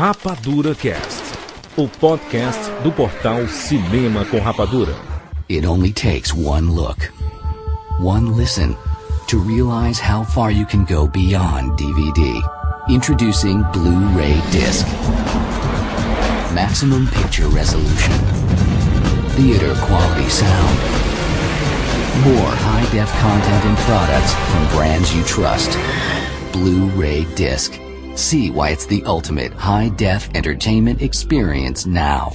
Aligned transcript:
Rapadura 0.00 0.74
Cast, 0.74 1.22
o 1.76 1.86
podcast 1.86 2.58
do 2.82 2.90
portal 2.90 3.46
Cinema 3.48 4.24
com 4.24 4.40
Rapadura. 4.40 4.96
It 5.46 5.66
only 5.66 5.92
takes 5.92 6.32
one 6.32 6.72
look, 6.72 7.12
one 8.00 8.34
listen 8.34 8.74
to 9.28 9.38
realize 9.38 10.00
how 10.00 10.24
far 10.24 10.50
you 10.50 10.64
can 10.64 10.86
go 10.86 11.06
beyond 11.06 11.78
DVD. 11.78 12.40
Introducing 12.88 13.60
Blu-ray 13.74 14.40
Disc. 14.50 14.86
Maximum 16.54 17.06
picture 17.08 17.48
resolution. 17.48 18.16
Theater 19.36 19.74
quality 19.84 20.30
sound. 20.30 20.78
More 22.24 22.56
high-def 22.56 23.12
content 23.20 23.64
and 23.66 23.76
products 23.84 24.32
from 24.48 24.66
brands 24.78 25.14
you 25.14 25.22
trust. 25.24 25.76
Blu-ray 26.54 27.26
Disc. 27.34 27.78
See 28.14 28.50
why 28.50 28.70
it's 28.70 28.86
the 28.86 29.02
ultimate 29.04 29.52
high-def 29.52 30.34
entertainment 30.34 31.02
experience 31.02 31.86
now. 31.86 32.32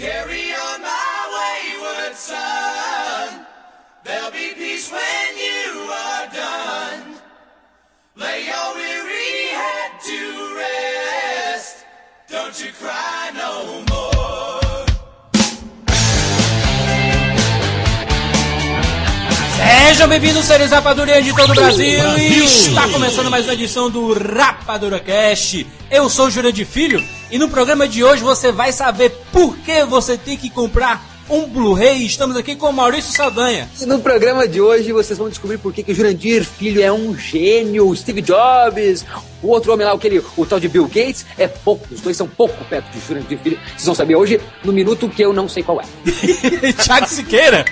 Sejam 20.06 20.20
bem-vindos, 20.20 20.46
seres 20.46 20.70
rapadureiros 20.70 21.26
de 21.26 21.36
todo 21.36 21.50
o 21.50 21.56
Brasil. 21.56 22.18
E 22.20 22.44
está 22.44 22.88
começando 22.90 23.32
mais 23.32 23.46
uma 23.46 23.56
edição 23.56 23.90
do 23.90 24.14
Rapadura 24.14 25.00
Cast. 25.00 25.66
Eu 25.90 26.12
sou 26.12 26.28
o 26.28 26.30
Jurandir 26.30 26.68
Filho 26.68 27.04
e 27.32 27.40
no 27.40 27.50
programa 27.50 27.88
de 27.88 28.04
hoje 28.04 28.22
você 28.22 28.52
vai 28.52 28.72
saber 28.72 29.10
por 29.32 29.58
que 29.58 29.84
você 29.84 30.16
tem 30.16 30.38
que 30.38 30.48
comprar 30.48 31.04
um 31.28 31.48
Blu-ray. 31.48 32.06
Estamos 32.06 32.38
aqui 32.38 32.56
com 32.56 32.70
o 32.70 32.74
Maurício 32.74 33.12
Saldanha. 33.16 33.68
E 33.82 33.86
no 33.88 33.98
programa 33.98 34.48
de 34.48 34.62
hoje 34.62 34.92
vocês 34.92 35.18
vão 35.18 35.28
descobrir 35.28 35.58
por 35.58 35.74
que, 35.74 35.82
que 35.82 35.92
o 35.92 35.96
Jurandir 35.96 36.46
Filho 36.46 36.84
é 36.84 36.92
um 36.92 37.18
gênio, 37.18 37.90
o 37.90 37.96
Steve 37.96 38.22
Jobs, 38.22 39.04
o 39.42 39.48
outro 39.48 39.74
homem 39.74 39.88
lá, 39.88 39.94
aquele, 39.94 40.24
o 40.38 40.46
tal 40.46 40.60
de 40.60 40.68
Bill 40.68 40.86
Gates, 40.86 41.26
é 41.36 41.48
pouco, 41.48 41.88
os 41.92 42.02
dois 42.02 42.16
são 42.16 42.28
pouco 42.28 42.64
perto 42.66 42.92
de 42.92 43.00
Jurandir 43.08 43.40
Filho. 43.40 43.60
Vocês 43.70 43.86
vão 43.86 43.96
saber 43.96 44.16
hoje 44.16 44.40
no 44.64 44.72
minuto 44.72 45.10
que 45.10 45.24
eu 45.24 45.34
não 45.34 45.50
sei 45.50 45.64
qual 45.64 45.82
é. 45.82 46.74
Thiago 46.74 47.08
Siqueira. 47.08 47.66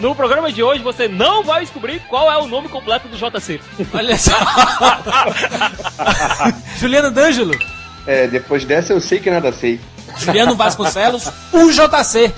No 0.00 0.14
programa 0.14 0.50
de 0.50 0.62
hoje 0.62 0.82
você 0.82 1.06
não 1.06 1.44
vai 1.44 1.60
descobrir 1.60 2.00
qual 2.08 2.30
é 2.30 2.36
o 2.36 2.46
nome 2.46 2.68
completo 2.68 3.08
do 3.08 3.16
JC. 3.16 3.60
Olha 3.92 4.18
só. 4.18 4.32
Juliano 6.78 7.10
D'Angelo. 7.10 7.54
É, 8.06 8.26
depois 8.26 8.64
dessa 8.64 8.92
eu 8.92 9.00
sei 9.00 9.20
que 9.20 9.30
nada 9.30 9.52
sei. 9.52 9.80
Juliano 10.18 10.56
Vasconcelos. 10.56 11.30
O 11.52 11.70
JC. 11.70 12.32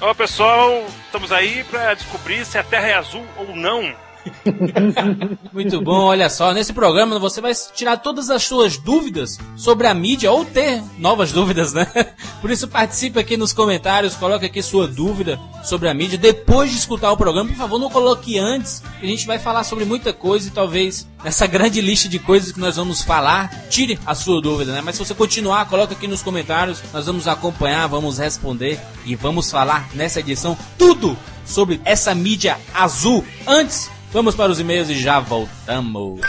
Olá 0.00 0.14
pessoal, 0.14 0.84
estamos 1.06 1.32
aí 1.32 1.64
para 1.64 1.94
descobrir 1.94 2.44
se 2.44 2.58
a 2.58 2.62
Terra 2.62 2.88
é 2.88 2.94
azul 2.94 3.24
ou 3.36 3.54
não. 3.54 3.94
Muito 5.52 5.80
bom, 5.80 6.04
olha 6.04 6.28
só, 6.28 6.52
nesse 6.52 6.72
programa 6.72 7.18
você 7.18 7.40
vai 7.40 7.52
tirar 7.74 7.98
todas 7.98 8.30
as 8.30 8.42
suas 8.42 8.76
dúvidas 8.76 9.38
sobre 9.56 9.86
a 9.86 9.94
mídia 9.94 10.30
ou 10.30 10.44
ter 10.44 10.82
novas 10.98 11.32
dúvidas, 11.32 11.72
né? 11.72 11.86
Por 12.40 12.50
isso 12.50 12.68
participe 12.68 13.18
aqui 13.18 13.36
nos 13.36 13.52
comentários, 13.52 14.14
coloque 14.14 14.46
aqui 14.46 14.62
sua 14.62 14.86
dúvida 14.86 15.38
sobre 15.64 15.88
a 15.88 15.94
mídia 15.94 16.18
depois 16.18 16.70
de 16.70 16.76
escutar 16.76 17.10
o 17.12 17.16
programa. 17.16 17.48
Por 17.50 17.56
favor, 17.56 17.78
não 17.78 17.90
coloque 17.90 18.38
antes, 18.38 18.82
que 19.00 19.06
a 19.06 19.08
gente 19.08 19.26
vai 19.26 19.38
falar 19.38 19.64
sobre 19.64 19.84
muita 19.84 20.12
coisa 20.12 20.48
e 20.48 20.50
talvez 20.50 21.08
nessa 21.24 21.46
grande 21.48 21.80
lista 21.80 22.08
de 22.08 22.18
coisas 22.18 22.52
que 22.52 22.60
nós 22.60 22.76
vamos 22.76 23.02
falar, 23.02 23.66
tire 23.68 23.98
a 24.06 24.14
sua 24.14 24.40
dúvida, 24.40 24.72
né? 24.72 24.80
Mas 24.84 24.96
se 24.96 25.04
você 25.04 25.14
continuar, 25.14 25.68
coloque 25.68 25.94
aqui 25.94 26.06
nos 26.06 26.22
comentários, 26.22 26.82
nós 26.92 27.06
vamos 27.06 27.26
acompanhar, 27.26 27.86
vamos 27.86 28.18
responder 28.18 28.80
e 29.04 29.14
vamos 29.14 29.50
falar 29.50 29.88
nessa 29.94 30.20
edição 30.20 30.56
tudo 30.78 31.16
sobre 31.44 31.80
essa 31.84 32.14
mídia 32.14 32.58
azul. 32.74 33.24
Antes, 33.46 33.90
Vamos 34.16 34.34
para 34.34 34.50
os 34.50 34.58
e-mails 34.58 34.88
e 34.88 34.98
já 34.98 35.20
voltamos. 35.20 36.22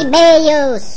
E-mails. 0.00 0.96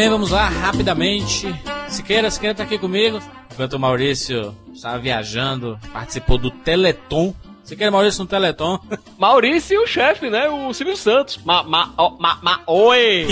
Bem, 0.00 0.08
vamos 0.08 0.30
lá, 0.30 0.48
rapidamente. 0.48 1.54
Siqueira, 1.86 2.30
Siqueira 2.30 2.54
tá 2.54 2.62
aqui 2.62 2.78
comigo. 2.78 3.20
Enquanto 3.52 3.74
o 3.74 3.78
Maurício 3.78 4.56
estava 4.72 4.98
viajando, 4.98 5.78
participou 5.92 6.38
do 6.38 6.50
Teleton. 6.50 7.34
Siqueira 7.62 7.90
Maurício 7.90 8.22
no 8.22 8.26
Teleton. 8.26 8.80
Maurício 9.18 9.74
e 9.74 9.78
o 9.78 9.86
chefe, 9.86 10.30
né? 10.30 10.48
O 10.48 10.72
Silvio 10.72 10.96
Santos. 10.96 11.38
Ma, 11.44 11.62
ma, 11.62 11.92
ma, 12.18 12.38
ma, 12.40 12.60
oi! 12.66 13.26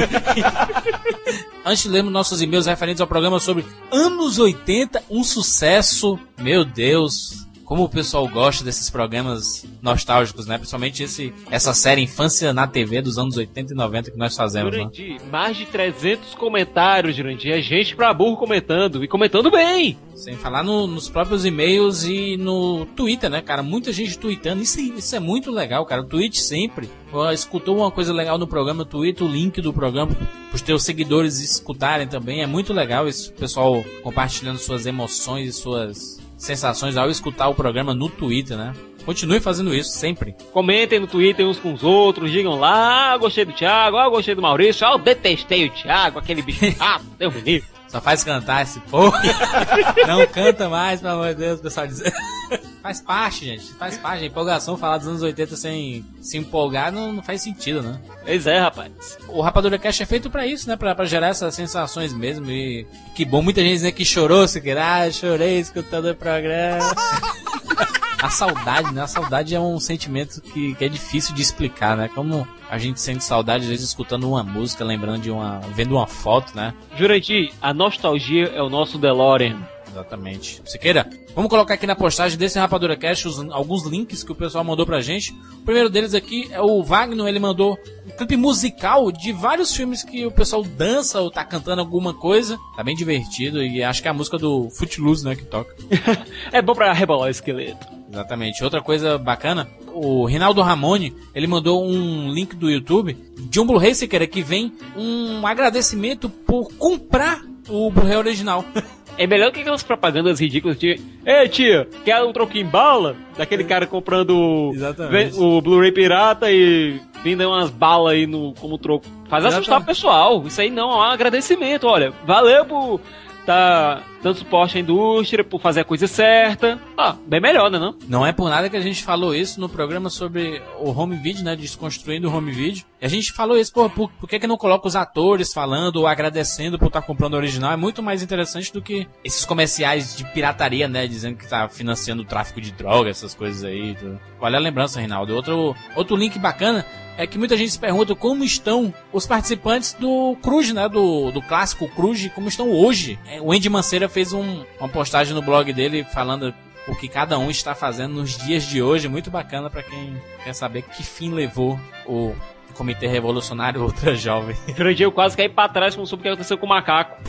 Antes 1.65 1.85
de 1.85 1.89
lermos 1.89 2.13
nossos 2.13 2.43
e-mails 2.43 2.67
referentes 2.67 3.01
ao 3.01 3.07
programa 3.07 3.41
sobre 3.41 3.65
anos 3.91 4.39
80, 4.39 5.05
um 5.09 5.25
sucesso. 5.25 6.19
Meu 6.37 6.67
Deus, 6.67 7.48
como 7.69 7.85
o 7.85 7.89
pessoal 7.89 8.27
gosta 8.27 8.65
desses 8.65 8.89
programas 8.89 9.67
nostálgicos, 9.83 10.47
né? 10.47 10.57
Principalmente 10.57 11.03
esse, 11.03 11.35
essa 11.51 11.75
série 11.75 12.01
Infância 12.01 12.51
na 12.55 12.67
TV 12.67 13.03
dos 13.03 13.19
anos 13.19 13.37
80 13.37 13.75
e 13.75 13.77
90 13.77 14.11
que 14.11 14.17
nós 14.17 14.35
fazemos. 14.35 14.73
Né? 14.73 14.79
Jurandir, 14.79 15.21
mais 15.31 15.55
de 15.55 15.67
300 15.67 16.35
comentários, 16.35 17.15
Jurandir. 17.15 17.53
É 17.53 17.61
gente 17.61 17.95
pra 17.95 18.15
burro 18.15 18.39
comentando. 18.39 19.05
E 19.05 19.07
comentando 19.07 19.51
bem. 19.51 19.99
Sem 20.15 20.35
falar 20.35 20.65
no- 20.65 20.87
nos 20.87 21.11
próprios 21.11 21.45
e-mails 21.45 22.05
e 22.05 22.39
no 22.39 22.87
Twitter, 22.97 23.29
né, 23.29 23.43
cara? 23.43 23.63
Muita 23.63 23.93
gente 23.93 24.19
tweetando. 24.19 24.63
Isso, 24.63 24.81
isso 24.81 25.15
é 25.15 25.21
muito 25.21 25.51
legal, 25.51 25.85
cara. 25.85 26.01
O 26.01 26.07
tweet 26.07 26.41
sempre. 26.41 26.89
Escutou 27.35 27.77
uma 27.77 27.91
coisa 27.91 28.13
legal 28.15 28.39
no 28.39 28.47
programa, 28.47 28.85
tweet 28.85 29.23
o 29.23 29.29
link 29.29 29.61
do 29.61 29.73
programa 29.75 30.15
para 30.15 30.55
os 30.57 30.63
teus 30.63 30.83
seguidores 30.85 31.39
escutarem 31.41 32.07
também. 32.09 32.41
É 32.43 32.47
muito 32.47 32.73
legal 32.73 33.07
esse 33.07 33.31
pessoal 33.31 33.85
compartilhando 34.03 34.59
suas 34.59 34.87
emoções 34.87 35.49
e 35.49 35.53
suas 35.53 36.18
sensações 36.39 36.97
ao 36.97 37.11
escutar 37.11 37.49
o 37.49 37.55
programa 37.55 37.93
no 37.93 38.09
Twitter, 38.09 38.57
né? 38.57 38.73
Continue 39.05 39.41
fazendo 39.41 39.75
isso 39.75 39.91
sempre. 39.91 40.35
Comentem 40.53 41.01
no 41.01 41.07
Twitter 41.07 41.47
uns 41.47 41.59
com 41.59 41.73
os 41.73 41.83
outros. 41.83 42.31
Digam 42.31 42.59
lá, 42.59 43.13
ah, 43.13 43.17
gostei 43.17 43.45
do 43.45 43.53
Thiago, 43.53 43.97
ah, 43.97 44.09
gostei 44.09 44.35
do 44.35 44.43
Maurício. 44.43 44.87
Ah, 44.87 44.93
eu 44.93 44.99
detestei 44.99 45.67
o 45.67 45.71
Thiago, 45.71 46.19
aquele 46.19 46.43
bicho 46.43 46.71
chato. 46.73 47.05
Deus 47.19 47.35
me 47.35 47.41
livre. 47.41 47.69
Só 47.89 48.01
faz 48.01 48.23
cantar 48.23 48.63
esse 48.63 48.79
povo. 48.81 49.17
Não 50.07 50.27
canta 50.27 50.69
mais, 50.69 51.01
pelo 51.01 51.15
amor 51.15 51.29
de 51.29 51.41
Deus, 51.41 51.59
o 51.59 51.63
pessoal 51.63 51.87
diz. 51.87 52.03
faz 52.83 53.01
parte, 53.01 53.45
gente. 53.45 53.73
Faz 53.75 53.99
parte. 53.99 54.25
A 54.25 54.27
empolgação 54.27 54.77
falar 54.77 54.99
dos 54.99 55.09
anos 55.09 55.23
80 55.23 55.57
sem 55.57 56.05
se 56.21 56.39
empolgar 56.39 56.93
não, 56.93 57.13
não 57.13 57.23
faz 57.23 57.43
sentido, 57.43 57.83
né? 57.83 58.01
Pois 58.25 58.47
é, 58.47 58.59
rapaz. 58.59 59.19
O 59.29 59.41
Rapadura 59.41 59.79
Cash 59.79 60.01
é 60.01 60.07
feito 60.07 60.31
pra 60.31 60.47
isso, 60.47 60.69
né? 60.69 60.77
Pra, 60.77 60.95
pra 60.95 61.05
gerar 61.05 61.29
essas 61.29 61.55
sensações 61.55 62.13
mesmo. 62.13 62.51
E 62.51 62.87
que 63.15 63.25
bom, 63.25 63.43
muita 63.43 63.63
gente 63.63 63.83
né, 63.83 63.93
que 63.93 64.05
chorou, 64.05 64.47
se 64.47 64.61
quer, 64.61 64.79
ah, 64.79 65.11
chorei 65.11 65.59
escutando 65.59 66.11
o 66.11 66.15
programa. 66.15 66.95
A 68.21 68.31
saudade, 68.31 68.93
né? 68.93 69.03
A 69.03 69.07
saudade 69.07 69.55
é 69.55 69.61
um 69.61 69.79
sentimento 69.79 70.41
que, 70.41 70.75
que 70.75 70.85
é 70.85 70.89
difícil 70.89 71.33
de 71.37 71.41
explicar, 71.41 71.97
né? 71.97 72.11
Como 72.13 72.47
a 72.69 72.77
gente 72.77 73.01
sente 73.01 73.23
saudade, 73.23 73.63
às 73.63 73.71
vezes, 73.71 73.87
escutando 73.87 74.29
uma 74.29 74.43
música, 74.43 74.85
lembrando 74.85 75.23
de 75.23 75.31
uma. 75.31 75.61
vendo 75.73 75.95
uma 75.95 76.07
foto, 76.07 76.55
né? 76.55 76.75
Jurandir, 76.97 77.53
a 77.63 77.73
nostalgia 77.73 78.47
é 78.47 78.61
o 78.61 78.69
nosso 78.69 78.99
DeLorean. 78.99 79.57
Exatamente. 79.99 80.63
Siqueira, 80.65 81.09
vamos 81.35 81.51
colocar 81.51 81.75
aqui 81.75 81.87
na 81.87 81.97
postagem 81.97 82.39
desse 82.39 82.59
Rapadura 82.59 82.97
Cash 82.97 83.27
os- 83.27 83.51
alguns 83.51 83.85
links 83.85 84.23
que 84.23 84.31
o 84.31 84.35
pessoal 84.35 84.63
mandou 84.63 84.87
pra 84.87 85.01
gente. 85.01 85.33
O 85.61 85.65
primeiro 85.65 85.91
deles 85.91 86.15
aqui 86.15 86.49
é 86.53 86.61
o 86.61 86.83
Wagner, 86.83 87.27
ele 87.27 87.39
mandou 87.41 87.77
um 88.07 88.17
clipe 88.17 88.37
musical 88.37 89.11
de 89.11 89.33
vários 89.33 89.75
filmes 89.75 90.03
que 90.05 90.25
o 90.25 90.31
pessoal 90.31 90.63
dança 90.63 91.21
ou 91.21 91.31
tá 91.31 91.45
cantando 91.45 91.81
alguma 91.81 92.15
coisa. 92.15 92.59
Tá 92.77 92.85
bem 92.85 92.95
divertido 92.95 93.63
e 93.63 93.83
acho 93.83 94.01
que 94.01 94.09
é 94.09 94.11
a 94.11 94.15
música 94.15 94.39
do 94.39 94.71
Footloose, 94.71 95.25
né, 95.25 95.35
que 95.35 95.45
toca. 95.45 95.75
É 96.53 96.63
bom 96.63 96.75
pra 96.75 96.93
rebolar 96.93 97.27
o 97.27 97.31
esqueleto. 97.31 97.87
Exatamente. 98.11 98.63
Outra 98.65 98.81
coisa 98.81 99.19
bacana, 99.19 99.69
o 99.93 100.25
Rinaldo 100.25 100.63
Ramone, 100.63 101.15
ele 101.35 101.47
mandou 101.47 101.85
um 101.85 102.33
link 102.33 102.55
do 102.57 102.71
YouTube 102.71 103.15
de 103.51 103.61
um 103.61 103.67
Blu-ray, 103.67 103.95
Siqueira, 103.95 104.27
que 104.27 104.43
vem 104.43 104.73
um 104.97 105.47
agradecimento 105.47 106.29
por 106.31 106.73
comprar 106.79 107.43
o 107.69 107.91
Blu-ray 107.91 108.17
original. 108.17 108.65
É 109.19 109.27
melhor 109.27 109.51
que 109.51 109.61
aquelas 109.61 109.83
propagandas 109.83 110.41
ridículas 110.41 110.79
de 110.79 111.01
Ei 111.27 111.49
tia, 111.49 111.89
quer 112.05 112.23
um 112.23 112.33
troquinho 112.33 112.67
em 112.67 112.71
bala? 112.71 113.17
Daquele 113.37 113.65
cara 113.65 113.85
comprando 113.85 114.71
Exatamente. 114.73 115.37
o 115.39 115.61
Blu-ray 115.61 115.91
pirata 115.91 116.51
e 116.51 117.01
vindo 117.25 117.47
umas 117.47 117.69
balas 117.69 118.13
aí 118.13 118.27
no, 118.27 118.55
como 118.55 118.79
troco. 118.79 119.05
Faz 119.29 119.45
assustar 119.45 119.59
o 119.59 119.63
Exatamente. 119.63 119.87
pessoal. 119.87 120.45
Isso 120.47 120.61
aí 120.61 120.71
não 120.71 120.93
é 120.93 120.97
um 120.97 121.03
agradecimento. 121.03 121.87
Olha, 121.89 122.13
valeu 122.25 122.65
por 122.65 123.01
tá 123.49 124.03
dando 124.23 124.37
suporte 124.37 124.77
à 124.77 124.81
indústria, 124.81 125.43
por 125.43 125.59
fazer 125.59 125.81
a 125.81 125.85
coisa 125.85 126.07
certa. 126.07 126.79
Ah, 126.99 127.17
bem 127.27 127.41
melhor, 127.41 127.71
né 127.71 127.79
não? 127.79 127.97
Não 128.07 128.27
é 128.27 128.31
por 128.31 128.51
nada 128.51 128.69
que 128.69 128.77
a 128.77 128.81
gente 128.81 129.03
falou 129.03 129.35
isso 129.35 129.59
no 129.59 129.71
programa 129.71 130.11
sobre 130.11 130.61
o 130.79 130.91
home 130.91 131.17
video, 131.17 131.43
né? 131.43 131.57
Desconstruindo 131.57 132.29
o 132.29 132.37
home 132.37 132.53
video. 132.53 132.85
E 133.01 133.07
a 133.07 133.09
gente 133.09 133.33
falou 133.33 133.57
isso, 133.57 133.73
pô, 133.73 133.89
por, 133.89 134.11
por 134.13 134.29
que, 134.29 134.39
que 134.39 134.47
não 134.47 134.59
coloca 134.59 134.87
os 134.87 134.95
atores 134.95 135.55
falando 135.55 135.97
ou 135.97 136.07
agradecendo 136.07 136.79
por 136.79 136.89
estar 136.89 137.01
comprando 137.01 137.35
o 137.35 137.37
original? 137.39 137.73
É 137.73 137.77
muito 137.77 138.03
mais 138.03 138.23
interessante 138.23 138.71
do 138.71 138.83
que 138.83 139.09
esses 139.25 139.47
comerciais 139.47 140.15
de 140.15 140.25
pirataria, 140.25 140.87
né? 140.87 141.07
Dizendo 141.07 141.39
que 141.39 141.49
tá 141.49 141.71
financiando 141.71 142.23
o 142.23 142.27
tráfico 142.27 142.61
de 142.61 142.71
drogas, 142.73 143.17
essas 143.17 143.35
coisas 143.35 143.65
aí. 143.65 143.95
Tudo. 143.95 144.21
Olha 144.41 144.59
a 144.59 144.61
lembrança, 144.61 145.01
Reinaldo. 145.01 145.35
Outro, 145.35 145.75
outro 145.97 146.17
link 146.17 146.39
bacana 146.39 146.85
é 147.19 147.27
que 147.27 147.37
muita 147.37 147.57
gente 147.57 147.73
se 147.73 147.79
pergunta 147.79 148.15
como 148.15 148.45
estão 148.45 148.95
os 149.13 149.27
participantes 149.27 149.93
do 149.93 150.37
Cruz, 150.41 150.73
né? 150.73 150.89
Do, 150.89 151.33
do 151.33 151.43
clássico 151.43 151.89
Cruz, 151.89 152.31
como 152.33 152.49
estão 152.49 152.71
hoje. 152.71 153.19
É, 153.27 153.41
O 153.41 153.51
Andy 153.53 153.69
Manceira 153.69 154.09
fez 154.09 154.33
um, 154.33 154.65
uma 154.79 154.89
postagem 154.89 155.35
no 155.35 155.43
blog 155.43 155.73
dele 155.73 156.05
falando 156.05 156.55
o 156.87 156.95
que 156.95 157.09
cada 157.09 157.37
um 157.37 157.51
está 157.51 157.75
fazendo 157.75 158.15
nos 158.15 158.39
dias 158.39 158.63
de 158.63 158.81
hoje. 158.81 159.09
Muito 159.09 159.33
bacana 159.33 159.69
para 159.69 159.83
quem 159.83 160.17
quer 160.45 160.55
saber 160.55 160.83
que 160.83 161.03
fim 161.03 161.33
levou 161.33 161.79
o 162.07 162.37
Comitê 162.75 163.09
Revolucionário 163.09 163.83
Ultra 163.83 164.15
Jovem. 164.15 164.55
Jurandir, 164.77 165.05
eu 165.05 165.11
quase 165.11 165.37
caí 165.37 165.49
pra 165.49 165.69
trás 165.69 165.97
quando 165.97 166.07
soube 166.07 166.21
o 166.21 166.23
que 166.23 166.29
aconteceu 166.29 166.57
com 166.57 166.67
o 166.67 166.69
macaco. 166.69 167.21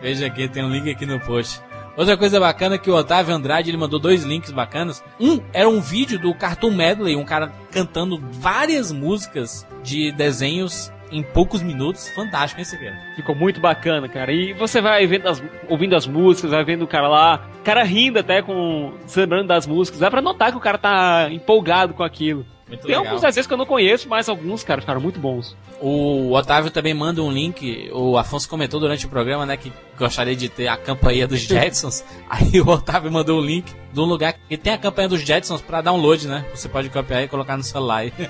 Veja 0.00 0.26
aqui, 0.28 0.48
tem 0.48 0.64
um 0.64 0.70
link 0.70 0.88
aqui 0.88 1.04
no 1.04 1.18
post. 1.18 1.60
Outra 1.98 2.16
coisa 2.16 2.38
bacana 2.38 2.76
é 2.76 2.78
que 2.78 2.88
o 2.90 2.94
Otávio 2.94 3.34
Andrade 3.34 3.68
ele 3.70 3.76
mandou 3.76 3.98
dois 3.98 4.22
links 4.22 4.52
bacanas. 4.52 5.02
Um 5.18 5.40
era 5.52 5.68
um 5.68 5.80
vídeo 5.80 6.16
do 6.18 6.32
Cartoon 6.32 6.70
Medley, 6.70 7.16
um 7.16 7.24
cara 7.24 7.52
cantando 7.72 8.22
várias 8.34 8.92
músicas 8.92 9.66
de 9.82 10.12
desenhos 10.12 10.92
em 11.10 11.24
poucos 11.24 11.60
minutos. 11.60 12.08
Fantástico, 12.10 12.60
hein, 12.60 12.64
Siqueira? 12.64 12.96
Ficou 13.16 13.34
muito 13.34 13.60
bacana, 13.60 14.08
cara. 14.08 14.30
E 14.32 14.52
você 14.52 14.80
vai 14.80 15.04
vendo 15.08 15.26
as- 15.26 15.42
ouvindo 15.68 15.96
as 15.96 16.06
músicas, 16.06 16.52
vai 16.52 16.64
vendo 16.64 16.82
o 16.82 16.86
cara 16.88 17.08
lá, 17.08 17.48
o 17.60 17.64
cara 17.64 17.82
rindo 17.82 18.20
até 18.20 18.42
com. 18.42 18.92
se 19.06 19.18
lembrando 19.18 19.48
das 19.48 19.66
músicas. 19.66 19.98
Dá 19.98 20.08
pra 20.08 20.22
notar 20.22 20.52
que 20.52 20.56
o 20.56 20.60
cara 20.60 20.78
tá 20.78 21.28
empolgado 21.32 21.94
com 21.94 22.04
aquilo. 22.04 22.46
Muito 22.68 22.82
Tem 22.82 22.90
legal. 22.90 23.06
alguns 23.06 23.22
desenhos 23.22 23.46
que 23.46 23.52
eu 23.52 23.56
não 23.56 23.64
conheço, 23.64 24.08
mas 24.08 24.28
alguns, 24.28 24.62
cara, 24.62 24.80
ficaram 24.82 25.00
muito 25.00 25.18
bons. 25.18 25.56
O 25.80 26.32
Otávio 26.34 26.70
também 26.70 26.92
manda 26.92 27.22
um 27.22 27.32
link. 27.32 27.88
O 27.94 28.18
Afonso 28.18 28.46
comentou 28.48 28.78
durante 28.78 29.06
o 29.06 29.08
programa, 29.08 29.46
né, 29.46 29.56
que 29.56 29.72
gostaria 29.98 30.36
de 30.36 30.48
ter 30.50 30.68
a 30.68 30.76
campanha 30.76 31.26
dos 31.26 31.40
Jetsons. 31.48 32.04
Aí 32.28 32.60
o 32.60 32.68
Otávio 32.68 33.10
mandou 33.10 33.40
o 33.40 33.44
link 33.44 33.72
de 33.92 33.98
um 34.00 34.04
lugar 34.04 34.34
que 34.48 34.56
tem 34.58 34.74
a 34.74 34.78
campanha 34.78 35.08
dos 35.08 35.20
Jetsons 35.22 35.62
pra 35.62 35.80
download, 35.80 36.28
né? 36.28 36.44
Você 36.54 36.68
pode 36.68 36.90
copiar 36.90 37.22
e 37.22 37.28
colocar 37.28 37.56
no 37.56 37.62
celular. 37.62 37.98
aí. 37.98 38.12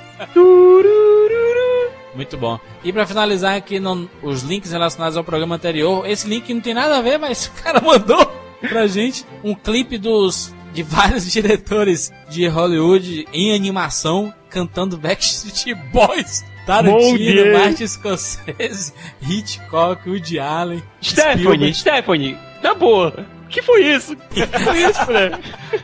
Muito 2.15 2.37
bom. 2.37 2.59
E 2.83 2.93
pra 2.93 3.07
finalizar 3.07 3.57
aqui 3.57 3.79
no- 3.79 4.09
os 4.23 4.43
links 4.43 4.73
relacionados 4.73 5.17
ao 5.17 5.23
programa 5.25 5.55
anterior, 5.57 6.09
esse 6.09 6.27
link 6.29 6.53
não 6.53 6.61
tem 6.61 6.75
nada 6.75 6.99
a 6.99 7.03
ver, 7.03 7.19
mas 7.19 7.47
o 7.47 7.63
cara 7.63 7.81
mandou 7.85 8.33
pra 8.61 8.87
gente 8.87 9.25
um 9.45 9.55
clipe 9.55 9.97
dos 9.99 10.53
de 10.73 10.83
vários 10.83 11.31
diretores 11.33 12.13
de 12.29 12.47
Hollywood 12.47 13.27
em 13.33 13.55
animação 13.55 14.33
cantando 14.51 14.97
Backstreet 14.99 15.75
Boys. 15.93 16.45
Tarantino. 16.67 17.59
Martin 17.59 17.87
Scorsese, 17.87 18.93
Hitchcock, 19.27 20.07
Woody 20.07 20.39
Allen, 20.39 20.83
Stephanie, 21.03 21.39
Spielberg. 21.39 21.75
Stephanie, 21.75 22.39
na 22.63 22.75
boa. 22.75 23.27
O 23.45 23.49
que 23.49 23.63
foi 23.63 23.87
isso? 23.87 24.13
O 24.13 24.17
que 24.29 24.47
foi 24.47 24.83
isso, 24.83 25.07
mulher? 25.07 25.41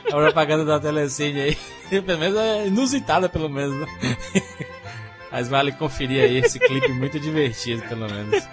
A 0.07 0.11
propaganda 0.11 0.63
da 0.67 0.79
Telecine 0.79 1.41
aí. 1.41 1.59
Pelo 1.89 2.19
menos 2.19 2.37
é 2.39 2.67
inusitada, 2.67 3.31
pelo 3.31 3.49
menos. 3.49 3.81
né? 3.81 3.87
Mas 5.33 5.49
vale 5.49 5.73
conferir 5.73 6.23
aí 6.23 6.37
esse 6.37 6.59
clipe 6.59 6.93
muito 6.93 7.19
divertido, 7.19 7.83
pelo 7.89 8.07
menos. 8.07 8.45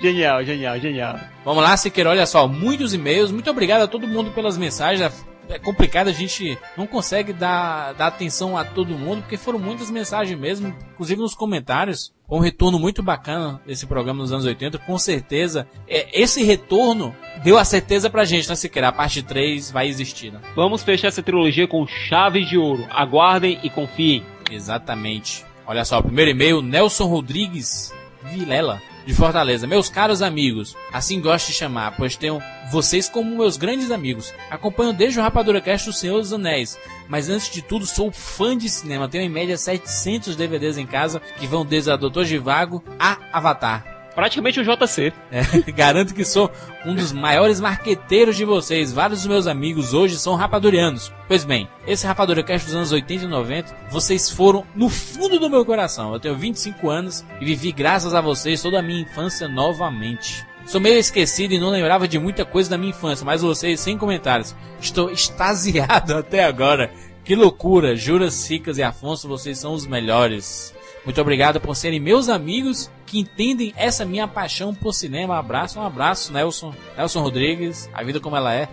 Genial, 0.00 0.44
genial, 0.44 0.78
genial. 0.78 1.18
Vamos 1.44 1.62
lá, 1.62 1.76
Siqueira, 1.76 2.10
olha 2.10 2.26
só, 2.26 2.46
muitos 2.46 2.94
e-mails. 2.94 3.30
Muito 3.30 3.50
obrigado 3.50 3.82
a 3.82 3.88
todo 3.88 4.06
mundo 4.06 4.30
pelas 4.30 4.56
mensagens. 4.56 5.12
É 5.48 5.58
complicado, 5.58 6.08
a 6.08 6.12
gente 6.12 6.58
não 6.76 6.86
consegue 6.86 7.32
dar, 7.32 7.94
dar 7.94 8.08
atenção 8.08 8.56
a 8.56 8.64
todo 8.64 8.98
mundo, 8.98 9.22
porque 9.22 9.38
foram 9.38 9.58
muitas 9.58 9.90
mensagens 9.90 10.38
mesmo, 10.38 10.74
inclusive 10.92 11.20
nos 11.20 11.34
comentários. 11.34 12.12
Foi 12.28 12.38
um 12.38 12.42
retorno 12.42 12.78
muito 12.78 13.02
bacana 13.02 13.60
desse 13.66 13.86
programa 13.86 14.20
nos 14.20 14.30
anos 14.30 14.44
80, 14.44 14.78
com 14.78 14.98
certeza. 14.98 15.66
É, 15.88 16.20
esse 16.20 16.44
retorno 16.44 17.16
deu 17.42 17.56
a 17.56 17.64
certeza 17.64 18.10
pra 18.10 18.26
gente, 18.26 18.48
né, 18.48 18.54
Siqueira? 18.54 18.88
A 18.88 18.92
parte 18.92 19.22
3 19.22 19.70
vai 19.70 19.88
existir, 19.88 20.30
né? 20.30 20.40
Vamos 20.54 20.82
fechar 20.82 21.08
essa 21.08 21.22
trilogia 21.22 21.66
com 21.66 21.86
chave 21.86 22.44
de 22.44 22.58
ouro. 22.58 22.86
Aguardem 22.90 23.58
e 23.62 23.70
confiem. 23.70 24.22
Exatamente. 24.50 25.46
Olha 25.66 25.84
só, 25.84 25.98
o 25.98 26.02
primeiro 26.02 26.30
e-mail, 26.30 26.60
Nelson 26.60 27.06
Rodrigues 27.06 27.94
Vilela, 28.24 28.82
de 29.08 29.14
Fortaleza. 29.14 29.66
Meus 29.66 29.88
caros 29.88 30.20
amigos, 30.20 30.76
assim 30.92 31.18
gosto 31.18 31.46
de 31.46 31.54
chamar, 31.54 31.96
pois 31.96 32.14
tenho 32.14 32.42
vocês 32.70 33.08
como 33.08 33.38
meus 33.38 33.56
grandes 33.56 33.90
amigos. 33.90 34.34
Acompanho 34.50 34.92
desde 34.92 35.18
o 35.18 35.22
Rapadura 35.22 35.62
Cast 35.62 35.86
do 35.88 35.94
Senhor 35.94 36.18
dos 36.18 36.30
Anéis, 36.30 36.78
mas 37.08 37.30
antes 37.30 37.50
de 37.50 37.62
tudo 37.62 37.86
sou 37.86 38.12
fã 38.12 38.54
de 38.54 38.68
cinema. 38.68 39.08
Tenho 39.08 39.24
em 39.24 39.30
média 39.30 39.56
700 39.56 40.36
DVDs 40.36 40.76
em 40.76 40.86
casa, 40.86 41.22
que 41.38 41.46
vão 41.46 41.64
desde 41.64 41.90
a 41.90 41.96
Doutor 41.96 42.26
Givago 42.26 42.84
a 42.98 43.16
Avatar. 43.32 43.97
Praticamente 44.18 44.58
o 44.58 44.64
JC. 44.64 45.12
É, 45.30 45.42
garanto 45.70 46.12
que 46.12 46.24
sou 46.24 46.50
um 46.84 46.92
dos 46.92 47.12
maiores 47.12 47.60
marqueteiros 47.60 48.36
de 48.36 48.44
vocês. 48.44 48.92
Vários 48.92 49.20
dos 49.20 49.28
meus 49.28 49.46
amigos 49.46 49.94
hoje 49.94 50.18
são 50.18 50.34
rapadurianos. 50.34 51.12
Pois 51.28 51.44
bem, 51.44 51.68
esse 51.86 52.04
Rapadura 52.04 52.42
Cast 52.42 52.66
dos 52.66 52.74
anos 52.74 52.90
80 52.90 53.26
e 53.26 53.28
90, 53.28 53.76
vocês 53.92 54.28
foram 54.28 54.66
no 54.74 54.88
fundo 54.88 55.38
do 55.38 55.48
meu 55.48 55.64
coração. 55.64 56.12
Eu 56.12 56.18
tenho 56.18 56.34
25 56.34 56.90
anos 56.90 57.24
e 57.40 57.44
vivi 57.44 57.70
graças 57.70 58.12
a 58.12 58.20
vocês 58.20 58.60
toda 58.60 58.80
a 58.80 58.82
minha 58.82 59.02
infância 59.02 59.46
novamente. 59.46 60.44
Sou 60.66 60.80
meio 60.80 60.98
esquecido 60.98 61.54
e 61.54 61.60
não 61.60 61.70
lembrava 61.70 62.08
de 62.08 62.18
muita 62.18 62.44
coisa 62.44 62.70
da 62.70 62.76
minha 62.76 62.90
infância, 62.90 63.24
mas 63.24 63.42
vocês, 63.42 63.78
sem 63.78 63.96
comentários, 63.96 64.52
estou 64.80 65.10
extasiado 65.14 66.16
até 66.16 66.42
agora. 66.42 66.90
Que 67.22 67.36
loucura, 67.36 67.94
Juras, 67.94 68.34
Cicas 68.34 68.78
e 68.78 68.82
Afonso, 68.82 69.28
vocês 69.28 69.60
são 69.60 69.74
os 69.74 69.86
melhores. 69.86 70.74
Muito 71.08 71.22
obrigado 71.22 71.58
por 71.58 71.74
serem 71.74 71.98
meus 71.98 72.28
amigos 72.28 72.90
que 73.06 73.18
entendem 73.18 73.72
essa 73.78 74.04
minha 74.04 74.28
paixão 74.28 74.74
por 74.74 74.92
cinema. 74.92 75.38
Abraço, 75.38 75.80
um 75.80 75.82
abraço, 75.82 76.30
Nelson. 76.30 76.74
Nelson 76.98 77.22
Rodrigues, 77.22 77.88
a 77.94 78.02
vida 78.02 78.20
como 78.20 78.36
ela 78.36 78.54
é. 78.54 78.68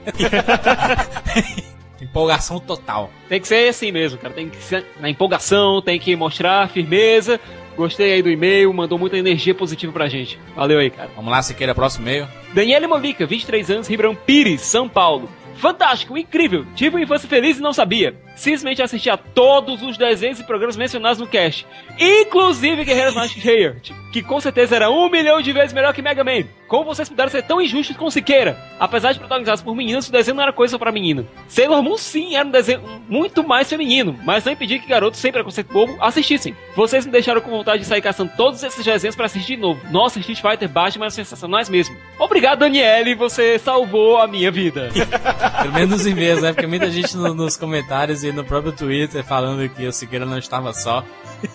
Empolgação 2.04 2.60
total. 2.60 3.10
Tem 3.30 3.40
que 3.40 3.48
ser 3.48 3.70
assim 3.70 3.90
mesmo, 3.90 4.20
cara. 4.20 4.34
Tem 4.34 4.50
que 4.50 4.58
ser 4.58 4.86
na 5.00 5.10
empolgação, 5.10 5.82
tem 5.82 5.98
que 5.98 6.14
mostrar 6.14 6.68
firmeza. 6.68 7.40
Gostei 7.78 8.12
aí 8.12 8.22
do 8.22 8.30
e-mail, 8.30 8.74
mandou 8.74 9.00
muita 9.00 9.18
energia 9.18 9.56
positiva 9.56 9.94
pra 9.94 10.10
gente. 10.10 10.38
Valeu 10.58 10.80
aí, 10.80 10.90
cara. 10.90 11.10
Vamos 11.16 11.32
lá, 11.32 11.42
Siqueira, 11.42 11.74
próximo 11.74 12.06
e-mail. 12.06 12.28
Daniele 12.54 12.86
Molica, 12.86 13.26
23 13.26 13.72
anos, 13.72 13.88
Ribeirão 13.88 14.14
Pires, 14.14 14.60
São 14.60 14.90
Paulo. 14.90 15.30
Fantástico, 15.56 16.18
incrível. 16.18 16.66
Tive 16.76 16.98
uma 16.98 17.04
infância 17.04 17.30
feliz 17.30 17.60
e 17.60 17.62
não 17.62 17.72
sabia. 17.72 18.14
Simplesmente 18.36 18.82
assisti 18.82 19.10
a 19.10 19.18
todos 19.18 19.82
os 19.82 19.98
desenhos 19.98 20.40
e 20.40 20.44
programas 20.44 20.76
mencionados 20.78 21.20
no 21.20 21.28
cast. 21.28 21.66
Inclusive 22.00 22.84
Guerreiros 22.84 23.14
Mágicos 23.16 23.42
de 23.44 23.50
Heart, 23.50 23.92
que 24.12 24.22
com 24.22 24.40
certeza 24.40 24.76
era 24.76 24.90
um 24.90 25.10
milhão 25.10 25.42
de 25.42 25.52
vezes 25.52 25.74
melhor 25.74 25.94
que 25.94 26.02
Mega 26.02 26.24
Man. 26.24 26.44
Como 26.68 26.84
vocês 26.84 27.08
puderam 27.08 27.30
ser 27.30 27.44
tão 27.44 27.62
injustos 27.62 27.96
com 27.96 28.10
Siqueira? 28.10 28.58
Apesar 28.80 29.14
de 29.14 29.20
protagonizados 29.20 29.62
por 29.62 29.76
meninas, 29.76 30.08
o 30.08 30.12
desenho 30.12 30.36
não 30.36 30.44
era 30.44 30.52
coisa 30.52 30.72
só 30.72 30.78
pra 30.80 30.92
menina. 30.92 31.24
Sailor 31.48 31.84
Moon 31.84 31.96
sim 31.96 32.36
era 32.36 32.48
um 32.48 32.50
desenho 32.52 32.82
muito 33.08 33.44
mais 33.48 33.70
feminino, 33.70 34.20
mas 34.26 34.44
não 34.44 34.52
impedia 34.54 34.80
que 34.80 34.88
garotos 34.88 35.20
sem 35.20 35.32
preconceito 35.32 35.72
bobo 35.72 35.96
assistissem. 36.02 36.56
Vocês 36.76 37.06
me 37.06 37.12
deixaram 37.12 37.40
com 37.40 37.52
vontade 37.52 37.84
de 37.84 37.88
sair 37.88 38.02
caçando 38.02 38.32
todos 38.36 38.64
esses 38.64 38.84
desenhos 38.84 39.16
pra 39.16 39.28
assistir 39.28 39.56
de 39.56 39.62
novo. 39.62 39.80
Nossa, 39.92 40.20
Street 40.20 40.42
Fighter 40.42 40.68
Batman 40.68 41.06
é 41.06 41.10
sensacionais 41.12 41.70
mesmo. 41.70 41.96
Obrigado, 42.18 42.60
Daniele, 42.60 43.14
você 43.14 43.60
salvou 43.60 44.18
a 44.18 44.28
minha 44.28 44.50
vida. 44.52 44.90
Pelo 45.62 45.74
menos 45.74 45.90
nos 45.92 46.08
e-mails, 46.08 46.42
né? 46.42 46.52
Porque 46.52 46.66
muita 46.68 46.90
gente 46.90 47.16
no- 47.16 47.34
nos 47.36 47.56
comentários 47.56 48.24
e 48.28 48.32
no 48.32 48.44
próprio 48.44 48.72
Twitter 48.72 49.24
falando 49.24 49.68
que 49.70 49.86
o 49.88 49.92
Siqueira 49.94 50.26
não 50.26 50.38
estava 50.38 50.74
só. 50.74 51.04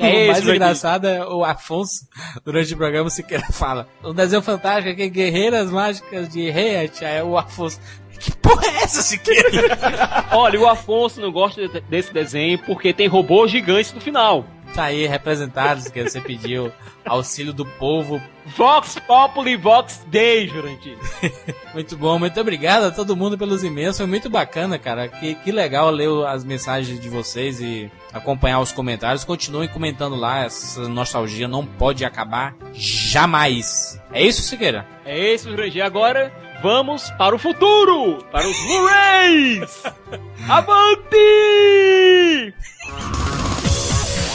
É 0.00 0.24
o 0.24 0.26
mais 0.28 0.48
engraçado 0.48 1.06
é 1.06 1.26
o 1.26 1.44
Afonso, 1.44 2.06
durante 2.42 2.72
o 2.72 2.76
programa, 2.76 3.06
o 3.06 3.10
Siqueira 3.10 3.44
fala: 3.52 3.86
O 4.02 4.14
desenho 4.14 4.40
fantástico 4.40 4.88
aqui, 4.90 5.10
Guerreiras 5.10 5.70
Mágicas 5.70 6.28
de 6.30 6.48
Heat. 6.48 7.04
Aí 7.04 7.20
o 7.22 7.36
Afonso. 7.36 7.78
Que 8.18 8.34
porra 8.38 8.64
é 8.66 8.82
essa, 8.84 9.02
Siqueira? 9.02 9.50
Olha, 10.32 10.58
o 10.58 10.66
Afonso 10.66 11.20
não 11.20 11.30
gosta 11.30 11.68
de- 11.68 11.80
desse 11.82 12.14
desenho 12.14 12.58
porque 12.60 12.94
tem 12.94 13.06
robôs 13.08 13.50
gigantes 13.50 13.92
no 13.92 14.00
final. 14.00 14.46
Tá 14.74 14.84
aí 14.84 15.06
representados 15.06 15.86
que 15.86 16.02
você 16.02 16.20
pediu 16.20 16.72
auxílio 17.04 17.52
do 17.52 17.64
povo. 17.64 18.20
Vox 18.56 18.98
Populi 19.06 19.56
Vox 19.56 20.04
Dei, 20.08 20.48
Jurandir. 20.48 20.98
Muito 21.72 21.96
bom, 21.96 22.18
muito 22.18 22.40
obrigado 22.40 22.84
a 22.84 22.90
todo 22.90 23.16
mundo 23.16 23.38
pelos 23.38 23.64
e-mails. 23.64 23.96
Foi 23.96 24.06
muito 24.06 24.30
bacana, 24.30 24.78
cara. 24.78 25.08
Que, 25.08 25.34
que 25.34 25.50
legal 25.50 25.90
ler 25.90 26.08
as 26.26 26.44
mensagens 26.44 27.00
de 27.00 27.08
vocês 27.08 27.60
e 27.60 27.90
acompanhar 28.12 28.60
os 28.60 28.70
comentários. 28.70 29.24
Continuem 29.24 29.68
comentando 29.68 30.14
lá. 30.14 30.44
Essa 30.44 30.88
nostalgia 30.88 31.48
não 31.48 31.66
pode 31.66 32.04
acabar 32.04 32.54
jamais. 32.72 34.00
É 34.12 34.22
isso, 34.22 34.42
Siqueira? 34.42 34.86
É 35.04 35.34
isso, 35.34 35.50
Jurandir. 35.50 35.84
Agora 35.84 36.32
vamos 36.62 37.10
para 37.12 37.34
o 37.34 37.38
futuro! 37.38 38.24
Para 38.30 38.48
os 38.48 38.56
Blu-rays! 38.56 39.82
Avante! 40.48 41.14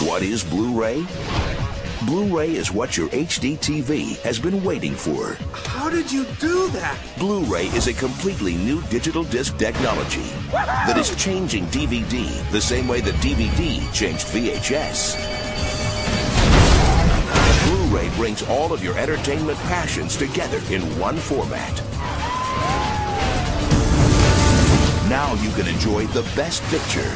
What 0.10 0.24
is 0.24 0.44
Blu 0.44 0.82
ray? 0.82 1.06
Blu-ray 2.08 2.56
is 2.56 2.72
what 2.72 2.98
your 2.98 3.10
HD 3.10 3.60
TV 3.60 4.20
has 4.22 4.40
been 4.40 4.64
waiting 4.64 4.96
for. 4.96 5.38
How 5.54 5.88
did 5.88 6.12
you 6.12 6.24
do 6.40 6.68
that? 6.70 6.98
Blu-ray 7.20 7.68
is 7.68 7.86
a 7.86 7.94
completely 7.94 8.56
new 8.56 8.82
digital 8.90 9.24
disc 9.24 9.56
technology 9.60 10.28
that 10.52 10.98
is 10.98 11.16
changing 11.16 11.68
DVD 11.68 12.28
the 12.50 12.60
same 12.60 12.88
way 12.88 13.02
that 13.02 13.14
DVD 13.22 13.80
changed 13.94 14.26
VHS. 14.30 15.14
Blu-ray 17.68 18.10
brings 18.16 18.42
all 18.50 18.74
of 18.74 18.84
your 18.84 18.98
entertainment 18.98 19.60
passions 19.70 20.18
together 20.18 20.60
in 20.74 20.82
one 20.98 21.18
format. 21.18 21.76
Now 25.08 25.36
you 25.44 25.52
can 25.52 25.68
enjoy 25.68 26.08
the 26.08 26.24
best 26.36 26.64
picture 26.64 27.14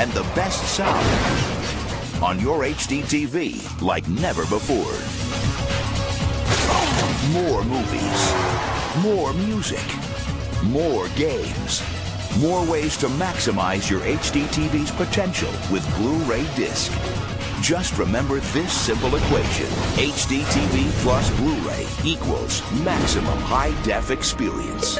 and 0.00 0.10
the 0.10 0.24
best 0.34 0.64
sound 0.74 1.61
on 2.22 2.38
your 2.38 2.60
HD 2.62 3.02
TV 3.02 3.82
like 3.82 4.08
never 4.08 4.42
before. 4.46 4.94
More 7.32 7.64
movies, 7.64 8.32
more 9.02 9.32
music, 9.32 9.84
more 10.64 11.08
games, 11.16 11.82
more 12.38 12.64
ways 12.70 12.96
to 12.98 13.06
maximize 13.08 13.90
your 13.90 14.00
HD 14.00 14.44
TV's 14.46 14.92
potential 14.92 15.50
with 15.70 15.84
Blu-ray 15.96 16.46
disc. 16.54 16.92
Just 17.60 17.98
remember 17.98 18.38
this 18.38 18.72
simple 18.72 19.16
equation. 19.16 19.66
HD 19.96 20.42
TV 20.42 20.90
plus 21.02 21.28
Blu-ray 21.38 21.86
equals 22.04 22.62
maximum 22.82 23.38
high 23.40 23.72
def 23.82 24.10
experience. 24.10 24.98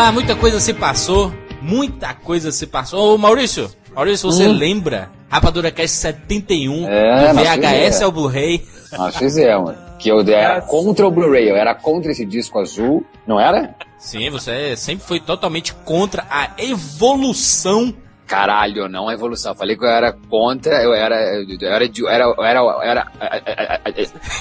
Lá, 0.00 0.12
muita 0.12 0.34
coisa 0.34 0.58
se 0.60 0.72
passou. 0.72 1.32
Muita 1.60 2.14
coisa 2.14 2.50
se 2.50 2.66
passou. 2.66 3.14
Ô 3.14 3.18
Maurício, 3.18 3.70
Maurício, 3.94 4.30
você 4.30 4.48
Hum. 4.48 4.52
lembra? 4.52 5.10
Rapadura 5.28 5.70
Cast 5.70 5.96
71, 5.98 6.88
É, 6.88 7.28
do 7.28 7.34
VHS 7.38 8.02
ao 8.02 8.10
Blu-ray. 8.10 8.64
Nós 8.92 9.16
fizemos. 9.16 9.74
Que 9.98 10.08
eu 10.10 10.20
era 10.20 10.62
contra 10.62 11.06
o 11.06 11.10
Blu-ray, 11.10 11.50
eu 11.50 11.56
era 11.56 11.74
contra 11.74 12.10
esse 12.10 12.24
disco 12.24 12.58
azul, 12.58 13.04
não 13.26 13.38
era? 13.38 13.74
Sim, 13.98 14.30
você 14.30 14.74
sempre 14.74 15.06
foi 15.06 15.20
totalmente 15.20 15.74
contra 15.84 16.24
a 16.30 16.48
evolução. 16.56 17.94
Caralho, 18.30 18.88
não 18.88 19.08
a 19.08 19.12
evolução. 19.12 19.56
Falei 19.56 19.76
que 19.76 19.84
eu 19.84 19.88
era 19.88 20.12
contra, 20.12 20.80
eu 20.84 20.94
era. 20.94 21.16
Eu 21.34 21.68
era, 21.68 21.84
eu 21.84 22.08
era, 22.08 22.24
eu 22.24 22.44
era, 22.44 22.60
eu 22.60 22.80
era, 22.80 23.12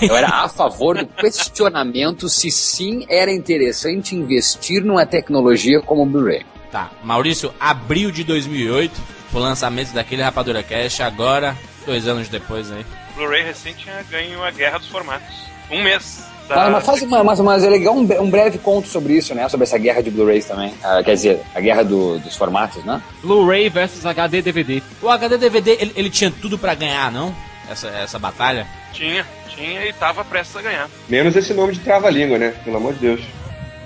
eu 0.04 0.16
era 0.16 0.28
a 0.28 0.48
favor 0.48 0.96
do 0.96 1.08
questionamento 1.08 2.30
se 2.30 2.52
sim 2.52 3.04
era 3.10 3.32
interessante 3.32 4.16
investir 4.16 4.84
numa 4.84 5.08
tecnologia 5.08 5.82
como 5.82 6.04
o 6.04 6.06
Blu-ray. 6.06 6.46
Tá, 6.72 6.92
Maurício, 7.04 7.52
abril 7.60 8.12
de 8.12 8.24
2008, 8.24 8.94
o 9.34 9.40
lançamento 9.40 9.92
daquele 9.92 10.22
Rapadura 10.22 10.62
Cast, 10.62 11.02
agora, 11.02 11.58
dois 11.84 12.08
anos 12.08 12.30
depois 12.30 12.72
aí. 12.72 12.86
Blu-ray 13.16 13.42
recente 13.42 13.86
tinha 13.86 14.04
ganho 14.04 14.44
a 14.44 14.52
guerra 14.52 14.78
dos 14.78 14.88
formatos. 14.88 15.36
Um 15.72 15.82
mês. 15.82 16.24
Da- 16.50 16.56
Mas, 16.56 16.72
mas 16.74 16.86
faz 16.86 17.02
uma, 17.04 17.24
mas, 17.24 17.40
mas 17.40 17.64
é 17.64 17.70
legal 17.70 17.96
um, 17.96 18.02
um 18.22 18.30
breve 18.30 18.58
conto 18.58 18.88
sobre 18.88 19.14
isso, 19.14 19.34
né? 19.36 19.48
Sobre 19.48 19.64
essa 19.66 19.78
guerra 19.78 20.02
de 20.04 20.12
Blu-rays 20.12 20.46
também. 20.46 20.74
Ah, 20.84 21.02
quer 21.04 21.14
dizer, 21.16 21.42
a 21.56 21.60
guerra 21.62 21.84
do- 21.84 22.20
dos 22.20 22.36
formatos, 22.36 22.84
né? 22.84 23.02
Blu-ray 23.24 23.70
versus 23.70 24.06
HD 24.06 24.42
DVD. 24.42 24.82
O 25.02 25.10
HD 25.10 25.38
DVD, 25.38 25.72
ele, 25.80 25.94
ele 25.96 26.10
tinha 26.10 26.32
tudo 26.32 26.58
pra 26.58 26.74
ganhar, 26.76 27.12
não? 27.12 27.34
Essa, 27.72 27.88
essa 27.90 28.18
batalha? 28.20 28.66
Tinha, 28.94 29.26
tinha 29.56 29.86
e 29.86 29.94
tava 29.94 30.26
prestes 30.26 30.56
a 30.58 30.62
ganhar. 30.62 30.90
Menos 31.08 31.36
esse 31.36 31.54
nome 31.54 31.74
de 31.74 31.80
trava-língua, 31.80 32.38
né? 32.38 32.54
Pelo 32.66 32.78
amor 32.78 32.94
de 32.94 33.00
Deus. 33.00 33.22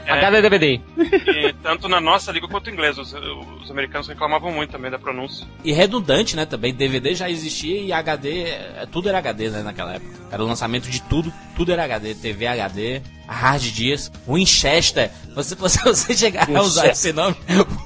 É, 0.05 0.11
HD 0.11 0.41
DVD. 0.41 0.81
e 0.97 1.53
tanto 1.61 1.87
na 1.87 1.99
nossa 2.01 2.31
língua 2.31 2.49
quanto 2.49 2.69
em 2.69 2.73
inglês. 2.73 2.97
Os, 2.97 3.13
os 3.61 3.71
americanos 3.71 4.07
reclamavam 4.07 4.51
muito 4.51 4.71
também 4.71 4.91
da 4.91 4.99
pronúncia. 4.99 5.47
E 5.63 5.71
redundante, 5.71 6.35
né? 6.35 6.45
Também 6.45 6.73
DVD 6.73 7.15
já 7.15 7.29
existia 7.29 7.81
e 7.81 7.91
HD, 7.93 8.43
é, 8.43 8.87
tudo 8.91 9.09
era 9.09 9.17
HD, 9.19 9.49
né? 9.49 9.63
Naquela 9.63 9.93
época. 9.95 10.13
Era 10.31 10.43
o 10.43 10.47
lançamento 10.47 10.89
de 10.89 11.01
tudo, 11.03 11.31
tudo 11.55 11.71
era 11.71 11.83
HD. 11.83 12.15
TV 12.15 12.47
HD, 12.47 13.01
a 13.27 13.33
Hard 13.33 13.61
Disk, 13.61 14.11
Winchester. 14.27 15.11
Você, 15.35 15.55
você, 15.55 15.79
você 15.83 16.13
chegar 16.15 16.49
a 16.49 16.61
usar 16.61 16.83
Winchester. 16.83 16.91
esse 16.91 17.13
nome? 17.13 17.35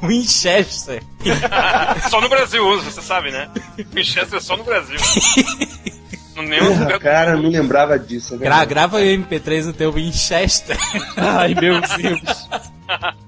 Winchester. 0.01 1.03
só 2.09 2.21
no 2.21 2.29
Brasil 2.29 2.65
usa, 2.67 2.89
você 2.89 3.01
sabe, 3.01 3.31
né? 3.31 3.49
Winchester 3.93 4.37
é 4.37 4.41
só 4.41 4.55
no 4.57 4.63
Brasil. 4.63 4.97
No 6.37 6.57
Porra, 6.57 6.83
lugar. 6.83 6.99
cara, 6.99 7.35
não 7.35 7.49
lembrava 7.49 7.97
disso. 7.97 8.35
é 8.35 8.37
Gra 8.37 8.63
grava 8.65 8.97
o 8.97 9.01
MP3 9.01 9.65
no 9.65 9.73
teu 9.73 9.91
Winchester. 9.91 10.77
Ai, 11.17 11.55
meu 11.55 11.81
Deus. 11.81 12.49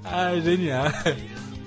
Ai, 0.04 0.42
genial. 0.42 0.86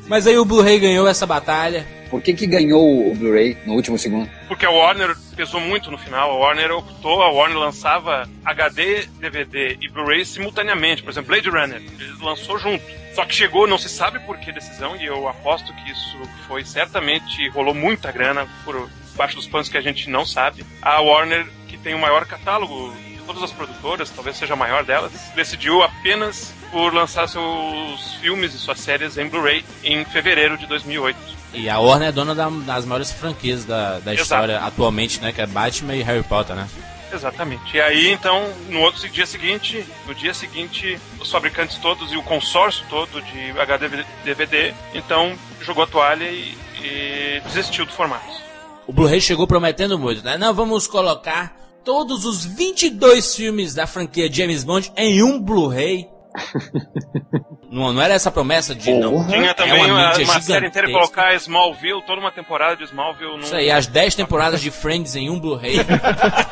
Mas 0.07 0.27
aí 0.27 0.37
o 0.39 0.45
Blu-ray 0.45 0.79
ganhou 0.79 1.07
essa 1.09 1.27
batalha. 1.27 1.87
Por 2.11 2.21
que 2.21 2.35
que 2.35 2.47
ganhou 2.47 3.11
o 3.11 3.15
Blu-ray 3.15 3.57
no 3.65 3.73
último 3.75 3.99
segundo? 3.99 4.29
Porque 4.47 4.67
a 4.67 4.71
Warner 4.71 5.17
pesou 5.35 5.61
muito 5.61 5.91
no 5.91 5.97
final. 5.97 6.31
A 6.31 6.37
Warner 6.37 6.71
optou, 6.73 7.23
a 7.23 7.31
Warner 7.31 7.59
lançava 7.59 8.29
HD, 8.45 9.07
DVD 9.19 9.79
e 9.81 9.89
Blu-ray 9.89 10.25
simultaneamente. 10.25 11.03
Por 11.03 11.11
exemplo, 11.11 11.29
Blade 11.29 11.49
Runner, 11.49 11.77
ele 11.81 12.13
lançou 12.23 12.59
junto. 12.59 12.85
Só 13.15 13.25
que 13.25 13.35
chegou, 13.35 13.67
não 13.67 13.79
se 13.79 13.89
sabe 13.89 14.19
por 14.21 14.39
que 14.39 14.53
decisão, 14.53 14.97
e 14.97 15.05
eu 15.07 15.29
aposto 15.29 15.73
que 15.75 15.91
isso 15.91 16.17
foi 16.49 16.65
certamente, 16.65 17.49
rolou 17.51 17.75
muita 17.75 18.11
grana 18.11 18.47
por 18.65 18.89
baixo 19.17 19.37
dos 19.37 19.47
panos 19.47 19.69
que 19.69 19.77
a 19.79 19.81
gente 19.83 20.09
não 20.11 20.25
sabe. 20.27 20.65
A 20.81 21.01
Warner, 21.01 21.47
que 21.69 21.77
tem 21.79 21.95
o 21.95 21.99
maior 21.99 22.25
catálogo 22.27 22.93
de 23.07 23.19
todas 23.27 23.43
as 23.43 23.53
produtoras, 23.53 24.11
talvez 24.11 24.37
seja 24.37 24.55
a 24.55 24.57
maior 24.57 24.85
delas, 24.85 25.13
decidiu 25.35 25.83
apenas 25.83 26.53
por 26.71 26.93
lançar 26.93 27.29
seus 27.29 28.15
filmes 28.21 28.55
e 28.55 28.59
suas 28.59 28.81
séries 28.81 29.17
em 29.19 29.29
Blu-ray 29.29 29.65
em 29.85 30.05
fevereiro 30.05 30.57
de 30.59 30.67
2008. 30.67 31.17
E 31.55 31.69
a 31.69 31.79
Warner 31.79 32.09
é 32.09 32.13
dona 32.13 32.35
da- 32.35 32.49
das 32.49 32.85
maiores 32.85 33.13
franquias 33.13 33.65
da, 33.65 33.99
da 34.01 34.13
Exato. 34.13 34.23
história 34.23 34.59
atualmente, 34.61 35.21
né? 35.21 35.33
Que 35.33 35.43
é 35.43 35.47
Batman 35.47 35.95
e 35.95 36.03
Harry 36.03 36.23
Potter, 36.23 36.57
né? 36.57 36.67
Exatamente. 37.13 37.77
E 37.77 37.81
aí, 37.81 38.11
então, 38.11 38.51
no 38.71 38.81
outro 38.81 39.07
dia 39.11 39.27
seguinte, 39.27 39.85
no 40.07 40.15
dia 40.15 40.33
seguinte, 40.33 40.99
os 41.21 41.31
fabricantes 41.31 41.77
todos 41.77 42.11
e 42.11 42.17
o 42.17 42.23
consórcio 42.23 42.85
todo 42.89 43.21
de 43.21 43.51
HD 43.61 44.03
DVD, 44.25 44.73
então, 44.95 45.37
jogou 45.61 45.85
a 45.85 45.87
toalha 45.87 46.25
e, 46.25 46.57
e 46.83 47.43
desistiu 47.45 47.85
do 47.85 47.93
formato. 47.93 48.41
O 48.87 48.93
Blu-ray 48.93 49.21
chegou 49.21 49.47
prometendo 49.47 49.99
muito, 49.99 50.25
né? 50.25 50.37
Não, 50.37 50.53
vamos 50.53 50.87
colocar 50.87 51.57
todos 51.85 52.25
os 52.25 52.45
22 52.45 53.35
filmes 53.35 53.75
da 53.75 53.87
franquia 53.87 54.33
James 54.33 54.65
Bond 54.65 54.93
em 54.97 55.23
um 55.23 55.41
Blu-ray. 55.41 56.09
não, 57.71 57.93
não 57.93 58.01
era 58.01 58.15
essa 58.15 58.31
a 58.31 58.33
promessa 58.33 58.75
de 58.75 58.93
não. 58.95 59.27
Tinha 59.27 59.51
é 59.51 59.55
também 59.55 59.85
uma 59.85 59.95
uma, 59.95 60.09
mídia 60.09 60.25
uma 60.25 60.41
série 60.41 60.67
inteira 60.67 60.91
colocar 60.91 61.35
Smallville, 61.35 62.03
toda 62.07 62.21
uma 62.21 62.33
temporada 62.33 62.77
de 62.77 62.85
Smallville 62.85 63.33
num... 63.33 63.41
Isso 63.41 63.55
aí, 63.55 63.71
as 63.71 63.87
10 63.87 64.15
temporadas 64.15 64.61
de 64.61 64.71
Friends 64.71 65.15
em 65.15 65.29
um 65.29 65.39
Blu-ray. 65.39 65.77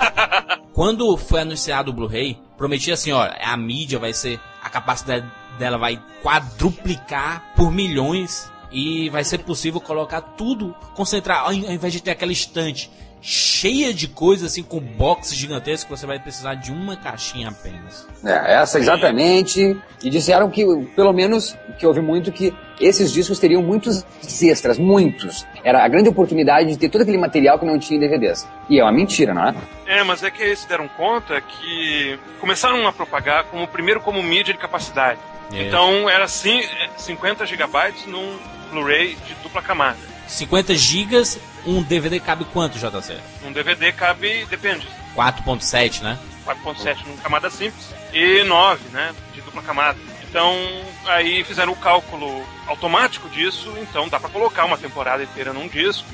Quando 0.74 1.16
foi 1.16 1.40
anunciado 1.40 1.90
o 1.90 1.94
Blu-ray, 1.94 2.38
prometia 2.56 2.94
assim, 2.94 3.12
ó, 3.12 3.28
a 3.40 3.56
mídia 3.56 3.98
vai 3.98 4.12
ser, 4.12 4.38
a 4.62 4.68
capacidade 4.68 5.26
dela 5.58 5.78
vai 5.78 6.00
quadruplicar 6.22 7.52
por 7.56 7.72
milhões 7.72 8.50
e 8.72 9.08
vai 9.10 9.24
ser 9.24 9.38
possível 9.40 9.80
colocar 9.80 10.20
tudo, 10.20 10.74
concentrar, 10.94 11.44
ao 11.44 11.52
in- 11.52 11.66
ao 11.66 11.72
invés 11.72 11.92
de 11.92 12.02
ter 12.02 12.10
aquela 12.12 12.32
estante 12.32 12.90
cheia 13.22 13.92
de 13.92 14.08
coisas 14.08 14.50
assim 14.50 14.62
com 14.62 14.80
boxes 14.80 15.36
gigantescos, 15.36 16.00
você 16.00 16.06
vai 16.06 16.18
precisar 16.18 16.54
de 16.54 16.72
uma 16.72 16.96
caixinha 16.96 17.50
apenas. 17.50 18.06
É, 18.24 18.54
essa 18.54 18.78
exatamente. 18.78 19.76
E 20.02 20.08
disseram 20.08 20.48
que, 20.48 20.64
pelo 20.96 21.12
menos, 21.12 21.54
que 21.78 21.86
houve 21.86 22.00
muito 22.00 22.32
que 22.32 22.54
esses 22.80 23.12
discos 23.12 23.38
teriam 23.38 23.62
muitos 23.62 24.06
extras, 24.42 24.78
muitos. 24.78 25.46
Era 25.62 25.84
a 25.84 25.88
grande 25.88 26.08
oportunidade 26.08 26.70
de 26.70 26.78
ter 26.78 26.88
todo 26.88 27.02
aquele 27.02 27.18
material 27.18 27.58
que 27.58 27.66
não 27.66 27.78
tinha 27.78 27.98
em 27.98 28.00
DVDs. 28.00 28.48
E 28.70 28.80
é 28.80 28.82
uma 28.82 28.92
mentira, 28.92 29.34
não 29.34 29.46
é? 29.48 29.54
É, 29.86 30.02
mas 30.02 30.22
é 30.22 30.30
que 30.30 30.42
eles 30.42 30.60
se 30.60 30.68
deram 30.68 30.88
conta 30.88 31.42
que 31.42 32.18
começaram 32.40 32.86
a 32.86 32.92
propagar 32.92 33.44
como 33.44 33.68
primeiro 33.68 34.00
como 34.00 34.22
mídia 34.22 34.54
de 34.54 34.58
capacidade. 34.58 35.20
Isso. 35.52 35.60
Então 35.60 36.08
era 36.08 36.24
assim, 36.24 36.62
50 36.96 37.44
gigabytes 37.44 38.06
num 38.06 38.38
Blu-ray 38.70 39.16
de 39.26 39.34
dupla 39.42 39.62
camada. 39.62 39.98
50 40.26 40.74
gigas, 40.76 41.38
um 41.66 41.82
DVD 41.82 42.20
cabe 42.20 42.44
quanto, 42.46 42.78
JC? 42.78 43.18
Um 43.44 43.52
DVD 43.52 43.92
cabe, 43.92 44.46
depende, 44.46 44.86
4.7, 45.16 46.02
né? 46.02 46.18
4.7 46.46 47.04
numa 47.06 47.16
camada 47.18 47.50
simples 47.50 47.92
e 48.12 48.42
9, 48.44 48.88
né, 48.92 49.14
de 49.34 49.40
dupla 49.42 49.62
camada. 49.62 49.98
Então, 50.28 50.56
aí 51.06 51.42
fizeram 51.44 51.72
o 51.72 51.76
cálculo 51.76 52.44
automático 52.66 53.28
disso, 53.28 53.72
então 53.82 54.08
dá 54.08 54.20
para 54.20 54.30
colocar 54.30 54.64
uma 54.64 54.78
temporada 54.78 55.22
inteira 55.22 55.52
num 55.52 55.66
disco. 55.66 56.06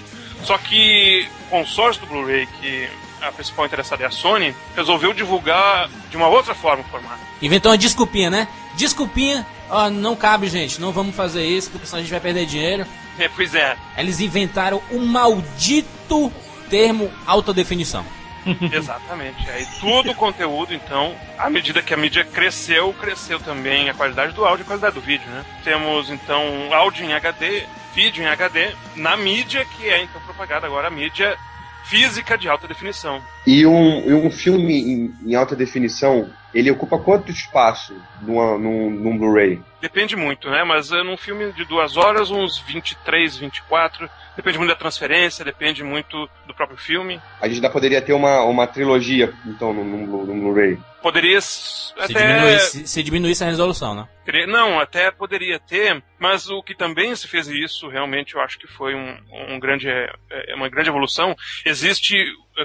Só 0.43 0.57
que 0.57 1.29
o 1.47 1.51
consórcio 1.51 2.01
do 2.03 2.09
Blu-ray 2.09 2.47
que 2.47 2.89
a 3.21 3.33
principal 3.33 3.67
interessada 3.67 4.03
é 4.03 4.07
a 4.07 4.11
Sony, 4.11 4.55
resolveu 4.75 5.13
divulgar 5.13 5.89
de 6.11 6.17
uma 6.17 6.29
outra 6.29 6.55
forma 6.55 6.83
o 6.83 6.91
formato. 6.91 7.21
Inventou 7.41 7.73
uma 7.73 7.79
desculpinha, 7.79 8.31
né? 8.31 8.49
Desculpinha, 8.75 9.47
ó, 9.69 9.91
não 9.91 10.17
cabe, 10.17 10.49
gente, 10.49 10.81
não 10.81 10.93
vamos 10.93 11.15
fazer 11.15 11.45
isso, 11.45 11.71
porque 11.71 11.87
senão 11.87 11.99
a 11.99 12.03
gente 12.03 12.11
vai 12.11 12.21
perder 12.21 12.47
dinheiro. 12.47 12.87
É, 13.19 13.29
pois 13.29 13.55
é, 13.55 13.77
Eles 13.97 14.21
inventaram 14.21 14.83
o 14.91 14.99
maldito 14.99 16.33
termo 16.69 17.11
alta 17.27 17.53
definição. 17.53 18.05
exatamente. 18.73 19.49
Aí 19.51 19.67
tudo 19.81 20.13
o 20.13 20.15
conteúdo, 20.15 20.73
então, 20.73 21.15
à 21.39 21.51
medida 21.51 21.83
que 21.83 21.93
a 21.93 21.97
mídia 21.97 22.25
cresceu, 22.25 22.95
cresceu 22.95 23.41
também 23.41 23.89
a 23.91 23.95
qualidade 23.95 24.33
do 24.33 24.45
áudio 24.45 24.63
e 24.63 24.65
a 24.65 24.67
qualidade 24.67 24.95
do 24.95 25.01
vídeo, 25.01 25.29
né? 25.29 25.45
Temos, 25.65 26.11
então, 26.11 26.73
áudio 26.73 27.05
em 27.05 27.13
HD, 27.13 27.65
vídeo 27.95 28.23
em 28.23 28.27
HD, 28.27 28.73
na 28.95 29.17
mídia 29.17 29.65
que 29.65 29.89
é, 29.89 30.03
então, 30.03 30.21
propagada 30.23 30.67
agora 30.67 30.89
a 30.89 30.91
mídia 30.91 31.37
física 31.85 32.37
de 32.37 32.49
alta 32.49 32.67
definição. 32.67 33.23
E 33.47 33.65
um, 33.65 34.01
e 34.01 34.13
um 34.13 34.31
filme 34.31 34.75
em, 34.75 35.15
em 35.25 35.35
alta 35.35 35.55
definição, 35.55 36.29
ele 36.57 36.71
ocupa 36.71 36.99
quanto 36.99 37.31
espaço 37.31 37.95
numa, 38.23 38.57
num, 38.57 38.91
num 38.91 39.19
Blu-ray? 39.19 39.61
Depende 39.79 40.17
muito, 40.17 40.49
né? 40.49 40.65
Mas 40.65 40.91
é, 40.91 41.03
num 41.03 41.17
filme 41.17 41.53
de 41.53 41.67
duas 41.67 41.99
horas, 41.99 42.31
uns 42.31 42.59
23, 42.59 43.37
24. 43.37 44.09
Depende 44.35 44.57
muito 44.57 44.71
da 44.71 44.77
transferência, 44.77 45.45
depende 45.45 45.85
muito 45.85 46.29
do 46.47 46.55
próprio 46.55 46.79
filme. 46.79 47.21
A 47.41 47.47
gente 47.47 47.57
ainda 47.57 47.71
poderia 47.71 48.01
ter 48.01 48.15
uma, 48.15 48.43
uma 48.45 48.67
trilogia, 48.67 49.35
então, 49.45 49.75
num, 49.75 49.85
num, 49.85 50.25
num 50.25 50.41
Blu-ray. 50.41 50.79
Poderia 51.03 51.41
Se, 51.41 51.93
até. 51.99 52.27
diminuísse, 52.27 52.89
se 52.89 53.03
diminuísse 53.03 53.45
a 53.45 53.49
resolução, 53.49 53.95
né? 53.95 54.09
Não, 54.49 54.81
até 54.81 55.11
poderia 55.11 55.61
ter, 55.61 56.03
mas 56.19 56.49
o 56.49 56.63
que 56.63 56.75
também 56.75 57.15
se 57.15 57.29
fez 57.29 57.47
isso, 57.47 57.89
realmente 57.89 58.35
eu 58.35 58.41
acho 58.41 58.59
que 58.59 58.67
foi 58.67 58.95
um, 58.95 59.17
um 59.51 59.61
grande, 59.61 59.89
é, 59.89 60.11
é 60.49 60.55
uma 60.55 60.69
grande 60.69 60.89
evolução. 60.89 61.37
Existe 61.65 62.17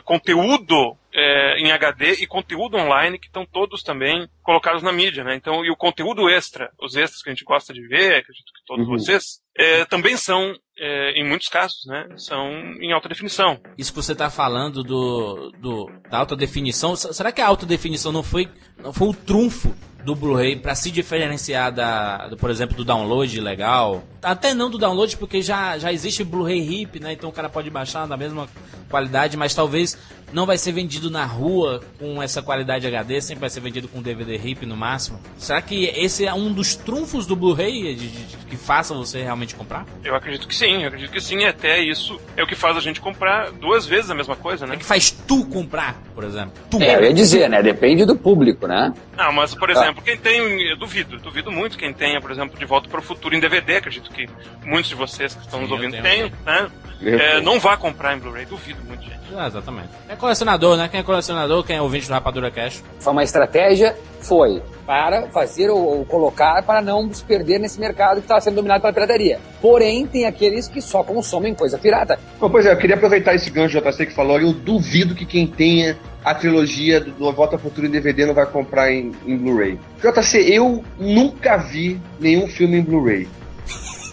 conteúdo 0.05 0.97
é, 1.13 1.57
em 1.59 1.71
HD 1.71 2.13
e 2.21 2.27
conteúdo 2.27 2.77
online 2.77 3.19
que 3.19 3.27
estão 3.27 3.45
todos 3.45 3.83
também 3.83 4.27
colocados 4.41 4.81
na 4.81 4.91
mídia, 4.91 5.23
né? 5.23 5.35
Então, 5.35 5.63
e 5.65 5.69
o 5.69 5.75
conteúdo 5.75 6.29
extra, 6.29 6.69
os 6.81 6.95
extras 6.95 7.21
que 7.21 7.29
a 7.29 7.33
gente 7.33 7.43
gosta 7.43 7.73
de 7.73 7.85
ver, 7.87 8.15
acredito 8.17 8.45
que 8.45 8.65
todos 8.65 8.87
Uhum. 8.87 8.97
vocês, 8.97 9.39
é, 9.57 9.85
também 9.85 10.15
são, 10.15 10.53
é, 10.77 11.11
em 11.11 11.27
muitos 11.27 11.47
casos, 11.49 11.85
né? 11.85 12.07
São 12.17 12.49
em 12.81 12.91
alta 12.93 13.09
definição. 13.09 13.59
Isso 13.77 13.91
que 13.91 14.01
você 14.01 14.15
tá 14.15 14.29
falando 14.29 14.83
do, 14.83 15.51
do 15.59 15.91
da 16.09 16.19
alta 16.19 16.35
definição, 16.35 16.95
será 16.95 17.31
que 17.31 17.41
a 17.41 17.47
alta 17.47 17.65
definição 17.65 18.11
não 18.11 18.23
foi 18.23 18.49
não 18.77 18.93
foi 18.93 19.09
o 19.09 19.13
trunfo 19.13 19.75
do 20.03 20.15
Blu-ray 20.15 20.55
para 20.55 20.75
se 20.75 20.91
diferenciar 20.91 21.71
da, 21.71 22.27
do, 22.27 22.37
por 22.37 22.49
exemplo, 22.49 22.75
do 22.75 22.83
download 22.83 23.39
legal? 23.39 24.03
Até 24.21 24.53
não 24.53 24.69
do 24.69 24.77
download, 24.77 25.17
porque 25.17 25.41
já, 25.41 25.77
já 25.77 25.91
existe 25.91 26.23
Blu-ray 26.23 26.61
RIP, 26.61 26.99
né? 26.99 27.13
Então 27.13 27.29
o 27.29 27.33
cara 27.33 27.49
pode 27.49 27.69
baixar 27.69 28.07
na 28.07 28.17
mesma 28.17 28.47
qualidade, 28.89 29.37
mas 29.37 29.55
talvez 29.55 29.97
não 30.33 30.45
vai 30.45 30.57
ser 30.57 30.71
vendido 30.71 31.09
na 31.09 31.25
rua 31.25 31.81
com 31.99 32.21
essa 32.21 32.41
qualidade 32.41 32.87
HD, 32.87 33.21
sempre 33.21 33.41
vai 33.41 33.49
ser 33.49 33.59
vendido 33.59 33.87
com 33.87 34.01
DVD 34.01 34.37
RIP 34.37 34.65
no 34.65 34.77
máximo. 34.77 35.19
Será 35.37 35.61
que 35.61 35.85
esse 35.85 36.25
é 36.25 36.33
um 36.33 36.51
dos 36.51 36.75
trunfos 36.75 37.25
do 37.25 37.35
Blu-ray 37.35 37.95
que 38.49 38.55
faça 38.55 38.93
você 38.93 39.21
realmente 39.21 39.55
comprar? 39.55 39.85
Eu 40.03 40.15
acredito 40.15 40.47
que 40.47 40.55
sim, 40.55 40.81
eu 40.81 40.87
acredito 40.87 41.11
que 41.11 41.21
sim, 41.21 41.39
e 41.39 41.45
até 41.45 41.81
isso 41.81 42.19
é 42.37 42.43
o 42.43 42.47
que 42.47 42.55
faz 42.55 42.77
a 42.77 42.79
gente 42.79 43.01
comprar 43.01 43.51
duas 43.51 43.85
vezes 43.85 44.09
a 44.09 44.15
mesma 44.15 44.35
coisa, 44.35 44.65
né? 44.65 44.75
É 44.75 44.77
que 44.77 44.85
faz 44.85 45.11
tu 45.11 45.45
comprar, 45.45 46.01
por 46.13 46.23
exemplo. 46.23 46.53
Tu. 46.69 46.81
É, 46.81 46.95
eu 46.95 47.03
ia 47.03 47.13
dizer, 47.13 47.49
né? 47.49 47.61
Depende 47.61 48.05
do 48.05 48.15
público, 48.15 48.67
né? 48.67 48.93
Ah, 49.17 49.31
mas, 49.31 49.53
por 49.53 49.69
exemplo, 49.69 49.90
quem 49.95 50.15
tem, 50.15 50.61
eu 50.69 50.77
duvido, 50.77 51.17
duvido 51.17 51.51
muito 51.51 51.77
quem 51.77 51.91
tenha, 51.91 52.21
por 52.21 52.31
exemplo, 52.31 52.57
De 52.57 52.65
Volta 52.65 52.87
para 52.87 52.99
o 52.99 53.03
Futuro 53.03 53.35
em 53.35 53.39
DVD, 53.39 53.77
acredito 53.77 54.11
que 54.11 54.27
muitos 54.63 54.89
de 54.89 54.95
vocês 54.95 55.33
que 55.33 55.41
estão 55.41 55.59
Sim, 55.59 55.63
nos 55.63 55.71
ouvindo 55.71 56.01
tenham, 56.01 56.31
né? 56.45 56.69
Eu 57.01 57.19
É, 57.19 57.41
não 57.41 57.59
vá 57.59 57.75
comprar 57.75 58.15
em 58.15 58.19
Blu-ray, 58.19 58.45
duvido 58.45 58.79
muito, 58.87 59.03
gente. 59.03 59.19
Ah, 59.35 59.47
exatamente. 59.47 59.89
É 60.07 60.15
colecionador, 60.15 60.77
né? 60.77 60.87
Quem 60.87 60.99
é 60.99 61.03
colecionador, 61.03 61.63
quem 61.63 61.77
é 61.77 61.81
ouvinte 61.81 62.07
do 62.07 62.13
Rapadura 62.13 62.51
Cash. 62.51 62.83
Foi 62.99 63.11
uma 63.13 63.23
estratégia, 63.23 63.97
foi 64.19 64.61
para 64.85 65.27
fazer 65.29 65.69
ou, 65.69 65.79
ou 65.79 66.05
colocar 66.05 66.61
para 66.63 66.81
não 66.81 67.11
se 67.11 67.23
perder 67.23 67.59
nesse 67.59 67.79
mercado 67.79 68.15
que 68.17 68.25
estava 68.25 68.41
sendo 68.41 68.55
dominado 68.55 68.81
pela 68.81 68.93
pirataria. 68.93 69.39
Porém, 69.61 70.05
tem 70.05 70.25
aqueles 70.25 70.67
que 70.67 70.81
só 70.81 71.01
consomem 71.03 71.55
coisa 71.55 71.77
pirata. 71.77 72.19
Bom, 72.39 72.49
pois 72.49 72.65
é, 72.65 72.73
eu 72.73 72.77
queria 72.77 72.95
aproveitar 72.97 73.33
esse 73.33 73.49
gancho 73.49 73.79
JC 73.81 74.05
que 74.05 74.13
falou, 74.13 74.39
eu 74.39 74.53
duvido 74.53 75.15
que 75.15 75.25
quem 75.25 75.47
tenha 75.47 75.97
a 76.23 76.35
trilogia 76.35 76.99
do, 76.99 77.11
do 77.11 77.31
Volta 77.31 77.55
ao 77.55 77.59
Futuro 77.61 77.87
em 77.87 77.91
DVD 77.91 78.25
não 78.25 78.33
vai 78.33 78.45
comprar 78.45 78.91
em, 78.91 79.11
em 79.25 79.37
Blu-ray. 79.37 79.79
JC, 80.01 80.37
eu 80.55 80.83
nunca 80.99 81.57
vi 81.57 81.99
nenhum 82.19 82.47
filme 82.47 82.77
em 82.77 82.81
Blu-ray. 82.81 83.27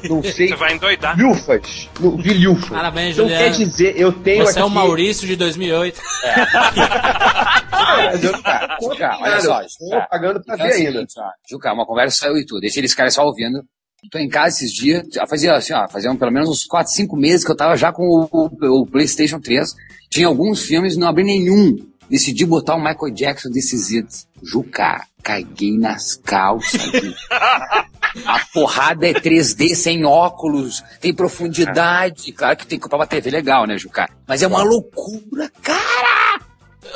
Não 0.09 0.23
sei. 0.25 0.49
Você 0.49 0.57
vai 0.57 0.75
endoidar. 0.75 1.17
Vilfas. 1.17 1.89
Não, 2.01 2.17
vi 2.17 2.33
Vilfas. 2.35 2.69
Parabéns, 2.71 3.15
Então 3.15 3.29
Juliano. 3.29 3.45
quer 3.57 3.65
dizer, 3.65 3.95
eu 4.01 4.13
tenho 4.13 4.45
Você 4.47 4.59
é 4.59 4.63
o 4.63 4.67
aqui- 4.67 4.75
Maurício 4.75 5.27
de 5.27 5.37
2008. 5.37 6.01
Ah, 7.71 7.97
mas 8.13 8.25
eu 8.25 8.33
não 8.33 8.43
tô 8.43 8.91
Juca, 8.93 9.19
olha 9.21 9.41
só, 9.41 9.63
Juca. 9.63 10.07
pagando 10.11 10.43
pra 10.45 10.55
Então 10.55 10.67
é 10.67 10.69
ver 10.71 10.75
ainda. 10.77 10.93
seguinte, 10.93 11.15
ó, 11.19 11.29
Juca, 11.51 11.73
uma 11.73 11.87
conversa 11.87 12.17
saiu 12.19 12.37
e 12.37 12.47
tudo. 12.47 12.61
Deixa 12.61 12.79
eles 12.81 12.95
caras 12.95 13.15
só 13.15 13.25
ouvindo. 13.25 13.63
Tô 14.13 14.19
em 14.19 14.29
casa 14.29 14.57
esses 14.57 14.73
dias, 14.73 15.03
já 15.13 15.27
fazia 15.27 15.55
assim, 15.55 15.73
ó, 15.73 15.89
fazia 15.89 16.15
pelo 16.15 16.31
menos 16.31 16.49
uns 16.49 16.65
4, 16.65 16.93
5 16.93 17.17
meses 17.17 17.45
que 17.45 17.51
eu 17.51 17.57
tava 17.57 17.77
já 17.77 17.93
com 17.93 18.05
o, 18.05 18.29
o- 18.31 18.83
o 18.83 18.87
PlayStation 18.87 19.41
3. 19.41 19.75
Tinha 20.09 20.29
alguns 20.29 20.63
filmes, 20.63 20.97
não 20.97 21.09
abri 21.09 21.25
nenhum. 21.25 21.77
Decidi 22.11 22.45
botar 22.47 22.75
o 22.75 22.79
Michael 22.79 23.13
Jackson 23.15 23.51
desses 23.51 23.91
idos. 23.91 24.27
Juca, 24.43 25.05
caguei 25.23 25.77
nas 25.79 26.15
calças. 26.17 26.81
A 28.25 28.41
porrada 28.53 29.07
é 29.07 29.13
3D 29.13 29.75
sem 29.75 30.05
óculos, 30.05 30.83
tem 31.01 31.13
profundidade. 31.15 32.33
Claro 32.33 32.57
que 32.57 32.67
tem 32.67 32.79
que 32.79 32.83
comprar 32.83 32.99
uma 32.99 33.07
TV 33.07 33.31
legal, 33.31 33.67
né, 33.67 33.77
Juca? 33.77 34.09
Mas 34.27 34.43
é 34.43 34.47
uma 34.47 34.63
loucura, 34.63 35.51
cara! 35.63 36.41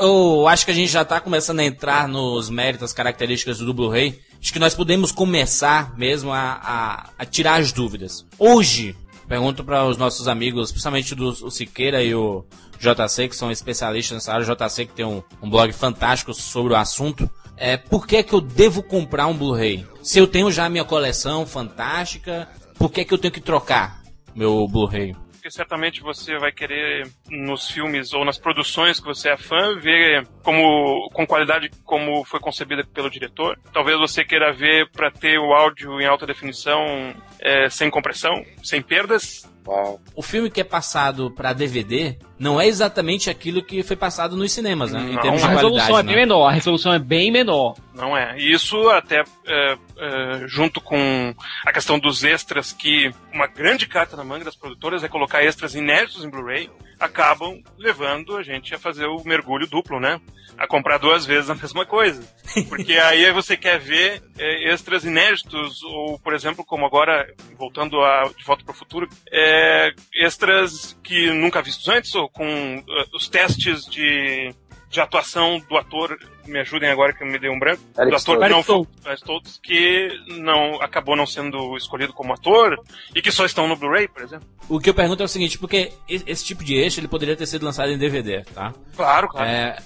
Eu 0.01 0.48
acho 0.48 0.64
que 0.64 0.70
a 0.70 0.75
gente 0.75 0.90
já 0.90 1.05
tá 1.05 1.20
começando 1.20 1.61
a 1.61 1.64
entrar 1.64 2.09
nos 2.09 2.48
méritos, 2.48 2.85
as 2.87 2.92
características 2.94 3.59
do 3.59 3.75
Blu-ray. 3.75 4.18
Acho 4.40 4.53
que 4.53 4.59
nós 4.59 4.75
podemos 4.75 5.12
começar 5.12 5.94
mesmo 5.98 6.33
a, 6.33 6.59
a- 6.62 7.11
a 7.18 7.25
tirar 7.27 7.61
as 7.61 7.72
dúvidas. 7.72 8.25
Hoje, 8.38 8.96
pergunto 9.29 9.62
para 9.62 9.85
os 9.85 9.98
nossos 9.98 10.27
amigos, 10.29 10.70
principalmente 10.72 11.14
do 11.14 11.29
o 11.29 11.51
Siqueira 11.51 12.03
e 12.03 12.14
o 12.14 12.42
JC, 12.82 13.28
que 13.28 13.36
são 13.36 13.50
especialistas 13.50 14.16
nessa 14.16 14.32
área, 14.32 14.44
JC 14.44 14.86
que 14.86 14.92
tem 14.92 15.06
um, 15.06 15.22
um 15.40 15.48
blog 15.48 15.72
fantástico 15.72 16.34
sobre 16.34 16.72
o 16.72 16.76
assunto. 16.76 17.30
É, 17.56 17.76
por 17.76 18.08
que, 18.08 18.24
que 18.24 18.32
eu 18.32 18.40
devo 18.40 18.82
comprar 18.82 19.28
um 19.28 19.36
Blu-ray? 19.36 19.86
Se 20.02 20.18
eu 20.18 20.26
tenho 20.26 20.50
já 20.50 20.64
a 20.64 20.68
minha 20.68 20.84
coleção 20.84 21.46
fantástica, 21.46 22.48
por 22.76 22.90
que, 22.90 23.04
que 23.04 23.14
eu 23.14 23.18
tenho 23.18 23.32
que 23.32 23.40
trocar 23.40 24.02
meu 24.34 24.66
Blu-ray? 24.66 25.14
Porque 25.30 25.50
certamente 25.50 26.00
você 26.00 26.38
vai 26.38 26.52
querer, 26.52 27.08
nos 27.28 27.68
filmes 27.68 28.12
ou 28.12 28.24
nas 28.24 28.38
produções 28.38 28.98
que 28.98 29.06
você 29.06 29.28
é 29.28 29.36
fã, 29.36 29.76
ver 29.76 30.26
como, 30.42 31.08
com 31.12 31.26
qualidade 31.26 31.68
como 31.84 32.24
foi 32.24 32.38
concebida 32.38 32.84
pelo 32.84 33.10
diretor. 33.10 33.58
Talvez 33.72 33.98
você 33.98 34.24
queira 34.24 34.52
ver 34.52 34.88
para 34.90 35.10
ter 35.10 35.38
o 35.38 35.52
áudio 35.52 36.00
em 36.00 36.06
alta 36.06 36.26
definição, 36.26 37.12
é, 37.42 37.68
sem 37.68 37.90
compressão, 37.90 38.44
sem 38.62 38.81
perdas. 38.81 39.50
Uau. 39.64 40.00
o 40.16 40.22
filme 40.22 40.50
que 40.50 40.61
é 40.61 40.64
passado 40.64 41.31
pra 41.31 41.52
DVD 41.52 42.16
não 42.37 42.61
é 42.61 42.66
exatamente 42.66 43.31
aquilo 43.31 43.62
que 43.64 43.85
foi 43.85 43.94
passado 43.94 44.37
nos 44.37 44.50
cinemas, 44.50 44.90
né? 44.90 45.00
Em 45.00 45.14
Não, 45.14 45.22
termos 45.22 45.44
a 45.44 45.46
de 45.46 45.52
A 45.52 45.55
resolução 45.55 45.98
é 45.98 46.02
bem 46.02 46.16
né? 46.16 46.20
menor, 46.22 46.46
a 46.48 46.50
resolução 46.52 46.92
é 46.92 46.98
bem 46.98 47.31
menor. 47.31 47.76
Não 47.94 48.16
é. 48.16 48.37
E 48.38 48.52
isso 48.52 48.88
até 48.88 49.22
é, 49.46 49.76
é, 49.98 50.48
junto 50.48 50.81
com 50.81 51.33
a 51.64 51.72
questão 51.72 51.96
dos 51.96 52.24
extras, 52.24 52.72
que 52.72 53.12
uma 53.33 53.46
grande 53.46 53.87
carta 53.87 54.16
na 54.16 54.24
manga 54.24 54.44
das 54.44 54.57
produtoras 54.57 55.05
é 55.05 55.09
colocar 55.09 55.44
extras 55.44 55.76
inéditos 55.76 56.24
em 56.24 56.28
Blu-ray, 56.28 56.68
acabam 56.98 57.62
levando 57.78 58.37
a 58.37 58.42
gente 58.42 58.74
a 58.74 58.78
fazer 58.81 59.07
o 59.07 59.22
mergulho 59.24 59.68
duplo, 59.68 60.00
né? 60.00 60.20
A 60.58 60.66
comprar 60.66 60.98
duas 60.98 61.24
vezes 61.26 61.50
a 61.50 61.54
mesma 61.54 61.84
coisa. 61.84 62.22
Porque 62.68 62.92
aí 62.94 63.30
você 63.32 63.56
quer 63.56 63.78
ver 63.78 64.22
é, 64.38 64.72
extras 64.72 65.04
inéditos, 65.04 65.82
ou, 65.82 66.18
por 66.18 66.34
exemplo, 66.34 66.64
como 66.64 66.86
agora, 66.86 67.26
voltando 67.56 68.00
a 68.02 68.24
De 68.36 68.44
Volta 68.44 68.64
para 68.64 68.72
o 68.72 68.76
Futuro, 68.76 69.08
é, 69.30 69.92
extras 70.14 70.98
que 71.02 71.30
nunca 71.30 71.62
vistos 71.62 71.88
antes, 71.88 72.14
ou 72.14 72.28
com 72.28 72.44
eh, 72.46 73.04
os 73.14 73.28
testes 73.28 73.84
de, 73.86 74.54
de 74.92 75.00
atuação 75.00 75.59
do 75.70 75.76
ator, 75.78 76.18
me 76.46 76.61
ajudem 76.61 76.90
agora 76.90 77.14
que 77.14 77.24
eu 77.24 77.26
me 77.26 77.38
dei 77.38 77.48
um 77.48 77.59
branco, 77.59 77.83
Eric 77.98 78.11
do 78.11 78.16
ator 78.16 78.37
Stoltz. 78.37 78.46
que 78.46 79.09
não 79.09 79.14
Stoltz, 79.14 79.61
que 79.62 80.09
não, 80.38 80.83
acabou 80.83 81.16
não 81.16 81.26
sendo 81.26 81.74
escolhido 81.78 82.12
como 82.12 82.35
ator, 82.35 82.78
e 83.14 83.22
que 83.22 83.33
só 83.33 83.46
estão 83.46 83.66
no 83.66 83.74
Blu-ray, 83.74 84.07
por 84.07 84.22
exemplo. 84.22 84.46
O 84.68 84.78
que 84.78 84.90
eu 84.90 84.94
pergunto 84.94 85.22
é 85.22 85.24
o 85.24 85.28
seguinte, 85.28 85.59
porque 85.59 85.92
esse 86.07 86.44
tipo 86.44 86.62
de 86.62 86.74
eixo 86.74 87.00
ele 87.00 87.09
poderia 87.09 87.35
ter 87.35 87.46
sido 87.46 87.64
lançado 87.64 87.90
em 87.90 87.96
DVD, 87.96 88.44
tá? 88.55 88.74
Claro, 88.94 89.28
claro. 89.28 89.48
É, 89.48 89.78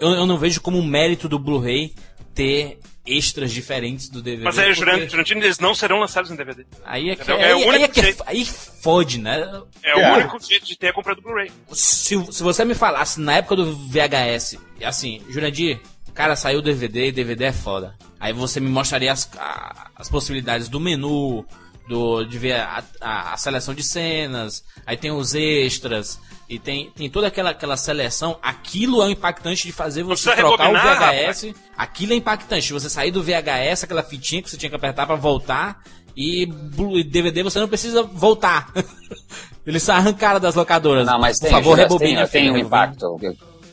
eu, 0.00 0.14
eu 0.16 0.26
não 0.26 0.36
vejo 0.36 0.60
como 0.60 0.78
um 0.78 0.84
mérito 0.84 1.28
do 1.28 1.38
Blu-ray 1.38 1.94
ter 2.34 2.78
extras 3.06 3.50
diferentes 3.52 4.08
do 4.08 4.22
DVD. 4.22 4.44
Mas 4.44 4.58
aí, 4.58 4.66
porque 4.66 4.78
Jurandir, 4.80 5.10
Jurandir, 5.10 5.36
eles 5.38 5.58
não 5.58 5.74
serão 5.74 5.98
lançados 5.98 6.30
em 6.30 6.36
DVD. 6.36 6.64
Aí 6.84 7.10
é 7.10 7.16
que, 7.16 7.30
aí, 7.30 7.42
É 7.42 7.54
o 7.54 7.58
aí 7.58 7.64
único 7.68 7.84
é 7.84 7.88
que 7.88 8.02
jeito. 8.02 8.22
aí 8.26 8.44
fode, 8.44 9.18
né? 9.18 9.62
É 9.82 9.96
o 9.96 9.98
É. 10.00 10.12
único 10.18 10.38
jeito 10.40 10.66
de 10.66 10.76
ter 10.76 10.92
comprado 10.92 11.20
Blu-ray. 11.20 11.50
Se, 11.72 12.22
se 12.32 12.42
você 12.42 12.64
me 12.64 12.74
falasse 12.74 13.20
na 13.20 13.36
época 13.38 13.56
do 13.56 13.74
VHS, 13.88 14.58
e 14.78 14.84
assim, 14.84 15.20
Jurandir, 15.28 15.80
cara, 16.14 16.36
saiu 16.36 16.62
DVD 16.62 17.08
e 17.08 17.12
DVD 17.12 17.46
é 17.46 17.52
foda. 17.52 17.96
Aí 18.20 18.32
você 18.32 18.60
me 18.60 18.68
mostraria 18.68 19.10
as, 19.12 19.28
as 19.96 20.08
possibilidades 20.08 20.68
do 20.68 20.78
menu, 20.78 21.44
do, 21.90 22.22
de 22.24 22.38
ver 22.38 22.52
a, 22.52 22.84
a, 23.00 23.34
a 23.34 23.36
seleção 23.36 23.74
de 23.74 23.82
cenas, 23.82 24.62
aí 24.86 24.96
tem 24.96 25.10
os 25.10 25.34
extras, 25.34 26.20
e 26.48 26.56
tem, 26.56 26.88
tem 26.90 27.10
toda 27.10 27.26
aquela, 27.26 27.50
aquela 27.50 27.76
seleção. 27.76 28.38
Aquilo 28.40 29.02
é 29.02 29.10
impactante 29.10 29.66
de 29.66 29.72
fazer 29.72 30.04
você 30.04 30.34
trocar 30.34 30.70
o 30.70 30.72
VHS. 30.72 31.54
Aquilo 31.76 32.12
é 32.12 32.16
impactante. 32.16 32.72
Você 32.72 32.90
sair 32.90 33.10
do 33.10 33.22
VHS, 33.22 33.84
aquela 33.84 34.02
fitinha 34.02 34.42
que 34.42 34.50
você 34.50 34.56
tinha 34.56 34.70
que 34.70 34.74
apertar 34.74 35.06
pra 35.06 35.14
voltar, 35.14 35.82
e 36.16 36.46
DVD 37.04 37.42
você 37.42 37.58
não 37.60 37.68
precisa 37.68 38.02
voltar. 38.02 38.72
Eles 39.66 39.88
arrancaram 39.88 40.40
das 40.40 40.54
locadoras. 40.54 41.06
Não, 41.06 41.20
mas 41.20 41.38
Por 41.38 41.44
tem, 41.44 41.52
favor, 41.52 41.76
rebobina. 41.76 42.26
tem, 42.26 42.42
tem 42.44 42.50
um 42.50 42.56
impacto. 42.56 43.16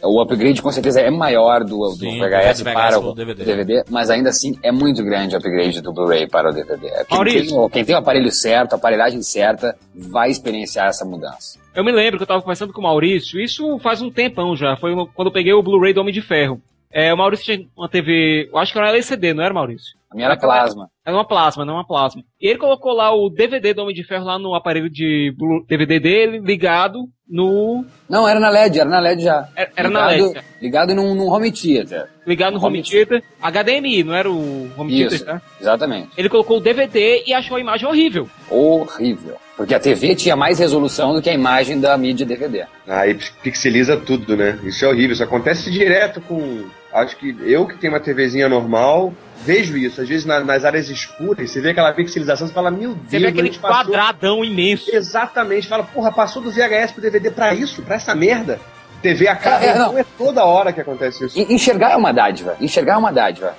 O 0.03 0.21
upgrade 0.21 0.61
com 0.61 0.71
certeza 0.71 1.01
é 1.01 1.09
maior 1.09 1.63
do, 1.63 1.77
do 1.77 1.91
Sim, 1.95 2.19
VHS, 2.19 2.59
do 2.59 2.63
VHS 2.63 2.73
para 2.73 2.99
pro 2.99 3.09
o 3.09 3.13
DVD. 3.15 3.43
DVD. 3.45 3.83
mas 3.89 4.09
ainda 4.09 4.29
assim 4.29 4.53
é 4.63 4.71
muito 4.71 5.03
grande 5.03 5.35
o 5.35 5.37
upgrade 5.39 5.81
do 5.81 5.91
Blu-ray 5.93 6.27
para 6.27 6.49
o 6.49 6.53
DVD. 6.53 6.89
Quem 7.05 7.17
Maurício. 7.17 7.47
tem, 7.49 7.57
o- 7.57 7.69
quem 7.69 7.85
tem 7.85 7.95
o 7.95 7.97
aparelho 7.97 8.31
certo, 8.31 8.73
a 8.73 8.75
aparelhagem 8.75 9.21
certa, 9.23 9.75
vai 9.95 10.29
experienciar 10.29 10.87
essa 10.87 11.03
mudança. 11.03 11.59
Eu 11.75 11.83
me 11.83 11.91
lembro 11.91 12.17
que 12.17 12.23
eu 12.23 12.27
tava 12.27 12.41
conversando 12.41 12.73
com 12.73 12.79
o 12.79 12.83
Maurício, 12.83 13.39
isso 13.39 13.77
faz 13.79 14.01
um 14.01 14.11
tempão 14.11 14.55
já, 14.55 14.75
foi 14.77 14.93
quando 15.13 15.27
eu 15.27 15.33
peguei 15.33 15.53
o 15.53 15.63
Blu-ray 15.63 15.93
do 15.93 16.01
Homem 16.01 16.13
de 16.13 16.21
Ferro. 16.21 16.61
É, 16.91 17.13
o 17.13 17.17
Maurício 17.17 17.45
tinha 17.45 17.67
uma 17.75 17.89
TV, 17.89 18.49
eu 18.51 18.57
acho 18.57 18.71
que 18.71 18.77
era 18.79 18.89
LCD, 18.89 19.33
não 19.33 19.43
era, 19.43 19.53
Maurício? 19.53 19.96
A 20.09 20.15
minha 20.15 20.27
era 20.27 20.37
plasma. 20.37 20.89
Era 21.05 21.15
uma 21.15 21.27
plasma, 21.27 21.65
não 21.65 21.73
uma 21.75 21.85
plasma. 21.85 22.21
E 22.39 22.49
ele 22.49 22.59
colocou 22.59 22.93
lá 22.93 23.13
o 23.13 23.29
DVD 23.29 23.73
do 23.73 23.81
Homem 23.81 23.93
de 23.93 24.05
Ferro 24.05 24.25
lá 24.25 24.39
no 24.39 24.55
aparelho 24.55 24.89
de 24.89 25.33
DVD 25.67 25.99
dele, 25.99 26.39
ligado 26.39 26.99
no. 27.29 27.83
Não, 28.09 28.27
era 28.27 28.39
na 28.39 28.49
LED, 28.49 28.79
era 28.79 28.89
na 28.89 28.99
LED 28.99 29.23
já. 29.23 29.49
Era, 29.53 29.71
era 29.75 29.89
na 29.89 30.11
ligado, 30.11 30.33
LED. 30.33 30.45
Ligado 30.61 30.95
num, 30.95 31.13
num 31.13 31.29
home 31.29 31.51
theater. 31.51 32.07
Ligado 32.25 32.53
no 32.53 32.59
home 32.65 32.79
Home 32.79 32.89
theater. 32.89 33.21
HDMI, 33.41 34.03
não 34.03 34.15
era 34.15 34.31
o 34.31 34.69
home 34.77 35.01
Isso, 35.01 35.25
theater, 35.25 35.25
tá? 35.25 35.41
exatamente. 35.59 36.09
Ele 36.17 36.29
colocou 36.29 36.57
o 36.57 36.61
DVD 36.61 37.23
e 37.27 37.33
achou 37.33 37.57
a 37.57 37.59
imagem 37.59 37.87
horrível. 37.87 38.29
Horrível. 38.49 39.35
Porque 39.57 39.73
a 39.73 39.79
TV 39.79 40.15
tinha 40.15 40.35
mais 40.35 40.59
resolução 40.59 41.13
do 41.13 41.21
que 41.21 41.29
a 41.29 41.33
imagem 41.33 41.79
da 41.79 41.97
mídia 41.97 42.25
DVD. 42.25 42.65
Aí 42.87 43.17
pixeliza 43.41 43.97
tudo, 43.97 44.37
né? 44.37 44.59
Isso 44.63 44.85
é 44.85 44.87
horrível. 44.87 45.13
Isso 45.13 45.23
acontece 45.23 45.71
direto 45.71 46.21
com. 46.21 46.65
Acho 47.01 47.15
que 47.17 47.35
eu 47.41 47.65
que 47.67 47.77
tenho 47.77 47.93
uma 47.93 47.99
TVzinha 47.99 48.47
normal, 48.49 49.13
vejo 49.45 49.77
isso. 49.77 50.01
Às 50.01 50.07
vezes 50.09 50.25
na- 50.25 50.39
nas 50.43 50.65
áreas 50.65 50.89
escuras, 50.89 51.49
você 51.51 51.61
vê 51.61 51.71
aquela 51.71 51.91
pixelização, 51.93 52.47
você 52.47 52.53
fala, 52.53 52.71
meu 52.71 52.93
Deus, 52.95 53.09
Você 53.09 53.19
vê 53.19 53.25
a 53.25 53.29
aquele 53.29 53.49
passou- 53.57 53.69
quadradão 53.93 54.43
imenso. 54.43 54.89
Exatamente, 54.93 55.67
fala, 55.67 55.83
porra, 55.83 56.11
passou 56.11 56.41
do 56.41 56.51
VHS 56.51 56.91
pro 56.93 57.01
DVD 57.01 57.31
pra 57.31 57.53
isso, 57.53 57.81
pra 57.81 57.95
essa 57.95 58.13
merda. 58.15 58.59
TV 59.01 59.27
a 59.27 59.35
cada 59.35 59.63
É, 59.63 59.69
é, 59.69 59.77
não. 59.77 59.95
é 59.97 60.03
toda 60.17 60.43
hora 60.43 60.73
que 60.73 60.81
acontece 60.81 61.23
isso. 61.25 61.39
Enxergar 61.39 61.91
é 61.91 61.95
uma 61.95 62.11
dádiva. 62.11 62.57
Enxergar 62.59 62.93
é 62.93 62.97
uma 62.97 63.11
dádiva. 63.13 63.55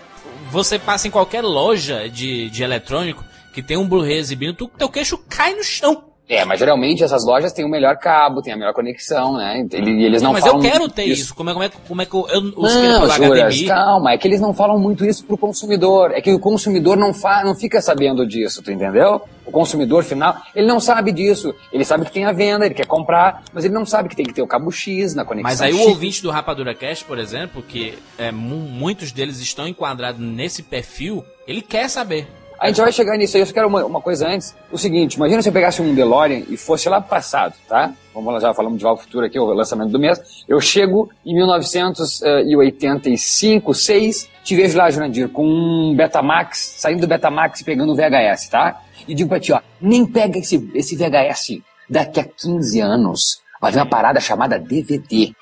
Você 0.51 0.79
passa 0.81 1.07
em 1.07 1.11
qualquer 1.13 1.43
loja 1.43 2.09
de, 2.09 2.51
de 2.51 2.63
eletrônico 2.65 3.25
que 3.55 3.63
tem 3.63 3.77
um 3.77 3.87
Blu-ray 3.89 4.19
exibindo, 4.19 4.55
tu, 4.55 4.69
teu 4.77 4.89
queixo 4.89 5.17
cai 5.29 5.55
no 5.55 5.63
chão. 5.63 6.08
É, 6.29 6.45
mas 6.45 6.59
geralmente 6.59 7.03
essas 7.03 7.25
lojas 7.25 7.53
têm 7.55 7.65
o 7.65 7.69
melhor 7.71 7.97
cabo, 7.97 8.43
têm 8.43 8.53
a 8.53 8.57
melhor 8.57 8.75
conexão, 8.75 9.37
né? 9.39 9.67
E 9.73 10.05
eles 10.05 10.21
não 10.21 10.33
mas 10.33 10.45
eu 10.45 10.51
falam 10.53 10.63
quero 10.67 10.81
muito 10.81 10.95
ter 10.95 11.05
disso. 11.05 11.23
isso. 11.23 11.35
Como 11.35 11.49
é, 11.49 11.53
como 11.55 11.65
é, 11.65 11.71
como 11.89 12.03
é 12.03 12.07
que 12.07 12.15
eu, 12.15 12.27
eu 12.29 12.53
os 12.57 12.73
quero 12.73 12.83
Não, 13.01 13.09
Juras, 13.11 13.55
HDMI? 13.55 13.67
calma, 13.67 14.13
é 14.13 14.19
que 14.19 14.29
eles 14.29 14.41
não 14.41 14.53
falam 14.53 14.79
muito 14.79 15.07
isso 15.07 15.25
pro 15.25 15.39
consumidor. 15.39 16.11
É 16.13 16.21
que 16.21 16.31
o 16.33 16.39
consumidor 16.39 16.97
não, 16.99 17.15
fa 17.15 17.43
não 17.45 17.55
fica 17.55 17.81
sabendo 17.81 18.27
disso, 18.27 18.63
tu 18.63 18.71
entendeu? 18.71 19.23
O 19.47 19.51
consumidor 19.51 20.05
final, 20.05 20.37
ele 20.55 20.67
não 20.67 20.79
sabe 20.79 21.11
disso. 21.13 21.55
Ele 21.73 21.83
sabe 21.85 22.05
que 22.05 22.13
tem 22.13 22.27
a 22.27 22.33
venda, 22.33 22.67
ele 22.67 22.75
quer 22.75 22.87
comprar, 22.87 23.43
mas 23.53 23.65
ele 23.65 23.73
não 23.73 23.87
sabe 23.87 24.11
que 24.11 24.15
tem 24.17 24.27
que 24.27 24.35
ter 24.35 24.43
o 24.43 24.47
cabo 24.47 24.71
X 24.71 25.15
na 25.15 25.25
conexão 25.25 25.51
Mas 25.51 25.63
aí 25.63 25.73
X. 25.73 25.87
o 25.87 25.89
ouvinte 25.89 26.23
do 26.23 26.31
Rapadura 26.31 26.75
Cast, 26.75 27.07
por 27.07 27.19
exemplo, 27.19 27.63
que 27.63 27.95
é, 28.19 28.31
mu- 28.31 28.57
muitos 28.59 29.13
deles 29.13 29.41
estão 29.41 29.67
enquadrados 29.67 30.21
nesse 30.21 30.63
perfil, 30.63 31.25
ele 31.47 31.63
quer 31.63 31.89
saber. 31.89 32.29
A 32.59 32.67
gente 32.67 32.81
vai 32.81 32.91
chegar 32.91 33.17
nisso 33.17 33.37
aí, 33.37 33.43
eu 33.43 33.47
só 33.47 33.53
quero 33.53 33.69
uma, 33.69 33.85
uma 33.85 34.01
coisa 34.01 34.29
antes. 34.29 34.53
O 34.73 34.77
seguinte, 34.77 35.15
imagina 35.15 35.41
se 35.41 35.49
eu 35.49 35.53
pegasse 35.53 35.81
um 35.81 35.95
DeLorean 35.95 36.43
e 36.49 36.57
fosse 36.57 36.89
lá 36.89 37.01
passado, 37.01 37.55
tá? 37.69 37.93
Vamos 38.13 38.35
lá, 38.35 38.41
já 38.41 38.53
falamos 38.53 38.81
de 38.81 38.85
ao 38.85 38.97
Futuro 38.97 39.25
aqui, 39.25 39.39
o 39.39 39.45
lançamento 39.53 39.93
do 39.93 39.99
mês. 39.99 40.21
Eu 40.49 40.61
chego 40.61 41.09
em 41.25 41.35
1985, 41.35 43.73
6, 43.73 44.29
te 44.43 44.57
vejo 44.57 44.77
lá, 44.77 44.91
Jurandir, 44.91 45.29
com 45.29 45.47
um 45.47 45.95
Betamax, 45.95 46.75
saindo 46.79 47.03
do 47.03 47.07
Betamax 47.07 47.61
e 47.61 47.65
pegando 47.65 47.93
um 47.93 47.97
VHS, 47.97 48.49
tá? 48.49 48.83
E 49.07 49.15
digo 49.15 49.29
pra 49.29 49.39
ti, 49.39 49.53
ó, 49.53 49.61
nem 49.81 50.05
pega 50.05 50.41
esse, 50.41 50.69
esse 50.75 50.97
VHS. 50.97 51.61
Daqui 51.89 52.19
a 52.19 52.25
15 52.25 52.81
anos 52.81 53.41
vai 53.61 53.71
vir 53.71 53.79
uma 53.79 53.87
parada 53.87 54.19
chamada 54.19 54.59
DVD. 54.59 55.33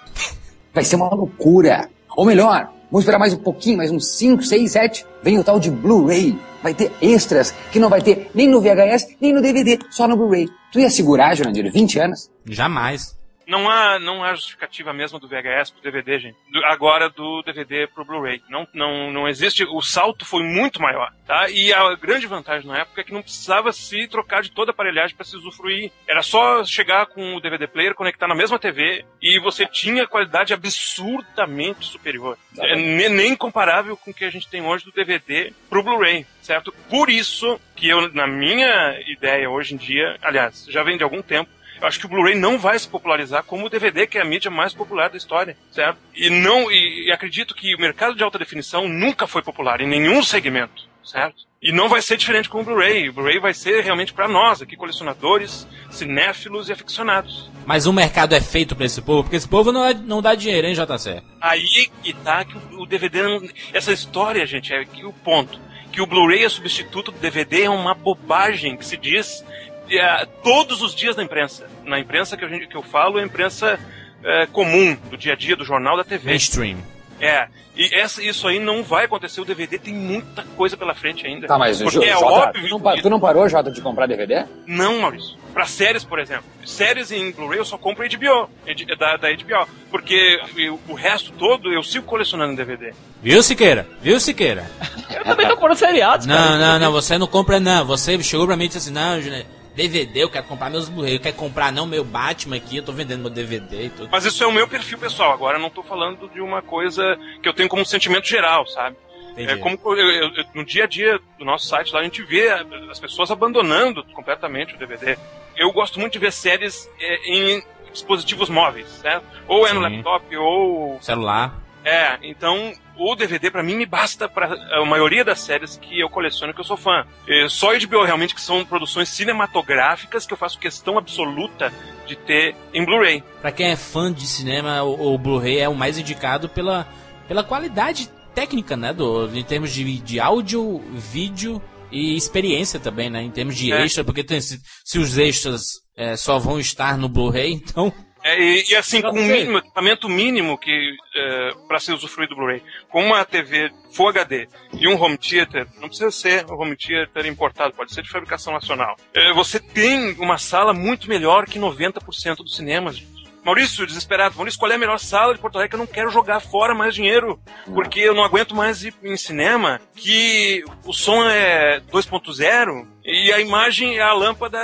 Vai 0.75 0.85
ser 0.85 0.97
uma 0.97 1.09
loucura. 1.09 1.89
Ou 2.15 2.27
melhor, 2.27 2.76
vamos 2.91 3.05
esperar 3.05 3.19
mais 3.19 3.33
um 3.33 3.39
pouquinho, 3.39 3.77
mais 3.77 3.91
uns 3.91 4.07
5, 4.17 4.43
6, 4.43 4.71
7. 4.73 5.07
Vem 5.23 5.39
o 5.39 5.45
tal 5.45 5.59
de 5.59 5.71
Blu-ray. 5.71 6.39
Vai 6.63 6.75
ter 6.75 6.91
extras 7.01 7.55
que 7.71 7.79
não 7.79 7.89
vai 7.89 8.03
ter 8.03 8.31
nem 8.35 8.49
no 8.49 8.61
VHS, 8.61 9.17
nem 9.21 9.33
no 9.33 9.41
DVD, 9.41 9.79
só 9.91 10.09
no 10.09 10.17
Blu-ray. 10.17 10.49
Tu 10.73 10.81
ia 10.81 10.91
segurar, 10.91 11.35
Jurandir, 11.35 11.71
20 11.73 11.99
anos? 12.01 12.31
Jamais. 12.45 13.16
Não 13.47 13.69
há, 13.71 13.99
não 13.99 14.25
há 14.25 14.35
justificativa 14.35 14.93
mesmo 14.93 15.19
do 15.19 15.29
VHS 15.29 15.71
pro 15.71 15.83
DVD, 15.83 16.19
gente. 16.19 16.37
Do- 16.51 16.65
agora 16.67 17.09
do 17.09 17.43
DVD 17.43 17.87
pro 17.87 18.05
Blu-ray. 18.05 18.43
Não, 18.49 18.67
não, 18.75 19.13
não 19.13 19.29
existe. 19.29 19.65
O 19.65 19.81
salto 19.81 20.25
foi 20.25 20.43
muito 20.43 20.81
maior, 20.83 21.13
tá? 21.27 21.49
E 21.51 21.73
a 21.73 21.95
grande 21.95 22.27
vantagem 22.27 22.67
na 22.69 22.79
época 22.79 23.01
é 23.01 23.05
que 23.05 23.13
não 23.13 23.23
precisava 23.23 23.73
se 23.73 24.09
trocar 24.09 24.43
de 24.43 24.51
toda 24.51 24.71
a 24.71 24.75
aparelhagem 24.75 25.15
para 25.17 25.25
se 25.25 25.37
usufruir. 25.37 25.93
Era 26.09 26.23
só 26.23 26.65
chegar 26.65 27.07
com 27.07 27.37
o 27.37 27.41
DVD 27.41 27.67
player, 27.67 27.95
conectar 27.95 28.27
na 28.27 28.35
mesma 28.35 28.59
TV 28.59 29.05
e 29.23 29.39
você 29.39 29.65
tinha 29.67 30.07
qualidade 30.07 30.53
absurdamente 30.53 31.87
superior. 31.87 32.37
É 32.59 32.75
ne- 32.77 33.09
nem 33.09 33.37
comparável 33.37 33.97
com 33.97 34.11
o 34.11 34.15
que 34.15 34.25
a 34.25 34.31
gente 34.31 34.49
tem 34.49 34.63
hoje 34.63 34.85
do 34.85 34.93
DVD 34.93 35.53
pro 35.69 35.83
Blu-ray, 35.83 36.27
certo? 36.43 36.73
Por 36.89 37.09
isso 37.11 37.61
que 37.75 37.89
eu, 37.89 38.13
na 38.13 38.27
minha 38.27 38.99
ideia 39.07 39.49
hoje 39.51 39.75
em 39.75 39.77
dia, 39.77 40.17
aliás, 40.23 40.67
já 40.69 40.83
vem 40.83 40.97
de 40.97 41.05
algum 41.05 41.23
tempo, 41.23 41.51
eu 41.81 41.87
acho 41.87 41.99
que 42.01 42.07
o 42.07 42.09
Blu-ray 42.09 42.35
não 42.35 42.59
vai 42.59 42.79
se 42.79 42.89
popularizar 42.89 43.43
como 43.45 43.67
o 43.67 43.71
DVD, 43.71 44.07
que 44.07 44.19
é 44.19 44.23
a 44.23 44.25
mídia 44.25 44.51
mais 44.51 44.73
popular 44.75 45.11
da 45.11 45.17
história, 45.17 45.57
certo? 45.73 45.99
E 46.15 46.31
não 46.31 46.71
e, 46.71 47.07
e 47.09 47.13
acredito 47.13 47.55
que 47.55 47.75
o 47.75 47.79
mercado 47.81 48.15
de 48.17 48.23
alta 48.23 48.39
definição 48.39 48.89
nunca 48.89 49.27
foi 49.27 49.43
popular 49.43 49.81
em 49.81 49.89
nenhum 49.89 50.23
segmento, 50.23 50.85
certo? 51.05 51.45
E 51.63 51.73
não 51.73 51.89
vai 51.89 52.01
ser 52.03 52.17
diferente 52.17 52.49
com 52.49 52.61
o 52.61 52.65
Blu-ray. 52.65 53.09
O 53.09 53.13
Blu-ray 53.15 53.41
vai 53.41 53.53
ser 53.55 53.83
realmente 53.83 54.13
para 54.13 54.29
nós, 54.29 54.61
aqui 54.63 54.77
colecionadores, 54.77 55.67
cinéfilos 55.91 56.69
e 56.69 56.73
aficionados. 56.73 57.51
Mas 57.65 57.87
o 57.87 57.93
mercado 57.93 58.35
é 58.35 58.41
feito 58.41 58.77
pra 58.77 58.85
esse 58.87 59.01
povo, 59.03 59.23
porque 59.25 59.37
esse 59.37 59.49
povo 59.49 59.73
não, 59.73 59.85
é- 59.85 59.95
não 59.95 60.23
dá 60.23 60.35
dinheiro, 60.35 60.67
hein, 60.67 60.75
JC? 60.75 61.23
Aí 61.41 61.91
que 62.03 62.13
tá 62.13 62.45
que 62.45 62.57
o, 62.57 62.83
o 62.83 62.87
DVD. 62.87 63.23
não- 63.23 63.43
Essa 63.73 63.93
história, 63.93 64.47
gente, 64.47 64.73
é 64.73 64.85
que 64.85 65.05
o 65.05 65.13
ponto. 65.13 65.59
Que 65.91 66.01
o 66.03 66.07
Blu-ray 66.07 66.45
é 66.45 66.49
substituto 66.49 67.11
do 67.11 67.19
DVD 67.19 67.63
é 67.65 67.71
uma 67.71 67.95
bobagem 67.95 68.77
que 68.77 68.85
se 68.85 68.97
diz 68.99 69.43
é, 69.91 70.27
todos 70.43 70.83
os 70.83 70.95
dias 70.95 71.17
na 71.17 71.23
imprensa. 71.23 71.67
Na 71.85 71.99
imprensa 71.99 72.37
que, 72.37 72.45
a 72.45 72.49
gente, 72.49 72.67
que 72.67 72.77
eu 72.77 72.83
falo 72.83 73.19
é 73.19 73.23
a 73.23 73.27
imprensa 73.27 73.79
é, 74.25 74.47
comum, 74.47 74.97
do 75.11 75.17
dia 75.17 75.33
a 75.33 75.37
dia, 75.37 75.57
do 75.57 75.65
jornal, 75.65 75.97
da 75.97 76.05
TV. 76.05 76.31
Mainstream. 76.31 76.79
É. 77.21 77.49
E 77.75 77.95
essa, 77.95 78.23
isso 78.23 78.47
aí 78.49 78.59
não 78.59 78.83
vai 78.83 79.05
acontecer. 79.07 79.41
O 79.41 79.45
DVD 79.45 79.79
tem 79.79 79.93
muita 79.95 80.43
coisa 80.57 80.77
pela 80.77 80.95
frente 80.95 81.27
ainda. 81.27 81.47
Tá, 81.47 81.59
mas 81.59 81.81
Porque 81.81 81.97
Ju- 81.99 82.03
é 82.05 82.13
Jota, 82.13 82.25
óbvio. 82.27 82.69
tu, 82.69 82.79
não, 82.79 82.97
tu 83.03 83.11
não 83.11 83.21
parou, 83.21 83.49
Jota, 83.49 83.71
de 83.71 83.81
comprar 83.81 84.07
DVD? 84.07 84.45
Não, 84.67 85.01
Maurício. 85.01 85.37
Pra 85.55 85.65
séries, 85.65 86.05
por 86.05 86.19
exemplo. 86.19 86.45
Séries 86.65 87.11
em 87.11 87.31
Blu-ray 87.33 87.59
eu 87.59 87.65
só 87.65 87.79
compro 87.79 88.05
HBO, 88.07 88.51
da, 88.99 89.17
da 89.17 89.29
HBO. 89.33 89.67
Porque 89.91 90.39
eu- 90.57 90.79
o 90.89 90.95
resto 90.95 91.33
todo 91.33 91.73
eu 91.73 91.83
sigo 91.83 92.05
colecionando 92.05 92.53
em 92.53 92.57
DVD. 92.57 92.93
Viu, 93.23 93.43
Siqueira? 93.43 93.87
Viu, 94.03 94.21
Siqueira? 94.21 94.71
Eu 95.15 95.25
também 95.25 95.47
tô 95.49 95.55
comprando 95.57 95.77
seriados, 95.79 96.27
cara. 96.27 96.39
Não, 96.51 96.59
não, 96.59 96.79
não, 96.79 96.93
você 96.93 97.17
não 97.17 97.27
compra, 97.27 97.59
não. 97.61 97.85
Você 97.87 98.23
chegou 98.23 98.47
pra 98.47 98.57
mim 98.57 98.65
e 98.65 98.69
disse 98.69 98.79
assim, 98.79 98.93
não, 98.93 99.21
Júnior, 99.23 99.45
DVD, 99.77 100.25
eu 100.25 100.31
quero 100.31 100.47
comprar 100.47 100.71
meus 100.71 100.89
Blu-ray, 100.89 101.17
eu 101.17 101.21
quero 101.21 101.37
comprar 101.37 101.71
não 101.71 101.87
meu 101.87 102.03
Batman 102.03 102.57
aqui, 102.57 102.79
eu 102.79 102.83
tô 102.83 102.93
vendendo 102.93 103.21
meu 103.21 103.31
DVD 103.31 103.85
e 103.87 103.91
tudo. 103.91 104.09
Mas 104.11 104.25
isso 104.25 104.43
é 104.43 104.47
o 104.47 104.53
meu 104.53 104.67
perfil 104.67 104.97
pessoal. 104.99 105.33
Agora 105.33 105.59
eu 105.59 105.63
não 105.63 105.69
tô 105.71 105.83
falando 105.83 106.29
de 106.29 106.41
uma 106.41 106.63
coisa 106.63 107.19
que 107.43 107.49
eu 107.49 107.53
tenho 107.53 107.69
como 107.69 107.85
sentimento 107.85 108.27
geral, 108.27 108.67
sabe? 108.67 108.97
Entendi. 109.33 109.53
É 109.53 109.57
como 109.59 109.79
eu- 109.95 109.97
eu- 110.11 110.35
eu- 110.35 110.45
no 110.55 110.65
dia 110.65 110.85
a 110.85 110.87
dia 110.87 111.21
do 111.39 111.45
nosso 111.45 111.67
site 111.67 111.93
lá 111.93 112.01
a 112.01 112.05
gente 112.05 112.23
vê 112.23 112.49
as 112.91 112.99
pessoas 112.99 113.31
abandonando 113.31 114.03
completamente 114.15 114.75
o 114.75 114.79
DVD. 114.79 115.19
Eu 115.55 115.71
gosto 115.73 116.01
muito 116.01 116.15
de 116.15 116.19
ver 116.19 116.33
séries 116.33 116.89
é, 116.99 117.31
em 117.31 117.63
dispositivos 117.93 118.49
móveis, 118.49 118.89
certo? 118.89 119.25
Ou 119.47 119.67
é 119.67 119.73
no 119.75 119.85
Sim. 119.85 119.97
laptop 119.97 120.37
ou 120.39 120.99
Celular. 121.03 121.55
É, 121.87 122.19
então 122.23 122.73
o 122.99 123.15
DVD 123.15 123.51
pra 123.51 123.63
mim 123.63 123.77
me 123.77 123.87
basta 123.87 124.29
para 124.29 124.55
a 124.79 124.85
maioria 124.85 125.25
das 125.25 125.41
séries 125.41 125.77
que 125.77 126.01
eu 126.01 126.09
coleciono 126.09 126.53
que 126.53 126.61
eu 126.61 126.65
sou 126.65 126.77
fã. 126.77 127.07
É, 127.29 127.47
só 127.49 127.69
HBO 127.79 128.03
realmente 128.05 128.35
que 128.35 128.41
são 128.41 128.65
produções 128.65 129.09
cinematográficas 129.11 130.27
que 130.27 130.33
eu 130.33 130.37
faço 130.39 130.59
questão 130.59 130.99
absoluta 130.99 131.73
de 132.07 132.17
ter 132.17 132.57
em 132.75 132.85
Blu-ray. 132.85 133.23
Pra 133.41 133.53
quem 133.53 133.71
é 133.71 133.77
fã 133.77 134.13
de 134.13 134.27
cinema, 134.27 134.83
o, 134.83 135.15
o 135.15 135.19
Blu-ray 135.19 135.59
é 135.59 135.69
o 135.69 135.75
mais 135.75 135.99
indicado 135.99 136.49
pela, 136.49 136.87
pela 137.29 137.45
qualidade 137.45 138.09
técnica, 138.35 138.77
né? 138.77 138.93
Do, 138.93 139.31
em 139.37 139.43
termos 139.45 139.73
de, 139.73 139.99
de 140.01 140.21
áudio, 140.21 140.79
vídeo 140.93 141.61
e 141.91 142.17
experiência 142.17 142.81
também, 142.81 143.09
né? 143.09 143.23
Em 143.23 143.31
termos 143.31 143.57
de 143.57 143.73
É. 143.73 143.85
extra, 143.85 144.03
porque 144.05 144.25
tem- 144.25 144.41
se, 144.41 144.61
se 144.85 144.99
os 144.99 145.17
extras 145.19 145.63
é, 145.97 146.17
só 146.17 146.39
vão 146.39 146.59
estar 146.59 146.99
no 146.99 147.09
Blu-ray, 147.09 147.53
então 147.53 147.93
É, 148.27 148.43
e, 148.43 148.65
e 148.71 148.75
assim, 148.75 149.01
com 149.01 149.11
o 149.11 149.15
mínimo, 149.15 149.59
equipamento 149.59 150.09
mínimo 150.09 150.59
que 150.59 150.97
é, 151.15 151.51
para 151.69 151.79
ser 151.79 151.93
usufruído 151.93 152.35
do 152.35 152.41
Blu-ray, 152.41 152.61
com 152.89 153.05
uma 153.05 153.25
TV 153.25 153.71
Full 153.93 154.09
HD 154.09 154.49
e 154.73 154.89
um 154.89 155.01
home 155.01 155.17
theater, 155.17 155.69
não 155.81 155.87
precisa 155.87 156.11
ser 156.11 156.45
um 156.51 156.61
home 156.61 156.77
theater 156.77 157.25
importado, 157.27 157.73
pode 157.73 157.95
ser 157.95 158.03
de 158.03 158.11
fabricação 158.11 158.53
nacional. 158.53 158.97
É, 159.15 159.33
você 159.33 159.61
tem 159.61 160.17
uma 160.19 160.39
sala 160.39 160.75
muito 160.75 161.09
melhor 161.09 161.47
que 161.47 161.61
90% 161.61 162.39
dos 162.39 162.57
cinemas. 162.57 162.97
gente. 162.97 163.17
Maurício, 163.45 163.87
desesperado, 163.87 164.35
Maurício, 164.35 164.59
qual 164.59 164.73
é 164.73 164.75
a 164.75 164.79
melhor 164.79 164.99
sala 164.99 165.33
de 165.33 165.39
Porto 165.39 165.55
Alegre? 165.55 165.77
Eu 165.77 165.79
não 165.79 165.87
quero 165.87 166.11
jogar 166.11 166.41
fora 166.41 166.75
mais 166.75 166.97
dinheiro, 166.97 167.39
porque 167.73 168.01
eu 168.01 168.13
não 168.13 168.25
aguento 168.25 168.57
mais 168.57 168.83
ir 168.83 168.93
em 169.05 169.17
cinema, 169.17 169.81
que 169.95 170.65
o 170.85 170.93
som 170.93 171.23
é 171.29 171.79
2.0 171.93 172.89
e 173.05 173.33
a 173.33 173.39
imagem 173.39 173.99
é 173.99 174.03
a 174.03 174.13
lâmpada 174.13 174.59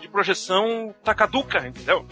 de 0.00 0.08
projeção 0.08 0.94
tá 1.04 1.14
caduca, 1.14 1.66
entendeu? 1.66 2.06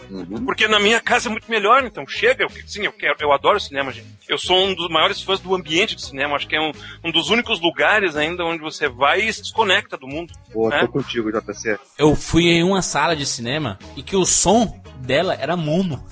Porque 0.45 0.67
na 0.67 0.79
minha 0.79 0.99
casa 0.99 1.29
é 1.29 1.31
muito 1.31 1.49
melhor, 1.49 1.83
então 1.83 2.07
chega, 2.07 2.43
eu, 2.43 2.49
sim, 2.65 2.83
eu 2.83 2.91
quero, 2.91 3.15
eu 3.19 3.31
adoro 3.31 3.59
cinema, 3.59 3.91
gente. 3.91 4.07
Eu 4.27 4.37
sou 4.37 4.57
um 4.65 4.73
dos 4.73 4.89
maiores 4.89 5.21
fãs 5.21 5.39
do 5.39 5.53
ambiente 5.55 5.95
de 5.95 6.05
cinema, 6.05 6.35
acho 6.35 6.47
que 6.47 6.55
é 6.55 6.61
um, 6.61 6.71
um 7.03 7.11
dos 7.11 7.29
únicos 7.29 7.59
lugares 7.59 8.15
ainda 8.15 8.45
onde 8.45 8.61
você 8.61 8.87
vai 8.87 9.21
e 9.21 9.33
se 9.33 9.41
desconecta 9.41 9.97
do 9.97 10.07
mundo. 10.07 10.33
Pô, 10.51 10.69
né? 10.69 10.81
tô 10.81 10.87
contigo, 10.87 11.31
JC. 11.31 11.79
Eu 11.97 12.15
fui 12.15 12.45
em 12.45 12.63
uma 12.63 12.81
sala 12.81 13.15
de 13.15 13.25
cinema 13.25 13.79
e 13.95 14.03
que 14.03 14.15
o 14.15 14.25
som 14.25 14.81
dela 14.97 15.33
era 15.33 15.55
mono. 15.55 16.03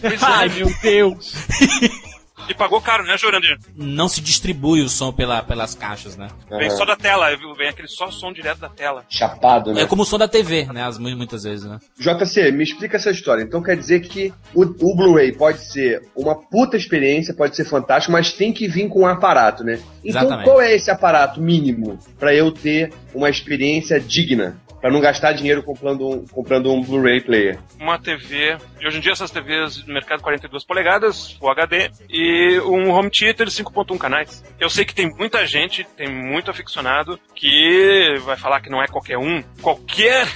Pois 0.00 0.22
é. 0.22 0.26
Ai, 0.26 0.48
meu 0.48 0.68
Deus. 0.80 1.34
E 2.48 2.54
pagou 2.54 2.80
caro, 2.80 3.04
né, 3.04 3.16
Jurandir? 3.18 3.58
Não 3.76 4.08
se 4.08 4.20
distribui 4.20 4.80
o 4.82 4.88
som 4.88 5.12
pela, 5.12 5.42
pelas 5.42 5.74
caixas, 5.74 6.16
né? 6.16 6.28
Vem 6.50 6.70
só 6.70 6.84
da 6.84 6.96
tela, 6.96 7.34
viu? 7.36 7.54
vem 7.54 7.68
aquele 7.68 7.88
só 7.88 8.10
som 8.10 8.32
direto 8.32 8.58
da 8.58 8.68
tela. 8.68 9.04
Chapado, 9.08 9.72
né? 9.74 9.82
É 9.82 9.86
como 9.86 10.02
o 10.02 10.04
som 10.04 10.16
da 10.18 10.28
TV, 10.28 10.64
né? 10.66 10.84
As, 10.84 10.98
mu- 10.98 11.14
muitas 11.16 11.42
vezes, 11.42 11.64
né? 11.66 11.78
JC, 11.98 12.50
me 12.52 12.62
explica 12.64 12.96
essa 12.96 13.10
história. 13.10 13.42
Então 13.42 13.62
quer 13.62 13.76
dizer 13.76 14.00
que 14.00 14.32
o, 14.54 14.62
o 14.62 14.94
Blu-ray 14.96 15.32
pode 15.32 15.58
ser 15.60 16.02
uma 16.14 16.34
puta 16.34 16.76
experiência, 16.76 17.34
pode 17.34 17.54
ser 17.56 17.64
fantástico, 17.64 18.12
mas 18.12 18.32
tem 18.32 18.52
que 18.52 18.68
vir 18.68 18.88
com 18.88 19.00
um 19.00 19.06
aparato, 19.06 19.64
né? 19.64 19.74
Então 20.04 20.22
Exatamente. 20.22 20.44
qual 20.44 20.60
é 20.60 20.74
esse 20.74 20.90
aparato 20.90 21.40
mínimo 21.40 21.98
pra 22.18 22.34
eu 22.34 22.50
ter 22.52 22.92
uma 23.14 23.28
experiência 23.28 24.00
digna? 24.00 24.56
Pra 24.80 24.90
não 24.90 25.00
gastar 25.00 25.32
dinheiro 25.32 25.62
comprando 25.62 26.08
um, 26.08 26.26
comprando 26.26 26.72
um 26.72 26.82
Blu-ray 26.82 27.20
player. 27.20 27.58
Uma 27.80 27.98
TV, 27.98 28.56
e 28.80 28.86
hoje 28.86 28.98
em 28.98 29.00
dia 29.00 29.12
essas 29.12 29.30
TVs 29.30 29.86
no 29.86 29.92
mercado 29.92 30.22
42 30.22 30.64
polegadas, 30.64 31.32
Full 31.32 31.50
HD, 31.50 31.90
e 32.08 32.60
um 32.60 32.90
home 32.90 33.10
theater 33.10 33.46
de 33.46 33.52
5.1 33.52 33.98
canais. 33.98 34.44
Eu 34.58 34.70
sei 34.70 34.84
que 34.84 34.94
tem 34.94 35.08
muita 35.08 35.44
gente, 35.46 35.84
tem 35.96 36.08
muito 36.08 36.50
aficionado, 36.50 37.18
que 37.34 38.16
vai 38.24 38.36
falar 38.36 38.60
que 38.60 38.70
não 38.70 38.82
é 38.82 38.86
qualquer 38.86 39.18
um. 39.18 39.42
Qualquer 39.60 40.28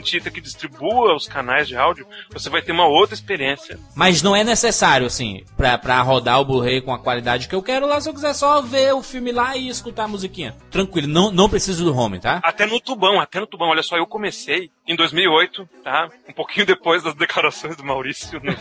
theater 0.00 0.32
que 0.32 0.40
distribua 0.40 1.14
os 1.14 1.26
canais 1.26 1.68
de 1.68 1.76
áudio, 1.76 2.06
você 2.30 2.48
vai 2.48 2.62
ter 2.62 2.72
uma 2.72 2.86
outra 2.86 3.14
experiência. 3.14 3.78
Mas 3.94 4.22
não 4.22 4.34
é 4.34 4.44
necessário, 4.44 5.06
assim, 5.06 5.44
pra, 5.56 5.76
pra 5.78 6.00
rodar 6.02 6.40
o 6.40 6.44
Blu-ray 6.44 6.80
com 6.80 6.92
a 6.92 6.98
qualidade 6.98 7.48
que 7.48 7.54
eu 7.54 7.62
quero 7.62 7.86
lá, 7.86 8.00
se 8.00 8.08
eu 8.08 8.14
quiser 8.14 8.34
só 8.34 8.60
ver 8.60 8.94
o 8.94 9.02
filme 9.02 9.32
lá 9.32 9.56
e 9.56 9.68
escutar 9.68 10.04
a 10.04 10.08
musiquinha. 10.08 10.54
Tranquilo, 10.70 11.08
não, 11.08 11.30
não 11.30 11.48
preciso 11.48 11.84
do 11.84 11.96
home, 11.96 12.18
tá? 12.18 12.40
Até 12.42 12.66
no 12.66 12.80
tubão, 12.80 13.20
até 13.20 13.40
no 13.40 13.46
tubão. 13.46 13.68
Olha 13.68 13.82
só, 13.82 13.96
eu 13.96 14.06
comecei 14.06 14.70
em 14.88 14.96
2008, 14.96 15.68
tá? 15.84 16.08
Um 16.28 16.32
pouquinho 16.32 16.64
depois 16.66 17.02
das 17.02 17.14
declarações 17.14 17.76
do 17.76 17.84
Maurício 17.84 18.40
no. 18.42 18.52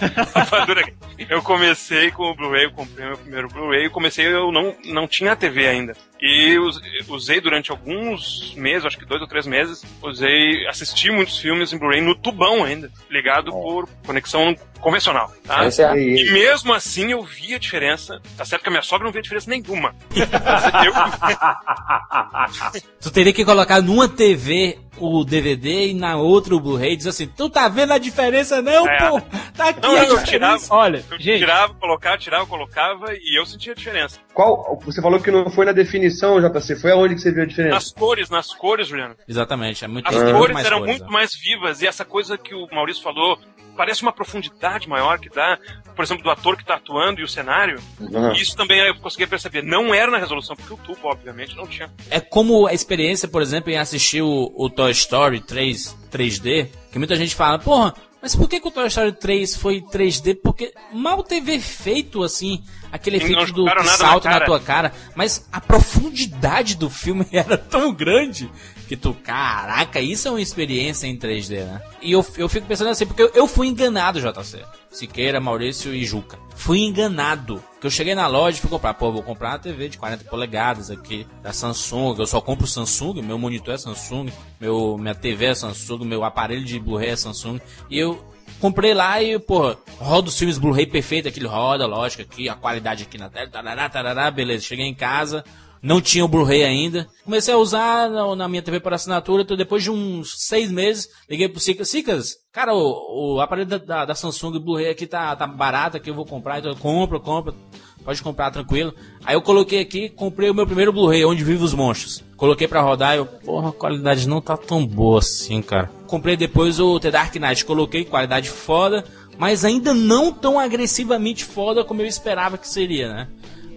Eu 1.29 1.41
comecei 1.41 2.11
com 2.11 2.23
o 2.31 2.35
Blu-ray, 2.35 2.65
eu 2.65 2.71
comprei 2.71 3.05
meu 3.07 3.17
primeiro 3.17 3.47
Blu-ray, 3.47 3.85
eu 3.85 3.91
comecei, 3.91 4.27
eu 4.27 4.51
não, 4.51 4.75
não 4.85 5.07
tinha 5.07 5.35
TV 5.35 5.67
ainda. 5.67 5.93
E 6.21 6.57
us- 6.59 6.81
usei 7.07 7.39
durante 7.39 7.71
alguns 7.71 8.53
meses, 8.55 8.85
acho 8.85 8.97
que 8.97 9.05
dois 9.05 9.21
ou 9.21 9.27
três 9.27 9.45
meses, 9.47 9.83
usei, 10.01 10.65
assisti 10.67 11.11
muitos 11.11 11.37
filmes 11.37 11.71
em 11.73 11.77
Blu-ray 11.77 12.01
no 12.01 12.15
tubão 12.15 12.63
ainda, 12.63 12.91
ligado 13.09 13.51
por 13.51 13.87
conexão 14.05 14.55
convencional, 14.79 15.31
tá? 15.43 15.65
Esse 15.65 15.83
é- 15.83 15.97
E 15.97 16.31
mesmo 16.31 16.73
assim 16.73 17.11
eu 17.11 17.23
vi 17.23 17.55
a 17.55 17.59
diferença. 17.59 18.21
Tá 18.37 18.45
certo 18.45 18.61
que 18.63 18.69
a 18.69 18.71
minha 18.71 18.83
sogra 18.83 19.05
não 19.05 19.11
via 19.11 19.21
diferença 19.21 19.49
nenhuma. 19.49 19.93
Eu, 20.15 20.21
Tu 23.01 23.11
teria 23.11 23.33
que 23.33 23.43
colocar 23.45 23.81
numa 23.81 24.07
TV 24.07 24.79
o 24.99 25.23
DVD 25.23 25.89
e 25.89 25.93
na 25.93 26.17
outra 26.17 26.55
o 26.55 26.59
Blu-ray 26.59 26.93
e 26.93 26.97
dizer 26.97 27.09
assim, 27.09 27.27
tu 27.27 27.49
tá 27.51 27.67
vendo 27.69 27.93
a 27.93 27.99
diferença 27.99 28.63
não, 28.63 28.87
É. 28.89 28.97
pô? 29.09 29.21
Tá 29.55 29.69
aqui 29.69 29.79
Não, 29.81 29.91
a 29.91 29.99
eu 29.99 30.17
diferença. 30.17 30.25
tirava, 30.25 30.63
Olha, 30.71 31.05
eu 31.11 31.19
gente, 31.19 31.37
tirava, 31.39 31.73
colocava, 31.75 32.17
tirava, 32.17 32.45
colocava 32.47 33.05
e 33.13 33.39
eu 33.39 33.45
sentia 33.45 33.73
a 33.73 33.75
diferença. 33.75 34.19
Qual? 34.33 34.79
Você 34.85 34.99
falou 34.99 35.19
que 35.19 35.29
não 35.29 35.51
foi 35.51 35.65
na 35.67 35.71
definição, 35.71 36.41
JC. 36.41 36.75
Foi 36.77 36.91
aonde 36.91 37.13
que 37.13 37.21
você 37.21 37.31
viu 37.31 37.43
a 37.43 37.45
diferença? 37.45 37.75
Nas 37.75 37.91
cores, 37.91 38.29
nas 38.31 38.51
cores, 38.53 38.87
Juliano. 38.87 39.15
Exatamente, 39.27 39.85
é 39.85 39.87
muito 39.87 40.07
As 40.07 40.15
muito 40.15 40.31
cores 40.35 40.53
mais 40.55 40.65
eram 40.65 40.79
cores, 40.79 40.91
muito 40.93 41.05
né? 41.05 41.11
mais 41.11 41.35
vivas 41.35 41.81
e 41.83 41.87
essa 41.87 42.03
coisa 42.03 42.35
que 42.37 42.55
o 42.55 42.67
Maurício 42.71 43.03
falou 43.03 43.37
parece 43.77 44.01
uma 44.01 44.11
profundidade 44.11 44.89
maior 44.89 45.19
que 45.19 45.29
dá, 45.29 45.57
por 45.95 46.03
exemplo, 46.03 46.23
do 46.23 46.31
ator 46.31 46.57
que 46.57 46.65
tá 46.65 46.75
atuando 46.75 47.21
e 47.21 47.23
o 47.23 47.27
cenário. 47.27 47.79
Uhum. 47.99 48.33
Isso 48.33 48.57
também 48.57 48.79
eu 48.79 48.95
conseguia 48.95 49.27
perceber. 49.27 49.61
Não 49.61 49.93
era 49.93 50.11
na 50.11 50.17
resolução, 50.17 50.55
porque 50.55 50.73
o 50.73 50.77
tubo, 50.77 51.07
obviamente, 51.07 51.55
não 51.55 51.67
tinha. 51.67 51.89
É 52.09 52.19
como 52.19 52.65
a 52.65 52.73
experiência, 52.73 53.27
por 53.27 53.41
exemplo, 53.41 53.71
em 53.71 53.77
assistir 53.77 54.21
o, 54.21 54.51
o 54.55 54.69
Toy 54.69 54.91
Story 54.91 55.39
3 55.39 55.95
3D, 56.11 56.69
que 56.91 56.97
muita 56.97 57.15
gente 57.15 57.35
fala, 57.35 57.59
porra, 57.59 57.93
mas 58.21 58.35
por 58.35 58.49
que, 58.49 58.59
que 58.59 58.67
o 58.67 58.71
Toy 58.71 58.87
Story 58.87 59.11
3 59.11 59.55
foi 59.55 59.81
3D? 59.81 60.39
Porque 60.41 60.73
mal 60.91 61.21
teve 61.21 61.53
efeito, 61.53 62.23
assim, 62.23 62.63
aquele 62.91 63.19
Sim, 63.19 63.33
efeito 63.33 63.53
do 63.53 63.65
na 63.65 63.83
salto 63.83 64.25
na, 64.25 64.31
cara. 64.31 64.45
tua 64.45 64.59
cara, 64.59 64.93
mas 65.15 65.47
a 65.51 65.61
profundidade 65.61 66.75
do 66.75 66.89
filme 66.89 67.27
era 67.31 67.57
tão 67.57 67.93
grande 67.93 68.49
que 68.87 68.95
tu, 68.95 69.13
caraca, 69.13 69.99
isso 69.99 70.27
é 70.27 70.31
uma 70.31 70.41
experiência 70.41 71.07
em 71.07 71.17
3D, 71.17 71.65
né? 71.65 71.81
E 72.01 72.13
eu, 72.13 72.25
eu 72.37 72.47
fico 72.47 72.65
pensando 72.65 72.89
assim, 72.89 73.05
porque 73.05 73.21
eu, 73.21 73.31
eu 73.33 73.47
fui 73.47 73.67
enganado, 73.67 74.19
JC. 74.19 74.63
Siqueira, 74.89 75.39
Maurício 75.39 75.93
e 75.93 76.05
Juca. 76.05 76.39
Fui 76.55 76.79
enganado. 76.79 77.61
Que 77.79 77.85
eu 77.85 77.91
cheguei 77.91 78.15
na 78.15 78.25
loja 78.25 78.57
e 78.57 78.61
fui 78.61 78.69
comprar. 78.69 78.93
Pô, 78.93 79.11
vou 79.11 79.21
comprar 79.21 79.49
uma 79.49 79.59
TV 79.59 79.89
de 79.89 79.97
40 79.97 80.23
polegadas 80.25 80.89
aqui, 80.89 81.27
da 81.43 81.53
Samsung. 81.53 82.15
Eu 82.17 82.25
só 82.25 82.41
compro 82.41 82.65
Samsung, 82.65 83.21
meu 83.21 83.37
monitor 83.37 83.75
é 83.75 83.77
Samsung, 83.77 84.31
meu, 84.59 84.97
minha 84.97 85.13
TV 85.13 85.45
é 85.45 85.55
Samsung, 85.55 86.05
meu 86.05 86.23
aparelho 86.23 86.63
de 86.63 86.79
Blu-ray 86.79 87.09
é 87.09 87.15
Samsung. 87.15 87.59
E 87.89 87.99
eu 87.99 88.23
comprei 88.59 88.93
lá 88.93 89.21
e, 89.21 89.37
pô, 89.37 89.75
roda 89.99 90.29
os 90.29 90.37
filmes 90.37 90.57
Blu-ray 90.57 90.87
perfeito, 90.87 91.27
aquele 91.27 91.47
roda, 91.47 91.85
lógico, 91.85 92.23
aqui, 92.23 92.49
a 92.49 92.55
qualidade 92.55 93.03
aqui 93.03 93.17
na 93.17 93.29
tela, 93.29 93.49
tarará, 93.49 93.89
tarará, 93.89 94.31
beleza. 94.31 94.63
Cheguei 94.63 94.85
em 94.85 94.95
casa, 94.95 95.43
não 95.81 96.01
tinha 96.01 96.25
o 96.25 96.27
Blu-ray 96.27 96.63
ainda. 96.63 97.07
Comecei 97.23 97.53
a 97.53 97.57
usar 97.57 98.09
na, 98.09 98.35
na 98.35 98.47
minha 98.47 98.61
TV 98.61 98.79
por 98.79 98.93
assinatura. 98.93 99.43
Então, 99.43 99.57
depois 99.57 99.83
de 99.83 99.91
uns 99.91 100.33
seis 100.37 100.71
meses, 100.71 101.09
liguei 101.29 101.47
pro 101.47 101.59
Cicas. 101.59 101.89
Cicas, 101.89 102.35
cara, 102.51 102.73
o, 102.73 103.35
o 103.35 103.41
aparelho 103.41 103.67
da, 103.67 103.77
da, 103.77 104.05
da 104.05 104.15
Samsung 104.15 104.59
Blu-ray 104.59 104.89
aqui 104.89 105.05
tá, 105.05 105.35
tá 105.35 105.47
barato, 105.47 105.97
aqui 105.97 106.09
eu 106.09 106.15
vou 106.15 106.25
comprar. 106.25 106.59
Então, 106.59 106.71
eu 106.71 106.77
compro, 106.77 107.19
compro. 107.19 107.55
Pode 108.03 108.21
comprar 108.21 108.51
tranquilo. 108.51 108.93
Aí 109.25 109.35
eu 109.35 109.41
coloquei 109.41 109.81
aqui, 109.81 110.07
comprei 110.07 110.49
o 110.49 110.53
meu 110.53 110.65
primeiro 110.65 110.93
Blu-ray, 110.93 111.25
Onde 111.25 111.43
Vive 111.43 111.61
os 111.61 111.73
Monstros. 111.73 112.23
Coloquei 112.37 112.65
pra 112.65 112.79
rodar 112.79 113.15
e 113.15 113.17
eu, 113.17 113.25
porra, 113.25 113.69
a 113.69 113.73
qualidade 113.73 114.29
não 114.29 114.39
tá 114.39 114.55
tão 114.55 114.85
boa 114.85 115.19
assim, 115.19 115.61
cara. 115.61 115.91
Comprei 116.05 116.37
depois 116.37 116.79
o 116.79 116.97
The 117.01 117.11
Dark 117.11 117.35
Knight, 117.35 117.65
coloquei 117.65 118.05
qualidade 118.05 118.49
foda, 118.49 119.03
mas 119.37 119.65
ainda 119.65 119.93
não 119.93 120.31
tão 120.31 120.57
agressivamente 120.57 121.43
foda 121.43 121.83
como 121.83 122.01
eu 122.01 122.05
esperava 122.05 122.57
que 122.57 122.69
seria, 122.69 123.13
né? 123.13 123.27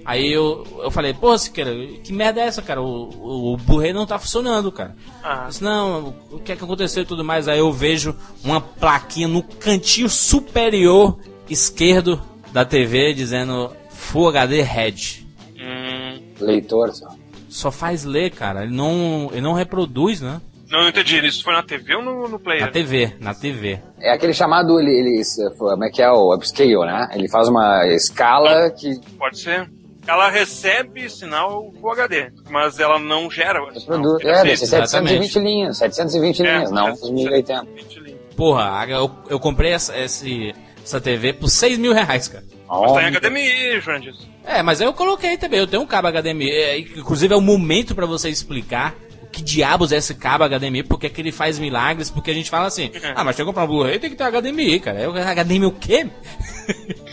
Aí 0.04 0.32
eu, 0.32 0.66
eu 0.82 0.90
falei, 0.90 1.12
pô, 1.12 1.36
Siqueira, 1.36 1.72
que 2.02 2.12
merda 2.12 2.40
é 2.40 2.44
essa, 2.44 2.62
cara? 2.62 2.80
O, 2.80 3.10
o, 3.10 3.52
o 3.52 3.56
Blu-ray 3.56 3.92
não 3.92 4.06
tá 4.06 4.18
funcionando, 4.18 4.72
cara. 4.72 4.96
Ah. 5.22 5.46
Disse, 5.48 5.62
não, 5.62 6.14
o 6.30 6.38
que 6.38 6.52
é 6.52 6.56
que 6.56 6.64
aconteceu 6.64 7.02
e 7.02 7.06
tudo 7.06 7.24
mais? 7.24 7.48
Aí 7.48 7.58
eu 7.58 7.72
vejo 7.72 8.16
uma 8.42 8.60
plaquinha 8.60 9.28
no 9.28 9.42
cantinho 9.42 10.08
superior 10.08 11.18
esquerdo 11.48 12.20
da 12.52 12.64
TV 12.64 13.12
dizendo 13.12 13.72
Full 13.90 14.28
HD 14.28 14.62
Red. 14.62 15.26
Hum, 15.58 16.22
Leitor, 16.40 16.94
só. 16.94 17.08
Só 17.48 17.70
faz 17.70 18.04
ler, 18.04 18.30
cara. 18.30 18.62
Ele 18.62 18.74
não, 18.74 19.28
ele 19.32 19.40
não 19.40 19.52
reproduz, 19.52 20.20
né? 20.20 20.40
não, 20.70 20.82
não 20.82 20.88
entendi. 20.88 21.18
Isso 21.26 21.42
foi 21.42 21.52
na 21.52 21.62
TV 21.62 21.96
ou 21.96 22.02
no, 22.02 22.28
no 22.28 22.38
player? 22.38 22.62
Na 22.62 22.68
TV, 22.68 23.16
na 23.20 23.34
TV. 23.34 23.80
É 23.98 24.12
aquele 24.12 24.32
chamado, 24.32 24.78
ele, 24.80 24.90
ele, 24.90 25.22
como 25.58 25.84
é 25.84 25.90
que 25.90 26.00
é 26.00 26.10
o 26.10 26.32
upscale, 26.32 26.86
né? 26.86 27.10
Ele 27.12 27.28
faz 27.28 27.48
uma 27.48 27.86
escala 27.88 28.70
que 28.70 28.98
Pode 29.18 29.38
ser. 29.38 29.68
Ela 30.06 30.30
recebe 30.30 31.08
sinal 31.10 31.72
Full 31.80 31.92
HD, 31.92 32.30
mas 32.50 32.78
ela 32.80 32.98
não 32.98 33.30
gera. 33.30 33.62
o 33.62 33.78
sinal. 33.78 34.20
É, 34.20 34.42
desse 34.44 34.66
720 34.66 34.82
exatamente. 34.82 35.38
linhas, 35.38 35.78
720 35.78 36.40
É, 36.40 36.56
linhas, 36.56 36.70
não 36.70 36.88
é, 36.88 36.92
os 36.92 37.10
1080. 37.10 37.60
720 37.60 38.00
linhas. 38.00 38.20
Porra, 38.36 38.86
eu, 38.88 39.10
eu 39.28 39.38
comprei 39.38 39.72
essa, 39.72 39.96
esse, 39.98 40.54
essa 40.82 41.00
TV 41.00 41.32
por 41.32 41.48
6 41.48 41.78
mil 41.78 41.92
reais, 41.92 42.28
cara. 42.28 42.44
Mas 42.68 42.92
tá 42.92 43.02
em 43.02 43.12
HDMI, 43.12 43.80
Jurandir. 43.80 44.14
É, 44.44 44.62
mas 44.62 44.80
eu 44.80 44.92
coloquei 44.92 45.36
também. 45.36 45.58
Eu 45.58 45.66
tenho 45.66 45.82
um 45.82 45.86
cabo 45.86 46.08
HDMI. 46.08 46.50
É, 46.50 46.78
inclusive 46.78 47.34
é 47.34 47.36
o 47.36 47.40
momento 47.40 47.94
pra 47.94 48.06
você 48.06 48.28
explicar 48.28 48.94
o 49.22 49.26
que 49.26 49.42
diabos 49.42 49.92
é 49.92 49.96
esse 49.96 50.14
cabo 50.14 50.44
HDMI, 50.48 50.84
porque 50.84 51.06
é 51.06 51.10
que 51.10 51.20
ele 51.20 51.32
faz 51.32 51.58
milagres, 51.58 52.10
porque 52.10 52.30
a 52.30 52.34
gente 52.34 52.48
fala 52.48 52.66
assim, 52.68 52.90
ah, 53.14 53.24
mas 53.24 53.36
tem 53.36 53.44
que 53.44 53.48
comprar 53.48 53.64
um 53.64 53.68
Blu-ray, 53.68 53.98
tem 53.98 54.10
que 54.10 54.16
ter 54.16 54.24
HDMI, 54.24 54.80
cara. 54.80 55.00
Eu, 55.00 55.12
HDMI 55.12 55.66
o 55.66 55.72
quê? 55.72 56.06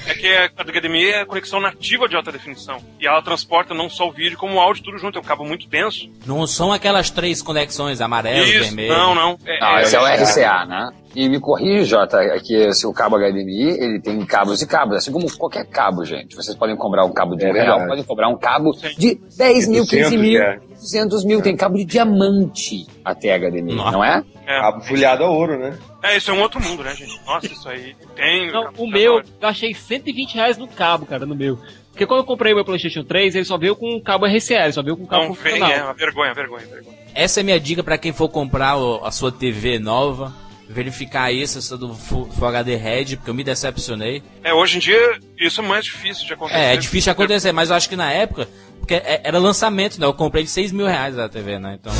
É 0.07 0.13
que 0.13 0.27
a 0.27 0.49
HDMI 0.63 1.09
é 1.09 1.21
a 1.21 1.25
conexão 1.25 1.59
nativa 1.59 2.07
de 2.07 2.15
alta 2.15 2.31
definição. 2.31 2.77
E 2.99 3.05
ela 3.07 3.21
transporta 3.21 3.73
não 3.73 3.89
só 3.89 4.07
o 4.07 4.11
vídeo, 4.11 4.37
como 4.37 4.55
o 4.55 4.59
áudio 4.59 4.83
tudo 4.83 4.97
junto. 4.97 5.17
É 5.17 5.21
um 5.21 5.25
cabo 5.25 5.43
muito 5.43 5.67
denso. 5.67 6.09
Não 6.25 6.45
são 6.47 6.71
aquelas 6.71 7.09
três 7.09 7.41
conexões, 7.41 7.99
amarelo, 8.01 8.45
Isso, 8.45 8.63
vermelho. 8.65 8.93
não, 8.93 9.13
não. 9.15 9.37
É, 9.45 9.59
Não, 9.59 9.79
esse 9.79 9.95
é 9.95 9.99
o 10.01 10.07
é- 10.07 10.15
RCA, 10.15 10.65
né? 10.65 10.89
E 11.15 11.27
me 11.27 11.39
corrige, 11.39 11.85
Jota, 11.85 12.17
é 12.21 12.39
que 12.39 12.71
se 12.73 12.85
o 12.85 12.93
cabo 12.93 13.17
HDMI, 13.17 13.71
ele 13.79 13.99
tem 13.99 14.23
cabos 14.25 14.61
e 14.61 14.67
cabos, 14.67 14.97
assim 14.97 15.11
como 15.11 15.25
qualquer 15.35 15.65
cabo, 15.65 16.05
gente. 16.05 16.35
Vocês 16.35 16.55
podem 16.55 16.75
comprar 16.75 17.03
um 17.05 17.11
cabo 17.11 17.35
de 17.35 17.43
É 17.45 17.49
um 17.49 17.53
real, 17.53 17.87
podem 17.87 18.03
comprar 18.03 18.27
um 18.27 18.37
cabo 18.37 18.71
de 18.97 19.19
10 19.35 19.67
mil, 19.67 19.83
15 19.83 19.95
200, 20.03 20.21
mil, 20.21 20.41
é. 20.41 20.59
200 20.79 21.25
mil. 21.25 21.41
Tem 21.41 21.55
cabo 21.57 21.75
de 21.77 21.85
diamante 21.85 22.85
até 23.03 23.33
HDMI, 23.35 23.73
Nossa. 23.75 23.91
não 23.91 24.03
é? 24.03 24.23
É. 24.47 24.57
A 24.57 25.29
ouro, 25.29 25.59
né? 25.59 25.77
É, 26.01 26.15
isso 26.17 26.31
é 26.31 26.33
um 26.33 26.41
outro 26.41 26.61
mundo, 26.61 26.83
né, 26.83 26.95
gente? 26.95 27.19
Nossa, 27.25 27.45
isso 27.47 27.67
aí 27.69 27.95
tem. 28.15 28.51
Não, 28.51 28.71
o 28.77 28.87
meu, 28.89 29.21
eu 29.41 29.47
achei 29.47 29.73
120 29.73 30.35
reais 30.35 30.57
no 30.57 30.67
cabo, 30.67 31.05
cara, 31.05 31.25
no 31.25 31.35
meu. 31.35 31.59
Porque 31.91 32.05
quando 32.05 32.19
eu 32.21 32.25
comprei 32.25 32.53
o 32.53 32.55
meu 32.55 32.63
PlayStation 32.65 33.03
3, 33.03 33.35
ele 33.35 33.43
só 33.45 33.57
veio 33.57 33.75
com 33.75 33.99
cabo 33.99 34.25
RCA, 34.25 34.63
ele 34.63 34.71
só 34.73 34.81
veio 34.83 34.95
com 34.95 35.05
cabo 35.05 35.25
Não 35.25 35.33
vem, 35.33 35.61
é 35.61 35.83
uma 35.83 35.93
vergonha, 35.93 36.33
vergonha, 36.33 36.65
vergonha. 36.65 36.95
Essa 37.13 37.39
é 37.39 37.41
a 37.41 37.43
minha 37.43 37.59
dica 37.59 37.83
pra 37.83 37.97
quem 37.97 38.13
for 38.13 38.29
comprar 38.29 38.77
o- 38.77 39.03
a 39.03 39.11
sua 39.11 39.31
TV 39.31 39.79
nova. 39.79 40.31
Verificar 40.69 41.31
isso, 41.31 41.57
essa 41.57 41.77
do 41.77 41.93
Full, 41.95 42.29
Full 42.29 42.47
HD 42.47 42.75
Red, 42.75 43.15
porque 43.15 43.29
eu 43.29 43.33
me 43.33 43.43
decepcionei. 43.43 44.21
É, 44.43 44.53
hoje 44.53 44.77
em 44.77 44.79
dia, 44.79 45.17
isso 45.39 45.61
é 45.61 45.63
mais 45.63 45.85
difícil 45.85 46.27
de 46.27 46.33
acontecer. 46.33 46.59
É, 46.59 46.73
é 46.73 46.77
difícil 46.77 47.05
de 47.05 47.09
acontecer, 47.11 47.51
mas 47.53 47.69
eu 47.69 47.75
acho 47.75 47.87
que 47.89 47.95
na 47.95 48.11
época, 48.11 48.47
porque 48.79 48.93
é- 48.95 49.21
era 49.23 49.39
lançamento, 49.39 49.99
né? 49.99 50.05
Eu 50.05 50.13
comprei 50.13 50.43
de 50.43 50.49
6 50.49 50.71
mil 50.71 50.85
reais 50.85 51.17
a 51.17 51.27
TV, 51.29 51.57
né? 51.57 51.77
Então. 51.79 51.93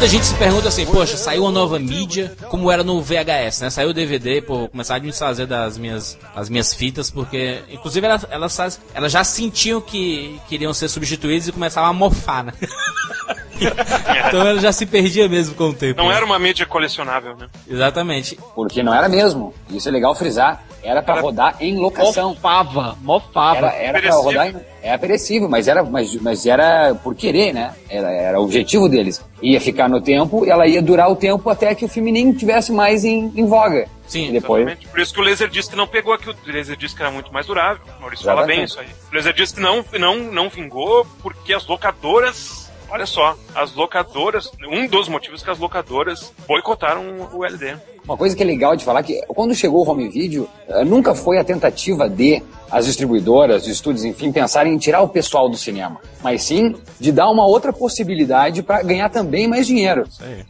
Muita 0.00 0.12
gente 0.12 0.24
se 0.24 0.34
pergunta 0.36 0.66
assim, 0.66 0.86
poxa, 0.86 1.14
saiu 1.14 1.42
uma 1.42 1.52
nova 1.52 1.78
mídia, 1.78 2.34
como 2.48 2.70
era 2.70 2.82
no 2.82 3.02
VHS, 3.02 3.60
né? 3.60 3.68
Saiu 3.68 3.90
o 3.90 3.92
DVD, 3.92 4.40
pô, 4.40 4.66
começaram 4.66 4.98
a 4.98 5.04
me 5.04 5.10
desfazer 5.10 5.46
das 5.46 5.76
minhas, 5.76 6.18
as 6.34 6.48
minhas 6.48 6.72
fitas, 6.72 7.10
porque, 7.10 7.62
inclusive, 7.70 8.06
elas, 8.06 8.26
elas, 8.30 8.80
elas 8.94 9.12
já 9.12 9.22
sentiam 9.22 9.78
que 9.78 10.40
queriam 10.48 10.72
ser 10.72 10.88
substituídas 10.88 11.48
e 11.48 11.52
começavam 11.52 11.90
a 11.90 11.92
mofar, 11.92 12.44
né? 12.44 12.52
então 14.26 14.40
ela 14.40 14.58
já 14.60 14.72
se 14.72 14.86
perdia 14.86 15.28
mesmo 15.28 15.54
com 15.54 15.64
o 15.70 15.74
tempo. 15.74 16.00
Não 16.00 16.08
né? 16.08 16.16
era 16.16 16.24
uma 16.24 16.38
mídia 16.38 16.66
colecionável, 16.66 17.36
né? 17.36 17.48
Exatamente. 17.68 18.38
Porque 18.54 18.82
não 18.82 18.94
era 18.94 19.08
mesmo. 19.08 19.54
Isso 19.70 19.88
é 19.88 19.92
legal 19.92 20.14
frisar. 20.14 20.62
Era 20.82 21.02
pra 21.02 21.14
Era- 21.14 21.22
rodar 21.22 21.56
em 21.60 21.76
locação. 21.78 22.30
Mofava, 22.30 22.96
mofava. 23.02 23.66
Era, 23.66 23.98
era 23.98 24.00
pra 24.00 24.14
rodar 24.14 24.48
em... 24.48 24.56
Era 24.82 24.98
perecível, 24.98 25.46
mas 25.46 25.68
era, 25.68 25.82
mas, 25.84 26.14
mas 26.16 26.46
era 26.46 26.94
por 26.94 27.14
querer, 27.14 27.52
né? 27.52 27.74
Era, 27.88 28.10
era 28.10 28.40
o 28.40 28.44
objetivo 28.44 28.88
deles. 28.88 29.22
Ia 29.42 29.60
ficar 29.60 29.90
no 29.90 30.00
tempo, 30.00 30.46
ela 30.46 30.66
ia 30.66 30.80
durar 30.80 31.10
o 31.10 31.16
tempo 31.16 31.50
até 31.50 31.74
que 31.74 31.84
o 31.84 31.88
filme 31.88 32.10
nem 32.10 32.32
tivesse 32.32 32.72
mais 32.72 33.04
em, 33.04 33.30
em 33.36 33.44
voga. 33.44 33.86
Sim, 34.08 34.30
E 34.30 34.32
depois, 34.32 34.62
Exatamente. 34.62 34.88
Por 34.88 35.00
isso 35.00 35.14
que 35.14 35.20
o 35.20 35.22
Laserdisc 35.22 35.72
não 35.74 35.86
pegou 35.86 36.12
aqui. 36.14 36.30
O 36.30 36.34
Laserdisc 36.46 36.98
era 36.98 37.10
muito 37.10 37.32
mais 37.32 37.46
durável. 37.46 37.82
O 37.98 38.00
Maurício 38.00 38.24
fala 38.24 38.40
Exatamente. 38.40 38.56
bem 38.56 38.64
isso 38.64 38.80
aí. 38.80 38.88
O 39.12 39.14
Laserdisc 39.14 39.58
não, 39.58 39.84
não, 39.98 40.16
não 40.32 40.48
vingou 40.48 41.06
porque 41.22 41.52
as 41.52 41.66
locadoras. 41.66 42.59
Olha 42.90 43.06
só, 43.06 43.36
as 43.54 43.72
locadoras. 43.74 44.50
Um 44.68 44.86
dos 44.86 45.08
motivos 45.08 45.42
que 45.42 45.50
as 45.50 45.58
locadoras 45.58 46.32
boicotaram 46.46 47.28
o 47.32 47.44
LD. 47.44 47.76
Uma 48.04 48.16
coisa 48.16 48.34
que 48.34 48.42
é 48.42 48.46
legal 48.46 48.74
de 48.74 48.84
falar 48.84 49.02
que 49.04 49.20
quando 49.28 49.54
chegou 49.54 49.86
o 49.86 49.88
home 49.88 50.08
video, 50.08 50.48
eh, 50.66 50.84
nunca 50.84 51.14
foi 51.14 51.38
a 51.38 51.44
tentativa 51.44 52.08
de 52.08 52.42
as 52.70 52.86
distribuidoras, 52.86 53.62
os 53.62 53.68
estúdios, 53.68 54.04
enfim, 54.04 54.30
pensarem 54.30 54.72
em 54.72 54.78
tirar 54.78 55.02
o 55.02 55.08
pessoal 55.08 55.48
do 55.48 55.56
cinema, 55.56 56.00
mas 56.22 56.42
sim 56.44 56.74
de 57.00 57.10
dar 57.10 57.28
uma 57.28 57.44
outra 57.44 57.72
possibilidade 57.72 58.62
para 58.62 58.82
ganhar 58.82 59.08
também 59.08 59.48
mais 59.48 59.66
dinheiro. 59.66 60.04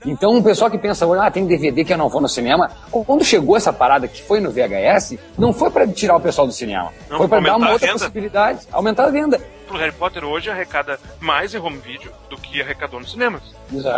Então, 0.04 0.36
o 0.36 0.42
pessoal 0.42 0.70
que 0.70 0.76
pensa, 0.76 1.06
ah, 1.20 1.30
tem 1.30 1.46
DVD 1.46 1.84
que 1.84 1.92
eu 1.92 1.98
não 1.98 2.08
vou 2.08 2.20
no 2.20 2.28
cinema, 2.28 2.70
quando 2.90 3.24
chegou 3.24 3.56
essa 3.56 3.72
parada 3.72 4.06
que 4.06 4.22
foi 4.22 4.38
no 4.38 4.50
VHS, 4.50 5.18
não 5.38 5.52
foi 5.52 5.70
para 5.70 5.86
tirar 5.86 6.16
o 6.16 6.20
pessoal 6.20 6.46
do 6.46 6.52
cinema, 6.52 6.92
Não, 7.08 7.18
foi 7.18 7.28
para 7.28 7.40
dar 7.40 7.56
uma 7.56 7.68
a 7.68 7.72
outra 7.72 7.92
possibilidade, 7.92 8.66
aumentar 8.70 9.04
a 9.06 9.10
venda. 9.10 9.40
O 9.70 9.76
Harry 9.76 9.92
Potter 9.92 10.24
hoje 10.24 10.50
arrecada 10.50 10.98
mais 11.20 11.54
em 11.54 11.58
home 11.58 11.78
video 11.78 12.12
do 12.28 12.36
que 12.36 12.60
arrecadou 12.60 13.00
nos 13.00 13.12
cinemas. 13.12 13.42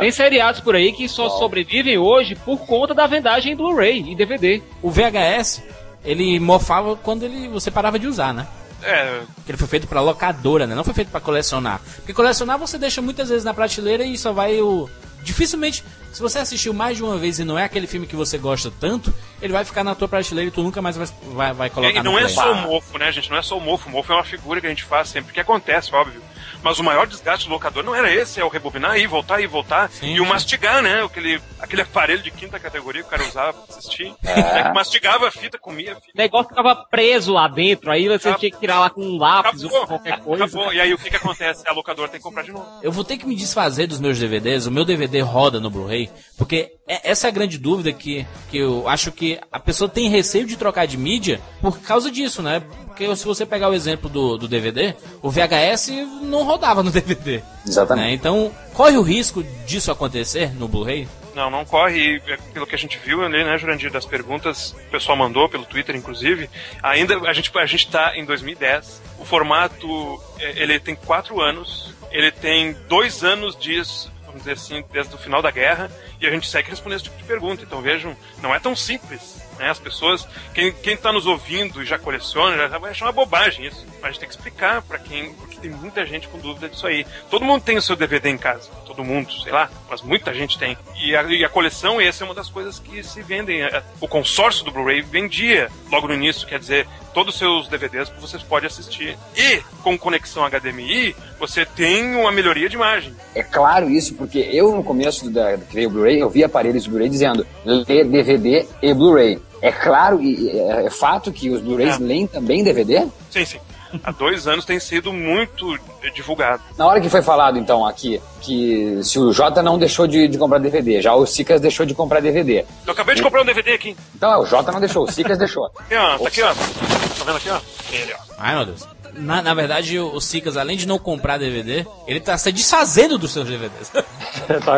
Tem 0.00 0.10
seriados 0.10 0.60
por 0.60 0.74
aí 0.76 0.92
que 0.92 1.08
só 1.08 1.30
sobrevivem 1.30 1.98
hoje 1.98 2.34
por 2.34 2.58
conta 2.66 2.92
da 2.94 3.06
vendagem 3.06 3.52
em 3.52 3.56
Blu-ray 3.56 4.10
e 4.10 4.14
DVD. 4.14 4.62
O 4.82 4.90
VHS, 4.90 5.62
ele 6.04 6.38
mofava 6.38 6.96
quando 6.96 7.22
ele, 7.24 7.48
você 7.48 7.70
parava 7.70 7.98
de 7.98 8.06
usar, 8.06 8.34
né? 8.34 8.46
É, 8.82 9.20
Porque 9.36 9.52
ele 9.52 9.58
foi 9.58 9.68
feito 9.68 9.86
pra 9.86 10.00
locadora, 10.00 10.66
né? 10.66 10.74
Não 10.74 10.84
foi 10.84 10.92
feito 10.94 11.10
pra 11.10 11.20
colecionar. 11.20 11.80
Porque 11.96 12.12
colecionar 12.12 12.58
você 12.58 12.76
deixa 12.76 13.00
muitas 13.00 13.28
vezes 13.28 13.44
na 13.44 13.54
prateleira 13.54 14.04
e 14.04 14.18
só 14.18 14.32
vai 14.32 14.60
o. 14.60 14.90
Dificilmente, 15.22 15.84
se 16.12 16.20
você 16.20 16.38
assistiu 16.38 16.72
mais 16.74 16.96
de 16.96 17.02
uma 17.02 17.16
vez 17.16 17.38
e 17.38 17.44
não 17.44 17.58
é 17.58 17.64
aquele 17.64 17.86
filme 17.86 18.06
que 18.06 18.14
você 18.14 18.36
gosta 18.38 18.70
tanto, 18.78 19.12
ele 19.40 19.52
vai 19.52 19.64
ficar 19.64 19.82
na 19.82 19.94
tua 19.94 20.06
prateleira 20.06 20.48
e 20.48 20.52
tu 20.52 20.62
nunca 20.62 20.82
mais 20.82 20.96
vai, 20.96 21.06
vai, 21.32 21.52
vai 21.52 21.70
colocar 21.70 21.94
e 21.94 21.98
no 21.98 22.04
não 22.04 22.18
é 22.18 22.22
play. 22.22 22.34
só 22.34 22.52
o 22.52 22.56
mofo, 22.56 22.98
né, 22.98 23.10
gente? 23.10 23.30
Não 23.30 23.36
é 23.38 23.42
só 23.42 23.56
o 23.56 23.60
mofo. 23.60 23.88
O 23.88 23.92
mofo 23.92 24.12
é 24.12 24.16
uma 24.16 24.24
figura 24.24 24.60
que 24.60 24.66
a 24.66 24.70
gente 24.70 24.84
faz 24.84 25.08
sempre, 25.08 25.32
que 25.32 25.40
acontece, 25.40 25.94
óbvio. 25.94 26.22
Mas 26.62 26.78
o 26.78 26.84
maior 26.84 27.06
desgaste 27.06 27.46
do 27.46 27.52
locador 27.52 27.82
não 27.82 27.94
era 27.94 28.12
esse, 28.12 28.40
é 28.40 28.44
o 28.44 28.48
rebobinar 28.48 28.96
e 28.98 29.06
voltar 29.06 29.40
e 29.40 29.46
voltar. 29.46 29.90
Sim, 29.90 30.14
e 30.14 30.20
o 30.20 30.24
sim. 30.24 30.28
mastigar, 30.30 30.82
né? 30.82 31.02
Aquele, 31.04 31.40
aquele 31.58 31.82
aparelho 31.82 32.22
de 32.22 32.30
quinta 32.30 32.58
categoria 32.60 33.02
que 33.02 33.08
o 33.08 33.10
cara 33.10 33.24
usava 33.26 33.52
pra 33.52 33.76
assistir. 33.76 34.14
É. 34.24 34.62
que 34.64 34.72
mastigava 34.72 35.28
a 35.28 35.30
fita, 35.30 35.58
comia 35.58 35.92
a 35.92 35.96
fita. 35.96 36.12
O 36.14 36.18
negócio 36.18 36.48
ficava 36.48 36.74
preso 36.90 37.32
lá 37.32 37.48
dentro, 37.48 37.90
aí 37.90 38.06
você 38.06 38.28
Acabou. 38.28 38.38
tinha 38.38 38.50
que 38.50 38.58
tirar 38.58 38.80
lá 38.80 38.90
com 38.90 39.02
um 39.02 39.18
lápis 39.18 39.60
Acabou, 39.64 39.80
ou 39.80 39.86
qualquer 39.86 40.18
coisa. 40.20 40.44
acabou. 40.44 40.72
E 40.72 40.80
aí 40.80 40.94
o 40.94 40.98
que 40.98 41.10
que 41.10 41.16
acontece? 41.16 41.62
A 41.66 41.72
locadora 41.72 42.08
tem 42.08 42.18
que 42.20 42.24
comprar 42.24 42.42
de 42.42 42.52
novo. 42.52 42.66
Eu 42.82 42.92
vou 42.92 43.04
ter 43.04 43.16
que 43.16 43.26
me 43.26 43.34
desfazer 43.34 43.86
dos 43.86 43.98
meus 44.00 44.18
DVDs. 44.18 44.66
O 44.66 44.70
meu 44.70 44.84
DVD 44.84 45.20
roda 45.20 45.58
no 45.60 45.70
Blu-ray, 45.70 46.10
porque 46.38 46.72
é- 46.86 47.10
essa 47.10 47.26
é 47.26 47.28
a 47.28 47.32
grande 47.32 47.58
dúvida 47.58 47.92
que, 47.92 48.26
que 48.50 48.58
eu 48.58 48.88
acho 48.88 49.10
que 49.12 49.38
a 49.50 49.58
pessoa 49.58 49.88
tem 49.88 50.08
receio 50.08 50.46
de 50.46 50.56
trocar 50.56 50.86
de 50.86 50.96
mídia 50.96 51.40
por 51.60 51.78
causa 51.80 52.10
disso, 52.10 52.42
né? 52.42 52.62
Porque 52.86 53.14
se 53.16 53.24
você 53.24 53.46
pegar 53.46 53.70
o 53.70 53.74
exemplo 53.74 54.08
do, 54.10 54.36
do 54.36 54.46
DVD, 54.46 54.94
o 55.22 55.30
VHS 55.30 55.88
não 56.22 56.44
rodava 56.52 56.82
no 56.82 56.90
DVD. 56.90 57.42
Exatamente. 57.66 58.06
né? 58.06 58.12
Então, 58.12 58.52
corre 58.74 58.96
o 58.96 59.02
risco 59.02 59.42
disso 59.66 59.90
acontecer 59.90 60.54
no 60.54 60.68
Blu-ray? 60.68 61.08
Não, 61.34 61.50
não 61.50 61.64
corre. 61.64 61.98
E, 61.98 62.22
é, 62.30 62.36
pelo 62.52 62.66
que 62.66 62.74
a 62.74 62.78
gente 62.78 62.98
viu 62.98 63.24
ali, 63.24 63.42
né, 63.42 63.56
Jurandir, 63.56 63.90
das 63.90 64.04
perguntas, 64.04 64.72
o 64.72 64.90
pessoal 64.90 65.16
mandou 65.16 65.48
pelo 65.48 65.64
Twitter, 65.64 65.96
inclusive. 65.96 66.48
Ainda 66.82 67.16
a 67.28 67.32
gente, 67.32 67.50
a 67.56 67.66
gente 67.66 67.88
tá 67.88 68.16
em 68.16 68.24
2010. 68.24 69.00
O 69.18 69.24
formato, 69.24 70.20
é, 70.38 70.62
ele 70.62 70.78
tem 70.78 70.94
quatro 70.94 71.40
anos. 71.40 71.94
Ele 72.10 72.30
tem 72.30 72.74
dois 72.88 73.24
anos 73.24 73.56
disso, 73.56 74.12
vamos 74.26 74.40
dizer 74.42 74.52
assim, 74.52 74.84
desde 74.92 75.14
o 75.14 75.18
final 75.18 75.40
da 75.40 75.50
guerra. 75.50 75.90
E 76.20 76.26
a 76.26 76.30
gente 76.30 76.46
segue 76.46 76.68
respondendo 76.68 76.96
esse 76.96 77.04
tipo 77.04 77.16
de 77.16 77.24
pergunta. 77.24 77.62
Então 77.62 77.80
vejam, 77.80 78.14
não 78.42 78.54
é 78.54 78.60
tão 78.60 78.76
simples. 78.76 79.41
Né? 79.62 79.70
As 79.70 79.78
pessoas, 79.78 80.26
quem, 80.52 80.72
quem 80.72 80.96
tá 80.96 81.12
nos 81.12 81.24
ouvindo 81.24 81.80
e 81.80 81.86
já 81.86 81.96
coleciona, 81.96 82.68
já 82.68 82.78
vai 82.78 82.90
achar 82.90 83.06
uma 83.06 83.12
bobagem 83.12 83.64
isso. 83.64 83.86
Mas 84.00 84.02
a 84.02 84.08
gente 84.08 84.18
tem 84.18 84.28
que 84.28 84.34
explicar 84.34 84.82
para 84.82 84.98
quem, 84.98 85.32
porque 85.34 85.56
tem 85.60 85.70
muita 85.70 86.04
gente 86.04 86.26
com 86.26 86.36
dúvida 86.38 86.68
disso 86.68 86.84
aí. 86.84 87.06
Todo 87.30 87.44
mundo 87.44 87.62
tem 87.62 87.76
o 87.78 87.82
seu 87.82 87.94
DVD 87.94 88.28
em 88.28 88.36
casa. 88.36 88.68
Todo 88.84 89.04
mundo, 89.04 89.32
sei 89.40 89.52
lá, 89.52 89.70
mas 89.88 90.02
muita 90.02 90.34
gente 90.34 90.58
tem. 90.58 90.76
E 91.00 91.14
a, 91.14 91.22
e 91.22 91.44
a 91.44 91.48
coleção, 91.48 92.00
essa 92.00 92.24
é 92.24 92.26
uma 92.26 92.34
das 92.34 92.50
coisas 92.50 92.80
que 92.80 93.04
se 93.04 93.22
vendem. 93.22 93.62
É, 93.62 93.84
O 94.00 94.08
consórcio 94.08 94.64
do 94.64 94.72
Blu-ray 94.72 95.00
vendia 95.00 95.70
logo 95.88 96.08
no 96.08 96.14
início, 96.14 96.46
quer 96.46 96.58
dizer, 96.58 96.88
todos 97.14 97.34
os 97.34 97.38
seus 97.38 97.68
DVDs 97.68 98.12
vocês 98.20 98.42
podem 98.42 98.66
assistir. 98.66 99.16
E 99.36 99.60
com 99.84 99.96
conexão 99.96 100.44
HDMI, 100.44 101.14
você 101.38 101.64
tem 101.64 102.16
uma 102.16 102.32
melhoria 102.32 102.68
de 102.68 102.74
imagem. 102.74 103.14
É 103.32 103.44
claro 103.44 103.88
isso, 103.88 104.14
porque 104.14 104.40
eu 104.40 104.74
no 104.74 104.82
começo 104.82 105.30
da, 105.30 105.56
que 105.56 105.74
veio 105.74 105.88
o 105.88 105.92
Blu-ray, 105.92 106.18
eu 106.18 106.28
vi 106.28 106.42
aparelhos 106.42 106.88
Blu-ray 106.88 107.08
dizendo 107.08 107.46
DVD 107.84 108.66
e 108.82 108.92
Blu-ray. 108.92 109.40
É 109.62 109.70
claro 109.72 110.20
e 110.20 110.50
é, 110.50 110.86
é 110.86 110.90
fato 110.90 111.32
que 111.32 111.48
os 111.48 111.60
Blu-rays 111.62 111.94
É. 111.94 112.02
leem 112.02 112.26
também 112.26 112.62
DVD? 112.64 113.06
Sim, 113.30 113.44
sim. 113.46 113.58
Há 114.02 114.10
dois 114.10 114.48
anos 114.48 114.64
tem 114.64 114.80
sido 114.80 115.12
muito 115.12 115.78
divulgado. 116.14 116.62
Na 116.78 116.86
hora 116.86 116.98
que 117.00 117.10
foi 117.10 117.20
falado, 117.20 117.58
então, 117.58 117.86
aqui, 117.86 118.20
que 118.40 118.98
se 119.04 119.18
o 119.18 119.32
Jota 119.32 119.62
não 119.62 119.78
deixou 119.78 120.06
de, 120.06 120.26
de 120.28 120.38
comprar 120.38 120.58
DVD, 120.58 121.00
já 121.02 121.14
o 121.14 121.26
Sicas 121.26 121.60
deixou 121.60 121.84
de 121.84 121.94
comprar 121.94 122.20
DVD. 122.20 122.64
Eu 122.86 122.92
acabei 122.94 123.14
de 123.14 123.22
comprar 123.22 123.42
um 123.42 123.44
DVD 123.44 123.72
aqui. 123.74 123.94
Então, 124.14 124.32
é, 124.32 124.38
o 124.38 124.46
Jota 124.46 124.72
não 124.72 124.80
deixou, 124.80 125.04
o 125.04 125.12
Sicas 125.12 125.36
deixou. 125.36 125.66
Aqui, 125.78 125.94
ó. 125.94 126.18
Tá 126.18 126.26
aqui, 126.28 126.42
ó. 126.42 126.54
Tá 126.54 127.24
vendo 127.26 127.36
aqui, 127.36 127.50
ó? 127.50 127.60
Ele, 127.92 128.14
ó. 128.14 128.18
Ai, 128.38 128.56
meu 128.56 128.64
Deus. 128.64 128.88
Na, 129.14 129.42
na 129.42 129.54
verdade, 129.54 129.98
o, 129.98 130.20
Sicas, 130.20 130.56
além 130.56 130.76
de 130.76 130.86
não 130.86 130.98
comprar 130.98 131.38
DVD, 131.38 131.84
ele 132.06 132.20
tá 132.20 132.36
se 132.38 132.50
desfazendo 132.50 133.18
dos 133.18 133.30
seus 133.32 133.46
DVDs. 133.46 133.92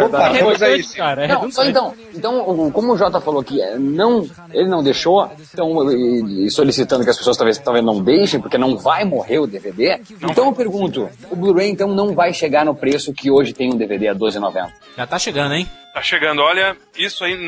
Opa, 0.07 0.29
É 0.37 0.42
coisa 0.42 0.66
aí, 0.66 0.83
cara, 0.88 1.25
é 1.25 1.29
Não, 1.29 1.51
só 1.51 1.62
redundante. 1.62 2.03
então, 2.14 2.42
então, 2.44 2.70
como 2.70 2.92
o 2.92 2.99
Jota 2.99 3.20
falou 3.20 3.42
que 3.42 3.61
é, 3.61 3.79
não, 3.79 4.27
ele 4.53 4.68
não 4.68 4.83
deixou, 4.83 5.31
então, 5.53 5.90
e, 5.92 6.47
e 6.47 6.51
solicitando 6.51 7.05
que 7.05 7.11
as 7.11 7.16
pessoas 7.16 7.37
talvez, 7.37 7.59
talvez 7.59 7.85
não 7.85 8.03
deixem, 8.03 8.40
porque 8.40 8.59
não 8.59 8.77
vai 8.77 9.04
morrer 9.04 9.38
o 9.38 9.46
DVD, 9.46 10.00
então 10.23 10.46
eu 10.46 10.52
pergunto, 10.52 11.08
o 11.31 11.37
Blu-ray 11.37 11.71
então 11.71 11.88
não 11.88 12.15
vai 12.15 12.33
chegar 12.33 12.65
no 12.65 12.75
preço 12.75 13.13
que 13.13 13.31
hoje 13.31 13.52
tem 13.52 13.73
um 13.73 13.77
DVD 13.77 14.08
a 14.08 14.13
R$12,90? 14.13 14.69
Já 14.96 15.06
tá 15.06 15.19
chegando, 15.19 15.54
hein? 15.54 15.69
Tá 15.95 16.03
chegando. 16.03 16.42
Olha, 16.42 16.77
isso 16.99 17.23
aí, 17.23 17.38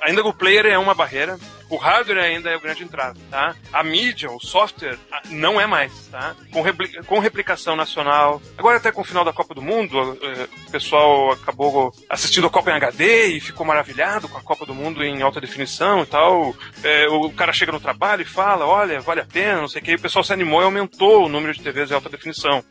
ainda 0.00 0.26
o 0.26 0.34
player 0.34 0.66
é 0.66 0.76
uma 0.76 0.94
barreira. 0.94 1.38
O 1.70 1.76
hardware 1.76 2.18
ainda 2.18 2.50
é 2.50 2.56
o 2.56 2.60
grande 2.60 2.82
entrave, 2.82 3.20
tá? 3.30 3.54
A 3.72 3.84
mídia, 3.84 4.30
o 4.30 4.40
software, 4.40 4.98
não 5.26 5.60
é 5.60 5.66
mais, 5.66 5.92
tá? 6.06 6.34
Com, 6.50 6.62
com 7.04 7.18
replicação 7.18 7.76
nacional. 7.76 8.40
Agora 8.56 8.78
até 8.78 8.90
com 8.90 9.02
o 9.02 9.04
final 9.04 9.22
da 9.22 9.34
Copa 9.34 9.54
do 9.54 9.60
Mundo, 9.60 10.18
eh, 10.22 10.48
o 10.66 10.70
pessoal 10.70 11.32
acabou 11.32 11.92
assistindo 12.08 12.46
a 12.46 12.50
Copa 12.50 12.70
em 12.70 12.74
HD 12.74 13.26
e 13.26 13.40
ficou 13.40 13.66
maravilhado 13.66 14.28
com 14.30 14.38
a 14.38 14.42
Copa 14.42 14.64
do 14.64 14.74
Mundo 14.74 15.04
em 15.04 15.20
alta 15.20 15.42
definição 15.42 16.02
e 16.02 16.06
tal. 16.06 16.56
Eh, 16.82 17.06
o 17.08 17.30
cara 17.32 17.52
chega 17.52 17.70
no 17.70 17.80
trabalho 17.80 18.22
e 18.22 18.24
fala, 18.24 18.64
olha, 18.64 19.00
vale 19.00 19.20
a 19.20 19.26
pena, 19.26 19.60
não 19.60 19.68
sei 19.68 19.82
o 19.82 19.84
que. 19.84 19.90
E 19.92 19.96
o 19.96 20.00
pessoal 20.00 20.24
se 20.24 20.32
animou 20.32 20.62
e 20.62 20.64
aumentou 20.64 21.26
o 21.26 21.28
número 21.28 21.52
de 21.52 21.62
TVs 21.62 21.90
em 21.90 21.94
alta 21.94 22.08
definição. 22.08 22.64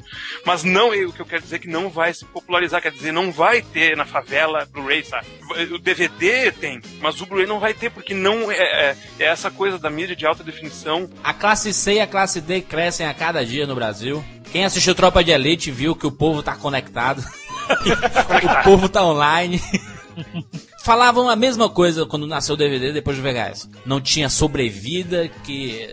Mas 0.43 0.63
não, 0.63 0.89
o 0.89 1.13
que 1.13 1.19
eu 1.19 1.25
quero 1.25 1.43
dizer 1.43 1.57
é 1.57 1.59
que 1.59 1.69
não 1.69 1.87
vai 1.87 2.15
se 2.15 2.25
popularizar, 2.25 2.81
quer 2.81 2.91
dizer, 2.91 3.11
não 3.11 3.31
vai 3.31 3.61
ter 3.61 3.95
na 3.95 4.05
favela 4.05 4.65
Blu-ray, 4.71 4.96
sabe? 5.03 5.27
O 5.73 5.77
DVD 5.77 6.51
tem, 6.51 6.81
mas 6.99 7.21
o 7.21 7.25
Blu-ray 7.25 7.47
não 7.47 7.59
vai 7.59 7.73
ter 7.73 7.89
porque 7.89 8.13
não 8.13 8.51
é, 8.51 8.55
é- 8.57 8.97
é 9.19 9.25
essa 9.25 9.49
coisa 9.49 9.77
da 9.79 9.89
mídia 9.89 10.15
de 10.15 10.25
alta 10.25 10.43
definição. 10.43 11.09
A 11.23 11.33
classe 11.33 11.73
C 11.73 11.93
e 11.95 11.99
a 11.99 12.07
classe 12.07 12.41
D 12.41 12.61
crescem 12.61 13.05
a 13.05 13.13
cada 13.13 13.45
dia 13.45 13.65
no 13.67 13.75
Brasil. 13.75 14.23
Quem 14.51 14.65
assistiu 14.65 14.95
Tropa 14.95 15.23
de 15.23 15.31
Elite 15.31 15.71
viu 15.71 15.95
que 15.95 16.07
o 16.07 16.11
povo 16.11 16.41
tá 16.41 16.55
conectado. 16.55 17.23
o 17.69 18.63
povo 18.63 18.87
tá 18.89 19.03
online. 19.03 19.61
Falavam 20.83 21.29
a 21.29 21.35
mesma 21.35 21.69
coisa 21.69 22.05
quando 22.05 22.25
nasceu 22.25 22.55
o 22.55 22.57
DVD 22.57 22.93
depois 22.93 23.17
do 23.17 23.23
VHS. 23.23 23.69
Não 23.85 23.99
tinha 23.99 24.29
sobrevida, 24.29 25.27
que 25.43 25.87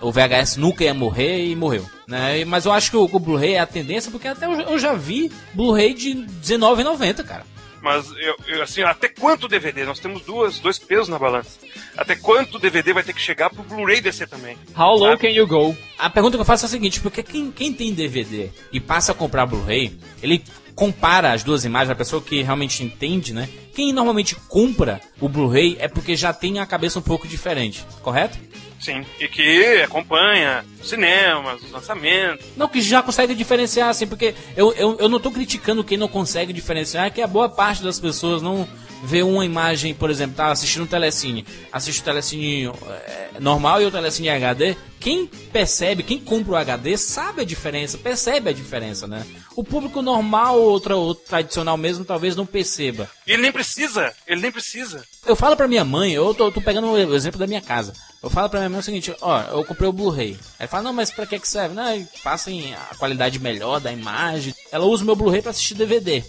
o 0.00 0.10
VHS 0.10 0.56
nunca 0.56 0.82
ia 0.82 0.92
morrer 0.92 1.46
e 1.46 1.54
morreu. 1.54 1.88
Né? 2.08 2.44
Mas 2.44 2.64
eu 2.64 2.72
acho 2.72 2.90
que 2.90 2.96
o, 2.96 3.08
o 3.10 3.18
Blu-ray 3.20 3.54
é 3.54 3.60
a 3.60 3.66
tendência, 3.66 4.10
porque 4.10 4.26
até 4.26 4.46
eu, 4.46 4.52
eu 4.60 4.78
já 4.78 4.94
vi 4.94 5.30
Blu-ray 5.54 5.94
de 5.94 6.12
R$19,90, 6.12 7.24
cara. 7.24 7.44
Mas 7.82 8.08
eu, 8.12 8.36
eu, 8.46 8.62
assim, 8.62 8.82
até 8.82 9.08
quanto 9.08 9.48
DVD? 9.48 9.84
Nós 9.84 9.98
temos 9.98 10.22
duas, 10.22 10.60
dois 10.60 10.78
pesos 10.78 11.08
na 11.08 11.18
balança. 11.18 11.58
Até 11.96 12.14
quanto 12.14 12.58
DVD 12.60 12.92
vai 12.92 13.02
ter 13.02 13.12
que 13.12 13.20
chegar 13.20 13.50
pro 13.50 13.64
Blu-ray 13.64 14.00
descer 14.00 14.28
também? 14.28 14.56
How 14.78 14.96
low 14.96 15.10
Sabe? 15.10 15.22
can 15.22 15.30
you 15.30 15.46
go? 15.46 15.76
A 15.98 16.08
pergunta 16.08 16.36
que 16.36 16.40
eu 16.40 16.44
faço 16.44 16.64
é 16.64 16.68
a 16.68 16.70
seguinte, 16.70 17.00
porque 17.00 17.24
quem, 17.24 17.50
quem 17.50 17.72
tem 17.72 17.92
DVD 17.92 18.50
e 18.72 18.78
passa 18.78 19.10
a 19.10 19.14
comprar 19.14 19.46
Blu-ray, 19.46 19.98
ele 20.22 20.44
compara 20.74 21.32
as 21.32 21.42
duas 21.42 21.64
imagens, 21.64 21.90
a 21.90 21.94
pessoa 21.94 22.22
que 22.22 22.42
realmente 22.42 22.82
entende, 22.82 23.32
né? 23.32 23.48
Quem 23.74 23.92
normalmente 23.92 24.34
compra 24.48 25.00
o 25.20 25.28
Blu-ray 25.28 25.76
é 25.78 25.88
porque 25.88 26.16
já 26.16 26.32
tem 26.32 26.58
a 26.58 26.66
cabeça 26.66 26.98
um 26.98 27.02
pouco 27.02 27.26
diferente, 27.26 27.84
correto? 28.02 28.38
Sim. 28.82 29.06
E 29.20 29.28
que 29.28 29.80
acompanha 29.82 30.64
os 30.80 30.88
cinemas, 30.88 31.62
os 31.62 31.70
lançamentos. 31.70 32.44
Não, 32.56 32.68
que 32.68 32.82
já 32.82 33.00
consegue 33.00 33.32
diferenciar, 33.32 33.88
assim, 33.88 34.08
porque 34.08 34.34
eu, 34.56 34.72
eu, 34.72 34.98
eu 34.98 35.08
não 35.08 35.20
tô 35.20 35.30
criticando 35.30 35.84
quem 35.84 35.96
não 35.96 36.08
consegue 36.08 36.52
diferenciar, 36.52 37.06
é 37.06 37.10
que 37.10 37.22
a 37.22 37.26
boa 37.28 37.48
parte 37.48 37.82
das 37.82 38.00
pessoas 38.00 38.42
não 38.42 38.68
vê 39.02 39.22
uma 39.22 39.44
imagem, 39.44 39.92
por 39.92 40.10
exemplo, 40.10 40.36
tá 40.36 40.50
assistindo 40.50 40.84
um 40.84 40.86
telecine, 40.86 41.44
assiste 41.72 42.00
o 42.00 42.04
telecine 42.04 42.66
é, 42.66 43.40
normal 43.40 43.82
e 43.82 43.86
o 43.86 43.90
telecine 43.90 44.30
HD, 44.30 44.76
quem 45.00 45.26
percebe, 45.26 46.04
quem 46.04 46.20
compra 46.20 46.52
o 46.52 46.56
HD 46.56 46.96
sabe 46.96 47.42
a 47.42 47.44
diferença, 47.44 47.98
percebe 47.98 48.50
a 48.50 48.52
diferença, 48.52 49.06
né? 49.08 49.26
O 49.56 49.64
público 49.64 50.00
normal 50.00 50.60
ou 50.60 51.14
tradicional 51.14 51.76
mesmo 51.76 52.04
talvez 52.04 52.36
não 52.36 52.46
perceba. 52.46 53.10
Ele 53.26 53.42
nem 53.42 53.50
precisa, 53.50 54.14
ele 54.26 54.40
nem 54.40 54.52
precisa. 54.52 55.04
Eu 55.26 55.34
falo 55.34 55.56
pra 55.56 55.66
minha 55.66 55.84
mãe, 55.84 56.12
eu 56.12 56.32
tô, 56.32 56.52
tô 56.52 56.60
pegando 56.60 56.86
o 56.86 57.14
exemplo 57.14 57.38
da 57.38 57.48
minha 57.48 57.60
casa. 57.60 57.92
Eu 58.22 58.30
falo 58.30 58.48
pra 58.48 58.60
minha 58.60 58.70
mãe 58.70 58.78
o 58.78 58.82
seguinte, 58.84 59.12
ó, 59.20 59.42
eu 59.50 59.64
comprei 59.64 59.88
o 59.88 59.92
Blu-ray. 59.92 60.38
Ela 60.56 60.68
fala, 60.68 60.84
não, 60.84 60.92
mas 60.92 61.10
pra 61.10 61.26
que 61.26 61.40
que 61.40 61.48
serve? 61.48 61.74
Não, 61.74 62.06
passem 62.22 62.72
a 62.72 62.94
qualidade 62.94 63.40
melhor 63.40 63.80
da 63.80 63.92
imagem. 63.92 64.54
Ela 64.70 64.84
usa 64.84 65.02
o 65.02 65.06
meu 65.06 65.16
Blu-ray 65.16 65.42
pra 65.42 65.50
assistir 65.50 65.74
DVD. 65.74 66.22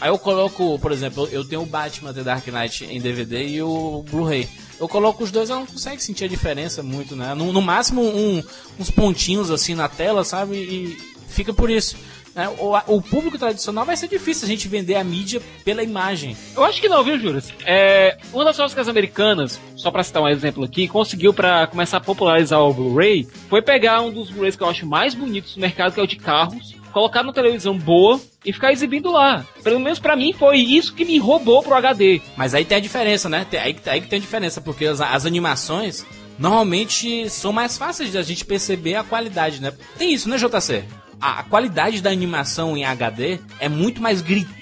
Aí 0.00 0.08
eu 0.08 0.18
coloco, 0.18 0.78
por 0.78 0.92
exemplo, 0.92 1.28
eu 1.30 1.44
tenho 1.44 1.62
o 1.62 1.66
Batman 1.66 2.12
The 2.14 2.22
Dark 2.22 2.46
Knight 2.48 2.84
em 2.86 3.00
DVD 3.00 3.46
e 3.46 3.62
o 3.62 4.02
Blu-ray. 4.10 4.48
Eu 4.78 4.88
coloco 4.88 5.22
os 5.22 5.30
dois, 5.30 5.50
ela 5.50 5.60
não 5.60 5.66
consegue 5.66 6.02
sentir 6.02 6.24
a 6.24 6.28
diferença 6.28 6.82
muito, 6.82 7.14
né? 7.14 7.34
No, 7.34 7.52
no 7.52 7.60
máximo 7.60 8.00
um- 8.02 8.42
uns 8.78 8.90
pontinhos 8.90 9.50
assim 9.50 9.74
na 9.74 9.88
tela, 9.88 10.24
sabe? 10.24 10.56
E 10.56 10.96
fica 11.28 11.52
por 11.52 11.68
isso. 11.70 11.96
né? 12.34 12.48
O, 12.58 12.74
o 12.96 13.02
público 13.02 13.36
tradicional 13.38 13.84
vai 13.84 13.94
ser 13.96 14.08
difícil 14.08 14.46
a 14.46 14.48
gente 14.48 14.68
vender 14.68 14.94
a 14.94 15.04
mídia 15.04 15.42
pela 15.66 15.82
imagem. 15.82 16.34
Eu 16.56 16.64
acho 16.64 16.80
que 16.80 16.88
não, 16.88 17.04
viu, 17.04 17.18
Juras? 17.18 17.52
É, 17.66 18.16
uma 18.32 18.44
das 18.44 18.56
fábricas 18.56 18.88
americanas, 18.88 19.60
só 19.76 19.90
pra 19.90 20.02
citar 20.02 20.22
um 20.22 20.28
exemplo 20.28 20.64
aqui, 20.64 20.88
conseguiu 20.88 21.34
pra 21.34 21.66
começar 21.66 21.98
a 21.98 22.00
popularizar 22.00 22.60
o 22.60 22.72
Blu-ray, 22.72 23.28
foi 23.50 23.60
pegar 23.60 24.00
um 24.00 24.10
dos 24.10 24.30
Blu-rays 24.30 24.56
que 24.56 24.62
eu 24.62 24.68
acho 24.70 24.86
mais 24.86 25.14
bonitos 25.14 25.54
do 25.56 25.60
mercado, 25.60 25.92
que 25.92 26.00
é 26.00 26.02
o 26.02 26.06
de 26.06 26.16
carros, 26.16 26.74
colocar 26.90 27.22
numa 27.22 27.32
televisão 27.32 27.76
boa 27.76 28.20
e 28.44 28.52
ficar 28.52 28.72
exibindo 28.72 29.10
lá. 29.10 29.44
Pelo 29.62 29.80
menos 29.80 29.98
pra 29.98 30.16
mim 30.16 30.32
foi 30.32 30.58
isso 30.58 30.94
que 30.94 31.04
me 31.04 31.18
roubou 31.18 31.62
pro 31.62 31.74
HD. 31.74 32.20
Mas 32.36 32.54
aí 32.54 32.64
tem 32.64 32.78
a 32.78 32.80
diferença, 32.80 33.28
né? 33.28 33.46
Aí, 33.52 33.76
aí 33.86 34.00
que 34.00 34.08
tem 34.08 34.18
a 34.18 34.20
diferença, 34.20 34.60
porque 34.60 34.86
as, 34.86 35.00
as 35.00 35.26
animações 35.26 36.04
normalmente 36.38 37.28
são 37.28 37.52
mais 37.52 37.76
fáceis 37.76 38.10
de 38.10 38.18
a 38.18 38.22
gente 38.22 38.44
perceber 38.44 38.94
a 38.94 39.04
qualidade, 39.04 39.60
né? 39.60 39.72
Tem 39.98 40.12
isso, 40.12 40.28
né, 40.28 40.36
JC? 40.36 40.84
A 41.20 41.42
qualidade 41.42 42.00
da 42.00 42.10
animação 42.10 42.76
em 42.76 42.84
HD 42.84 43.38
é 43.58 43.68
muito 43.68 44.00
mais 44.00 44.22
gritante 44.22 44.59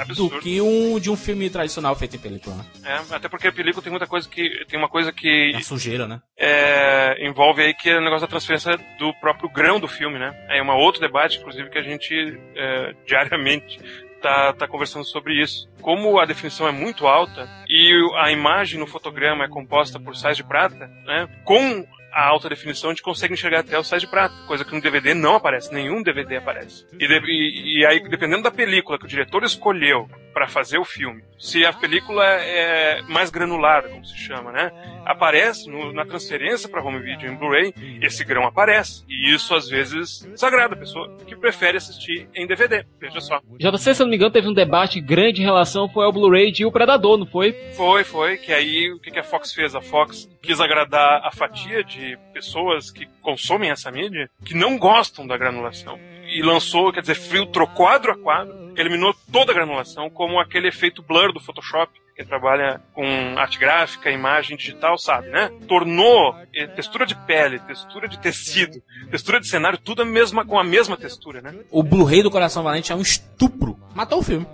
É 0.00 0.04
do 0.14 0.30
que 0.40 0.60
um 0.60 0.98
de 0.98 1.10
um 1.10 1.16
filme 1.16 1.48
tradicional 1.50 1.94
feito 1.96 2.16
em 2.16 2.18
película, 2.18 2.56
né? 2.56 2.64
É, 2.84 3.14
até 3.14 3.28
porque 3.28 3.48
a 3.48 3.52
película 3.52 3.82
tem 3.82 3.90
muita 3.90 4.06
coisa 4.06 4.28
que. 4.28 4.64
Tem 4.68 4.78
uma 4.78 4.88
coisa 4.88 5.12
que 5.12 5.52
É 5.54 5.60
sujeira, 5.60 6.06
né? 6.06 6.20
é, 6.38 7.16
envolve 7.26 7.62
aí 7.62 7.74
que 7.74 7.88
é 7.90 7.98
o 7.98 8.00
negócio 8.02 8.22
da 8.26 8.30
transferência 8.30 8.76
do 8.98 9.12
próprio 9.14 9.48
grão 9.48 9.78
do 9.78 9.88
filme, 9.88 10.18
né? 10.18 10.34
É 10.48 10.62
um 10.62 10.70
outro 10.70 11.00
debate, 11.00 11.38
inclusive, 11.38 11.70
que 11.70 11.78
a 11.78 11.82
gente 11.82 12.38
é, 12.56 12.94
diariamente 13.06 13.78
tá, 14.20 14.52
tá 14.54 14.66
conversando 14.66 15.04
sobre 15.04 15.40
isso. 15.40 15.68
Como 15.80 16.18
a 16.18 16.24
definição 16.24 16.66
é 16.66 16.72
muito 16.72 17.06
alta 17.06 17.48
e 17.68 17.92
a 18.16 18.30
imagem 18.32 18.80
no 18.80 18.86
fotograma 18.86 19.44
é 19.44 19.48
composta 19.48 20.00
por 20.00 20.16
sais 20.16 20.36
de 20.36 20.44
prata, 20.44 20.90
né? 21.04 21.28
Com 21.44 21.86
a 22.14 22.26
alta 22.28 22.48
definição 22.48 22.90
a 22.90 22.92
gente 22.92 23.02
consegue 23.02 23.34
enxergar 23.34 23.60
até 23.60 23.78
o 23.78 23.84
sais 23.84 24.00
de 24.02 24.08
prata, 24.08 24.34
coisa 24.46 24.64
que 24.64 24.74
no 24.74 24.80
DVD 24.80 25.14
não 25.14 25.34
aparece, 25.36 25.72
nenhum 25.72 26.02
DVD 26.02 26.36
aparece. 26.36 26.86
E, 26.98 27.06
de- 27.08 27.20
e- 27.26 27.80
e 27.80 27.86
aí, 27.86 28.00
dependendo 28.08 28.42
da 28.44 28.50
película 28.50 28.98
que 28.98 29.04
o 29.04 29.08
diretor 29.08 29.42
escolheu 29.44 30.08
para 30.32 30.48
fazer 30.48 30.78
o 30.78 30.84
filme, 30.84 31.22
se 31.38 31.64
a 31.64 31.72
película 31.72 32.24
é 32.24 33.02
mais 33.02 33.30
granular, 33.30 33.84
como 33.88 34.04
se 34.04 34.16
chama, 34.18 34.50
né? 34.50 34.72
Aparece 35.04 35.68
no- 35.70 35.92
na 35.92 36.04
transferência 36.04 36.68
para 36.68 36.82
home 36.82 36.98
video 37.00 37.30
em 37.30 37.36
Blu-ray, 37.36 37.72
esse 38.02 38.24
grão 38.24 38.44
aparece. 38.44 39.04
E 39.08 39.32
isso 39.34 39.54
às 39.54 39.68
vezes 39.68 40.22
desagrada 40.22 40.74
a 40.74 40.78
pessoa 40.78 41.16
que 41.26 41.36
prefere 41.36 41.76
assistir 41.76 42.28
em 42.34 42.46
DVD. 42.46 42.84
Veja 43.00 43.20
só. 43.20 43.40
JC, 43.58 43.94
se 43.94 44.02
eu 44.02 44.06
não 44.06 44.10
me 44.10 44.16
engano, 44.16 44.32
teve 44.32 44.48
um 44.48 44.52
debate 44.54 45.00
grande 45.00 45.40
em 45.40 45.44
relação 45.44 45.88
foi 45.88 46.04
ao 46.04 46.12
Blu-ray 46.12 46.50
de 46.50 46.64
O 46.64 46.72
Predador, 46.72 47.16
não 47.16 47.26
foi? 47.26 47.52
Foi, 47.76 48.02
foi, 48.04 48.36
que 48.38 48.52
aí 48.52 48.92
o 48.92 48.98
que 49.00 49.16
a 49.18 49.22
Fox 49.24 49.52
fez? 49.52 49.74
A 49.76 49.80
Fox 49.80 50.28
quis 50.42 50.60
agradar 50.60 51.20
a 51.24 51.30
fatia 51.30 51.84
de 51.84 52.03
pessoas 52.32 52.90
que 52.90 53.06
consomem 53.20 53.70
essa 53.70 53.90
mídia 53.90 54.28
que 54.44 54.54
não 54.54 54.78
gostam 54.78 55.26
da 55.26 55.36
granulação. 55.36 55.98
E 56.26 56.42
lançou, 56.42 56.92
quer 56.92 57.00
dizer, 57.00 57.16
filtrou 57.16 57.66
quadro 57.68 58.12
a 58.12 58.16
quadro, 58.16 58.72
eliminou 58.76 59.14
toda 59.30 59.52
a 59.52 59.54
granulação, 59.54 60.08
como 60.10 60.40
aquele 60.40 60.68
efeito 60.68 61.02
blur 61.02 61.32
do 61.32 61.40
Photoshop. 61.40 61.92
Quem 62.16 62.24
trabalha 62.24 62.80
com 62.92 63.04
arte 63.36 63.58
gráfica, 63.58 64.10
imagem 64.10 64.56
digital, 64.56 64.96
sabe, 64.96 65.28
né? 65.30 65.50
Tornou 65.66 66.36
eh, 66.54 66.68
textura 66.68 67.04
de 67.04 67.16
pele, 67.26 67.58
textura 67.58 68.06
de 68.06 68.20
tecido, 68.20 68.80
textura 69.10 69.40
de 69.40 69.48
cenário, 69.48 69.78
tudo 69.78 70.02
a 70.02 70.04
mesma, 70.04 70.46
com 70.46 70.56
a 70.56 70.62
mesma 70.62 70.96
textura, 70.96 71.42
né? 71.42 71.52
O 71.72 71.82
Blu-ray 71.82 72.22
do 72.22 72.30
Coração 72.30 72.62
Valente 72.62 72.92
é 72.92 72.94
um 72.94 73.00
estupro. 73.00 73.76
Matou 73.96 74.20
o 74.20 74.22
filme. 74.22 74.46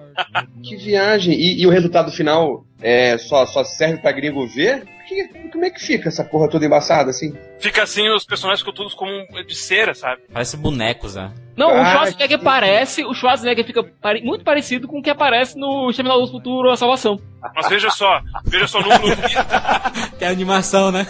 Que 0.63 0.77
viagem. 0.77 1.35
E, 1.35 1.63
e 1.63 1.67
o 1.67 1.71
resultado 1.71 2.11
final 2.11 2.65
é, 2.83 3.17
só, 3.19 3.47
só 3.47 3.63
serve 3.65 3.99
pra 3.99 4.13
gringo 4.13 4.47
ver? 4.47 4.85
Que- 5.09 5.29
como 5.51 5.65
é 5.65 5.71
que 5.71 5.81
fica 5.81 6.09
essa 6.09 6.23
porra 6.23 6.49
toda 6.49 6.65
embaçada 6.65 7.11
assim? 7.11 7.35
Fica 7.59 7.83
assim, 7.83 8.09
os 8.11 8.25
personagens 8.25 8.61
ficam 8.61 8.73
todos 8.75 8.95
como 8.95 9.11
de 9.45 9.55
cera, 9.57 9.93
sabe? 9.95 10.23
Parece 10.33 10.57
bonecos, 10.57 11.17
né? 11.17 11.33
Não, 11.57 11.69
o 11.69 11.77
Ah, 11.77 11.91
Schwarzenegger 11.93 12.39
que- 12.39 12.45
parece, 12.45 13.05
o 13.05 13.13
Schwarzenegger 13.13 13.65
fica 13.67 13.83
pare- 13.83 14.23
muito 14.23 14.45
parecido 14.45 14.87
com 14.87 14.99
o 15.01 15.03
que 15.03 15.11
aparece 15.11 15.59
no 15.59 15.91
Exterminador 15.91 16.25
do 16.27 16.33
Futuro, 16.33 16.71
A 16.71 16.77
Salvação. 16.77 17.21
Mas 17.55 17.69
veja 17.69 17.91
só, 17.91 18.21
veja 18.45 18.67
só, 18.69 18.81
no, 18.81 18.89
no, 18.89 18.97
Tem 20.19 20.29
animação, 20.29 20.93
né? 20.93 21.07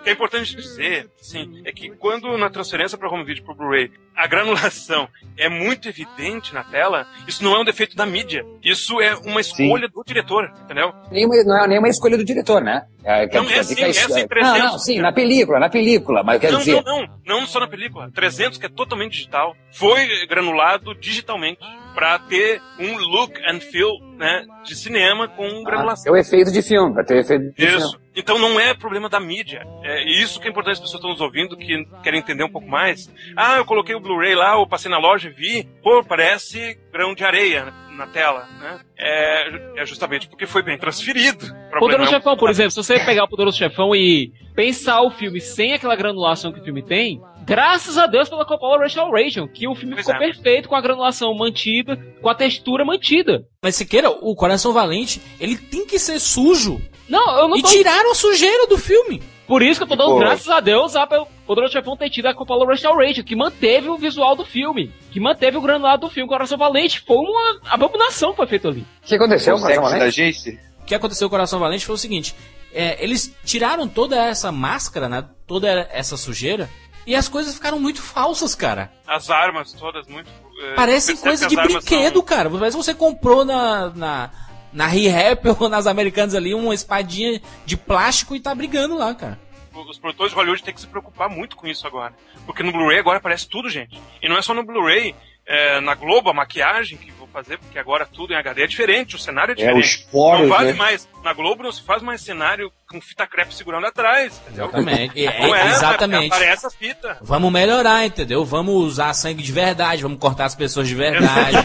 O 0.00 0.02
que 0.02 0.08
é 0.08 0.12
importante 0.14 0.56
dizer, 0.56 1.10
sim, 1.20 1.60
é 1.62 1.70
que 1.70 1.90
quando 1.90 2.34
na 2.38 2.48
transferência 2.48 2.96
para 2.96 3.06
home 3.10 3.22
video 3.22 3.44
para 3.44 3.54
Blu-ray 3.54 3.92
a 4.16 4.26
granulação 4.26 5.06
é 5.36 5.46
muito 5.46 5.90
evidente 5.90 6.54
na 6.54 6.64
tela, 6.64 7.06
isso 7.28 7.44
não 7.44 7.54
é 7.54 7.60
um 7.60 7.64
defeito 7.66 7.94
da 7.94 8.06
mídia. 8.06 8.46
Isso 8.64 8.98
é 8.98 9.14
uma 9.14 9.42
escolha 9.42 9.88
do 9.88 10.02
diretor, 10.02 10.50
entendeu? 10.64 10.94
Nenhuma, 11.10 11.34
não 11.44 11.64
é 11.64 11.68
nenhuma 11.68 11.88
escolha 11.88 12.16
do 12.16 12.24
diretor, 12.24 12.62
né? 12.62 12.86
É, 13.02 13.26
Não, 13.34 13.42
é 13.42 13.60
dizer 13.60 13.64
sim, 13.64 13.74
que 13.76 13.82
a 13.84 13.86
é 13.86 13.90
história- 13.90 14.22
sim, 14.22 14.28
300. 14.28 14.58
Não, 14.58 14.66
não, 14.72 14.78
sim, 14.78 14.98
na 15.00 15.12
película, 15.12 15.58
na 15.58 15.68
película, 15.70 16.22
mas 16.22 16.40
quer 16.40 16.52
não, 16.52 16.58
dizer... 16.58 16.82
não, 16.84 17.00
não, 17.02 17.08
não 17.40 17.46
só 17.46 17.60
na 17.60 17.66
película. 17.68 18.10
300 18.14 18.58
que 18.58 18.66
é 18.66 18.68
totalmente 18.68 19.12
digital, 19.12 19.56
foi 19.72 20.26
granulado 20.26 20.94
digitalmente 20.94 21.60
para 21.94 22.18
ter 22.20 22.60
um 22.78 22.96
look 22.98 23.32
and 23.48 23.60
feel, 23.60 23.90
né, 24.16 24.44
de 24.64 24.76
cinema 24.76 25.26
com 25.28 25.44
Ah, 25.44 25.64
granulação. 25.64 26.14
é 26.14 26.16
o 26.16 26.20
efeito 26.20 26.52
de 26.52 26.62
filme, 26.62 26.92
pra 26.94 27.02
ter 27.02 27.14
o 27.14 27.18
efeito 27.20 27.52
de 27.54 27.64
Isso. 27.66 27.90
filme. 27.90 28.04
Então 28.14 28.38
não 28.38 28.60
é 28.60 28.74
problema 28.74 29.08
da 29.08 29.18
mídia. 29.18 29.62
É 29.82 30.02
isso 30.20 30.38
que 30.40 30.46
é 30.46 30.50
importante 30.50 30.74
as 30.74 30.80
pessoas 30.80 30.96
estão 30.98 31.10
nos 31.10 31.20
ouvindo, 31.20 31.56
que 31.56 31.84
querem 32.02 32.20
entender 32.20 32.44
um 32.44 32.50
pouco 32.50 32.68
mais. 32.68 33.10
Ah, 33.36 33.56
eu 33.56 33.64
coloquei 33.64 33.94
o 33.94 34.00
Blu-ray 34.00 34.34
lá, 34.34 34.54
eu 34.54 34.66
passei 34.66 34.90
na 34.90 34.98
loja 34.98 35.28
e 35.28 35.32
vi. 35.32 35.66
Pô, 35.82 36.04
parece 36.04 36.76
grão 36.92 37.14
de 37.14 37.24
areia. 37.24 37.72
Na 38.00 38.06
tela, 38.06 38.48
né? 38.58 38.80
É, 38.98 39.82
é 39.82 39.86
justamente 39.86 40.26
porque 40.28 40.46
foi 40.46 40.62
bem 40.62 40.78
transferido. 40.78 41.46
O 41.76 41.78
Poderoso 41.80 42.08
o- 42.10 42.14
Chefão, 42.14 42.36
por 42.36 42.50
exemplo, 42.50 42.70
se 42.70 42.76
você 42.82 42.98
pegar 43.00 43.24
o 43.24 43.28
Poderoso 43.28 43.56
Chefão 43.58 43.94
e 43.94 44.32
pensar 44.56 45.02
o 45.02 45.10
filme 45.10 45.40
sem 45.40 45.72
aquela 45.74 45.94
granulação 45.94 46.52
que 46.52 46.60
o 46.60 46.64
filme 46.64 46.82
tem, 46.82 47.20
graças 47.44 47.96
a 47.98 48.06
Deus 48.06 48.28
pela 48.28 48.44
Coppola 48.44 48.82
Restoration, 48.82 49.46
que 49.46 49.68
o 49.68 49.74
filme 49.74 49.94
Pois 49.94 50.06
ficou 50.06 50.20
é. 50.20 50.26
perfeito 50.32 50.68
com 50.68 50.74
a 50.74 50.80
granulação 50.80 51.34
mantida, 51.34 51.96
com 52.20 52.28
a 52.28 52.34
textura 52.34 52.84
mantida. 52.84 53.44
Mas 53.62 53.76
se 53.76 53.86
queira, 53.86 54.10
o 54.10 54.34
Coração 54.34 54.72
Valente, 54.72 55.20
ele 55.38 55.56
tem 55.56 55.86
que 55.86 55.98
ser 55.98 56.18
sujo. 56.18 56.80
Não, 57.08 57.38
eu 57.38 57.48
não 57.48 57.56
E 57.56 57.62
tô... 57.62 57.68
tiraram 57.68 58.12
a 58.12 58.14
sujeira 58.14 58.66
do 58.66 58.78
filme. 58.78 59.22
Por 59.50 59.62
isso 59.62 59.80
que 59.80 59.82
eu 59.82 59.88
tô 59.88 59.96
dando 59.96 60.12
Pô. 60.12 60.20
graças 60.20 60.48
a 60.48 60.60
Deus 60.60 60.94
a 60.94 61.02
o 61.02 61.26
Poderoso 61.44 61.72
Chefão 61.72 61.96
ter 61.96 62.08
tido 62.08 62.26
a 62.26 62.32
Coppola 62.32 62.64
Restoration, 62.70 63.24
que 63.24 63.34
manteve 63.34 63.88
o 63.88 63.98
visual 63.98 64.36
do 64.36 64.44
filme, 64.44 64.92
que 65.10 65.18
manteve 65.18 65.56
o 65.56 65.60
granulado 65.60 66.06
do 66.06 66.08
filme. 66.08 66.28
Coração 66.28 66.56
Valente 66.56 67.00
foi 67.00 67.16
uma 67.16 67.58
abominação 67.68 68.30
que 68.30 68.36
foi 68.36 68.46
feito 68.46 68.68
ali. 68.68 68.86
O 69.02 69.06
que 69.08 69.14
aconteceu 69.16 69.56
O 69.56 69.58
com 69.60 69.66
sexo 69.66 69.82
da 69.82 69.88
Valente? 69.88 70.58
O 70.80 70.84
que 70.84 70.94
aconteceu 70.94 71.28
com 71.28 71.34
o 71.34 71.36
Coração 71.36 71.58
Valente 71.58 71.84
foi 71.84 71.96
o 71.96 71.98
seguinte: 71.98 72.32
é, 72.72 73.02
eles 73.02 73.34
tiraram 73.44 73.88
toda 73.88 74.24
essa 74.24 74.52
máscara, 74.52 75.08
né? 75.08 75.24
Toda 75.48 75.68
essa 75.92 76.16
sujeira. 76.16 76.70
E 77.04 77.16
as 77.16 77.28
coisas 77.28 77.52
ficaram 77.52 77.80
muito 77.80 78.00
falsas, 78.00 78.54
cara. 78.54 78.92
As 79.04 79.30
armas 79.30 79.72
todas 79.72 80.06
muito. 80.06 80.30
é, 80.62 80.74
Parecem 80.74 81.16
coisa 81.16 81.48
de 81.48 81.56
brinquedo, 81.56 82.18
são- 82.18 82.22
cara. 82.22 82.48
Parece 82.48 82.76
que 82.76 82.84
você 82.84 82.94
comprou 82.94 83.44
na. 83.44 83.90
na 83.96 84.30
na 84.72 84.86
Re-Rap 84.86 85.46
ou 85.58 85.68
nas 85.68 85.86
americanas 85.86 86.34
ali, 86.34 86.54
uma 86.54 86.74
espadinha 86.74 87.40
de 87.64 87.76
plástico 87.76 88.34
e 88.34 88.40
tá 88.40 88.54
brigando 88.54 88.96
lá, 88.96 89.14
cara. 89.14 89.38
Os 89.72 89.98
produtores 89.98 90.32
de 90.32 90.36
Hollywood 90.36 90.62
têm 90.62 90.74
que 90.74 90.80
se 90.80 90.86
preocupar 90.86 91.28
muito 91.28 91.56
com 91.56 91.66
isso 91.66 91.86
agora. 91.86 92.12
Porque 92.44 92.62
no 92.62 92.72
Blu-ray 92.72 92.98
agora 92.98 93.18
aparece 93.18 93.48
tudo, 93.48 93.70
gente. 93.70 94.00
E 94.20 94.28
não 94.28 94.36
é 94.36 94.42
só 94.42 94.52
no 94.52 94.64
Blu-ray. 94.64 95.14
é, 95.46 95.80
na 95.80 95.94
Globo, 95.94 96.30
a 96.30 96.34
maquiagem 96.34 96.98
que 96.98 97.10
fazer, 97.30 97.58
porque 97.58 97.78
agora 97.78 98.06
tudo 98.06 98.32
em 98.32 98.36
HD 98.36 98.62
é 98.62 98.66
diferente, 98.66 99.16
o 99.16 99.18
cenário 99.18 99.52
é 99.52 99.54
É, 99.54 99.56
diferente. 99.56 99.84
os 99.84 99.96
poros, 99.96 100.40
não 100.42 100.48
vale 100.48 100.72
né? 100.72 100.78
mais. 100.78 101.08
Na 101.24 101.32
Globo 101.32 101.62
não 101.62 101.72
se 101.72 101.82
faz 101.82 102.02
mais 102.02 102.20
cenário 102.22 102.72
com 102.88 103.00
fita 103.00 103.26
crepe 103.26 103.54
segurando 103.54 103.86
atrás. 103.86 104.40
entendeu? 104.46 104.64
Exatamente. 104.66 105.26
É, 105.26 105.42
Não 105.46 105.54
é, 105.54 105.66
exatamente. 105.68 106.26
Aparece 106.34 106.66
a 106.66 106.70
fita. 106.70 107.18
Vamos 107.22 107.52
melhorar, 107.52 108.04
entendeu? 108.06 108.44
Vamos 108.44 108.74
usar 108.74 109.12
sangue 109.14 109.42
de 109.42 109.52
verdade, 109.52 110.02
vamos 110.02 110.18
cortar 110.18 110.46
as 110.46 110.54
pessoas 110.54 110.88
de 110.88 110.94
verdade, 110.94 111.56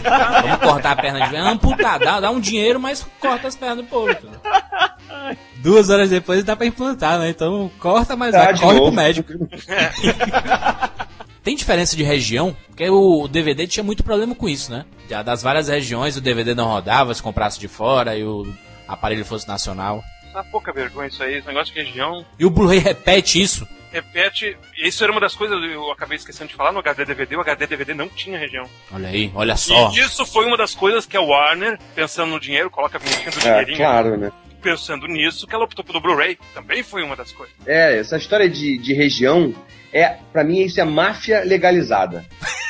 vamos 0.42 0.58
cortar 0.60 0.92
a 0.92 0.96
perna 0.96 1.20
de 1.22 1.30
verdade, 1.30 1.52
amputar, 1.54 1.98
dá, 1.98 2.20
dá 2.20 2.30
um 2.30 2.38
dinheiro, 2.40 2.78
mas 2.78 3.06
corta 3.18 3.48
as 3.48 3.56
pernas 3.56 3.78
do 3.78 3.84
povo. 3.84 4.10
entendeu? 4.10 4.40
Duas 5.56 5.90
horas 5.90 6.10
depois 6.10 6.44
dá 6.44 6.54
pra 6.54 6.66
implantar, 6.66 7.18
né? 7.18 7.28
Então 7.30 7.70
corta, 7.80 8.14
mas 8.14 8.30
Tá, 8.32 8.44
vai, 8.44 8.58
corre 8.58 8.74
pro 8.74 8.84
novo. 8.84 8.92
médico. 8.96 9.32
Tem 11.46 11.54
diferença 11.54 11.94
de 11.94 12.02
região? 12.02 12.56
Porque 12.66 12.90
o 12.90 13.28
DVD 13.28 13.68
tinha 13.68 13.84
muito 13.84 14.02
problema 14.02 14.34
com 14.34 14.48
isso, 14.48 14.68
né? 14.72 14.84
Já 15.08 15.22
Das 15.22 15.44
várias 15.44 15.68
regiões 15.68 16.16
o 16.16 16.20
DVD 16.20 16.56
não 16.56 16.66
rodava, 16.66 17.14
se 17.14 17.22
comprasse 17.22 17.60
de 17.60 17.68
fora 17.68 18.16
e 18.16 18.24
o 18.24 18.52
aparelho 18.88 19.24
fosse 19.24 19.46
nacional. 19.46 20.02
Dá 20.32 20.42
pouca 20.42 20.72
vergonha 20.72 21.06
isso 21.06 21.22
aí, 21.22 21.36
esse 21.36 21.46
negócio 21.46 21.72
de 21.72 21.80
região. 21.80 22.26
E 22.36 22.44
o 22.44 22.50
Blu-ray 22.50 22.80
repete 22.80 23.40
isso. 23.40 23.64
Repete, 23.92 24.58
isso 24.76 25.04
era 25.04 25.12
uma 25.12 25.20
das 25.20 25.36
coisas 25.36 25.56
que 25.56 25.72
eu 25.72 25.88
acabei 25.92 26.16
esquecendo 26.16 26.50
de 26.50 26.56
falar 26.56 26.72
no 26.72 26.80
HD 26.80 27.04
DVD. 27.04 27.36
O 27.36 27.40
HD 27.42 27.64
DVD 27.68 27.94
não 27.94 28.08
tinha 28.08 28.36
região. 28.36 28.68
Olha 28.92 29.08
aí, 29.08 29.30
olha 29.32 29.56
só. 29.56 29.92
E 29.92 30.00
isso 30.00 30.26
foi 30.26 30.46
uma 30.46 30.56
das 30.56 30.74
coisas 30.74 31.06
que 31.06 31.16
a 31.16 31.20
Warner, 31.20 31.78
pensando 31.94 32.30
no 32.30 32.40
dinheiro, 32.40 32.68
coloca 32.68 32.98
a 32.98 33.00
vinhetinha 33.00 33.30
do 33.30 33.38
É, 33.38 33.40
dinheirinho, 33.42 33.78
claro, 33.78 34.16
né? 34.16 34.32
Pensando 34.66 35.06
nisso, 35.06 35.46
que 35.46 35.54
ela 35.54 35.64
optou 35.64 35.84
pelo 35.84 36.00
Blu-ray. 36.00 36.36
Também 36.52 36.82
foi 36.82 37.04
uma 37.04 37.14
das 37.14 37.30
coisas. 37.30 37.54
É, 37.64 37.98
essa 37.98 38.16
história 38.16 38.50
de, 38.50 38.76
de 38.78 38.92
região, 38.94 39.54
é, 39.92 40.18
pra 40.32 40.42
mim 40.42 40.62
isso 40.62 40.80
é 40.80 40.84
máfia 40.84 41.44
legalizada. 41.44 42.26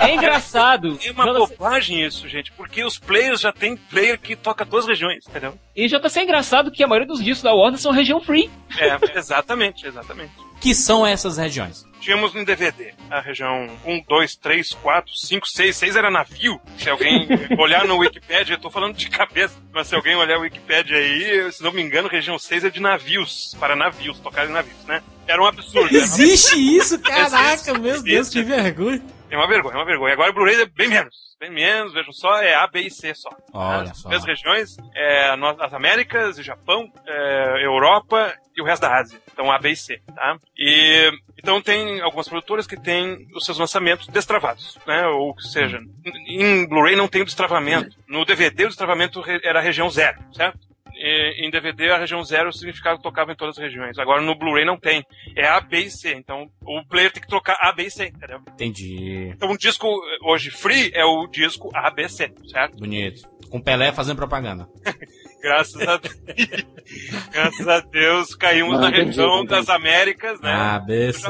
É 0.00 0.14
engraçado. 0.14 0.98
É 1.02 1.10
uma 1.10 1.24
JC 1.24 1.38
bobagem 1.38 2.04
isso, 2.04 2.28
gente, 2.28 2.52
porque 2.52 2.84
os 2.84 2.98
players 2.98 3.40
já 3.40 3.52
tem 3.52 3.76
player 3.76 4.18
que 4.18 4.36
toca 4.36 4.64
todas 4.64 4.84
as 4.84 4.90
regiões, 4.90 5.26
entendeu? 5.28 5.58
E 5.74 5.88
JC 5.88 6.20
é 6.20 6.22
engraçado 6.22 6.70
que 6.70 6.82
a 6.82 6.86
maioria 6.86 7.08
dos 7.08 7.22
discos 7.22 7.42
da 7.42 7.52
Warner 7.54 7.80
são 7.80 7.92
região 7.92 8.20
free. 8.20 8.50
É, 8.78 9.18
exatamente, 9.18 9.86
exatamente. 9.86 10.32
Que 10.60 10.74
são 10.74 11.06
essas 11.06 11.36
regiões? 11.36 11.84
Tínhamos 12.00 12.32
no 12.32 12.42
DVD 12.42 12.94
a 13.10 13.20
região 13.20 13.68
1, 13.84 14.02
2, 14.08 14.36
3, 14.36 14.72
4, 14.72 15.14
5, 15.14 15.46
6. 15.46 15.76
6 15.76 15.96
era 15.96 16.10
navio. 16.10 16.58
Se 16.78 16.88
alguém 16.88 17.28
olhar 17.58 17.86
no 17.86 17.98
Wikipedia, 17.98 18.54
eu 18.54 18.60
tô 18.60 18.70
falando 18.70 18.96
de 18.96 19.10
cabeça, 19.10 19.54
mas 19.72 19.88
se 19.88 19.94
alguém 19.94 20.16
olhar 20.16 20.38
o 20.38 20.42
Wikipedia 20.42 20.96
aí, 20.96 21.52
se 21.52 21.62
não 21.62 21.70
me 21.70 21.82
engano, 21.82 22.08
região 22.08 22.38
6 22.38 22.64
é 22.64 22.70
de 22.70 22.80
navios, 22.80 23.54
para 23.60 23.76
navios, 23.76 24.18
tocar 24.20 24.46
em 24.46 24.52
navios, 24.52 24.82
né? 24.86 25.02
Era 25.26 25.42
um 25.42 25.46
absurdo. 25.46 25.94
Existe 25.94 26.56
isso, 26.56 26.98
caraca, 27.02 27.52
Existe, 27.54 27.72
meu 27.72 27.82
Deus, 27.82 28.04
existe. 28.04 28.32
que 28.38 28.42
vergonha. 28.42 29.02
É 29.30 29.36
uma 29.36 29.48
vergonha, 29.48 29.74
é 29.74 29.78
uma 29.78 29.84
vergonha. 29.84 30.12
Agora 30.12 30.30
o 30.30 30.34
Blu-ray 30.34 30.60
é 30.62 30.66
bem 30.66 30.88
menos. 30.88 31.24
Bem 31.40 31.50
menos, 31.50 31.92
vejam 31.92 32.12
só, 32.12 32.40
é 32.40 32.54
A, 32.54 32.66
B 32.66 32.82
e 32.82 32.90
C 32.90 33.12
só. 33.14 33.28
Olha 33.52 33.90
As 33.90 33.98
só. 33.98 34.08
três 34.08 34.24
regiões, 34.24 34.76
é, 34.94 35.30
as 35.60 35.74
Américas, 35.74 36.38
o 36.38 36.42
Japão, 36.42 36.90
é, 37.06 37.64
Europa 37.64 38.32
e 38.56 38.62
o 38.62 38.64
resto 38.64 38.82
da 38.82 38.96
Ásia. 38.98 39.18
Então 39.32 39.50
A, 39.50 39.58
B 39.58 39.70
e 39.70 39.76
C, 39.76 40.00
tá? 40.14 40.36
E, 40.56 41.10
então 41.36 41.60
tem 41.60 42.00
algumas 42.00 42.28
produtoras 42.28 42.66
que 42.66 42.80
têm 42.80 43.26
os 43.34 43.44
seus 43.44 43.58
lançamentos 43.58 44.06
destravados, 44.06 44.78
né? 44.86 45.06
Ou 45.08 45.34
seja, 45.40 45.80
em 46.28 46.66
Blu-ray 46.68 46.94
não 46.94 47.08
tem 47.08 47.22
o 47.22 47.26
destravamento. 47.26 47.96
No 48.08 48.24
DVD 48.24 48.64
o 48.66 48.68
destravamento 48.68 49.22
era 49.42 49.58
a 49.58 49.62
região 49.62 49.90
zero, 49.90 50.18
certo? 50.32 50.58
E, 51.06 51.46
em 51.46 51.50
DVD 51.50 51.90
a 51.90 51.98
região 51.98 52.22
zero 52.24 52.50
significava 52.52 52.96
que 52.96 53.02
tocava 53.02 53.30
em 53.32 53.36
todas 53.36 53.58
as 53.58 53.62
regiões. 53.62 53.98
Agora 53.98 54.22
no 54.22 54.34
Blu-ray 54.34 54.64
não 54.64 54.78
tem. 54.78 55.04
É 55.36 55.46
A, 55.46 55.60
B 55.60 55.80
e 55.80 55.90
C. 55.90 56.14
Então 56.14 56.48
o 56.62 56.82
player 56.88 57.12
tem 57.12 57.20
que 57.22 57.28
trocar 57.28 57.58
A, 57.60 57.72
B 57.72 57.84
e 57.84 57.90
C, 57.90 58.06
entendeu? 58.06 58.40
Entendi. 58.54 59.30
Então 59.34 59.50
um 59.50 59.56
disco 59.56 59.86
eh, 59.86 60.18
hoje 60.32 60.50
free 60.50 60.90
é 60.94 61.04
o 61.04 61.26
disco 61.26 61.70
ABC, 61.74 62.32
certo? 62.50 62.78
Bonito. 62.78 63.28
Com 63.50 63.60
Pelé 63.60 63.92
fazendo 63.92 64.16
propaganda. 64.16 64.66
Graças 65.42 65.86
a 65.86 65.98
Deus. 65.98 66.16
Graças 67.30 67.68
a 67.68 67.80
Deus 67.80 68.34
caímos 68.34 68.72
Não, 68.72 68.80
na 68.80 68.88
entendi, 68.88 69.06
região 69.08 69.34
entendi. 69.42 69.48
das 69.50 69.68
Américas, 69.68 70.40
né? 70.40 70.50
A, 70.50 70.78
B, 70.78 71.12
C. 71.12 71.26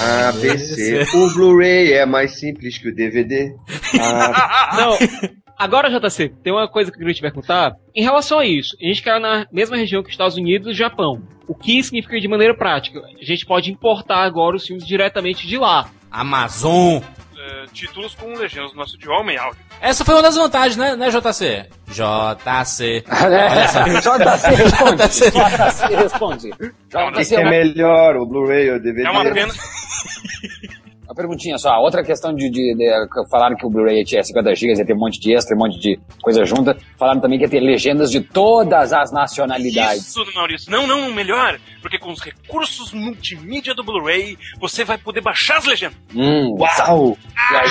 A, 0.00 0.32
B, 0.32 0.58
C. 0.58 1.04
O 1.16 1.32
Blu-ray 1.34 1.92
é 1.92 2.04
mais 2.04 2.38
simples 2.40 2.76
que 2.78 2.88
o 2.88 2.94
DVD. 2.94 3.54
Ah, 4.00 4.76
Não. 4.76 4.98
Agora, 5.58 5.88
JC, 5.88 6.30
tem 6.42 6.52
uma 6.52 6.68
coisa 6.68 6.90
que 6.90 6.96
eu 6.96 6.98
queria 6.98 7.14
te 7.14 7.20
perguntar. 7.20 7.76
Em 7.94 8.02
relação 8.02 8.38
a 8.40 8.46
isso, 8.46 8.76
a 8.80 8.84
gente 8.84 9.02
caiu 9.02 9.20
na 9.20 9.46
mesma 9.52 9.76
região 9.76 10.02
que 10.02 10.08
os 10.08 10.14
Estados 10.14 10.36
Unidos 10.36 10.68
e 10.68 10.70
o 10.72 10.74
Japão. 10.74 11.22
O 11.46 11.54
que 11.54 11.82
significa 11.82 12.20
de 12.20 12.28
maneira 12.28 12.56
prática? 12.56 13.00
A 13.00 13.24
gente 13.24 13.46
pode 13.46 13.70
importar 13.70 14.24
agora 14.24 14.56
os 14.56 14.66
filmes 14.66 14.86
diretamente 14.86 15.46
de 15.46 15.56
lá. 15.56 15.88
Amazon. 16.10 17.00
Eh, 17.36 17.66
títulos 17.72 18.14
com 18.14 18.32
legendas 18.34 18.72
no 18.72 18.78
nosso 18.78 18.96
idioma 18.96 19.32
em 19.32 19.36
áudio. 19.36 19.60
Essa 19.80 20.04
foi 20.04 20.14
uma 20.14 20.22
das 20.22 20.34
vantagens, 20.34 20.76
né, 20.76 20.96
né 20.96 21.10
JC? 21.10 21.68
JC. 21.88 23.04
JC 24.00 24.54
responde. 24.54 25.02
JC 25.08 25.96
responde. 25.96 26.50
o 26.50 27.12
que, 27.12 27.20
JC 27.20 27.34
que 27.36 27.40
é 27.40 27.50
melhor, 27.50 28.16
o 28.16 28.26
Blu-ray 28.26 28.70
ou 28.70 28.76
o 28.76 28.80
DVD? 28.80 29.06
É 29.06 29.10
uma 29.10 29.24
pena. 29.24 29.52
uma 31.04 31.14
perguntinha 31.14 31.58
só. 31.58 31.78
Outra 31.80 32.02
questão 32.04 32.34
de, 32.34 32.48
de, 32.50 32.74
de- 32.74 33.28
falaram 33.30 33.56
que 33.56 33.64
o 33.66 33.70
Blu-ray 33.70 34.04
tinha 34.04 34.22
50 34.22 34.54
GB, 34.54 34.74
ia 34.78 34.86
ter 34.86 34.94
um 34.94 34.98
monte 34.98 35.20
de 35.20 35.34
extra, 35.34 35.54
um 35.54 35.58
monte 35.58 35.78
de 35.78 35.98
coisa 36.22 36.44
junta. 36.44 36.76
Falaram 36.98 37.20
também 37.20 37.38
que 37.38 37.44
ia 37.44 37.50
ter 37.50 37.60
legendas 37.60 38.10
de 38.10 38.20
todas 38.20 38.92
as 38.92 39.12
nacionalidades. 39.12 40.06
Isso, 40.08 40.24
Maurício. 40.34 40.70
Não, 40.70 40.86
não, 40.86 41.12
melhor. 41.12 41.58
Porque 41.82 41.98
com 41.98 42.10
os 42.10 42.20
recursos 42.20 42.92
multimídia 42.92 43.74
do 43.74 43.84
Blu-ray, 43.84 44.38
você 44.58 44.84
vai 44.84 44.98
poder 44.98 45.20
baixar 45.20 45.58
as 45.58 45.64
legendas. 45.66 45.96
Hum, 46.14 46.56
Uau! 46.58 47.16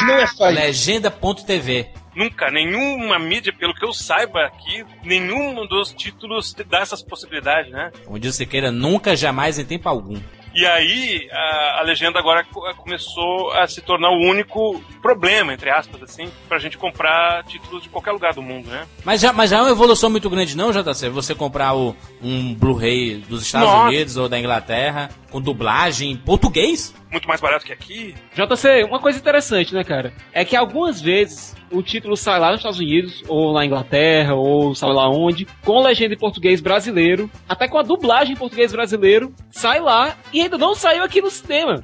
Não 0.06 0.14
é 0.16 0.28
só. 0.28 0.50
Legenda.tv. 0.50 1.88
Nunca, 2.16 2.52
nenhuma 2.52 3.18
mídia, 3.18 3.52
pelo 3.58 3.74
que 3.74 3.84
eu 3.84 3.92
saiba 3.92 4.46
aqui, 4.46 4.86
nenhum 5.04 5.66
dos 5.66 5.92
títulos 5.94 6.54
te 6.54 6.64
dá 6.64 6.82
essas 6.82 7.02
possibilidades, 7.04 7.72
né? 7.72 7.92
Como 8.06 8.20
diz 8.20 8.36
o 8.36 8.38
Siqueira, 8.38 8.72
nunca, 8.72 9.16
jamais, 9.16 9.58
em 9.58 9.66
tempo 9.66 9.90
algum. 9.90 10.20
E 10.54 10.66
aí, 10.68 11.28
a, 11.32 11.80
a 11.80 11.82
legenda 11.84 12.20
agora 12.20 12.44
co- 12.44 12.62
começou 12.76 13.52
a 13.54 13.68
se 13.68 13.82
tornar 13.82 14.10
o 14.12 14.20
único 14.30 14.80
problema, 15.02 15.54
entre 15.54 15.70
aspas, 15.70 16.02
assim, 16.04 16.30
pra 16.48 16.60
gente 16.60 16.78
comprar 16.78 17.44
títulos 17.46 17.82
de 17.84 17.90
qualquer 17.90 18.12
lugar 18.12 18.34
do 18.34 18.42
mundo, 18.42 18.70
né? 18.70 18.86
Mas 19.04 19.20
já, 19.22 19.34
mas 19.34 19.50
já 19.50 19.58
é 19.58 19.62
uma 19.62 19.72
evolução 19.72 20.10
muito 20.10 20.30
grande, 20.30 20.56
não, 20.56 20.72
JC? 20.72 21.10
Você 21.10 21.34
comprar 21.34 21.74
o, 21.76 21.96
um 22.22 22.54
Blu-ray 22.54 23.16
dos 23.28 23.42
Estados 23.44 23.68
Nossa. 23.70 23.88
Unidos 23.88 24.16
ou 24.18 24.30
da 24.30 24.40
Inglaterra 24.40 25.10
com 25.32 25.42
dublagem 25.42 26.12
em 26.12 26.18
português? 26.18 26.94
Muito 27.12 27.28
mais 27.28 27.42
barato 27.42 27.66
que 27.66 27.74
aqui. 27.74 28.14
JC, 28.36 28.84
uma 28.84 29.00
coisa 29.00 29.18
interessante, 29.20 29.74
né, 29.74 29.84
cara? 29.84 30.14
É 30.32 30.46
que 30.46 30.56
algumas 30.56 31.02
vezes 31.02 31.56
o 31.74 31.82
título 31.82 32.16
sai 32.16 32.40
lá 32.40 32.52
nos 32.52 32.60
Estados 32.60 32.80
Unidos, 32.80 33.24
ou 33.28 33.54
na 33.54 33.66
Inglaterra, 33.66 34.36
ou 34.36 34.76
sabe 34.76 34.94
lá 34.94 35.10
onde, 35.10 35.48
com 35.66 35.82
legenda 35.82 36.14
em 36.14 36.18
português 36.18 36.62
brasileiro, 36.62 37.30
até 37.50 37.68
com 37.68 37.78
a 37.78 37.84
dublagem 37.84 38.34
em 38.34 38.38
português 38.38 38.72
brasileiro, 38.72 39.34
sai 39.52 39.80
lá 39.80 40.16
e 40.32 40.42
ainda 40.42 40.58
não 40.58 40.76
saiu 40.76 41.04
aqui 41.04 41.22
no 41.22 41.32
cinema. 41.32 41.84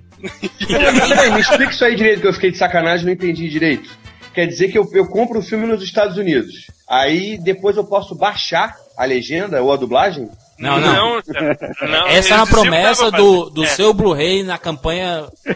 Peraí, 0.67 1.31
me 1.31 1.41
explica 1.41 1.71
isso 1.71 1.83
aí 1.85 1.95
direito, 1.95 2.21
que 2.21 2.27
eu 2.27 2.33
fiquei 2.33 2.51
de 2.51 2.57
sacanagem 2.57 3.03
e 3.03 3.05
não 3.07 3.13
entendi 3.13 3.49
direito. 3.49 3.89
Quer 4.33 4.45
dizer 4.45 4.69
que 4.69 4.77
eu, 4.77 4.87
eu 4.93 5.07
compro 5.07 5.39
o 5.39 5.41
filme 5.41 5.65
nos 5.65 5.81
Estados 5.81 6.17
Unidos. 6.17 6.67
Aí 6.87 7.37
depois 7.37 7.75
eu 7.75 7.83
posso 7.83 8.15
baixar 8.15 8.75
a 8.97 9.05
legenda 9.05 9.61
ou 9.61 9.73
a 9.73 9.75
dublagem? 9.75 10.29
Não, 10.57 10.79
não. 10.79 11.15
Não, 11.15 11.21
não, 11.89 12.07
Essa 12.07 12.33
é 12.35 12.37
uma 12.37 12.47
promessa 12.47 13.09
do, 13.09 13.49
do 13.49 13.63
é, 13.63 13.67
seu 13.67 13.93
Blu-ray 13.93 14.43
na 14.43 14.57
campanha 14.57 15.25
Eu 15.45 15.53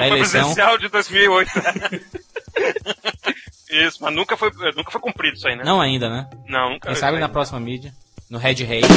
fui 0.00 0.06
eleição. 0.06 0.40
presencial 0.40 0.78
de 0.78 0.88
2008. 0.88 1.50
Isso, 3.70 3.98
mas 4.02 4.14
nunca 4.14 4.36
foi, 4.36 4.50
nunca 4.76 4.90
foi 4.90 5.00
cumprido 5.00 5.36
isso 5.36 5.46
aí, 5.46 5.56
né? 5.56 5.62
Não 5.64 5.80
ainda, 5.80 6.08
né? 6.08 6.28
Não, 6.48 6.70
nunca. 6.70 6.88
Quem 6.88 6.96
sabe 6.96 7.18
na 7.18 7.28
próxima 7.28 7.60
mídia. 7.60 7.92
No 8.28 8.38
Red 8.38 8.64
Hay. 8.64 8.82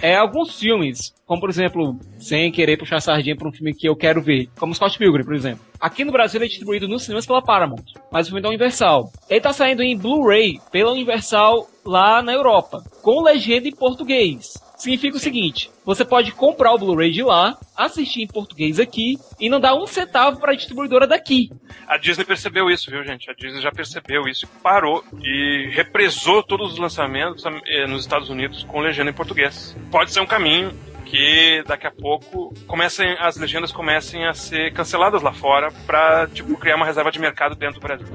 É 0.00 0.14
alguns 0.14 0.56
filmes, 0.56 1.12
como 1.26 1.40
por 1.40 1.50
exemplo, 1.50 1.98
sem 2.20 2.52
querer 2.52 2.76
puxar 2.76 3.00
sardinha 3.00 3.36
pra 3.36 3.48
um 3.48 3.52
filme 3.52 3.74
que 3.74 3.88
eu 3.88 3.96
quero 3.96 4.22
ver, 4.22 4.48
como 4.56 4.72
Scott 4.72 4.96
Pilgrim, 4.96 5.24
por 5.24 5.34
exemplo. 5.34 5.64
Aqui 5.80 6.04
no 6.04 6.12
Brasil 6.12 6.38
ele 6.38 6.44
é 6.44 6.48
distribuído 6.48 6.86
nos 6.86 7.02
cinemas 7.02 7.26
pela 7.26 7.42
Paramount, 7.42 7.84
mas 8.10 8.26
o 8.26 8.30
filme 8.30 8.40
da 8.40 8.48
Universal. 8.48 9.10
Ele 9.28 9.40
tá 9.40 9.52
saindo 9.52 9.82
em 9.82 9.98
Blu-ray 9.98 10.60
pela 10.70 10.92
Universal 10.92 11.68
lá 11.84 12.22
na 12.22 12.32
Europa, 12.32 12.84
com 13.02 13.22
legenda 13.22 13.66
em 13.66 13.74
português. 13.74 14.54
Significa 14.78 15.16
o 15.16 15.20
seguinte: 15.20 15.70
você 15.84 16.04
pode 16.04 16.30
comprar 16.32 16.72
o 16.72 16.78
Blu-ray 16.78 17.10
de 17.10 17.22
lá, 17.22 17.58
assistir 17.76 18.22
em 18.22 18.26
português 18.28 18.78
aqui 18.78 19.18
e 19.40 19.50
não 19.50 19.58
dar 19.58 19.74
um 19.74 19.86
centavo 19.86 20.38
pra 20.40 20.54
distribuidora 20.54 21.06
daqui. 21.06 21.50
A 21.86 21.98
Disney 21.98 22.24
percebeu 22.24 22.70
isso, 22.70 22.90
viu, 22.90 23.04
gente? 23.04 23.28
A 23.28 23.34
Disney 23.34 23.60
já 23.60 23.72
percebeu 23.72 24.28
isso, 24.28 24.46
parou 24.62 25.04
e 25.20 25.68
represou 25.72 26.42
todos 26.42 26.72
os 26.72 26.78
lançamentos 26.78 27.44
eh, 27.66 27.86
nos 27.86 28.02
Estados 28.02 28.30
Unidos 28.30 28.62
com 28.64 28.80
legenda 28.80 29.10
em 29.10 29.14
português. 29.14 29.76
Pode 29.90 30.12
ser 30.12 30.20
um 30.20 30.26
caminho 30.26 30.72
que 31.04 31.64
daqui 31.66 31.86
a 31.86 31.90
pouco 31.90 32.54
comecem, 32.66 33.16
as 33.18 33.36
legendas 33.36 33.72
comecem 33.72 34.26
a 34.26 34.34
ser 34.34 34.72
canceladas 34.72 35.22
lá 35.22 35.32
fora 35.32 35.72
pra, 35.86 36.28
tipo, 36.28 36.56
criar 36.56 36.76
uma 36.76 36.86
reserva 36.86 37.10
de 37.10 37.18
mercado 37.18 37.54
dentro 37.54 37.80
do 37.80 37.82
Brasil. 37.82 38.06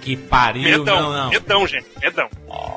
Que 0.00 0.16
pariu, 0.16 0.62
Medão, 0.62 1.00
não, 1.00 1.12
não. 1.12 1.30
medão, 1.30 1.66
gente, 1.66 1.86
medão. 2.00 2.28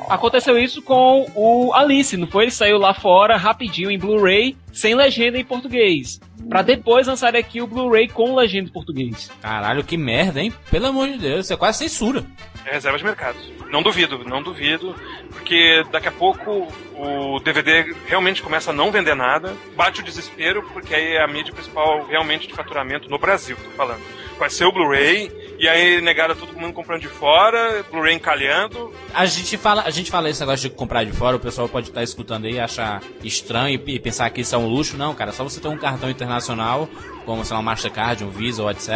Aconteceu 0.08 0.58
isso 0.58 0.82
com 0.82 1.26
o 1.34 1.72
Alice, 1.74 2.16
não 2.16 2.26
foi? 2.26 2.44
Ele 2.44 2.50
saiu 2.50 2.78
lá 2.78 2.94
fora 2.94 3.36
rapidinho 3.36 3.90
em 3.90 3.98
Blu-ray, 3.98 4.56
sem 4.72 4.94
legenda 4.94 5.38
em 5.38 5.44
português. 5.44 6.20
Pra 6.48 6.62
depois 6.62 7.06
lançar 7.06 7.36
aqui 7.36 7.60
o 7.60 7.66
Blu-ray 7.66 8.08
com 8.08 8.34
legenda 8.34 8.68
em 8.68 8.72
português. 8.72 9.30
Caralho, 9.40 9.84
que 9.84 9.96
merda, 9.96 10.40
hein? 10.40 10.52
Pelo 10.70 10.86
amor 10.86 11.08
de 11.08 11.18
Deus, 11.18 11.44
isso 11.44 11.52
é 11.52 11.56
quase 11.56 11.78
censura. 11.78 12.24
É 12.64 12.72
reserva 12.72 12.98
de 12.98 13.04
mercado. 13.04 13.38
Não 13.70 13.82
duvido, 13.82 14.24
não 14.24 14.42
duvido, 14.42 14.94
porque 15.30 15.84
daqui 15.90 16.08
a 16.08 16.12
pouco 16.12 16.68
o 16.96 17.38
DVD 17.40 17.94
realmente 18.06 18.42
começa 18.42 18.70
a 18.70 18.74
não 18.74 18.90
vender 18.90 19.14
nada, 19.14 19.54
bate 19.76 20.00
o 20.00 20.04
desespero, 20.04 20.62
porque 20.72 20.94
aí 20.94 21.16
é 21.16 21.22
a 21.22 21.28
mídia 21.28 21.52
principal 21.52 22.06
realmente 22.06 22.48
de 22.48 22.54
faturamento 22.54 23.10
no 23.10 23.18
Brasil, 23.18 23.56
tô 23.56 23.70
falando. 23.70 24.00
Vai 24.38 24.48
ser 24.48 24.64
o 24.64 24.72
Blu-ray, 24.72 25.30
e 25.58 25.68
aí 25.68 26.00
negada 26.00 26.34
todo 26.36 26.52
mundo 26.56 26.72
comprando 26.72 27.00
de 27.00 27.08
fora, 27.08 27.84
Blu-ray 27.90 28.14
encalhando. 28.14 28.92
A 29.12 29.26
gente 29.26 29.56
fala, 29.56 29.82
a 29.82 29.90
gente 29.90 30.10
fala 30.10 30.30
esse 30.30 30.40
negócio 30.40 30.68
de 30.68 30.74
comprar 30.74 31.04
de 31.04 31.12
fora, 31.12 31.36
o 31.36 31.40
pessoal 31.40 31.68
pode 31.68 31.88
estar 31.88 32.02
escutando 32.02 32.44
aí 32.44 32.54
e 32.54 32.60
achar 32.60 33.02
estranho 33.24 33.82
e 33.86 33.98
pensar 33.98 34.30
que 34.30 34.42
isso 34.42 34.54
é 34.54 34.58
um 34.58 34.66
luxo. 34.66 34.96
Não, 34.96 35.14
cara, 35.14 35.32
só 35.32 35.42
você 35.42 35.60
ter 35.60 35.68
um 35.68 35.76
cartão 35.76 36.08
internacional, 36.08 36.88
como 37.24 37.44
sei 37.44 37.54
lá, 37.54 37.60
um 37.60 37.64
Mastercard, 37.64 38.24
um 38.24 38.30
Visa 38.30 38.62
ou 38.62 38.70
etc. 38.70 38.88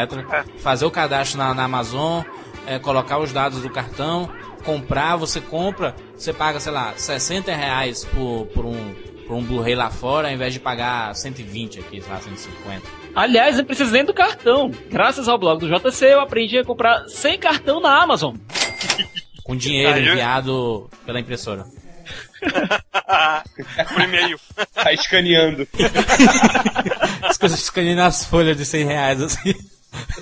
Fazer 0.59 0.85
o 0.85 0.91
cadastro 0.91 1.39
na, 1.39 1.53
na 1.53 1.65
Amazon, 1.65 2.23
é, 2.67 2.79
colocar 2.79 3.19
os 3.19 3.33
dados 3.33 3.61
do 3.61 3.69
cartão, 3.69 4.31
comprar, 4.65 5.17
você 5.17 5.41
compra, 5.41 5.97
você 6.17 6.33
paga, 6.33 6.61
sei 6.61 6.73
lá, 6.73 6.95
60 6.97 7.53
reais 7.53 8.05
por, 8.05 8.47
por 8.55 8.65
um, 8.65 8.95
por 9.27 9.35
um 9.35 9.43
Blu-ray 9.43 9.75
lá 9.75 9.91
fora, 9.91 10.29
ao 10.29 10.35
invés 10.35 10.53
de 10.53 10.61
pagar 10.61 11.15
120 11.15 11.81
aqui, 11.81 12.01
sei 12.01 12.13
lá, 12.13 12.21
150. 12.21 13.02
Aliás, 13.15 13.57
não 13.57 13.65
precisa 13.65 13.91
nem 13.91 14.05
do 14.05 14.15
cartão. 14.15 14.71
Graças 14.91 15.29
ao 15.29 15.39
blog 15.39 15.61
do 15.61 15.69
JC, 15.69 16.07
eu 16.13 16.21
aprendi 16.21 16.59
a 16.59 16.65
comprar 16.65 17.07
sem 17.09 17.39
cartão 17.39 17.81
na 17.81 18.03
Amazon. 18.03 18.37
Com 19.45 19.57
dinheiro 19.57 19.99
eu- 19.99 20.13
enviado 20.13 20.91
pela 21.05 21.21
impressora. 21.21 21.65
Por 23.93 24.01
e-mail. 24.03 24.39
Tá 24.75 24.93
escaneando. 24.93 25.67
As 27.23 27.39
coisas 27.39 27.61
escaneando 27.61 28.03
nas 28.03 28.25
folhas 28.25 28.57
de 28.57 28.65
100 28.65 28.85
reais, 28.85 29.23
assim. 29.23 29.55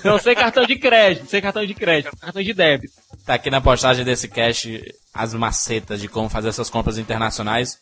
Não, 0.03 0.19
sem 0.19 0.35
cartão 0.35 0.65
de 0.65 0.75
crédito, 0.77 1.27
sem 1.27 1.41
cartão 1.41 1.65
de 1.65 1.73
crédito, 1.73 2.15
cartão 2.17 2.41
de 2.43 2.53
débito. 2.53 2.93
Tá 3.25 3.35
aqui 3.35 3.49
na 3.49 3.61
postagem 3.61 4.03
desse 4.03 4.27
cast 4.27 4.81
as 5.13 5.33
macetas 5.33 6.01
de 6.01 6.07
como 6.07 6.29
fazer 6.29 6.49
essas 6.49 6.69
compras 6.69 6.97
internacionais. 6.97 7.77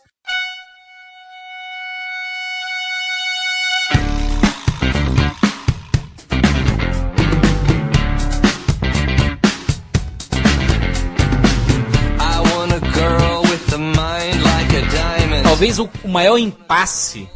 Talvez 15.60 15.78
o, 15.78 15.90
o 16.06 16.08
maior 16.08 16.38
impasse 16.38 17.30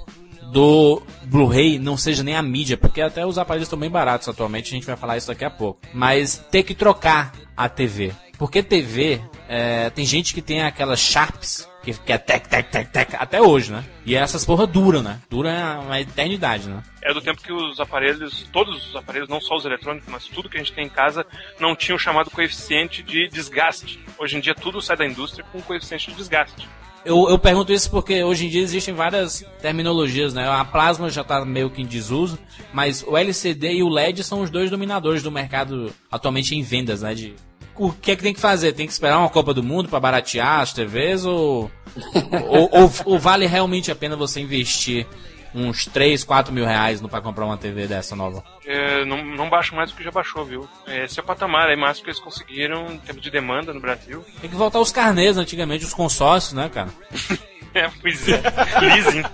do 0.43 1.03
Blu-ray 1.25 1.77
não 1.77 1.97
seja 1.97 2.23
nem 2.23 2.37
a 2.37 2.41
mídia, 2.41 2.77
porque 2.77 3.01
até 3.01 3.25
os 3.25 3.37
aparelhos 3.37 3.65
estão 3.65 3.77
bem 3.77 3.89
baratos 3.89 4.29
atualmente, 4.29 4.67
a 4.67 4.77
gente 4.77 4.87
vai 4.87 4.95
falar 4.95 5.17
isso 5.17 5.27
daqui 5.27 5.43
a 5.43 5.49
pouco. 5.49 5.81
Mas 5.93 6.37
ter 6.49 6.63
que 6.63 6.73
trocar 6.73 7.33
a 7.57 7.67
TV. 7.67 8.13
Porque 8.37 8.63
TV, 8.63 9.19
é, 9.49 9.89
tem 9.89 10.05
gente 10.05 10.33
que 10.33 10.41
tem 10.41 10.61
aquelas 10.61 11.01
Sharps, 11.01 11.67
que, 11.83 11.91
que 11.91 12.13
é 12.13 12.17
tec, 12.17 12.47
tec, 12.47 12.69
tec, 12.69 12.89
tec, 12.91 13.13
até 13.15 13.41
hoje, 13.41 13.73
né? 13.73 13.83
E 14.05 14.15
essas 14.15 14.45
porra 14.45 14.65
duram, 14.65 15.03
né? 15.03 15.19
Dura 15.29 15.81
uma 15.81 15.99
eternidade, 15.99 16.69
né? 16.69 16.81
É 17.01 17.13
do 17.13 17.19
tempo 17.19 17.41
que 17.41 17.51
os 17.51 17.77
aparelhos, 17.81 18.47
todos 18.53 18.87
os 18.87 18.95
aparelhos, 18.95 19.27
não 19.27 19.41
só 19.41 19.57
os 19.57 19.65
eletrônicos, 19.65 20.07
mas 20.07 20.27
tudo 20.27 20.47
que 20.47 20.55
a 20.55 20.61
gente 20.61 20.71
tem 20.71 20.85
em 20.85 20.89
casa, 20.89 21.25
não 21.59 21.75
tinham 21.75 21.99
chamado 21.99 22.31
coeficiente 22.31 23.03
de 23.03 23.27
desgaste. 23.27 23.99
Hoje 24.17 24.37
em 24.37 24.39
dia 24.39 24.55
tudo 24.55 24.81
sai 24.81 24.95
da 24.95 25.05
indústria 25.05 25.45
com 25.51 25.61
coeficiente 25.61 26.09
de 26.09 26.15
desgaste. 26.15 26.69
Eu, 27.05 27.29
eu 27.29 27.37
pergunto 27.37 27.73
isso 27.73 27.89
porque 27.91 28.23
hoje 28.23 28.45
em 28.45 28.49
dia 28.49 28.61
existem 28.61 28.93
várias 28.93 29.43
terminologias, 29.61 30.33
né? 30.33 30.47
A 30.49 30.63
plasma 30.63 31.09
já 31.09 31.21
está 31.21 31.43
meio 31.43 31.69
que 31.69 31.81
em 31.81 31.85
desuso, 31.85 32.39
mas 32.73 33.03
o 33.05 33.17
LCD 33.17 33.73
e 33.73 33.83
o 33.83 33.89
LED 33.89 34.23
são 34.23 34.41
os 34.41 34.49
dois 34.49 34.69
dominadores 34.71 35.21
do 35.21 35.29
mercado 35.29 35.91
atualmente 36.09 36.55
em 36.55 36.61
vendas, 36.61 37.01
né? 37.01 37.13
De, 37.13 37.33
o 37.75 37.91
que 37.91 38.11
é 38.11 38.15
que 38.15 38.23
tem 38.23 38.33
que 38.33 38.39
fazer? 38.39 38.71
Tem 38.71 38.85
que 38.87 38.93
esperar 38.93 39.17
uma 39.19 39.29
Copa 39.29 39.53
do 39.53 39.61
Mundo 39.61 39.89
para 39.89 39.99
baratear 39.99 40.61
as 40.61 40.71
TVs 40.71 41.25
ou, 41.25 41.69
ou, 42.47 42.69
ou- 42.83 42.91
ou 43.05 43.19
vale 43.19 43.45
realmente 43.47 43.91
a 43.91 43.95
pena 43.95 44.15
você 44.15 44.39
investir 44.39 45.05
uns 45.53 45.85
3, 45.85 46.23
4 46.23 46.53
mil 46.53 46.65
reais 46.65 47.01
para 47.01 47.21
comprar 47.21 47.45
uma 47.45 47.57
TV 47.57 47.87
dessa 47.87 48.15
nova? 48.15 48.43
É, 48.65 49.05
não, 49.05 49.23
não 49.23 49.49
baixa 49.49 49.75
mais 49.75 49.91
do 49.91 49.97
que 49.97 50.03
já 50.03 50.11
baixou, 50.11 50.45
viu? 50.45 50.67
Esse 50.87 51.19
é 51.19 51.23
o 51.23 51.25
patamar 51.25 51.67
aí 51.67 51.75
máximo 51.75 52.05
que 52.05 52.11
eles 52.11 52.19
conseguiram 52.19 52.91
em 52.91 52.97
termos 52.97 53.21
de 53.21 53.29
demanda 53.29 53.73
no 53.73 53.79
Brasil. 53.79 54.25
Tem 54.41 54.49
que 54.49 54.55
voltar 54.55 54.79
os 54.79 54.91
carnês 54.91 55.37
antigamente, 55.37 55.85
os 55.85 55.93
consórcios, 55.93 56.53
né, 56.53 56.69
cara? 56.69 56.89
É, 57.75 57.89
pois 58.01 58.29
é. 58.29 58.39
Leasing. 58.79 59.23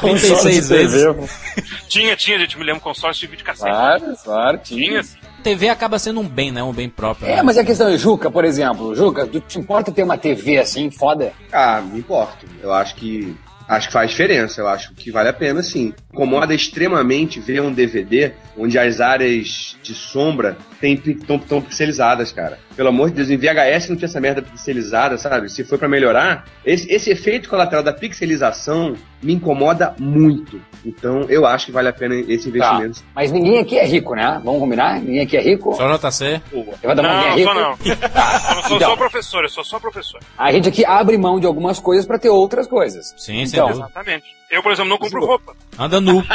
36 0.00 0.68
vezes. 0.68 1.04
tinha, 1.88 2.16
tinha, 2.16 2.38
gente, 2.38 2.58
me 2.58 2.64
lembro 2.64 2.80
consórcio 2.80 3.22
de 3.22 3.28
videocassete. 3.28 3.70
Claro, 3.70 4.16
claro, 4.22 4.58
Tinha, 4.58 5.02
tinha. 5.02 5.20
TV 5.42 5.68
acaba 5.68 5.98
sendo 5.98 6.20
um 6.20 6.28
bem, 6.28 6.52
né? 6.52 6.62
Um 6.62 6.72
bem 6.72 6.88
próprio. 6.88 7.28
É, 7.28 7.36
né? 7.36 7.42
mas 7.42 7.56
a 7.56 7.64
questão 7.64 7.88
é, 7.88 7.96
Juca, 7.96 8.30
por 8.30 8.44
exemplo, 8.44 8.94
Juca, 8.94 9.26
tu 9.26 9.40
te 9.40 9.58
importa 9.58 9.90
ter 9.90 10.02
uma 10.02 10.18
TV 10.18 10.58
assim, 10.58 10.90
foda? 10.90 11.32
Ah, 11.50 11.80
me 11.80 11.98
importo. 11.98 12.46
Eu 12.62 12.72
acho 12.72 12.94
que. 12.94 13.34
Acho 13.70 13.86
que 13.86 13.92
faz 13.92 14.10
diferença, 14.10 14.60
eu 14.60 14.66
acho 14.66 14.92
que 14.94 15.12
vale 15.12 15.28
a 15.28 15.32
pena 15.32 15.62
sim. 15.62 15.94
Incomoda 16.12 16.52
extremamente 16.52 17.38
ver 17.38 17.62
um 17.62 17.72
DVD 17.72 18.32
onde 18.58 18.76
as 18.76 19.00
áreas 19.00 19.76
de 19.80 19.94
sombra 19.94 20.58
estão 20.82 21.38
tão 21.38 21.62
pixelizadas, 21.62 22.32
cara. 22.32 22.58
Pelo 22.80 22.88
amor 22.88 23.10
de 23.10 23.16
Deus, 23.16 23.28
em 23.28 23.36
VHS 23.36 23.90
não 23.90 23.96
tinha 23.96 24.06
essa 24.08 24.18
merda 24.22 24.40
pixelizada, 24.40 25.18
sabe? 25.18 25.50
Se 25.50 25.62
foi 25.64 25.76
pra 25.76 25.86
melhorar, 25.86 26.46
esse, 26.64 26.90
esse 26.90 27.10
efeito 27.10 27.46
colateral 27.46 27.82
da 27.84 27.92
pixelização 27.92 28.94
me 29.22 29.34
incomoda 29.34 29.94
muito. 30.00 30.58
Então 30.82 31.20
eu 31.28 31.44
acho 31.44 31.66
que 31.66 31.72
vale 31.72 31.88
a 31.88 31.92
pena 31.92 32.14
esse 32.14 32.50
Tá. 32.50 32.56
investimento. 32.56 33.00
Mas 33.14 33.30
ninguém 33.30 33.58
aqui 33.58 33.78
é 33.78 33.84
rico, 33.84 34.14
né? 34.14 34.40
Vamos 34.42 34.60
combinar? 34.60 34.98
Ninguém 34.98 35.20
aqui 35.20 35.36
é 35.36 35.42
rico? 35.42 35.74
Só 35.74 35.86
nota 35.86 36.10
C. 36.10 36.40
Levanta 36.82 37.02
ninguém 37.02 37.18
é 37.18 37.28
Não, 37.28 37.36
rico? 37.36 37.48
só 37.50 37.54
não. 37.54 37.76
Eu 37.84 38.54
não 38.56 38.62
sou 38.62 38.76
Então. 38.78 38.90
só 38.92 38.96
professor, 38.96 39.42
eu 39.44 39.50
sou 39.50 39.62
só 39.64 39.78
professor. 39.78 40.20
A 40.38 40.50
gente 40.50 40.70
aqui 40.70 40.82
abre 40.82 41.18
mão 41.18 41.38
de 41.38 41.46
algumas 41.46 41.78
coisas 41.78 42.06
pra 42.06 42.18
ter 42.18 42.30
outras 42.30 42.66
coisas. 42.66 43.14
Sim, 43.18 43.42
Então, 43.42 43.66
dúvida. 43.68 43.84
Exatamente. 43.84 44.24
Eu, 44.50 44.62
por 44.62 44.72
exemplo, 44.72 44.88
não 44.88 44.96
compro 44.96 45.22
roupa. 45.26 45.52
Anda 45.78 46.00
nu. 46.00 46.24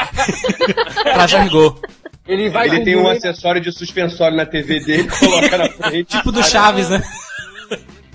Pra 1.12 1.26
jargou. 1.26 1.78
Ele 2.26 2.48
vai 2.50 2.68
Ele 2.68 2.84
tem 2.84 2.96
um 2.96 3.08
acessório 3.08 3.60
de 3.60 3.70
suspensório 3.72 4.36
na 4.36 4.46
TV 4.46 4.80
dele, 4.80 5.08
coloca 5.18 5.58
na 5.58 5.68
frente. 5.68 6.16
Tipo 6.16 6.32
do 6.32 6.42
Chaves, 6.42 6.88
né? 6.90 7.02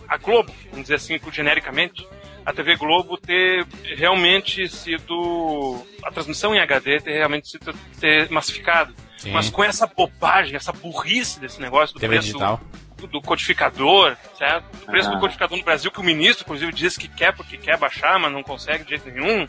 a 0.08 0.18
Globo, 0.18 0.52
vamos 0.70 0.84
dizer 0.84 0.96
assim, 0.96 1.20
genericamente, 1.32 2.06
a 2.46 2.52
TV 2.52 2.76
Globo 2.76 3.18
ter 3.18 3.66
realmente 3.96 4.68
sido. 4.68 5.86
a 6.04 6.12
transmissão 6.12 6.54
em 6.54 6.60
HD 6.60 7.00
ter 7.00 7.12
realmente 7.14 7.48
sido 7.50 7.74
ter 8.00 8.30
massificado. 8.30 8.94
Sim. 9.18 9.32
Mas 9.32 9.50
com 9.50 9.64
essa 9.64 9.86
bobagem, 9.88 10.56
essa 10.56 10.72
burrice 10.74 11.40
desse 11.40 11.62
negócio 11.62 11.94
do 11.94 12.00
TV 12.00 12.16
preço 12.16 12.28
digital. 12.30 12.60
do, 12.98 13.08
do 13.08 13.22
codificador, 13.22 14.18
certo? 14.38 14.66
O 14.84 14.86
preço 14.88 15.10
Ah. 15.10 15.14
do 15.14 15.20
codificador 15.20 15.58
no 15.58 15.64
Brasil, 15.64 15.92
que 15.92 16.00
o 16.00 16.04
ministro, 16.04 16.44
inclusive, 16.44 16.74
diz 16.74 16.98
que 16.98 17.08
quer 17.08 17.32
porque 17.34 17.56
quer 17.58 17.78
baixar, 17.78 18.20
mas 18.20 18.32
não 18.34 18.42
consegue 18.44 18.84
de 18.84 18.90
jeito 18.90 19.10
nenhum. 19.12 19.48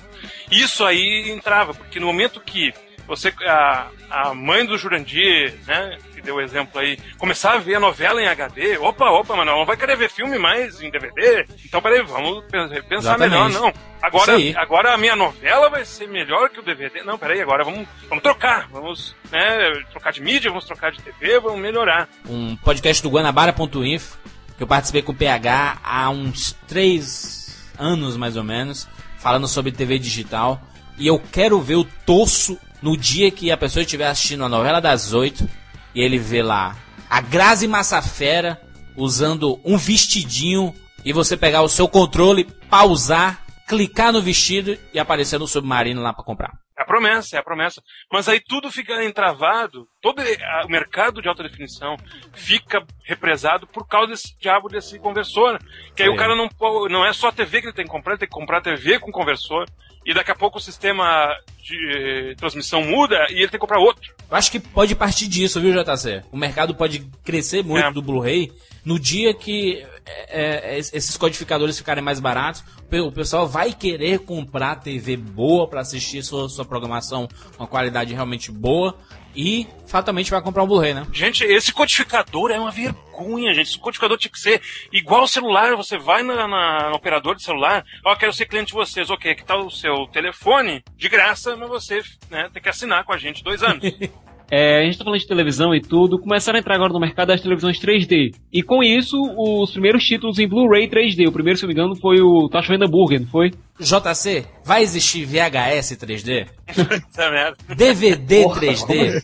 Isso 0.51 0.85
aí 0.85 1.31
entrava, 1.31 1.73
porque 1.73 1.99
no 1.99 2.07
momento 2.07 2.39
que 2.41 2.73
você, 3.07 3.33
a, 3.47 3.89
a 4.11 4.35
mãe 4.35 4.65
do 4.65 4.79
Jurandir, 4.79 5.55
né, 5.67 5.99
que 6.15 6.21
deu 6.23 6.37
o 6.37 6.41
exemplo 6.41 6.81
aí, 6.81 6.97
começar 7.19 7.55
a 7.55 7.59
ver 7.59 7.75
a 7.77 7.81
novela 7.81 8.23
em 8.23 8.27
HD, 8.29 8.79
opa, 8.79 9.11
opa, 9.11 9.37
mas 9.37 9.47
não 9.47 9.65
vai 9.67 9.77
querer 9.77 9.97
ver 9.97 10.11
filme 10.11 10.39
mais 10.39 10.81
em 10.81 10.91
DVD. 10.91 11.45
Então, 11.65 11.81
peraí, 11.83 12.03
vamos 12.03 12.45
pen- 12.47 12.69
pensar 12.89 13.17
Exatamente. 13.17 13.31
melhor, 13.31 13.51
não. 13.51 13.73
Agora, 14.03 14.33
agora 14.57 14.95
a 14.95 14.99
minha 14.99 15.15
novela 15.15 15.69
vai 15.71 15.85
ser 15.85 16.09
melhor 16.09 16.49
que 16.51 16.59
o 16.59 16.63
DVD. 16.63 17.03
Não, 17.05 17.17
peraí, 17.19 17.41
agora 17.41 17.63
vamos, 17.65 17.87
vamos 18.09 18.23
trocar. 18.23 18.69
Vamos 18.69 19.15
né, 19.31 19.71
trocar 19.91 20.13
de 20.13 20.21
mídia, 20.21 20.51
vamos 20.51 20.65
trocar 20.65 20.91
de 20.91 21.01
TV, 21.03 21.39
vamos 21.39 21.61
melhorar. 21.61 22.09
um 22.29 22.57
podcast 22.57 23.01
do 23.03 23.11
Guanabara.info, 23.11 24.19
que 24.57 24.63
eu 24.63 24.67
participei 24.67 25.03
com 25.03 25.13
o 25.13 25.17
PH 25.17 25.79
há 25.85 26.11
uns 26.11 26.53
três 26.67 27.71
anos 27.79 28.17
mais 28.17 28.37
ou 28.37 28.45
menos, 28.45 28.89
falando 29.19 29.47
sobre 29.49 29.71
TV 29.73 29.99
digital. 29.99 30.61
E 30.99 31.07
eu 31.07 31.21
quero 31.33 31.61
ver 31.61 31.77
o 31.77 31.85
Tosso 31.85 32.59
no 32.83 32.97
dia 32.97 33.31
que 33.31 33.51
a 33.51 33.57
pessoa 33.57 33.83
estiver 33.83 34.09
assistindo 34.09 34.45
a 34.45 34.49
novela 34.49 34.81
das 34.81 35.13
oito 35.13 35.49
e 35.95 36.01
ele 36.01 36.19
vê 36.19 36.43
lá 36.43 36.77
a 37.09 37.21
Grazi 37.21 37.69
Massafera 37.69 38.61
usando 38.97 39.61
um 39.65 39.77
vestidinho 39.77 40.75
e 41.05 41.13
você 41.13 41.37
pegar 41.37 41.63
o 41.63 41.69
seu 41.69 41.87
controle, 41.87 42.45
pausar, 42.71 43.45
clicar 43.69 44.13
no 44.13 44.23
vestido 44.23 44.79
e 44.93 44.99
aparecer 44.99 45.39
no 45.39 45.47
submarino 45.47 46.01
lá 46.01 46.13
pra 46.13 46.25
comprar. 46.25 46.62
É 46.83 46.85
a 46.85 46.87
promessa, 46.87 47.37
é 47.37 47.39
a 47.39 47.43
promessa. 47.43 47.81
Mas 48.13 48.29
aí 48.29 48.41
tudo 48.41 48.71
fica 48.71 49.05
entravado, 49.05 49.87
todo 50.01 50.21
o 50.21 50.69
mercado 50.69 51.23
de 51.23 51.29
alta 51.29 51.43
definição 51.45 51.97
fica 52.35 52.85
represado 53.05 53.67
por 53.67 53.87
causa 53.87 54.09
desse 54.09 54.37
diabo 54.41 54.69
desse 54.69 54.99
conversor. 54.99 55.59
Que 55.95 56.03
aí 56.03 56.09
É. 56.09 56.13
o 56.13 56.17
cara 56.17 56.35
não, 56.35 56.49
não 56.89 57.07
é 57.07 57.13
só 57.13 57.29
a 57.29 57.33
TV 57.33 57.61
que 57.61 57.67
ele 57.69 57.73
tem 57.75 57.85
que 57.85 57.91
comprar, 57.91 58.13
ele 58.15 58.19
tem 58.21 58.29
que 58.29 58.35
comprar 58.35 58.59
a 58.59 58.63
TV 58.63 58.99
com 58.99 59.13
conversor. 59.13 59.67
E 60.05 60.13
daqui 60.13 60.33
a 60.33 60.35
pouco 60.35 60.59
o 60.59 60.61
sistema 60.61 61.33
de 61.63 62.35
transmissão 62.37 62.83
muda 62.83 63.25
e 63.31 63.35
ele 63.35 63.43
tem 63.49 63.51
que 63.53 63.59
comprar 63.59 63.79
outro. 63.79 64.13
Eu 64.29 64.37
acho 64.37 64.51
que 64.51 64.59
pode 64.59 64.97
partir 64.97 65.29
disso, 65.29 65.61
viu, 65.61 65.73
JC? 65.73 66.23
O 66.33 66.37
mercado 66.37 66.75
pode 66.75 67.09
crescer 67.25 67.63
muito 67.63 67.87
É. 67.87 67.93
do 67.93 68.03
Blu-ray 68.03 68.51
no 68.85 68.99
dia 68.99 69.33
que 69.33 69.87
é, 70.07 70.75
é, 70.75 70.79
esses 70.79 71.17
codificadores 71.17 71.77
ficarem 71.79 72.03
mais 72.03 72.19
baratos. 72.21 72.63
o 72.79 72.83
pe- 72.89 73.01
O 73.01 73.13
pessoal 73.13 73.47
vai 73.47 73.73
querer 73.73 74.19
comprar 74.21 74.77
TV 74.77 75.17
boa 75.17 75.69
para 75.69 75.81
assistir 75.81 76.23
sua, 76.23 76.49
sua 76.49 76.65
programação 76.65 77.29
com 77.57 77.63
uma 77.63 77.69
qualidade 77.69 78.13
realmente 78.13 78.51
boa 78.51 78.97
e 79.35 79.67
fatalmente 79.87 80.31
vai 80.31 80.43
comprar 80.43 80.63
um 80.63 80.67
Blu-ray, 80.67 80.93
né? 80.93 81.07
Gente, 81.13 81.43
esse 81.45 81.73
codificador 81.73 82.51
é 82.51 82.59
uma 82.59 82.71
vergonha, 82.71 83.55
gente. 83.55 83.69
Esse 83.71 83.79
codificador 83.79 84.19
tinha 84.19 84.31
que 84.31 84.39
ser 84.39 84.61
igual 84.93 85.23
ao 85.23 85.29
celular. 85.29 85.75
Você 85.77 85.97
vai 85.97 86.23
na, 86.23 86.47
na- 86.47 86.91
no 86.91 86.97
operador 86.97 87.35
de 87.37 87.43
celular, 87.43 87.85
ó, 88.05 88.15
quero 88.17 88.33
ser 88.33 88.47
cliente 88.47 88.69
de 88.69 88.75
vocês. 88.75 89.09
Ok, 89.09 89.31
aqui 89.31 89.45
tá 89.45 89.57
o 89.57 89.71
seu 89.71 90.07
telefone, 90.09 90.83
de 90.97 91.09
graça, 91.09 91.57
mas 91.57 91.69
você 91.69 92.03
né, 92.31 92.51
tem 92.53 92.63
que 92.63 92.69
assinar 92.69 93.05
com 93.05 93.13
a 93.13 93.19
gente 93.19 93.43
dois 93.43 93.63
anos. 93.63 93.83
É, 94.55 94.81
a 94.81 94.85
gente 94.85 94.99
tá 94.99 95.05
falando 95.05 95.19
de 95.19 95.27
televisão 95.27 95.75
e 95.75 95.81
tudo, 95.81 96.19
começaram 96.19 96.59
a 96.59 96.61
entrar 96.61 96.75
agora 96.75 96.93
no 96.93 97.01
mercado 97.01 97.31
as 97.31 97.41
televisões 97.41 97.81
3D. 97.81 98.35
E 98.53 98.63
com 98.63 98.83
isso, 98.83 99.17
os 99.35 99.71
primeiros 99.71 100.05
títulos 100.05 100.39
em 100.39 100.47
Blu-ray 100.47 100.91
3D. 100.91 101.27
O 101.27 101.33
primeiro, 101.33 101.59
se 101.59 101.63
não 101.65 101.69
me 101.69 101.73
engano, 101.73 101.97
foi 101.97 102.21
o 102.21 102.51
Tá 102.51 102.61
Chovendo 102.61 102.85
Hambúrguer, 102.85 103.21
não 103.23 103.29
foi? 103.29 103.51
JC, 103.81 104.45
vai 104.63 104.83
existir 104.83 105.25
VHS 105.25 105.97
3D? 105.97 106.49
Essa 106.67 107.31
merda. 107.31 107.57
DVD 107.75 108.45
3D? 108.45 109.23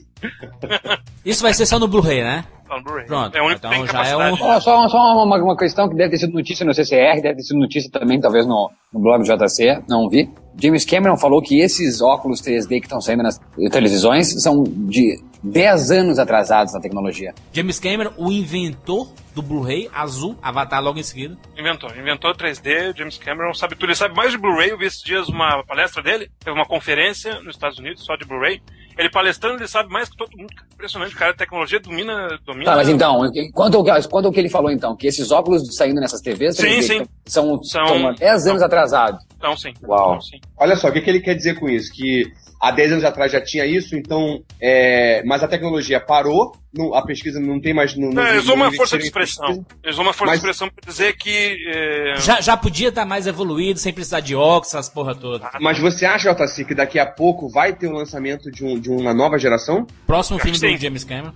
Isso 1.25 1.43
vai 1.43 1.53
ser 1.53 1.66
só 1.66 1.79
no 1.79 1.89
Blu-ray, 1.89 2.23
né? 2.23 2.45
No 2.69 2.83
Blu-ray. 2.83 3.07
Pronto, 3.07 3.37
É 3.37 3.41
o 3.43 3.47
único 3.47 3.61
que 3.61 3.66
então 3.66 3.85
tem 3.85 3.93
já 3.93 4.07
é 4.07 4.16
um- 4.16 4.33
Ó, 4.33 4.61
só 4.61 4.89
só 4.89 4.99
uma, 5.25 5.37
uma 5.37 5.57
questão 5.57 5.89
que 5.89 5.97
deve 5.97 6.11
ter 6.11 6.19
sido 6.19 6.33
notícia 6.35 6.64
no 6.66 6.75
CCR, 6.75 7.21
deve 7.21 7.37
ter 7.37 7.43
sido 7.43 7.59
notícia 7.59 7.91
também, 7.91 8.21
talvez 8.21 8.47
no, 8.47 8.71
no 8.93 9.01
blog 9.01 9.23
do 9.23 9.25
JC, 9.25 9.83
não 9.89 10.09
vi. 10.09 10.29
James 10.61 10.85
Cameron 10.85 11.16
falou 11.16 11.41
que 11.41 11.61
esses 11.61 12.01
óculos 12.03 12.43
3D 12.43 12.81
que 12.81 12.87
estão 12.87 13.01
saindo 13.01 13.23
nas 13.23 13.41
televisões 13.71 14.43
são 14.43 14.64
de 14.64 15.19
10 15.43 15.91
anos 15.93 16.19
atrasados 16.19 16.75
na 16.75 16.81
tecnologia. 16.81 17.33
James 17.53 17.79
Cameron, 17.79 18.12
o 18.16 18.31
inventor 18.33 19.09
do 19.35 19.41
Blu-ray 19.41 19.89
azul, 19.95 20.37
Avatar 20.43 20.83
logo 20.83 20.99
em 20.99 21.03
seguida. 21.05 21.39
Inventou. 21.57 21.89
Inventou 21.97 22.33
3D, 22.35 22.97
James 22.97 23.19
Cameron 23.19 23.55
sabe 23.55 23.77
tudo. 23.77 23.87
Ele 23.91 23.95
sabe 23.95 24.16
mais 24.16 24.33
de 24.33 24.39
Blu-ray. 24.39 24.71
Eu 24.71 24.79
vi 24.79 24.87
esses 24.87 25.01
dias 25.01 25.29
uma 25.29 25.62
palestra 25.64 26.03
dele. 26.03 26.29
Teve 26.45 26.57
uma 26.57 26.66
conferência 26.66 27.41
nos 27.41 27.55
Estados 27.55 27.79
Unidos 27.79 28.05
só 28.05 28.16
de 28.16 28.25
Blu-ray. 28.27 28.61
Ele 28.99 29.09
palestrando, 29.09 29.59
ele 29.61 29.69
sabe 29.69 29.91
mais 29.91 30.09
que 30.09 30.17
todo 30.17 30.37
mundo. 30.37 30.53
Impressionante, 30.75 31.15
cara. 31.15 31.31
A 31.31 31.35
tecnologia 31.37 31.79
domina. 31.79 32.37
domina 32.45 32.71
Tá, 32.73 32.77
mas 32.77 32.89
então, 32.89 33.21
quanto 33.55 33.77
ao, 33.77 33.85
que- 33.85 34.09
quanto 34.09 34.27
que 34.33 34.41
ele 34.41 34.49
falou 34.49 34.73
então, 34.73 34.97
que 34.97 35.07
esses 35.07 35.31
óculos 35.31 35.77
saindo 35.77 36.01
nessas 36.01 36.21
TVs 36.21 36.57
Sim, 36.57 36.63
3D 36.63 36.83
sim. 36.83 37.07
São, 37.25 37.63
São- 37.63 37.87
são 37.87 38.15
10 38.15 38.47
anos 38.49 38.61
atrasados. 38.63 39.25
Então, 39.39 39.57
sim. 39.57 39.72
Uau. 39.86 40.11
Então, 40.11 40.20
sim. 40.20 40.41
Olha 40.59 40.76
só, 40.76 40.89
o 40.89 40.93
que, 40.93 41.01
que 41.01 41.09
ele 41.09 41.20
quer 41.20 41.34
dizer 41.34 41.55
com 41.59 41.68
isso? 41.70 41.93
Que 41.93 42.24
há 42.61 42.70
10 42.72 42.93
anos 42.93 43.05
atrás 43.05 43.30
já 43.32 43.41
tinha 43.41 43.64
isso, 43.64 43.97
então. 43.97 44.43
é, 44.61 45.22
mas 45.24 45.43
a 45.45 45.49
tecnologia 45.49 46.01
parou, 46.01 46.53
não- 46.74 46.93
a 46.93 47.03
pesquisa 47.07 47.39
não 47.39 47.61
tem 47.61 47.72
mais. 47.72 47.97
Não, 47.97 48.11
Não, 48.11 48.26
ele 48.26 48.39
usou 48.39 48.57
não 48.57 48.64
uma 48.66 48.72
força 48.74 48.99
de 48.99 49.05
expressão. 49.05 49.64
usou 49.86 50.03
uma 50.05 50.12
força 50.12 50.32
Mas- 50.32 50.41
de 50.41 50.47
expressão 50.49 50.68
pra 50.68 50.84
dizer 50.91 51.16
que. 51.16 51.57
é, 51.68 52.16
Já, 52.16 52.41
já 52.41 52.57
podia 52.57 52.89
estar 52.89 53.05
mais 53.05 53.26
evoluído, 53.28 53.78
sem 53.78 53.93
precisar 53.93 54.20
de 54.20 54.34
óculos, 54.34 54.68
essas 54.74 54.89
porra 54.89 55.14
toda. 55.14 55.49
Mas 55.61 55.78
você 55.78 56.05
acha, 56.05 56.32
JC, 56.34 56.64
que 56.64 56.74
daqui 56.74 56.99
a 56.99 57.07
pouco 57.07 57.49
vai 57.49 57.72
ter 57.72 57.86
o 57.86 57.93
lançamento 57.93 58.51
de, 58.51 58.64
um, 58.64 58.78
de 58.78 58.91
uma 58.91 59.14
nova 59.14 59.39
geração? 59.39 59.86
Próximo 60.07 60.39
filme 60.41 60.59
do 60.59 60.76
James 60.76 61.05
Cameron. 61.05 61.32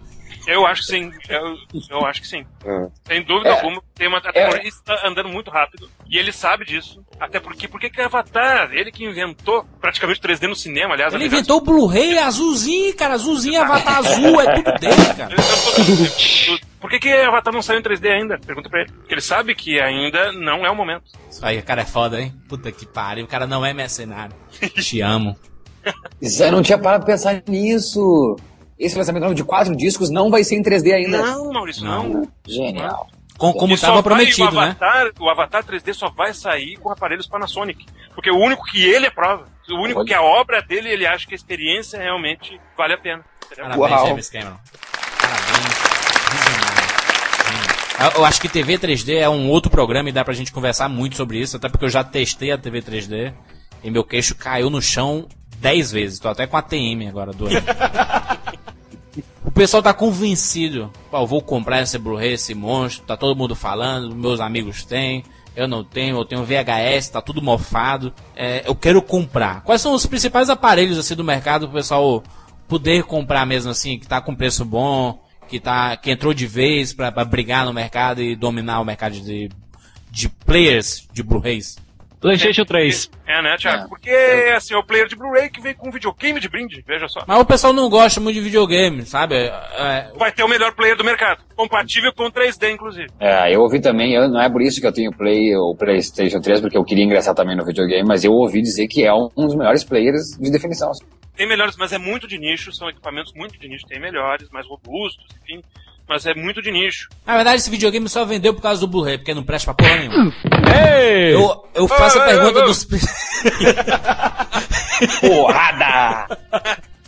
Eu 0.47 0.67
acho 0.67 0.83
que 0.83 0.89
sim. 0.89 1.11
Eu, 1.29 1.57
eu 1.91 2.07
acho 2.07 2.21
que 2.21 2.27
sim. 2.27 2.45
Ah. 2.67 2.89
Sem 3.07 3.23
dúvida 3.25 3.51
É. 3.51 3.53
alguma, 3.53 3.83
tem 3.95 4.09
uma 4.09 4.19
a 4.19 4.21
tecnologia 4.21 4.69
está 4.69 5.07
andando 5.07 5.29
muito 5.29 5.51
rápido. 5.51 5.89
E 6.09 6.19
ele 6.19 6.33
sabe 6.33 6.65
disso. 6.65 7.05
Até 7.19 7.39
porque, 7.41 7.69
porque 7.69 7.89
que 7.89 8.01
Avatar, 8.01 8.71
ele 8.73 8.91
que 8.91 9.05
inventou 9.05 9.65
praticamente 9.81 10.21
3D 10.21 10.49
no 10.49 10.57
cinema, 10.57 10.95
aliás. 10.95 11.15
Ele 11.15 11.27
inventou 11.27 11.59
o 11.59 11.61
Blu-ray 11.61 12.19
azulzinho, 12.19 12.95
cara. 12.97 13.15
Azulzinho, 13.15 13.61
Avatar 13.63 13.99
azul, 13.99 14.41
é 14.41 14.55
tudo 14.55 14.73
dele, 14.79 14.95
cara. 15.17 15.37
Por 16.81 16.91
que, 16.91 16.99
que 16.99 17.13
Avatar 17.13 17.53
não 17.55 17.63
saiu 17.63 17.79
em 17.79 17.83
3D 17.83 18.11
ainda? 18.11 18.39
Pergunta 18.39 18.69
pra 18.69 18.81
ele. 18.83 18.93
Porque 18.93 19.15
ele 19.15 19.21
sabe 19.21 19.55
que 19.55 19.81
ainda 19.81 20.33
não 20.33 20.67
é 20.67 20.71
o 20.71 20.75
momento. 20.77 21.05
Isso 21.31 21.45
aí, 21.47 21.59
o 21.59 21.63
cara 21.63 21.83
é 21.83 21.87
foda, 21.87 22.21
hein? 22.21 22.35
Puta 22.49 22.73
que 22.73 22.85
pariu. 22.87 23.25
O 23.25 23.29
cara 23.29 23.47
não 23.47 23.65
é 23.65 23.73
mercenário. 23.73 24.35
Te 24.83 25.01
amo. 25.01 25.37
Isso, 26.21 26.43
Eu 26.43 26.53
não 26.53 26.63
tinha 26.63 26.79
parado 26.79 27.05
pra 27.05 27.15
pensar 27.15 27.43
nisso. 27.49 28.37
Esse 28.79 28.97
lançamento 28.97 29.23
novo 29.23 29.35
de 29.35 29.45
quatro 29.45 29.77
discos 29.77 30.11
não 30.11 30.31
vai 30.31 30.43
ser 30.45 30.57
em 30.57 30.63
3D 30.63 30.93
ainda. 30.93 31.23
Não, 31.23 31.53
Maurício, 31.53 31.85
não. 31.85 32.09
Não. 32.09 32.29
Genial. 32.47 33.07
Com, 33.39 33.53
como 33.53 33.75
E 33.75 33.77
só 33.79 33.87
tava 33.89 34.03
vai- 34.03 34.03
prometido, 34.05 34.49
o 34.57 34.61
né? 34.61 34.77
Avatar, 34.81 35.11
O 35.21 35.29
Avatar 35.29 35.65
3D 35.65 35.93
só 35.95 36.09
vai 36.11 36.33
sair 36.35 36.77
com 36.77 36.91
aparelhos 36.91 37.27
Panasonic. 37.27 37.87
Porque 38.15 38.31
o 38.31 38.37
único 38.37 38.65
que 38.65 38.83
ele 38.85 39.07
é 39.07 39.11
prova. 39.11 39.45
O 39.71 39.75
único 39.83 40.01
Olha. 40.01 40.07
que 40.07 40.15
a 40.15 40.23
obra 40.23 40.61
dele, 40.63 40.89
ele 40.91 41.07
acha 41.07 41.27
que 41.27 41.35
a 41.35 41.37
experiência 41.37 41.99
realmente 41.99 42.61
vale 42.77 42.95
a 42.95 42.99
pena. 42.99 43.25
Entendeu? 43.47 43.65
Parabéns, 43.65 43.91
Uau. 43.93 44.07
James 44.09 44.31
Cameron. 44.31 44.57
Parabéns. 45.21 45.83
Eu 48.17 48.25
acho 48.25 48.41
que 48.41 48.49
TV 48.49 48.79
3D 48.79 49.15
é 49.17 49.29
um 49.29 49.49
outro 49.49 49.71
programa 49.71 50.09
e 50.09 50.13
dá 50.13 50.25
pra 50.25 50.35
gente 50.35 50.51
conversar 50.53 50.89
muito 50.89 51.17
sobre 51.17 51.39
isso, 51.39 51.57
até 51.57 51.69
porque 51.69 51.85
eu 51.85 51.89
já 51.91 52.03
testei 52.03 52.51
a 52.51 52.59
TV 52.59 52.83
3D 52.83 53.33
e 53.85 53.91
meu 53.91 54.03
queixo 54.03 54.35
caiu 54.35 54.69
no 54.71 54.83
chão 54.83 55.29
10 55.59 55.93
vezes. 55.93 56.19
Tô 56.19 56.29
até 56.29 56.47
com 56.47 56.57
a 56.57 56.63
TM 56.63 57.07
agora 57.09 57.33
doendo. 57.33 57.63
O 59.53 59.55
pessoal 59.55 59.83
tá 59.83 59.93
convencido. 59.93 60.91
Pô, 61.11 61.27
vou 61.27 61.43
comprar 61.43 61.83
esse 61.83 61.99
Blu-ray, 61.99 62.33
esse 62.33 62.55
monstro. 62.55 63.05
Tá 63.05 63.19
todo 63.19 63.37
mundo 63.37 63.55
falando, 63.55 64.17
meus 64.17 64.41
amigos 64.41 64.83
têm. 64.83 65.23
Eu 65.55 65.69
não 65.69 65.85
tenho, 65.85 66.17
eu 66.17 66.25
tenho 66.25 66.43
VHS, 66.43 67.11
tá 67.11 67.21
tudo 67.21 67.43
mofado. 67.43 68.15
É, 68.35 68.63
eu 68.67 68.75
quero 68.75 69.03
comprar. 69.03 69.61
Quais 69.61 69.83
são 69.83 69.93
os 69.93 70.07
principais 70.07 70.49
aparelhos 70.49 70.97
assim 70.97 71.15
do 71.15 71.23
mercado 71.23 71.67
pro 71.67 71.77
pessoal 71.77 72.23
poder 72.67 73.05
comprar 73.05 73.45
mesmo 73.45 73.71
assim, 73.71 73.99
que 73.99 74.09
tá 74.09 74.23
com 74.23 74.35
preço 74.35 74.65
bom, 74.65 75.23
que 75.47 75.61
tá 75.61 75.99
que 75.99 76.11
entrou 76.11 76.33
de 76.33 76.47
vez 76.47 76.95
pra 76.95 77.11
brigar 77.23 77.67
no 77.67 77.75
mercado 77.75 78.23
e 78.23 78.35
dominar 78.35 78.81
o 78.81 78.87
mercado 78.87 79.21
de, 79.21 79.51
de 80.11 80.31
players 80.31 81.07
de 81.13 81.23
Blu-rays? 81.23 81.77
PlayStation 82.23 82.65
3. 82.65 83.11
É, 83.27 83.43
né, 83.43 83.57
Thiago? 83.59 83.85
É. 83.85 83.89
Porque, 83.89 84.11
assim, 84.57 84.73
é 84.75 84.79
o 84.79 84.83
player 84.85 85.07
de 85.09 85.17
Blu-ray 85.17 85.51
que 85.51 85.61
vem 85.61 85.75
com 85.75 85.89
um 85.89 85.93
videogame 85.93 86.41
de 86.41 86.49
brinde, 86.49 86.83
veja 86.87 87.09
só. 87.09 87.23
Mas 87.27 87.39
o 87.41 87.45
pessoal 87.45 87.73
não 87.73 87.91
gosta 87.91 88.21
muito 88.21 88.37
de 88.37 88.41
videogame, 88.43 89.05
sabe? 89.05 89.35
É, 89.35 90.11
Vai 90.17 90.33
ter 90.33 90.43
o 90.45 90.49
melhor 90.49 90.73
player 90.75 90.97
do 90.97 91.05
mercado. 91.05 91.43
Compatível 91.55 92.13
com 92.15 92.31
3D, 92.31 92.73
inclusive. 92.73 93.09
É, 93.21 93.55
eu 93.55 93.61
ouvi 93.61 93.81
também, 93.81 94.15
eu- 94.15 94.29
não 94.29 94.41
é 94.41 94.49
por 94.49 94.63
isso 94.63 94.81
que 94.81 94.87
eu 94.87 94.93
tenho 94.93 95.11
Play 95.13 95.55
ou 95.57 95.77
PlayStation 95.77 96.41
3, 96.41 96.61
porque 96.61 96.77
eu 96.79 96.85
queria 96.85 97.05
ingressar 97.05 97.35
também 97.35 97.57
no 97.57 97.65
videogame, 97.65 98.07
mas 98.09 98.25
eu 98.25 98.33
ouvi 98.33 98.63
dizer 98.63 98.87
que 98.89 99.05
é 99.05 99.13
um 99.13 99.29
dos 99.37 99.55
melhores 99.55 99.85
players 99.85 100.37
de 100.41 100.51
definição. 100.51 100.91
Tem 101.37 101.49
melhores, 101.49 101.77
mas 101.77 101.93
é 101.93 101.99
muito 101.99 102.29
de 102.29 102.39
nicho, 102.39 102.71
são 102.73 102.89
equipamentos 102.91 103.33
muito 103.35 103.59
de 103.59 103.67
nicho. 103.67 103.87
Tem 103.87 103.99
melhores, 103.99 104.49
mais 104.51 104.67
robustos, 104.67 105.25
enfim. 105.43 105.63
Mas 106.13 106.27
é 106.27 106.35
muito 106.35 106.61
de 106.61 106.71
nicho. 106.71 107.09
Na 107.25 107.37
verdade, 107.37 107.57
esse 107.57 107.71
videogame 107.71 108.07
só 108.07 108.23
vendeu 108.27 108.53
por 108.53 108.61
causa 108.61 108.79
do 108.83 108.87
Blu-ray, 108.87 109.17
porque 109.17 109.33
não 109.33 109.43
presta 109.43 109.73
pra 109.73 109.83
porra 109.89 109.99
nenhuma. 109.99 110.31
Ei! 110.77 111.35
Eu, 111.35 111.65
eu 111.75 111.89
faço 111.89 112.21
a 112.21 112.29
Ei, 112.31 112.37
pergunta 112.37 112.59
ei. 112.59 112.65
dos 112.67 112.85
Porrada! 115.21 116.39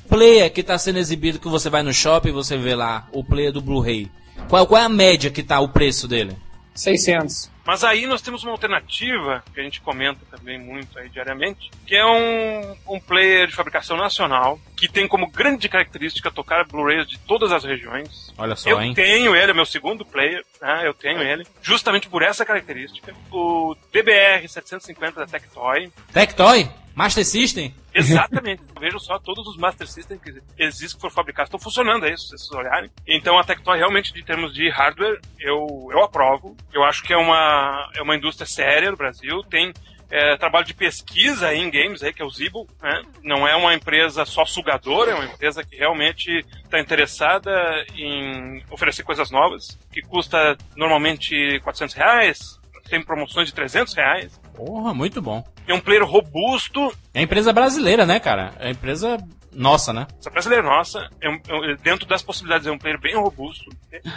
player 0.09 0.51
que 0.51 0.63
tá 0.63 0.79
sendo 0.79 0.99
exibido, 0.99 1.39
que 1.39 1.49
você 1.49 1.69
vai 1.69 1.83
no 1.83 1.93
shopping 1.93 2.31
e 2.31 2.33
você 2.33 2.57
vê 2.57 2.75
lá 2.75 3.07
o 3.13 3.23
player 3.23 3.53
do 3.53 3.61
Blu-ray. 3.61 4.11
Qual, 4.49 4.67
qual 4.67 4.81
é 4.81 4.85
a 4.87 4.89
média 4.89 5.31
que 5.31 5.43
tá 5.43 5.61
o 5.61 5.69
preço 5.69 6.09
dele? 6.09 6.35
600. 6.75 7.51
Mas 7.67 7.83
aí 7.83 8.07
nós 8.07 8.21
temos 8.21 8.43
uma 8.43 8.53
alternativa, 8.53 9.43
que 9.55 9.61
a 9.61 9.62
gente 9.62 9.81
comenta 9.81 10.21
também 10.31 10.59
muito 10.59 10.99
aí 10.99 11.09
diariamente, 11.09 11.71
que 11.87 11.97
é 11.97 12.05
um, 12.05 12.77
um 12.89 13.01
player 13.01 13.47
de 13.47 13.55
fabricação 13.55 13.97
nacional, 13.97 14.59
que 14.77 14.89
tem 14.89 15.09
como 15.09 15.31
grande 15.31 15.69
característica 15.69 16.31
tocar 16.31 16.67
Blu-rays 16.67 17.07
de 17.09 17.19
todas 17.19 17.53
as 17.53 17.65
regiões. 17.65 18.33
Olha 18.37 18.55
só, 18.55 18.69
Eu 18.69 18.83
hein? 18.83 18.93
tenho 18.95 19.35
ele, 19.35 19.51
é 19.51 19.55
meu 19.55 19.67
segundo 19.67 20.05
player, 20.05 20.45
né? 20.61 20.83
Eu 20.85 20.93
tenho 20.93 21.23
ele, 21.23 21.47
justamente 21.62 22.09
por 22.09 22.23
essa 22.23 22.45
característica. 22.45 23.15
O 23.31 23.75
DBR 23.93 24.47
750 24.49 25.21
da 25.21 25.27
Tectoy. 25.27 25.91
Tectoy? 26.12 26.69
Master 26.95 27.24
System? 27.24 27.74
Exatamente. 27.92 28.62
Vejam 28.80 28.99
só, 28.99 29.18
todos 29.18 29.47
os 29.47 29.57
Master 29.57 29.86
System 29.86 30.18
que 30.18 30.40
existem, 30.59 30.97
que 30.97 31.01
foram 31.01 31.14
fabricados, 31.14 31.49
estão 31.49 31.61
funcionando 31.61 32.05
aí, 32.05 32.16
se 32.16 32.28
vocês 32.28 32.51
olharem. 32.53 32.90
Então 33.07 33.38
a 33.38 33.45
Tectoy 33.45 33.78
realmente, 33.78 34.12
de 34.12 34.22
termos 34.22 34.55
de 34.55 34.68
hardware, 34.70 35.20
eu, 35.40 35.88
eu 35.90 36.03
aprovo. 36.03 36.57
Eu 36.72 36.84
acho 36.84 37.03
que 37.03 37.12
é 37.12 37.16
uma, 37.16 37.90
é 37.95 38.03
uma 38.03 38.16
indústria 38.16 38.47
séria 38.47 38.90
no 38.90 38.97
Brasil. 38.97 39.42
Tem 39.45 39.72
é, 40.11 40.36
trabalho 40.36 40.64
de 40.64 40.74
pesquisa 40.74 41.53
em 41.55 41.70
games, 41.70 42.03
aí, 42.03 42.12
que 42.12 42.22
é 42.22 42.24
o 42.24 42.30
Zibo. 42.30 42.68
Né? 42.80 43.03
Não 43.22 43.47
é 43.47 43.57
uma 43.57 43.74
empresa 43.74 44.24
só 44.24 44.45
sugadora, 44.45 45.11
é 45.11 45.14
uma 45.14 45.24
empresa 45.24 45.64
que 45.64 45.76
realmente 45.76 46.45
está 46.62 46.78
interessada 46.78 47.51
em 47.97 48.62
oferecer 48.70 49.03
coisas 49.03 49.30
novas, 49.30 49.78
que 49.92 50.03
custa 50.03 50.57
normalmente 50.76 51.59
400 51.61 51.95
reais, 51.97 52.61
tem 52.89 53.03
promoções 53.03 53.49
de 53.49 53.55
300 53.55 53.95
reais. 53.95 54.41
Porra, 54.55 54.93
muito 54.95 55.20
bom. 55.22 55.45
É 55.66 55.74
um 55.74 55.80
player 55.80 56.05
robusto, 56.05 56.93
É 57.12 57.22
empresa 57.22 57.53
brasileira, 57.53 58.05
né, 58.07 58.20
cara? 58.20 58.53
É 58.59 58.70
empresa 58.70 59.16
nossa, 59.57 59.93
né? 59.93 60.07
essa 60.18 60.30
brasileira 60.30 60.64
é 60.66 60.68
nossa, 60.68 61.09
é 61.20 61.28
um- 61.30 61.41
é 61.49 61.55
um- 61.55 61.76
dentro 61.76 62.07
das 62.07 62.22
possibilidades, 62.22 62.66
é 62.66 62.72
um 62.72 62.78
player 62.78 63.01
bem 63.01 63.14
robusto. 63.14 63.70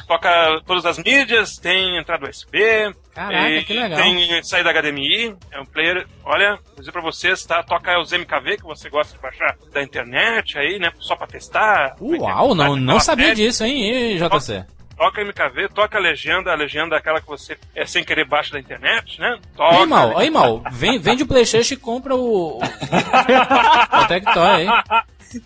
Toca 0.07 0.61
todas 0.65 0.83
as 0.85 0.97
mídias, 0.97 1.57
tem 1.57 1.95
entrada 1.97 2.27
USB, 2.27 2.91
Caraca, 3.13 3.49
e- 3.51 3.63
que 3.63 3.73
legal. 3.73 4.01
tem 4.01 4.43
saída 4.43 4.71
HDMI, 4.71 5.35
é 5.51 5.59
um 5.59 5.65
player, 5.65 6.07
olha, 6.25 6.57
vou 6.67 6.79
dizer 6.79 6.91
pra 6.91 7.01
vocês, 7.01 7.45
tá, 7.45 7.61
toca 7.63 7.99
os 7.99 8.11
MKV 8.11 8.57
que 8.57 8.63
você 8.63 8.89
gosta 8.89 9.15
de 9.15 9.21
baixar 9.21 9.55
da 9.71 9.83
internet 9.83 10.57
aí, 10.57 10.79
né, 10.79 10.91
só 10.99 11.15
pra 11.15 11.27
testar. 11.27 11.95
Uau, 12.01 12.55
não, 12.55 12.75
não 12.75 12.83
Aquela 12.95 12.99
sabia 12.99 13.25
série. 13.27 13.35
disso, 13.35 13.63
hein, 13.63 14.17
JC? 14.17 14.19
Toca 14.29 14.67
MKV, 14.97 15.69
toca 15.73 15.97
a 15.97 16.01
legenda, 16.01 16.51
a 16.51 16.55
legenda 16.55 16.95
é 16.95 16.99
aquela 16.99 17.21
que 17.21 17.27
você 17.27 17.57
é 17.75 17.85
sem 17.85 18.03
querer 18.03 18.25
baixa 18.25 18.51
da 18.51 18.59
internet, 18.59 19.19
né? 19.19 19.37
Toca. 19.55 19.77
Aí, 19.77 19.85
mal, 19.85 20.17
aí, 20.17 20.29
mal, 20.29 20.63
vem, 20.71 20.99
vende 20.99 21.23
o 21.23 21.27
Playstation 21.27 21.75
e 21.75 21.77
compra 21.77 22.15
o. 22.15 22.57
o, 22.57 22.59
o 22.59 22.61
Tectoy 24.07 24.47
aí. 24.47 24.67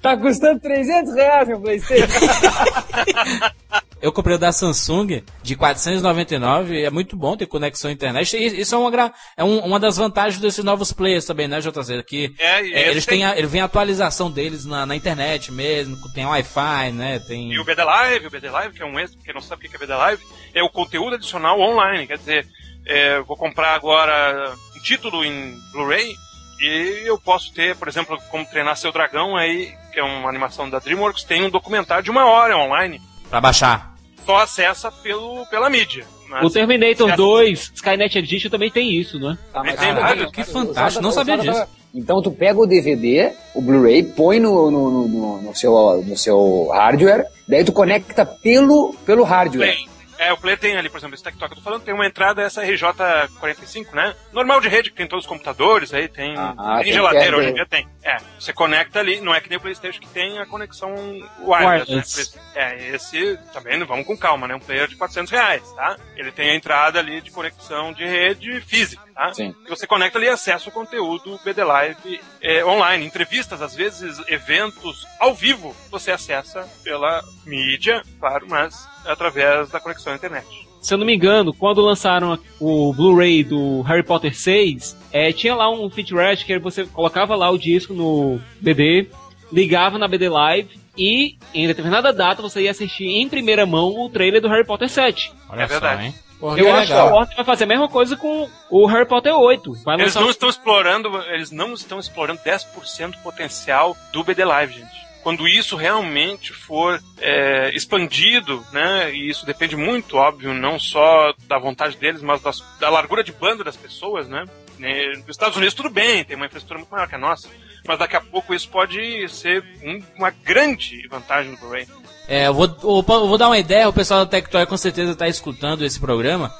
Tá 0.02 0.16
custando 0.18 0.60
300 0.60 1.14
reais 1.16 1.48
meu 1.48 1.60
Playstation. 1.60 2.08
Eu 4.02 4.12
comprei 4.12 4.36
o 4.36 4.40
da 4.40 4.52
Samsung 4.52 5.24
de 5.44 5.56
499 5.56 6.74
e 6.74 6.84
é 6.86 6.90
muito 6.90 7.16
bom 7.16 7.38
ter 7.38 7.46
conexão 7.46 7.88
à 7.90 7.94
internet. 7.94 8.36
E 8.36 8.62
isso 8.62 8.74
é 8.74 8.78
uma, 8.78 8.90
gra- 8.90 9.14
é 9.38 9.44
um- 9.44 9.60
uma 9.60 9.80
das 9.80 9.98
vantagens 9.98 10.42
desses 10.42 10.64
novos 10.64 10.92
players 10.92 11.24
também, 11.24 11.48
né, 11.48 11.60
JC? 11.62 12.02
Que 12.02 12.34
É, 12.40 12.66
e 12.66 12.74
é, 12.74 12.90
eles 12.90 13.06
têm 13.06 13.24
a, 13.24 13.38
ele 13.38 13.46
vem 13.46 13.62
a 13.62 13.66
atualização 13.66 14.32
deles 14.32 14.66
na, 14.66 14.88
na 14.88 14.96
internet 14.96 15.52
mesmo, 15.52 15.96
tem 16.14 16.26
Wi-Fi, 16.26 16.92
né? 16.94 17.20
Tem. 17.20 17.52
E 17.54 17.60
o 17.60 17.64
BD 17.64 17.84
Live, 17.84 18.26
o 18.26 18.32
BD 18.32 18.50
Live, 18.50 18.74
que 18.76 18.82
é 18.82 18.86
um 18.88 18.98
extra, 19.00 19.20
quem 19.24 19.36
não 19.36 19.42
sabe 19.42 19.68
o 19.68 19.70
que 19.70 19.76
é 19.76 19.80
BD 19.80 19.94
Live, 19.94 20.24
é 20.56 20.64
o 20.64 20.70
conteúdo 20.70 21.14
adicional 21.16 21.60
online. 21.60 22.08
Quer 22.08 22.18
dizer, 22.18 22.48
é, 22.88 23.20
vou 23.22 23.38
comprar 23.38 23.76
agora 23.76 24.52
um 24.76 24.80
título 24.82 25.24
em 25.24 25.56
Blu-ray 25.72 26.16
e 26.62 27.04
eu 27.08 27.18
posso 27.18 27.52
ter, 27.54 27.76
por 27.76 27.88
exemplo, 27.88 28.18
como 28.30 28.46
treinar 28.46 28.78
seu 28.78 28.92
dragão 28.92 29.36
aí, 29.36 29.74
que 29.92 30.00
é 30.00 30.04
uma 30.04 30.30
animação 30.30 30.70
da 30.70 30.80
DreamWorks, 30.80 31.24
tem 31.24 31.44
um 31.44 31.50
documentário 31.50 32.04
de 32.04 32.12
uma 32.12 32.26
hora 32.26 32.58
online. 32.58 33.02
Pra 33.30 33.42
baixar. 33.42 33.96
Só 34.26 34.38
acessa 34.38 34.92
pelo, 34.92 35.46
pela 35.48 35.70
mídia. 35.70 36.06
Mas 36.30 36.46
O 36.46 36.50
Terminator 36.50 37.10
se 37.10 37.16
2, 37.18 37.72
Skynet 37.76 38.18
Edition 38.18 38.50
também 38.50 38.72
tem 38.72 38.94
isso, 38.94 39.20
né? 39.20 39.38
Tá, 39.52 39.62
mas 39.64 39.76
Tem 39.76 39.94
cara, 39.94 40.02
nada, 40.16 40.32
que 40.32 40.44
fantástico, 40.44 41.04
não 41.04 41.12
sabia 41.12 41.38
disso. 41.38 41.66
Então 41.94 42.22
tu 42.22 42.32
pega 42.32 42.58
o 42.58 42.66
DVD, 42.66 43.34
o 43.54 43.62
Blu-ray, 43.62 44.02
põe 44.04 44.40
no, 44.40 44.72
no, 44.72 45.08
no- 45.10 45.42
no- 45.42 45.56
seu, 45.56 46.02
no 46.06 46.16
seu 46.16 46.70
hardware, 46.72 47.26
daí 47.46 47.66
tu 47.66 47.74
conecta 47.74 48.26
pelo, 48.26 48.94
pelo 49.06 49.24
hardware. 49.24 49.76
É, 50.22 50.32
o 50.32 50.38
player 50.38 50.60
tem 50.60 50.78
ali, 50.78 50.88
por 50.88 51.00
exemplo, 51.00 51.16
esse 51.16 51.24
TikTok 51.24 51.48
que 51.48 51.54
eu 51.54 51.64
tô 51.64 51.64
falando, 51.64 51.84
tem 51.84 51.96
uma 51.96 52.06
entrada, 52.06 52.44
essa 52.44 52.64
RJ45, 52.64 53.92
né? 53.94 54.16
Normal 54.32 54.62
de 54.62 54.68
rede, 54.68 54.92
que 54.92 54.96
tem 54.96 55.08
todos 55.08 55.26
os 55.26 55.30
computadores, 55.30 55.92
aí 55.96 56.08
tem, 56.08 56.36
Ah, 56.38 56.54
tem 56.76 56.84
tem 56.84 56.94
geladeira, 56.94 57.38
hoje 57.38 57.50
em 57.50 57.54
dia 57.56 57.66
tem. 57.66 57.88
É, 58.04 58.18
você 58.40 58.54
conecta 58.54 59.00
ali, 59.00 59.20
não 59.20 59.34
é 59.34 59.42
que 59.42 59.50
nem 59.50 59.58
o 59.58 59.62
Playstation 59.62 60.00
que 60.00 60.08
tem 60.10 60.38
a 60.38 60.46
conexão 60.46 60.94
wireless, 60.94 61.92
né? 61.92 62.04
Wireless. 62.04 62.40
É, 62.54 62.88
esse, 62.90 63.40
também, 63.52 63.84
vamos 63.84 64.06
com 64.06 64.16
calma, 64.16 64.48
né? 64.48 64.54
Um 64.54 64.60
player 64.60 64.88
de 64.88 64.96
400 64.96 65.32
reais, 65.32 65.64
tá? 65.74 65.96
Ele 66.16 66.32
tem 66.32 66.52
a 66.52 66.56
entrada 66.56 67.00
ali 67.00 67.20
de 67.20 67.32
conexão 67.32 67.92
de 67.92 68.06
rede 68.06 68.62
física, 68.62 69.02
tá? 69.28 69.34
Sim. 69.34 69.54
E 69.66 69.70
você 69.70 69.86
conecta 69.86 70.18
ali 70.18 70.28
e 70.28 70.30
acessa 70.30 70.70
o 70.70 70.72
conteúdo 70.72 71.40
BD 71.44 71.64
Live 71.64 72.20
é, 72.42 72.66
online. 72.66 73.06
Entrevistas, 73.06 73.62
às 73.62 73.76
vezes, 73.76 74.20
eventos 74.28 75.06
ao 75.20 75.34
vivo, 75.34 75.76
você 75.90 76.12
acessa 76.12 76.68
pela 76.84 77.22
mídia, 77.46 78.02
claro, 78.20 78.48
mas 78.50 78.88
através 79.06 79.70
da 79.70 79.80
conexão 79.80 80.14
à 80.14 80.16
internet. 80.16 80.48
Se 80.82 80.94
eu 80.94 80.98
não 80.98 81.06
me 81.06 81.16
engano, 81.16 81.54
quando 81.54 81.80
lançaram 81.82 82.40
o 82.60 82.92
Blu-ray 82.94 83.44
do 83.44 83.82
Harry 83.84 84.04
Potter 84.04 84.36
6, 84.36 84.98
é, 85.12 85.32
tinha 85.32 85.54
lá 85.54 85.70
um 85.70 85.90
featurette 85.92 86.44
que 86.44 86.58
você 86.58 86.86
colocava 86.86 87.36
lá 87.36 87.52
o 87.52 87.58
disco 87.58 87.94
no 87.94 88.42
BD, 88.60 89.08
ligava 89.54 90.00
na 90.00 90.08
BD 90.08 90.28
Live 90.28 90.80
e 90.98 91.38
em 91.54 91.68
determinada 91.68 92.12
data 92.12 92.42
você 92.42 92.64
ia 92.64 92.72
assistir 92.72 93.06
em 93.06 93.30
primeira 93.30 93.64
mão 93.66 93.90
o 94.00 94.10
trailer 94.10 94.42
do 94.42 94.48
Harry 94.48 94.66
Potter 94.66 94.90
7. 94.90 95.32
Olha 95.50 95.62
É 95.62 95.68
só, 95.68 95.74
verdade. 95.74 96.06
hein? 96.06 96.16
Eu 96.42 96.56
que 96.66 96.72
acho 96.72 96.88
que 96.88 96.94
a 96.94 97.04
legal. 97.04 97.14
Warner 97.18 97.36
vai 97.36 97.46
fazer 97.46 97.64
a 97.64 97.68
mesma 97.68 97.88
coisa 97.90 98.16
com 98.18 98.50
o 98.70 98.86
Harry 98.88 99.06
Potter 99.08 99.34
8. 99.34 99.74
Vai 99.84 100.00
Eles 100.02 100.16
não 100.16 100.30
estão 100.30 100.50
explorando, 100.50 101.18
eles 101.30 101.52
não 101.52 101.74
estão 101.74 102.00
explorando 102.00 102.40
10% 102.44 103.12
do 103.12 103.18
potencial 103.20 103.96
do 104.12 104.24
BD 104.24 104.44
Live, 104.46 104.74
gente. 104.74 105.02
Quando 105.24 105.48
isso 105.48 105.76
realmente 105.76 106.52
for 106.52 107.00
é, 107.20 107.70
expandido, 107.76 108.66
né, 108.74 109.14
e 109.14 109.30
isso 109.30 109.46
depende 109.46 109.76
muito, 109.76 110.18
óbvio, 110.18 110.52
não 110.52 110.80
só 110.80 111.32
da 111.48 111.60
vontade 111.60 111.96
deles, 111.98 112.24
mas 112.24 112.42
das- 112.42 112.64
da 112.80 112.90
largura 112.90 113.24
de 113.24 113.32
banda 113.32 113.64
das 113.64 113.78
pessoas, 113.78 114.28
né? 114.28 114.46
né, 114.80 115.10
Nos 115.18 115.30
Estados 115.30 115.56
Unidos 115.56 115.76
tudo 115.76 115.92
bem, 115.92 116.24
tem 116.24 116.36
uma 116.36 116.48
infraestrutura 116.48 116.80
muito 116.80 116.90
maior 116.90 117.08
que 117.08 117.14
a 117.14 117.20
nossa, 117.20 117.48
mas 117.86 118.00
daqui 118.00 118.16
a 118.16 118.22
pouco 118.22 118.52
isso 118.52 118.68
pode 118.68 119.30
ser 119.30 119.64
um- 119.84 120.02
uma 120.18 120.32
grande 120.32 121.08
vantagem 121.08 121.52
do 121.54 121.58
Blu-ray. 121.60 121.86
É, 122.28 122.48
eu 122.48 122.54
vou, 122.54 122.66
eu 122.66 123.02
vou- 123.28 123.38
dar 123.38 123.48
uma 123.48 123.58
ideia, 123.60 123.90
o 123.90 123.94
pessoal 123.94 124.22
da 124.22 124.26
Tectoy 124.32 124.66
com 124.66 124.78
certeza 124.78 125.16
tá 125.16 125.28
escutando 125.28 125.84
esse 125.84 126.00
programa. 126.00 126.54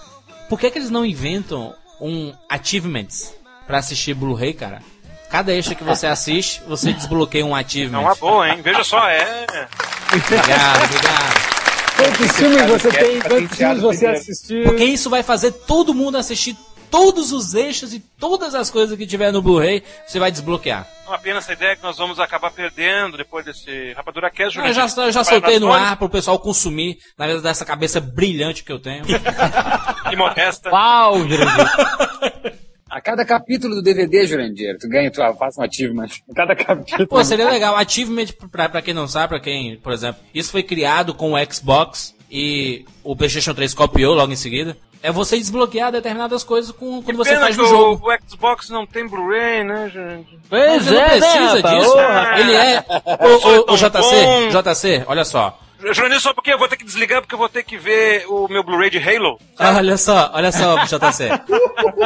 Por 0.50 0.60
que, 0.60 0.70
que 0.70 0.78
eles 0.80 0.90
não 0.90 1.06
inventam 1.06 1.74
um 2.00 2.34
achievements 2.50 3.34
pra 3.66 3.78
assistir 3.78 4.14
Blu-ray, 4.14 4.54
cara? 4.54 4.82
Cada 5.30 5.54
extra 5.54 5.76
que 5.76 5.84
você 5.84 6.08
assiste, 6.08 6.62
você 6.68 6.92
desbloqueia 6.92 7.46
um 7.46 7.56
É 7.56 7.62
achievement. 7.62 8.02
uma 8.02 8.16
boa, 8.16 8.50
hein? 8.50 8.60
Veja 8.62 8.84
só, 8.84 9.08
é. 9.08 9.46
Obrigado, 10.14 10.84
obrigado. 10.84 11.52
Quantos 11.96 12.36
filmes 12.36 12.62
você 12.66 12.90
tem? 12.92 13.20
Quantos 13.22 13.58
filmes 13.58 13.82
você 13.82 14.08
assistiu? 14.08 14.64
Porque 14.64 14.84
isso 14.84 15.10
vai 15.10 15.24
fazer 15.24 15.52
todo 15.52 15.94
mundo 15.94 16.18
assistir 16.18 16.58
todos 16.92 17.32
os 17.32 17.56
extras 17.56 17.94
e 17.94 18.00
todas 18.00 18.54
as 18.54 18.70
coisas 18.70 18.98
que 18.98 19.08
tiver 19.08 19.32
no 19.32 19.42
Blu-ray, 19.42 19.82
você 20.06 20.20
vai 20.20 20.30
desbloquear. 20.30 20.88
Uma 21.08 21.18
pena 21.18 21.40
essa 21.40 21.54
ideia 21.54 21.76
que 21.76 21.84
nós 21.84 21.98
vamos 21.98 22.20
acabar 22.20 22.52
perdendo 22.52 23.18
depois 23.18 23.44
desse 23.44 23.94
Rapadura 23.94 24.30
Cast. 24.30 24.60
Eu 24.60 24.74
já, 24.74 24.88
eu 24.98 25.12
já 25.12 25.24
soltei 25.24 25.60
no 25.60 25.72
ar 25.72 25.98
pro 25.98 26.10
pessoal 26.10 26.38
consumir, 26.38 26.98
na 27.18 27.26
verdade, 27.26 27.44
dessa 27.46 27.66
cabeça 27.66 28.00
brilhante 28.00 28.64
que 28.64 28.72
eu 28.72 28.80
tenho. 28.80 29.04
E 30.12 30.16
modesta. 30.16 30.70
Uau, 30.70 31.20
Jurandir. 31.20 31.72
A 32.90 33.00
cada 33.00 33.24
capítulo 33.24 33.76
do 33.76 33.82
DVD, 33.82 34.26
Jurandir, 34.26 34.78
tu 34.78 34.90
ganha, 34.90 35.10
tu 35.10 35.22
faz 35.38 35.58
um 35.58 35.64
achievement. 35.64 36.10
A 36.30 36.36
cada 36.36 36.54
capítulo. 36.54 37.08
Pô, 37.08 37.24
seria 37.24 37.50
legal. 37.50 37.78
Achievement, 37.78 38.28
pra, 38.52 38.68
pra 38.68 38.82
quem 38.82 38.94
não 38.94 39.08
sabe, 39.08 39.30
pra 39.30 39.40
quem, 39.40 39.78
por 39.78 39.94
exemplo, 39.94 40.22
isso 40.34 40.52
foi 40.52 40.64
criado 40.64 41.14
com 41.14 41.34
o 41.34 41.54
Xbox 41.54 42.14
e 42.30 42.84
o 43.02 43.16
PlayStation 43.16 43.54
3 43.54 43.74
copiou 43.74 44.14
logo 44.14 44.34
em 44.34 44.36
seguida. 44.36 44.76
É 45.04 45.12
você 45.12 45.38
desbloquear 45.38 45.92
determinadas 45.92 46.44
coisas 46.44 46.72
com, 46.72 47.02
quando 47.02 47.18
você 47.18 47.32
Pena 47.32 47.42
faz 47.42 47.58
no 47.58 47.64
o, 47.64 47.68
jogo. 47.68 48.08
o 48.08 48.30
Xbox 48.30 48.70
não 48.70 48.86
tem 48.86 49.08
Blu-ray, 49.08 49.64
né, 49.64 49.90
gente? 49.90 50.40
Mas 50.50 50.86
você 50.86 50.92
não 50.92 51.06
precisa 51.06 51.62
disso. 51.64 51.96
Ele 52.38 52.54
é. 52.54 52.86
ô, 52.86 53.64
tão 53.64 53.74
ô, 53.74 53.78
JC, 53.78 53.92
bom. 54.00 54.50
JC, 54.50 55.04
olha 55.08 55.26
só. 55.26 55.58
Jurandir, 55.92 56.20
só 56.20 56.34
porque 56.34 56.54
eu 56.54 56.60
vou 56.60 56.68
ter 56.68 56.78
que 56.78 56.86
desligar, 56.86 57.22
porque 57.22 57.34
eu 57.34 57.40
vou 57.40 57.50
ter 57.50 57.64
que 57.64 57.76
ver 57.76 58.26
o 58.28 58.48
meu 58.48 58.64
Blu-ray 58.64 58.92
de 58.92 59.00
Halo. 59.00 59.40
Ah, 59.58 59.78
olha 59.78 59.98
só, 59.98 60.30
olha 60.34 60.52
só, 60.52 60.86
JC. 60.86 61.30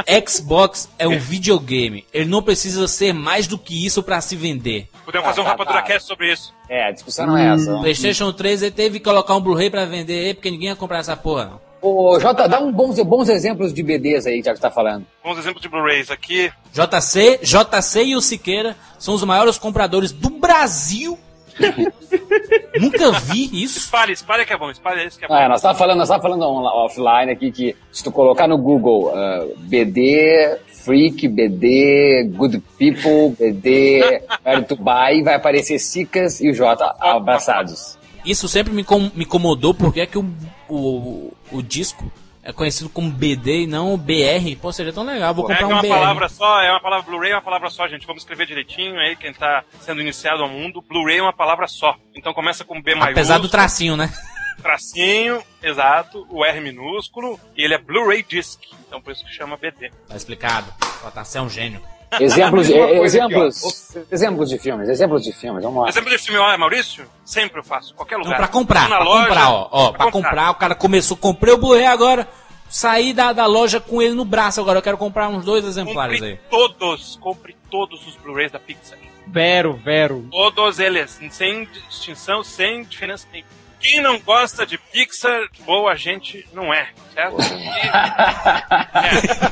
Xbox 0.26 0.90
é 0.98 1.06
um 1.08 1.20
videogame. 1.20 2.06
Ele 2.14 2.26
não 2.26 2.42
precisa 2.42 2.88
ser 2.88 3.14
mais 3.14 3.48
do 3.48 3.58
que 3.58 3.86
isso 3.86 4.02
pra 4.02 4.22
se 4.22 4.36
vender. 4.36 4.88
Podemos 5.04 5.28
fazer 5.28 5.42
um 5.42 5.44
tá, 5.44 5.50
Rapadura 5.50 5.82
tá. 5.82 5.84
Cast 5.84 6.08
sobre 6.08 6.32
isso. 6.32 6.54
É, 6.70 6.88
a 6.88 6.92
discussão 6.92 7.28
não 7.28 7.38
é 7.38 7.54
essa. 7.54 7.78
PlayStation 7.80 8.32
3 8.32 8.62
ele 8.64 8.72
teve 8.72 9.00
que 9.00 9.06
colocar 9.06 9.36
um 9.36 9.42
Blu-ray 9.42 9.70
pra 9.70 9.86
vender, 9.86 10.36
porque 10.36 10.50
ninguém 10.50 10.70
ia 10.70 10.76
comprar 10.76 11.00
essa 11.00 11.18
porra, 11.18 11.46
não. 11.46 11.66
Ô, 11.82 12.20
Jota, 12.20 12.48
dá 12.48 12.60
um 12.60 12.72
bons, 12.72 13.00
bons 13.04 13.30
exemplos 13.30 13.74
de 13.74 13.84
BDs 13.84 14.26
aí, 14.26 14.42
já 14.44 14.52
que 14.52 14.58
você 14.58 14.62
tá 14.62 14.72
falando. 14.72 15.06
Bons 15.24 15.38
exemplos 15.38 15.62
de 15.62 15.70
Blu-rays 15.70 16.10
aqui. 16.10 16.52
JC, 16.74 17.40
JC 17.44 18.04
e 18.04 18.16
o 18.16 18.22
Siqueira 18.22 18.76
são 18.98 19.14
os 19.14 19.24
maiores 19.24 19.58
compradores 19.58 20.12
do 20.12 20.30
Brasil 20.30 21.18
Nunca 22.80 23.12
vi 23.12 23.64
isso. 23.64 23.80
Espalhe, 23.80 24.14
espalhe 24.14 24.46
que 24.46 24.54
é 24.54 24.58
bom, 24.58 24.70
espalhe 24.70 25.06
esse 25.06 25.18
que 25.18 25.26
é 25.26 25.28
bom. 25.28 25.34
Ah, 25.34 25.44
é, 25.44 25.48
nós 25.48 25.62
tava 25.62 25.78
falando, 25.78 25.98
nós 26.00 26.10
tava 26.10 26.22
falando 26.22 26.44
offline 26.44 27.32
aqui 27.32 27.52
que 27.52 27.76
se 27.92 28.04
tu 28.04 28.12
colocar 28.12 28.48
no 28.48 28.58
Google 28.58 29.12
ah, 29.16 29.46
BD 29.60 30.58
Freak, 30.84 31.28
BD 31.28 32.30
Good 32.36 32.62
People, 32.78 33.36
BD 33.40 34.22
Where 34.46 34.64
to 34.64 34.76
Buy, 34.76 35.24
vai 35.24 35.36
aparecer 35.36 35.80
Sicas 35.80 36.42
e 36.42 36.50
o 36.50 36.54
Jota 36.54 36.94
abraçados. 37.00 37.98
Isso 38.26 38.48
sempre 38.48 38.74
me, 38.74 38.84
com- 38.84 39.12
me 39.16 39.24
incomodou 39.24 39.74
porque 39.74 40.02
é 40.02 40.06
que 40.06 40.18
o, 40.18 40.26
o, 40.68 41.32
o 41.52 41.62
disco 41.62 42.12
é 42.44 42.54
conhecido 42.54 42.90
como 42.90 43.10
BD 43.10 43.62
e 43.64 43.68
não 43.68 43.98
BR. 43.98 44.56
Pô, 44.62 44.72
seria 44.72 44.94
tão 44.94 45.04
legal, 45.04 45.34
vou 45.34 45.46
É 45.52 45.56
comprar 45.56 45.64
é 45.64 45.66
um 45.66 45.72
uma 45.72 45.82
BR. 45.82 45.90
palavra 45.90 46.30
só, 46.30 46.62
é 46.62 46.70
uma 46.72 46.80
palavra 46.80 47.06
Blu-ray, 47.10 47.32
é 47.32 47.36
uma 47.36 47.42
palavra 47.42 47.70
só, 47.70 47.88
gente. 47.88 48.06
Vamos 48.06 48.22
escrever 48.22 48.46
direitinho 48.46 49.00
aí, 49.00 49.16
quem 49.16 49.34
tá 49.34 49.64
sendo 49.80 50.00
iniciado 50.02 50.44
ao 50.44 50.50
mundo. 50.50 50.84
Blu-ray 50.88 51.18
é 51.18 51.22
uma 51.22 51.34
palavra 51.34 51.68
só. 51.68 51.96
Então 52.16 52.34
começa 52.34 52.64
com 52.64 52.82
B 52.82 52.92
maiúsculo. 52.94 53.14
Apesar 53.14 53.38
do 53.40 53.50
tracinho, 53.50 53.98
né? 53.98 54.12
tracinho, 54.62 55.42
exato, 55.62 56.26
o 56.30 56.44
R 56.46 56.60
minúsculo, 56.60 57.40
e 57.58 57.64
ele 57.64 57.74
é 57.74 57.78
Blu-ray 57.78 58.24
Disc. 58.24 58.60
Então 58.88 59.02
por 59.02 59.12
isso 59.12 59.26
que 59.26 59.32
chama 59.34 59.58
BD. 59.58 59.92
Tá 60.08 60.16
explicado. 60.16 60.72
O 61.04 61.08
Otacé 61.08 61.40
é 61.40 61.42
um 61.42 61.50
gênio. 61.50 61.82
Exemplos, 62.20 62.68
Mesma 62.70 62.84
eh, 62.84 62.98
coisa 62.98 63.26
aqui, 63.26 63.34
exemplos, 63.36 63.96
exemplos 64.12 64.50
de 64.50 64.58
filmes, 64.60 64.90
exemplos 64.90 65.24
de 65.24 65.34
filmes, 65.34 65.64
vamos 65.64 65.84
lá. 65.84 65.90
Exemplo 65.90 66.10
de 66.10 66.18
filme, 66.18 66.40
olha, 66.40 66.58
Maurício, 66.58 67.06
sempre 67.24 67.60
eu 67.60 67.64
faço, 67.64 67.94
qualquer 67.96 68.16
Não, 68.18 68.24
lugar. 68.24 68.38
pra 68.38 68.48
comprar, 68.48 68.88
pra 68.88 69.00
loja, 69.00 69.28
comprar, 69.28 69.50
ó. 69.52 69.70
ó 69.72 69.92
pra 69.92 70.12
comprar, 70.12 70.52
o 70.52 70.56
cara 70.56 70.76
começou, 70.76 71.16
comprei 71.18 71.54
o 71.54 71.58
Blu-ray 71.58 71.86
agora, 71.86 72.28
saí 72.70 73.14
da, 73.14 73.34
da 73.34 73.46
loja 73.46 73.80
com 73.80 74.02
ele 74.02 74.14
no 74.16 74.26
braço 74.26 74.60
agora, 74.62 74.80
eu 74.80 74.84
quero 74.84 74.98
comprar 74.98 75.28
uns 75.30 75.46
dois 75.46 75.66
exemplares 75.66 76.20
Compre 76.20 76.32
aí. 76.34 76.40
todos, 76.50 77.18
compre 77.22 77.56
todos 77.70 78.08
os 78.08 78.16
Blu-rays 78.18 78.52
da 78.52 78.60
Pixar. 78.60 78.98
Vero, 79.28 79.74
Vero. 79.84 80.28
Todos 80.32 80.80
eles, 80.80 81.20
sem 81.32 81.66
distinção, 81.90 82.44
sem 82.44 82.84
diferença 82.84 83.28
nenhuma. 83.34 83.65
Quem 83.80 84.02
não 84.02 84.20
gosta 84.20 84.66
de 84.66 84.78
Pixar, 84.78 85.48
boa 85.60 85.96
gente 85.96 86.48
não 86.54 86.74
é, 86.74 86.90
certo? 87.14 87.38
E- 87.42 87.68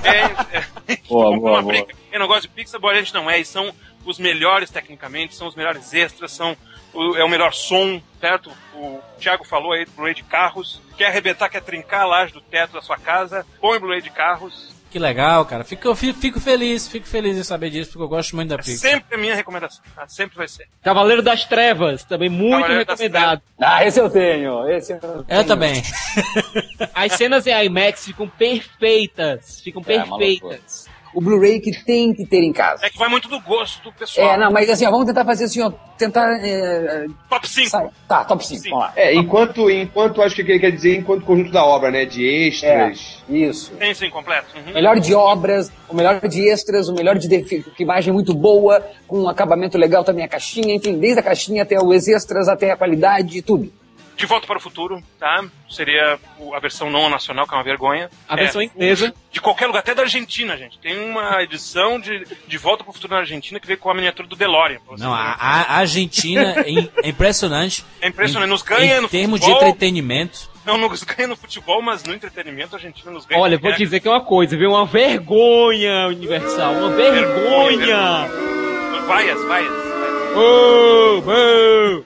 é, 0.08 0.58
é, 0.58 0.58
é, 0.60 0.98
Boa. 1.08 1.86
Quem 2.10 2.20
não 2.20 2.28
gosta 2.28 2.42
de 2.44 2.50
Pixar, 2.50 2.80
boa 2.80 2.96
gente 2.96 3.14
não 3.14 3.30
é. 3.30 3.40
E 3.40 3.46
são 3.46 3.74
os 4.06 4.20
melhores 4.20 4.70
tecnicamente, 4.70 5.36
são 5.36 5.48
os 5.48 5.56
melhores 5.56 5.94
extras, 5.94 6.32
são 6.32 6.58
o, 6.94 7.16
é 7.16 7.24
o 7.24 7.30
melhor 7.30 7.54
som, 7.54 8.02
certo? 8.20 8.52
O 8.74 9.00
Thiago 9.20 9.44
falou 9.44 9.72
aí 9.74 9.86
do 9.86 9.92
Blu-ray 9.92 10.14
de 10.14 10.24
carros. 10.24 10.82
Quer 10.98 11.08
arrebentar, 11.08 11.50
quer 11.50 11.62
trincar 11.62 12.02
a 12.02 12.06
laje 12.06 12.34
do 12.34 12.42
teto 12.42 12.74
da 12.74 12.82
sua 12.82 12.98
casa, 12.98 13.46
põe 13.60 13.80
Blu-ray 13.80 14.02
de 14.02 14.10
carros. 14.10 14.74
Que 14.94 15.00
legal, 15.00 15.44
cara. 15.46 15.64
Fico, 15.64 15.96
fico, 15.96 16.20
fico 16.20 16.40
feliz, 16.40 16.88
fico 16.88 17.08
feliz 17.08 17.36
em 17.36 17.42
saber 17.44 17.72
disso, 17.72 17.90
porque 17.94 18.04
eu 18.04 18.08
gosto 18.08 18.36
muito 18.36 18.50
da 18.50 18.56
É 18.56 18.58
Pixar. 18.60 18.92
sempre 18.92 19.16
a 19.16 19.18
minha 19.18 19.34
recomendação. 19.34 19.82
tá? 19.96 20.08
Sempre 20.08 20.38
vai 20.38 20.48
ser. 20.48 20.68
Cavaleiro 20.84 21.24
das 21.24 21.46
Trevas, 21.46 22.04
também 22.04 22.30
muito 22.30 22.62
Cavaleiro 22.62 22.80
recomendado. 22.88 23.42
Ah, 23.60 23.84
esse 23.84 24.00
eu 24.00 24.08
tenho, 24.08 24.70
esse 24.70 24.94
eu 24.94 25.00
tenho. 25.00 25.26
Eu 25.28 25.44
também. 25.48 25.82
As 26.94 27.14
cenas 27.14 27.48
em 27.48 27.66
IMAX 27.66 28.06
ficam 28.06 28.30
perfeitas. 28.30 29.62
Ficam 29.62 29.82
É, 29.88 30.04
uma 30.04 30.18
perfeitas. 30.20 30.88
O 31.14 31.22
Blu-ray 31.22 31.60
que 31.60 31.72
tem 31.84 32.14
que 32.14 32.26
ter 32.26 32.42
em 32.44 32.52
casa. 32.52 32.86
É 32.86 32.90
que 32.90 32.98
vai 32.98 33.08
muito 33.08 33.28
do 33.28 33.40
gosto 33.40 33.92
pessoal. 33.94 34.32
É, 34.32 34.38
não, 34.38 34.52
mas 34.52 34.70
assim, 34.70 34.86
ó, 34.86 34.92
vamos 34.92 35.06
tentar 35.06 35.24
fazer 35.26 35.46
assim, 35.46 35.62
ó, 35.62 35.72
tentar... 35.98 36.28
É, 36.44 37.06
Top 37.30 37.48
5. 37.48 37.70
sai- 37.70 37.90
tá, 38.08 38.24
top 38.26 38.46
5, 38.46 38.62
Sim. 38.62 38.70
vamos 38.72 38.86
lá. 38.86 38.94
É, 38.96 39.14
enquanto, 39.14 39.70
enquanto 39.70 40.22
acho 40.22 40.36
que 40.36 40.42
ele 40.42 40.60
quer 40.60 40.72
dizer 40.72 40.98
enquanto 40.98 41.24
conjunto 41.26 41.52
da 41.52 41.64
obra, 41.64 41.92
né? 41.92 42.06
De 42.06 42.28
É, 42.28 42.48
extras. 42.48 43.24
isso. 43.30 43.72
Tem 43.74 43.94
sim, 43.94 44.10
completo. 44.10 44.48
Uhum. 44.56 44.72
O 44.72 44.74
melhor 44.74 45.00
de 45.00 45.14
obras, 45.14 45.72
o 45.88 45.96
melhor 45.96 46.20
de 46.28 46.50
extras, 46.50 46.90
o 46.90 46.94
melhor 46.94 47.18
de 47.18 47.30
com 47.44 47.84
imagem 47.84 48.12
muito 48.14 48.34
boa, 48.34 48.84
com 49.08 49.22
um 49.22 49.30
acabamento 49.30 49.78
legal 49.78 50.04
também 50.04 50.26
a 50.26 50.28
caixinha, 50.28 50.74
enfim, 50.76 50.98
desde 50.98 51.20
a 51.20 51.24
caixinha 51.24 51.64
até 51.64 51.80
os 51.80 52.08
extras, 52.08 52.48
até 52.48 52.72
a 52.72 52.78
qualidade, 52.78 53.42
tudo. 53.42 53.72
De 54.16 54.26
Volta 54.28 54.46
para 54.48 54.58
o 54.58 54.62
Futuro, 54.62 55.02
tá? 55.20 55.44
Seria 55.70 56.20
a 56.54 56.60
versão 56.60 56.90
não 56.90 57.10
nacional, 57.10 57.48
que 57.48 57.54
é 57.54 57.58
uma 57.58 57.64
vergonha. 57.64 58.10
A 58.30 58.36
versão 58.36 58.62
É, 58.62 58.66
inglesa. 58.66 59.14
De 59.32 59.42
qualquer 59.42 59.66
lugar, 59.68 59.80
até 59.80 59.96
da 59.96 60.04
Argentina, 60.04 60.56
gente. 60.56 60.78
Tem 60.80 60.98
uma 61.10 61.42
edição 61.42 62.00
de, 62.00 62.24
de 62.48 62.58
Volta 62.58 62.84
para 62.84 62.92
o 62.92 62.94
Futuro 62.94 63.14
na 63.14 63.20
Argentina 63.22 63.60
que 63.60 63.66
veio 63.68 63.80
com 63.80 63.90
a 63.90 63.94
miniatura 63.94 64.28
do 64.28 64.36
DeLorean. 64.36 64.80
Não, 65.00 65.12
a, 65.14 65.32
a 65.40 65.78
Argentina 65.78 66.56
é 66.66 66.90
é 67.04 67.10
impressionante. 67.10 67.84
É 68.00 68.08
impressionante. 68.08 68.48
Em- 68.48 68.52
Nos 68.52 68.62
ganha 68.62 68.98
em 68.98 69.02
no 69.02 69.10
termos 69.10 69.40
futebol. 69.40 69.60
de 69.62 69.66
entretenimento. 69.70 70.54
Não 70.66 70.78
nos 70.78 71.04
ganha 71.04 71.28
no 71.28 71.36
futebol, 71.36 71.82
mas 71.82 72.04
no 72.04 72.14
entretenimento 72.14 72.76
a 72.76 72.78
Argentina 72.78 73.12
nos 73.12 73.26
ganha. 73.26 73.42
Olha, 73.42 73.58
vou 73.58 73.72
te 73.74 73.80
dizer 73.80 74.00
que 74.00 74.08
é 74.08 74.12
uma 74.12 74.22
coisa, 74.24 74.56
viu? 74.56 74.70
Uma 74.70 74.86
vergonha 74.86 76.08
universal. 76.08 76.74
Uma 76.74 76.90
vergonha. 76.92 78.28
Vaias, 79.08 79.44
vaias. 79.46 79.93
Oh, 80.36 81.22
oh. 81.26 82.04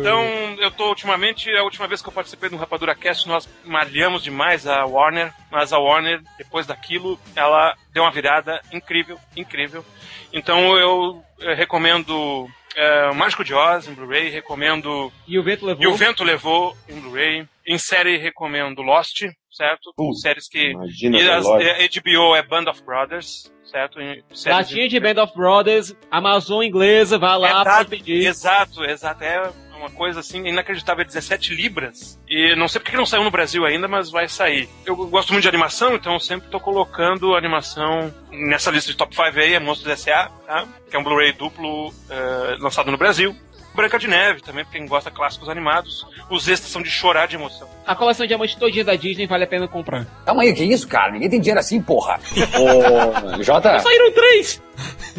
Então, 0.00 0.22
eu 0.58 0.70
tô 0.70 0.88
ultimamente, 0.88 1.50
a 1.50 1.62
última 1.62 1.86
vez 1.86 2.00
que 2.00 2.08
eu 2.08 2.12
participei 2.12 2.48
do 2.48 2.56
Rapadura 2.56 2.94
Cast, 2.94 3.26
nós 3.28 3.48
malhamos 3.64 4.22
demais 4.22 4.66
a 4.66 4.84
Warner, 4.84 5.32
mas 5.50 5.72
a 5.72 5.78
Warner, 5.78 6.22
depois 6.38 6.66
daquilo, 6.66 7.18
ela 7.34 7.74
deu 7.92 8.02
uma 8.02 8.12
virada 8.12 8.60
incrível, 8.72 9.18
incrível. 9.36 9.84
Então 10.32 10.76
eu, 10.76 11.22
eh, 11.40 11.54
recomendo 11.54 12.48
eh, 12.76 13.08
o 13.10 13.14
Mágico 13.14 13.44
de 13.44 13.54
Oz 13.54 13.86
em 13.86 13.94
Blu-ray, 13.94 14.30
recomendo 14.30 15.12
E 15.26 15.38
o 15.38 15.42
vento 15.42 15.66
levou. 15.66 15.82
E 15.82 15.86
o 15.86 15.94
Vento 15.94 16.24
Levou 16.24 16.76
em 16.88 17.00
Blu-ray. 17.00 17.46
Em 17.66 17.78
série 17.78 18.16
recomendo 18.16 18.82
Lost, 18.82 19.22
certo? 19.54 19.92
Séries 20.14 20.48
que. 20.48 20.70
imagina 20.72 21.18
E 21.18 21.30
as, 21.30 21.44
HBO 21.46 22.34
é 22.36 22.42
Band 22.42 22.70
of 22.70 22.82
Brothers, 22.82 23.52
certo? 23.64 23.98
Latinha 24.46 24.88
de 24.88 25.00
Band 25.00 25.22
of 25.22 25.34
Brothers, 25.34 25.94
Amazon 26.10 26.62
inglesa, 26.62 27.18
vai 27.18 27.38
lá, 27.38 27.48
É 27.48 27.52
pode 27.52 27.64
dado- 27.64 27.88
pedir. 27.88 28.26
Exato, 28.26 28.84
exato. 28.84 29.22
É 29.24 29.50
uma 29.76 29.90
coisa 29.90 30.20
assim 30.20 30.46
inacreditável, 30.46 31.04
17 31.04 31.54
libras. 31.54 32.18
E 32.28 32.54
não 32.56 32.68
sei 32.68 32.80
porque 32.80 32.92
que 32.92 32.96
não 32.96 33.04
saiu 33.04 33.22
no 33.24 33.30
Brasil 33.30 33.64
ainda, 33.66 33.86
mas 33.86 34.10
vai 34.10 34.26
sair. 34.28 34.68
Eu 34.86 34.96
gosto 34.96 35.32
muito 35.32 35.42
de 35.42 35.48
animação, 35.48 35.94
então 35.94 36.14
eu 36.14 36.20
sempre 36.20 36.48
tô 36.48 36.58
colocando 36.58 37.34
animação 37.34 38.12
nessa 38.30 38.70
lista 38.70 38.90
de 38.90 38.96
top 38.96 39.14
5 39.14 39.38
aí, 39.38 39.52
é 39.54 39.60
Monstros 39.60 39.92
S.A., 39.92 40.28
tá? 40.46 40.66
que 40.88 40.96
é 40.96 40.98
um 40.98 41.04
Blu-ray 41.04 41.32
duplo 41.32 41.92
eh, 42.08 42.56
lançado 42.60 42.90
no 42.90 42.96
Brasil. 42.96 43.36
Branca 43.74 43.98
de 43.98 44.06
Neve 44.06 44.40
também, 44.40 44.64
pra 44.64 44.72
quem 44.72 44.86
gosta 44.86 45.10
de 45.10 45.16
clássicos 45.16 45.48
animados. 45.48 46.06
Os 46.30 46.48
extras 46.48 46.70
são 46.70 46.80
de 46.80 46.88
chorar 46.90 47.26
de 47.26 47.34
emoção. 47.36 47.68
A 47.86 47.94
coleção 47.94 48.24
de 48.24 48.28
diamantes 48.28 48.54
todinha 48.54 48.84
da 48.84 48.94
Disney 48.94 49.26
vale 49.26 49.44
a 49.44 49.46
pena 49.46 49.66
comprar. 49.66 50.06
Calma 50.24 50.42
aí, 50.42 50.54
que 50.54 50.64
isso, 50.64 50.86
cara? 50.86 51.12
Ninguém 51.12 51.28
tem 51.28 51.40
dinheiro 51.40 51.58
assim, 51.60 51.82
porra. 51.82 52.18
Ô, 53.38 53.42
Jota, 53.42 53.78
Saíram 53.80 54.12
três! 54.12 54.62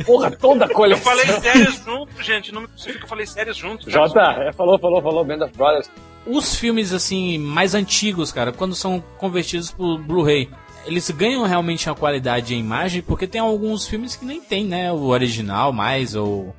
porra, 0.06 0.32
toda 0.32 0.66
a 0.66 0.68
Eu 0.70 0.74
coleção. 0.74 1.04
falei 1.04 1.26
séries 1.42 1.76
junto, 1.86 2.24
gente, 2.24 2.52
não 2.54 2.62
me 2.62 2.68
crucifica, 2.68 3.04
eu 3.06 3.08
falei 3.10 3.26
séries 3.26 3.56
junto. 3.58 3.90
Jota, 3.90 4.20
é, 4.22 4.52
falou, 4.54 4.80
falou, 4.80 5.02
falou, 5.02 5.24
Band 5.26 5.46
of 5.46 5.56
Brothers. 5.58 5.90
Os 6.26 6.56
filmes, 6.56 6.92
assim, 6.92 7.38
mais 7.38 7.76
antigos, 7.76 8.32
cara, 8.32 8.52
quando 8.52 8.74
são 8.76 9.04
convertidos 9.18 9.70
por 9.72 10.00
Blu-ray, 10.00 10.50
eles 10.86 11.10
ganham 11.12 11.44
realmente 11.44 11.88
uma 11.88 11.96
qualidade 11.96 12.56
em 12.56 12.60
imagem, 12.60 13.02
porque 13.02 13.28
tem 13.28 13.40
alguns 13.42 13.88
filmes 13.88 14.16
que 14.16 14.26
nem 14.26 14.42
tem, 14.42 14.66
né? 14.66 14.92
O 14.92 15.06
original 15.08 15.72
mais, 15.72 16.16
ou. 16.16 16.56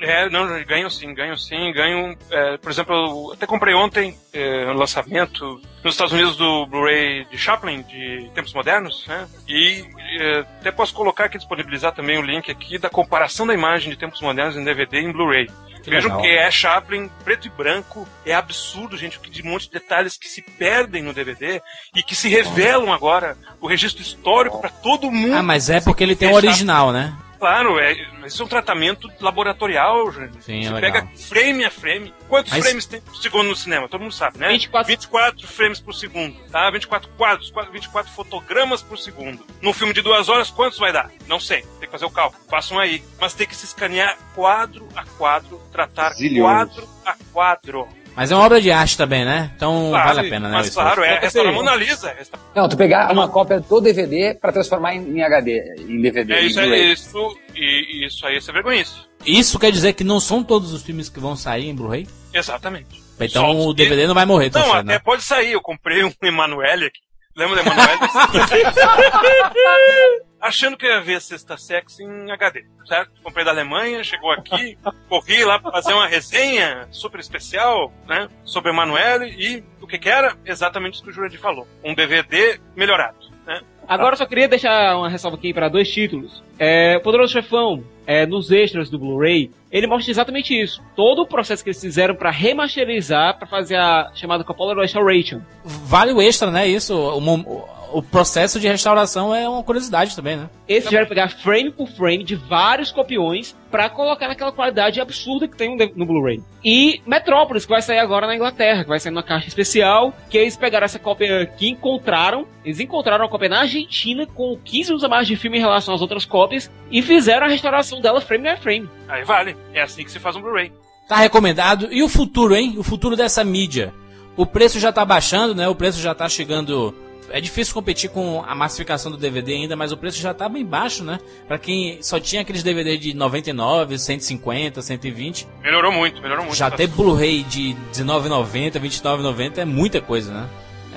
É, 0.00 0.28
não, 0.28 0.46
ganham 0.64 0.90
sim, 0.90 1.12
ganham 1.14 1.36
sim, 1.36 1.72
ganham. 1.72 2.16
é, 2.30 2.56
por 2.58 2.70
exemplo, 2.70 2.94
eu 2.94 3.32
até 3.32 3.46
comprei 3.46 3.74
ontem 3.74 4.16
é, 4.32 4.66
um 4.66 4.74
lançamento 4.74 5.60
nos 5.82 5.94
Estados 5.94 6.12
Unidos 6.12 6.36
do 6.36 6.66
Blu-ray 6.66 7.24
de 7.30 7.38
Chaplin, 7.38 7.82
de 7.82 8.30
Tempos 8.34 8.52
Modernos, 8.52 9.06
né? 9.06 9.26
E 9.48 9.84
é, 10.20 10.40
até 10.40 10.70
posso 10.70 10.94
colocar 10.94 11.24
aqui, 11.24 11.38
disponibilizar 11.38 11.92
também 11.92 12.18
o 12.18 12.22
link 12.22 12.50
aqui 12.50 12.78
da 12.78 12.90
comparação 12.90 13.46
da 13.46 13.54
imagem 13.54 13.90
de 13.90 13.96
Tempos 13.96 14.20
Modernos 14.20 14.56
em 14.56 14.64
DVD 14.64 15.00
e 15.00 15.04
em 15.04 15.12
Blu-ray. 15.12 15.48
Vejam 15.86 16.20
que 16.20 16.26
é 16.26 16.50
Chaplin 16.50 17.10
preto 17.24 17.46
e 17.46 17.50
branco, 17.50 18.06
é 18.26 18.34
absurdo, 18.34 18.96
gente, 18.96 19.16
o 19.16 19.20
que 19.20 19.30
de 19.30 19.42
um 19.42 19.50
monte 19.50 19.66
de 19.66 19.72
detalhes 19.72 20.16
que 20.16 20.28
se 20.28 20.42
perdem 20.42 21.02
no 21.02 21.14
DVD 21.14 21.62
e 21.96 22.02
que 22.02 22.14
se 22.14 22.28
revelam 22.28 22.92
agora 22.92 23.36
o 23.60 23.66
registro 23.66 24.02
histórico 24.02 24.60
para 24.60 24.68
todo 24.68 25.10
mundo. 25.10 25.34
Ah, 25.34 25.42
mas 25.42 25.70
é 25.70 25.80
porque 25.80 26.02
ele 26.02 26.14
tem 26.14 26.28
o 26.28 26.32
Chaplin. 26.32 26.48
original, 26.48 26.92
né? 26.92 27.16
Claro, 27.40 27.78
é, 27.80 27.96
mas 28.20 28.34
isso 28.34 28.42
é 28.42 28.44
um 28.44 28.48
tratamento 28.48 29.10
laboratorial, 29.18 30.12
gente. 30.12 30.44
Sim, 30.44 30.60
é 30.60 30.64
Você 30.68 30.70
legal. 30.74 30.92
pega 30.92 31.08
frame 31.16 31.64
a 31.64 31.70
frame. 31.70 32.14
Quantos 32.28 32.52
Mas- 32.52 32.62
frames 32.62 32.84
tem 32.86 33.00
por 33.00 33.16
segundo 33.16 33.48
no 33.48 33.56
cinema? 33.56 33.88
Todo 33.88 34.02
mundo 34.02 34.12
sabe, 34.12 34.38
né? 34.38 34.50
24. 34.50 34.86
24 34.86 35.48
frames 35.48 35.80
por 35.80 35.94
segundo, 35.94 36.36
tá? 36.50 36.70
24 36.70 37.08
quadros, 37.16 37.50
qua- 37.50 37.64
24 37.64 38.12
fotogramas 38.12 38.82
por 38.82 38.98
segundo. 38.98 39.42
Num 39.62 39.72
filme 39.72 39.94
de 39.94 40.02
duas 40.02 40.28
horas, 40.28 40.50
quantos 40.50 40.78
vai 40.78 40.92
dar? 40.92 41.10
Não 41.26 41.40
sei, 41.40 41.62
tem 41.78 41.88
que 41.88 41.90
fazer 41.90 42.04
o 42.04 42.10
cálculo. 42.10 42.42
Façam 42.48 42.78
aí. 42.78 43.02
Mas 43.18 43.32
tem 43.32 43.46
que 43.46 43.56
se 43.56 43.64
escanear 43.64 44.18
quadro 44.34 44.86
a 44.94 45.04
quadro, 45.16 45.58
tratar 45.72 46.10
Zilhões. 46.12 46.42
quadro 46.68 46.88
a 47.06 47.16
quadro. 47.32 47.88
Mas 48.20 48.30
é 48.30 48.34
uma 48.36 48.44
obra 48.44 48.60
de 48.60 48.70
arte 48.70 48.98
também, 48.98 49.24
né? 49.24 49.50
Então 49.56 49.86
Claro, 49.88 50.08
vale 50.14 50.26
a 50.26 50.30
pena, 50.30 50.48
né? 50.50 50.54
Mas 50.56 50.66
isso? 50.66 50.74
claro, 50.78 51.02
é 51.02 51.20
restaurar 51.20 51.52
a 51.52 51.56
ser. 51.56 51.62
Mona 51.64 51.74
Lisa. 51.74 52.12
resta- 52.12 52.38
Não, 52.54 52.68
tu 52.68 52.76
pegar 52.76 53.10
uma 53.10 53.26
cópia 53.30 53.60
do 53.60 53.80
DVD 53.80 54.34
pra 54.34 54.52
transformar 54.52 54.94
em, 54.94 55.16
em 55.16 55.22
HD, 55.22 55.58
em 55.88 56.02
DVD. 56.02 56.34
É 56.34 56.42
em 56.42 56.46
isso, 56.48 56.60
é 56.60 56.64
Blu-ray. 56.64 56.92
isso. 56.92 57.38
E 57.56 58.06
isso 58.06 58.26
aí, 58.26 58.36
isso 58.36 58.50
é 58.50 58.52
vergonhice. 58.52 58.92
Isso 59.24 59.58
quer 59.58 59.72
dizer 59.72 59.94
que 59.94 60.04
não 60.04 60.20
são 60.20 60.44
todos 60.44 60.70
os 60.74 60.82
filmes 60.82 61.08
que 61.08 61.18
vão 61.18 61.34
sair 61.34 61.70
em 61.70 61.74
Blu-ray? 61.74 62.06
Exatamente. 62.34 63.02
Então 63.18 63.52
Só 63.54 63.70
o 63.70 63.74
que- 63.74 63.84
DVD 63.84 64.06
não 64.06 64.14
vai 64.14 64.26
morrer 64.26 64.50
Não, 64.54 64.70
até 64.70 64.82
né? 64.82 64.98
pode 64.98 65.22
sair. 65.22 65.52
Eu 65.52 65.62
comprei 65.62 66.04
um 66.04 66.12
Emanuele 66.22 66.84
aqui. 66.88 67.00
Lembra 67.34 67.62
do 67.62 67.70
Emanuele? 67.70 68.00
achando 70.40 70.76
que 70.76 70.86
eu 70.86 70.90
ia 70.90 71.00
ver 71.00 71.20
Sexta 71.20 71.56
Sex 71.56 72.00
em 72.00 72.30
HD, 72.30 72.64
certo? 72.86 73.10
Comprei 73.22 73.44
da 73.44 73.50
Alemanha, 73.50 74.02
chegou 74.02 74.30
aqui, 74.30 74.76
corri 75.08 75.44
lá 75.44 75.58
pra 75.58 75.70
fazer 75.72 75.92
uma 75.92 76.06
resenha 76.06 76.88
super 76.90 77.20
especial, 77.20 77.92
né? 78.08 78.28
Sobre 78.44 78.70
Emanuele 78.70 79.34
e 79.38 79.64
o 79.82 79.86
que 79.86 79.98
que 79.98 80.08
era? 80.08 80.36
Exatamente 80.44 80.94
isso 80.94 81.02
que 81.04 81.10
o 81.10 81.12
Jurandir 81.12 81.40
falou. 81.40 81.66
Um 81.84 81.94
DVD 81.94 82.58
melhorado, 82.76 83.16
né? 83.46 83.60
Agora 83.88 84.12
eu 84.12 84.18
só 84.18 84.26
queria 84.26 84.46
deixar 84.46 84.96
uma 84.96 85.08
ressalva 85.08 85.36
aqui 85.36 85.52
para 85.52 85.68
dois 85.68 85.90
títulos. 85.90 86.44
É, 86.58 86.96
o 86.96 87.00
Poderoso 87.02 87.32
Chefão, 87.32 87.82
é, 88.06 88.24
nos 88.24 88.52
extras 88.52 88.88
do 88.88 89.00
Blu-ray, 89.00 89.50
ele 89.72 89.88
mostra 89.88 90.12
exatamente 90.12 90.54
isso. 90.56 90.80
Todo 90.94 91.22
o 91.22 91.26
processo 91.26 91.64
que 91.64 91.70
eles 91.70 91.80
fizeram 91.80 92.14
para 92.14 92.30
remasterizar, 92.30 93.36
para 93.36 93.48
fazer 93.48 93.76
a 93.76 94.12
chamada 94.14 94.44
Coppola 94.44 94.80
Restoration. 94.80 95.40
Vale 95.64 96.12
o 96.12 96.22
extra, 96.22 96.52
né? 96.52 96.68
Isso, 96.68 96.94
o, 96.96 97.20
mo- 97.20 97.68
o 97.92 98.02
processo 98.02 98.58
de 98.60 98.68
restauração 98.68 99.34
é 99.34 99.48
uma 99.48 99.62
curiosidade 99.62 100.14
também, 100.14 100.36
né? 100.36 100.48
Eles 100.68 100.84
tiveram 100.84 101.04
que 101.04 101.10
pegar 101.10 101.28
frame 101.28 101.70
por 101.70 101.88
frame 101.88 102.24
de 102.24 102.34
vários 102.34 102.90
copiões 102.90 103.56
pra 103.70 103.88
colocar 103.88 104.28
naquela 104.28 104.52
qualidade 104.52 105.00
absurda 105.00 105.46
que 105.46 105.56
tem 105.56 105.76
no 105.76 105.90
no 105.96 106.06
Blu-ray. 106.06 106.42
E 106.64 107.00
Metrópolis, 107.06 107.64
que 107.64 107.70
vai 107.70 107.82
sair 107.82 107.98
agora 107.98 108.26
na 108.26 108.34
Inglaterra, 108.34 108.82
que 108.82 108.88
vai 108.88 109.00
sair 109.00 109.12
numa 109.12 109.22
caixa 109.22 109.48
especial, 109.48 110.12
que 110.28 110.38
eles 110.38 110.56
pegaram 110.56 110.84
essa 110.84 110.98
cópia 110.98 111.46
que 111.46 111.68
encontraram, 111.68 112.46
eles 112.64 112.80
encontraram 112.80 113.24
a 113.24 113.28
cópia 113.28 113.48
na 113.48 113.60
Argentina 113.60 114.26
com 114.26 114.58
15 114.64 114.90
anos 114.90 115.04
a 115.04 115.08
mais 115.08 115.26
de 115.26 115.36
filme 115.36 115.58
em 115.58 115.60
relação 115.60 115.94
às 115.94 116.00
outras 116.00 116.24
cópias 116.24 116.70
e 116.90 117.02
fizeram 117.02 117.46
a 117.46 117.50
restauração 117.50 118.00
dela 118.00 118.20
frame 118.20 118.50
by 118.50 118.60
frame. 118.60 118.90
Aí 119.08 119.24
vale. 119.24 119.56
É 119.72 119.82
assim 119.82 120.04
que 120.04 120.10
se 120.10 120.18
faz 120.18 120.36
um 120.36 120.42
Blu-ray. 120.42 120.72
Tá 121.08 121.16
recomendado. 121.16 121.88
E 121.90 122.02
o 122.02 122.08
futuro, 122.08 122.54
hein? 122.54 122.74
O 122.78 122.82
futuro 122.82 123.16
dessa 123.16 123.42
mídia. 123.42 123.92
O 124.36 124.46
preço 124.46 124.78
já 124.78 124.92
tá 124.92 125.04
baixando, 125.04 125.54
né? 125.54 125.68
O 125.68 125.74
preço 125.74 126.00
já 126.00 126.14
tá 126.14 126.28
chegando. 126.28 126.94
É 127.30 127.40
difícil 127.40 127.72
competir 127.74 128.10
com 128.10 128.42
a 128.46 128.54
massificação 128.54 129.10
do 129.10 129.16
DVD 129.16 129.52
ainda, 129.54 129.76
mas 129.76 129.92
o 129.92 129.96
preço 129.96 130.18
já 130.20 130.34
tá 130.34 130.48
bem 130.48 130.64
baixo, 130.64 131.04
né? 131.04 131.18
Pra 131.46 131.58
quem 131.58 132.02
só 132.02 132.18
tinha 132.20 132.42
aqueles 132.42 132.62
DVD 132.62 132.96
de 132.98 133.14
99, 133.14 133.98
150, 133.98 134.82
120, 134.82 135.46
Melhorou 135.62 135.92
muito, 135.92 136.20
melhorou 136.20 136.44
muito. 136.44 136.56
já 136.56 136.70
ter 136.70 136.86
Blu-ray 136.88 137.42
de 137.44 137.76
19,90, 137.92 138.80
29,90 138.80 139.58
é 139.58 139.64
muita 139.64 140.00
coisa, 140.00 140.32
né? 140.32 140.48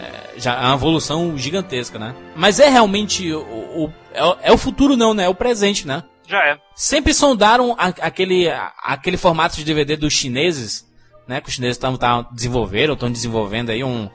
É, 0.01 0.39
já 0.39 0.53
é 0.55 0.65
uma 0.65 0.73
evolução 0.75 1.38
gigantesca, 1.38 1.99
né? 1.99 2.15
Mas 2.36 2.59
é 2.59 2.67
realmente 2.69 3.31
o, 3.31 3.39
o- 3.86 3.93
é, 4.13 4.49
é 4.49 4.51
o 4.51 4.57
futuro 4.57 4.97
não, 4.97 5.13
né? 5.13 5.25
É 5.25 5.29
o 5.29 5.36
presente, 5.36 5.86
né? 5.88 6.03
Já 6.27 6.39
é. 6.45 6.57
Sempre 6.75 7.13
sondaram 7.13 7.73
a- 7.77 7.88
aquele, 8.01 8.49
a- 8.49 8.71
aquele 8.84 9.17
formato 9.17 9.55
de 9.55 9.63
DVD 9.63 9.95
dos 9.95 10.13
chineses, 10.13 10.89
né? 11.27 11.39
Que 11.41 11.49
os 11.49 11.55
chineses 11.55 11.77
estão 11.77 11.97
desenvolveram, 12.31 12.93
estão 12.95 13.11
desenvolvendo 13.11 13.69
aí 13.69 13.84
um, 13.84 14.09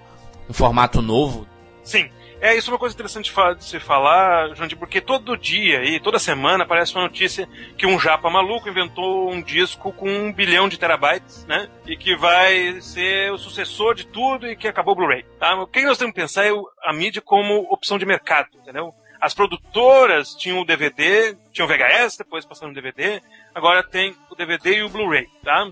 um 0.48 0.52
formato 0.52 1.00
novo. 1.00 1.46
Sim. 1.88 2.10
É, 2.38 2.54
isso 2.54 2.68
é 2.68 2.72
uma 2.74 2.78
coisa 2.78 2.94
interessante 2.94 3.32
de 3.56 3.64
se 3.64 3.80
falar, 3.80 4.54
Jandir, 4.54 4.76
porque 4.76 5.00
todo 5.00 5.38
dia 5.38 5.82
e 5.82 5.98
toda 5.98 6.18
semana 6.18 6.64
aparece 6.64 6.94
uma 6.94 7.04
notícia 7.04 7.48
que 7.78 7.86
um 7.86 7.98
japa 7.98 8.28
maluco 8.28 8.68
inventou 8.68 9.32
um 9.32 9.40
disco 9.40 9.90
com 9.90 10.06
um 10.06 10.30
bilhão 10.30 10.68
de 10.68 10.78
terabytes, 10.78 11.46
né? 11.46 11.66
E 11.86 11.96
que 11.96 12.14
vai 12.14 12.78
ser 12.82 13.32
o 13.32 13.38
sucessor 13.38 13.94
de 13.94 14.06
tudo 14.06 14.46
e 14.46 14.54
que 14.54 14.68
acabou 14.68 14.92
o 14.92 14.96
Blu-ray. 14.96 15.24
Tá? 15.40 15.54
O 15.54 15.66
que 15.66 15.80
nós 15.82 15.96
temos 15.96 16.12
que 16.12 16.20
pensar 16.20 16.44
é 16.44 16.52
a 16.84 16.92
mídia 16.92 17.22
como 17.22 17.66
opção 17.72 17.96
de 17.98 18.04
mercado, 18.04 18.50
entendeu? 18.54 18.94
As 19.18 19.32
produtoras 19.32 20.34
tinham 20.34 20.60
o 20.60 20.66
DVD, 20.66 21.36
tinham 21.52 21.66
o 21.66 21.68
VHS, 21.68 22.18
depois 22.18 22.44
passaram 22.44 22.70
o 22.70 22.74
DVD, 22.74 23.22
agora 23.54 23.82
tem 23.82 24.14
o 24.30 24.34
DVD 24.34 24.76
e 24.76 24.82
o 24.82 24.90
Blu-ray, 24.90 25.26
tá? 25.42 25.66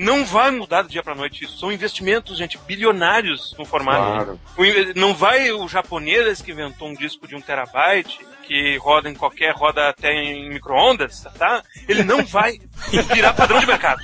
Não 0.00 0.24
vai 0.24 0.50
mudar 0.50 0.80
do 0.80 0.88
dia 0.88 1.02
pra 1.02 1.14
noite 1.14 1.44
isso. 1.44 1.58
São 1.58 1.70
investimentos, 1.70 2.38
gente, 2.38 2.56
bilionários 2.56 3.54
no 3.58 3.66
formato. 3.66 4.00
Claro. 4.00 4.40
Não 4.96 5.12
vai 5.12 5.52
o 5.52 5.68
japonês 5.68 6.40
que 6.40 6.52
inventou 6.52 6.88
um 6.88 6.94
disco 6.94 7.28
de 7.28 7.36
um 7.36 7.40
terabyte, 7.40 8.18
que 8.46 8.78
roda 8.78 9.10
em 9.10 9.14
qualquer, 9.14 9.54
roda 9.54 9.90
até 9.90 10.10
em 10.10 10.48
micro-ondas, 10.48 11.22
tá? 11.38 11.62
Ele 11.86 12.02
não 12.02 12.24
vai 12.24 12.58
virar 13.12 13.34
padrão 13.34 13.60
de 13.60 13.66
mercado. 13.66 14.00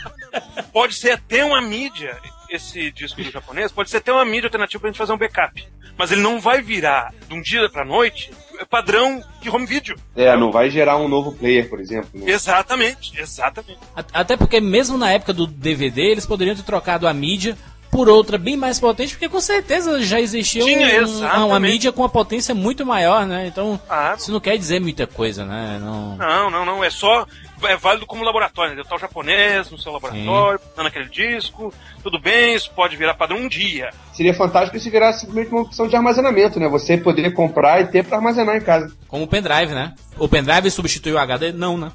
Pode 0.70 0.92
ser 0.96 1.12
até 1.12 1.42
uma 1.42 1.62
mídia, 1.62 2.20
esse 2.50 2.92
disco 2.92 3.22
do 3.22 3.30
japonês, 3.30 3.72
pode 3.72 3.88
ser 3.88 3.96
até 3.96 4.12
uma 4.12 4.26
mídia 4.26 4.48
alternativa 4.48 4.78
pra 4.78 4.90
gente 4.90 4.98
fazer 4.98 5.14
um 5.14 5.18
backup. 5.18 5.66
Mas 5.96 6.12
ele 6.12 6.20
não 6.20 6.38
vai 6.38 6.60
virar 6.60 7.14
de 7.26 7.34
um 7.34 7.40
dia 7.40 7.70
pra 7.70 7.86
noite 7.86 8.30
padrão 8.64 9.22
de 9.42 9.50
home 9.50 9.66
video. 9.66 9.96
É, 10.16 10.34
não 10.36 10.50
vai 10.50 10.70
gerar 10.70 10.96
um 10.96 11.08
novo 11.08 11.32
player, 11.32 11.68
por 11.68 11.80
exemplo. 11.80 12.08
né? 12.14 12.30
Exatamente, 12.30 13.12
exatamente. 13.20 13.78
Até 14.12 14.36
porque 14.36 14.60
mesmo 14.60 14.96
na 14.96 15.10
época 15.10 15.32
do 15.32 15.46
DVD, 15.46 16.02
eles 16.02 16.24
poderiam 16.24 16.56
ter 16.56 16.62
trocado 16.62 17.06
a 17.06 17.12
mídia 17.12 17.56
por 17.90 18.08
outra 18.08 18.36
bem 18.36 18.56
mais 18.56 18.78
potente, 18.80 19.14
porque 19.14 19.28
com 19.28 19.40
certeza 19.40 20.02
já 20.02 20.20
existia 20.20 20.62
um- 20.62 20.66
Tinha, 20.66 20.78
uma, 20.86 21.02
exatamente. 21.02 21.60
mídia 21.72 21.92
com 21.92 22.02
uma 22.02 22.08
potência 22.08 22.54
muito 22.54 22.84
maior, 22.84 23.24
né? 23.26 23.46
Então, 23.46 23.80
Ah. 23.88 24.14
isso 24.18 24.30
não 24.32 24.40
quer 24.40 24.58
dizer 24.58 24.80
muita 24.80 25.06
coisa, 25.06 25.44
né? 25.46 25.78
Não... 25.80 26.16
Não, 26.16 26.50
não, 26.50 26.64
não. 26.66 26.84
É 26.84 26.90
só. 26.90 27.26
É 27.62 27.76
válido 27.76 28.06
como 28.06 28.22
laboratório, 28.22 28.74
né? 28.74 28.82
Tá 28.86 28.96
o 28.96 28.98
japonês 28.98 29.70
no 29.70 29.78
seu 29.78 29.92
laboratório, 29.92 30.60
dando 30.76 30.86
aquele 30.86 31.08
disco. 31.08 31.72
Tudo 32.02 32.18
bem, 32.18 32.54
isso 32.54 32.70
pode 32.70 32.96
virar 32.96 33.14
padrão 33.14 33.38
um 33.38 33.48
dia. 33.48 33.90
Seria 34.12 34.34
fantástico 34.34 34.78
se 34.78 34.90
virasse 34.90 35.20
simplesmente 35.20 35.52
uma 35.52 35.62
opção 35.62 35.88
de 35.88 35.96
armazenamento, 35.96 36.60
né? 36.60 36.68
Você 36.68 36.98
poder 36.98 37.32
comprar 37.32 37.80
e 37.80 37.86
ter 37.86 38.04
pra 38.04 38.18
armazenar 38.18 38.56
em 38.56 38.60
casa. 38.60 38.94
Como 39.08 39.24
o 39.24 39.28
pendrive, 39.28 39.74
né? 39.74 39.94
O 40.18 40.28
pendrive 40.28 40.70
substituiu 40.70 41.16
o 41.16 41.18
HD? 41.18 41.52
Não, 41.52 41.78
né? 41.78 41.90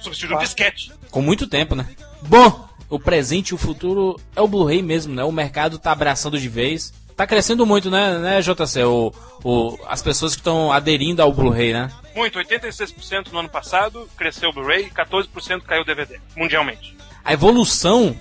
Substitui 0.00 0.36
o 0.36 0.38
disquete. 0.38 0.92
Com 1.10 1.22
muito 1.22 1.46
tempo, 1.46 1.74
né? 1.74 1.86
Bom, 2.22 2.68
o 2.88 3.00
presente 3.00 3.50
e 3.50 3.54
o 3.54 3.58
futuro 3.58 4.20
é 4.34 4.40
o 4.40 4.48
Blu-ray 4.48 4.82
mesmo, 4.82 5.14
né? 5.14 5.24
O 5.24 5.32
mercado 5.32 5.78
tá 5.78 5.92
abraçando 5.92 6.38
de 6.38 6.48
vez. 6.48 6.92
Tá 7.16 7.26
crescendo 7.26 7.64
muito, 7.64 7.90
né, 7.90 8.18
né 8.18 8.40
JC? 8.42 8.84
O, 8.84 9.12
o, 9.42 9.78
as 9.88 10.02
pessoas 10.02 10.34
que 10.34 10.40
estão 10.40 10.70
aderindo 10.70 11.22
ao 11.22 11.32
Blu-ray, 11.32 11.72
né? 11.72 11.90
Muito, 12.16 12.38
86% 12.38 13.30
no 13.30 13.40
ano 13.40 13.48
passado 13.50 14.08
cresceu 14.16 14.48
o 14.48 14.52
Blu-ray, 14.54 14.88
14% 14.88 15.60
caiu 15.60 15.82
o 15.82 15.84
DVD, 15.84 16.18
mundialmente. 16.34 16.96
A 17.22 17.34
evolução 17.34 18.16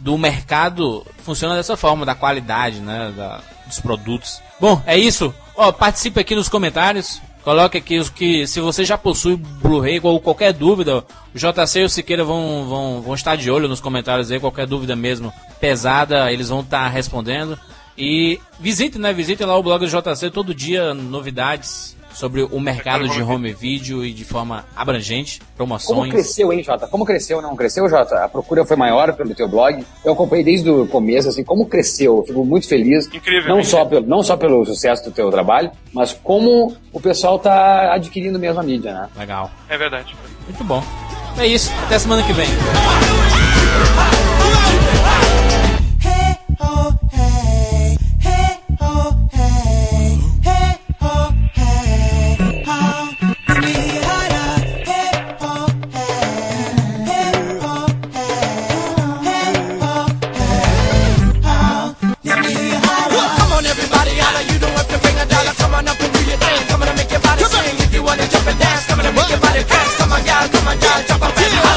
do 0.00 0.18
mercado 0.18 1.06
funciona 1.24 1.56
dessa 1.56 1.74
forma, 1.74 2.04
da 2.04 2.14
qualidade, 2.14 2.78
né? 2.80 3.10
Da, 3.16 3.40
dos 3.66 3.80
produtos. 3.80 4.42
Bom, 4.60 4.82
é 4.84 4.98
isso. 4.98 5.34
Ó, 5.56 5.72
participe 5.72 6.20
aqui 6.20 6.34
nos 6.34 6.50
comentários. 6.50 7.22
Coloque 7.42 7.78
aqui 7.78 7.98
os 7.98 8.10
que, 8.10 8.46
se 8.46 8.60
você 8.60 8.84
já 8.84 8.98
possui 8.98 9.36
Blu-ray 9.36 9.98
ou 10.02 10.20
qualquer 10.20 10.52
dúvida, 10.52 10.98
o 11.34 11.38
JC 11.38 11.80
e 11.80 11.84
o 11.84 11.88
Siqueira 11.88 12.24
vão, 12.24 12.68
vão, 12.68 13.00
vão 13.00 13.14
estar 13.14 13.34
de 13.34 13.50
olho 13.50 13.66
nos 13.66 13.80
comentários 13.80 14.30
aí, 14.30 14.38
qualquer 14.38 14.66
dúvida 14.66 14.94
mesmo 14.94 15.32
pesada, 15.58 16.30
eles 16.30 16.50
vão 16.50 16.60
estar 16.60 16.86
respondendo. 16.88 17.58
E 17.96 18.38
visite, 18.60 18.98
né? 18.98 19.10
Visite 19.14 19.42
lá 19.42 19.56
o 19.56 19.62
blog 19.62 19.80
do 19.80 19.88
JC 19.88 20.30
todo 20.30 20.54
dia, 20.54 20.92
novidades 20.92 21.96
sobre 22.18 22.42
o 22.42 22.60
mercado 22.60 23.08
de 23.08 23.22
home 23.22 23.52
video 23.52 24.04
e 24.04 24.12
de 24.12 24.24
forma 24.24 24.64
abrangente, 24.74 25.40
promoções. 25.56 25.96
Como 25.96 26.10
cresceu, 26.10 26.52
hein, 26.52 26.64
Jota? 26.64 26.88
Como 26.88 27.04
cresceu, 27.04 27.40
não 27.40 27.54
cresceu, 27.54 27.88
Jota? 27.88 28.24
A 28.24 28.28
procura 28.28 28.66
foi 28.66 28.76
maior 28.76 29.12
pelo 29.14 29.32
teu 29.36 29.46
blog. 29.46 29.84
Eu 30.04 30.14
acompanhei 30.14 30.44
desde 30.44 30.68
o 30.68 30.84
começo, 30.88 31.28
assim, 31.28 31.44
como 31.44 31.66
cresceu. 31.66 32.16
Eu 32.16 32.24
fico 32.24 32.44
muito 32.44 32.66
feliz. 32.66 33.06
Incrível. 33.06 33.54
Não 33.54 33.62
só, 33.62 33.84
pelo, 33.84 34.04
não 34.04 34.20
só 34.24 34.36
pelo 34.36 34.66
sucesso 34.66 35.04
do 35.04 35.12
teu 35.12 35.30
trabalho, 35.30 35.70
mas 35.92 36.12
como 36.12 36.74
o 36.92 37.00
pessoal 37.00 37.38
tá 37.38 37.94
adquirindo 37.94 38.36
mesmo 38.36 38.58
a 38.58 38.64
mídia, 38.64 38.92
né? 38.92 39.08
Legal. 39.16 39.48
É 39.68 39.78
verdade. 39.78 40.16
Muito 40.44 40.64
bom. 40.64 40.82
É 41.38 41.46
isso. 41.46 41.72
Até 41.84 42.00
semana 42.00 42.24
que 42.24 42.32
vem. 42.32 42.48
Hey, 46.04 46.36
oh. 46.58 47.07
your 69.30 69.40
body, 69.40 69.64
press. 69.64 69.96
Come 69.96 70.12
on, 70.12 70.24
girl, 70.24 70.48
come 70.48 70.68
on, 70.68 70.78
girl, 70.78 71.02
drop 71.06 71.22
a 71.22 71.34
penny. 71.34 71.67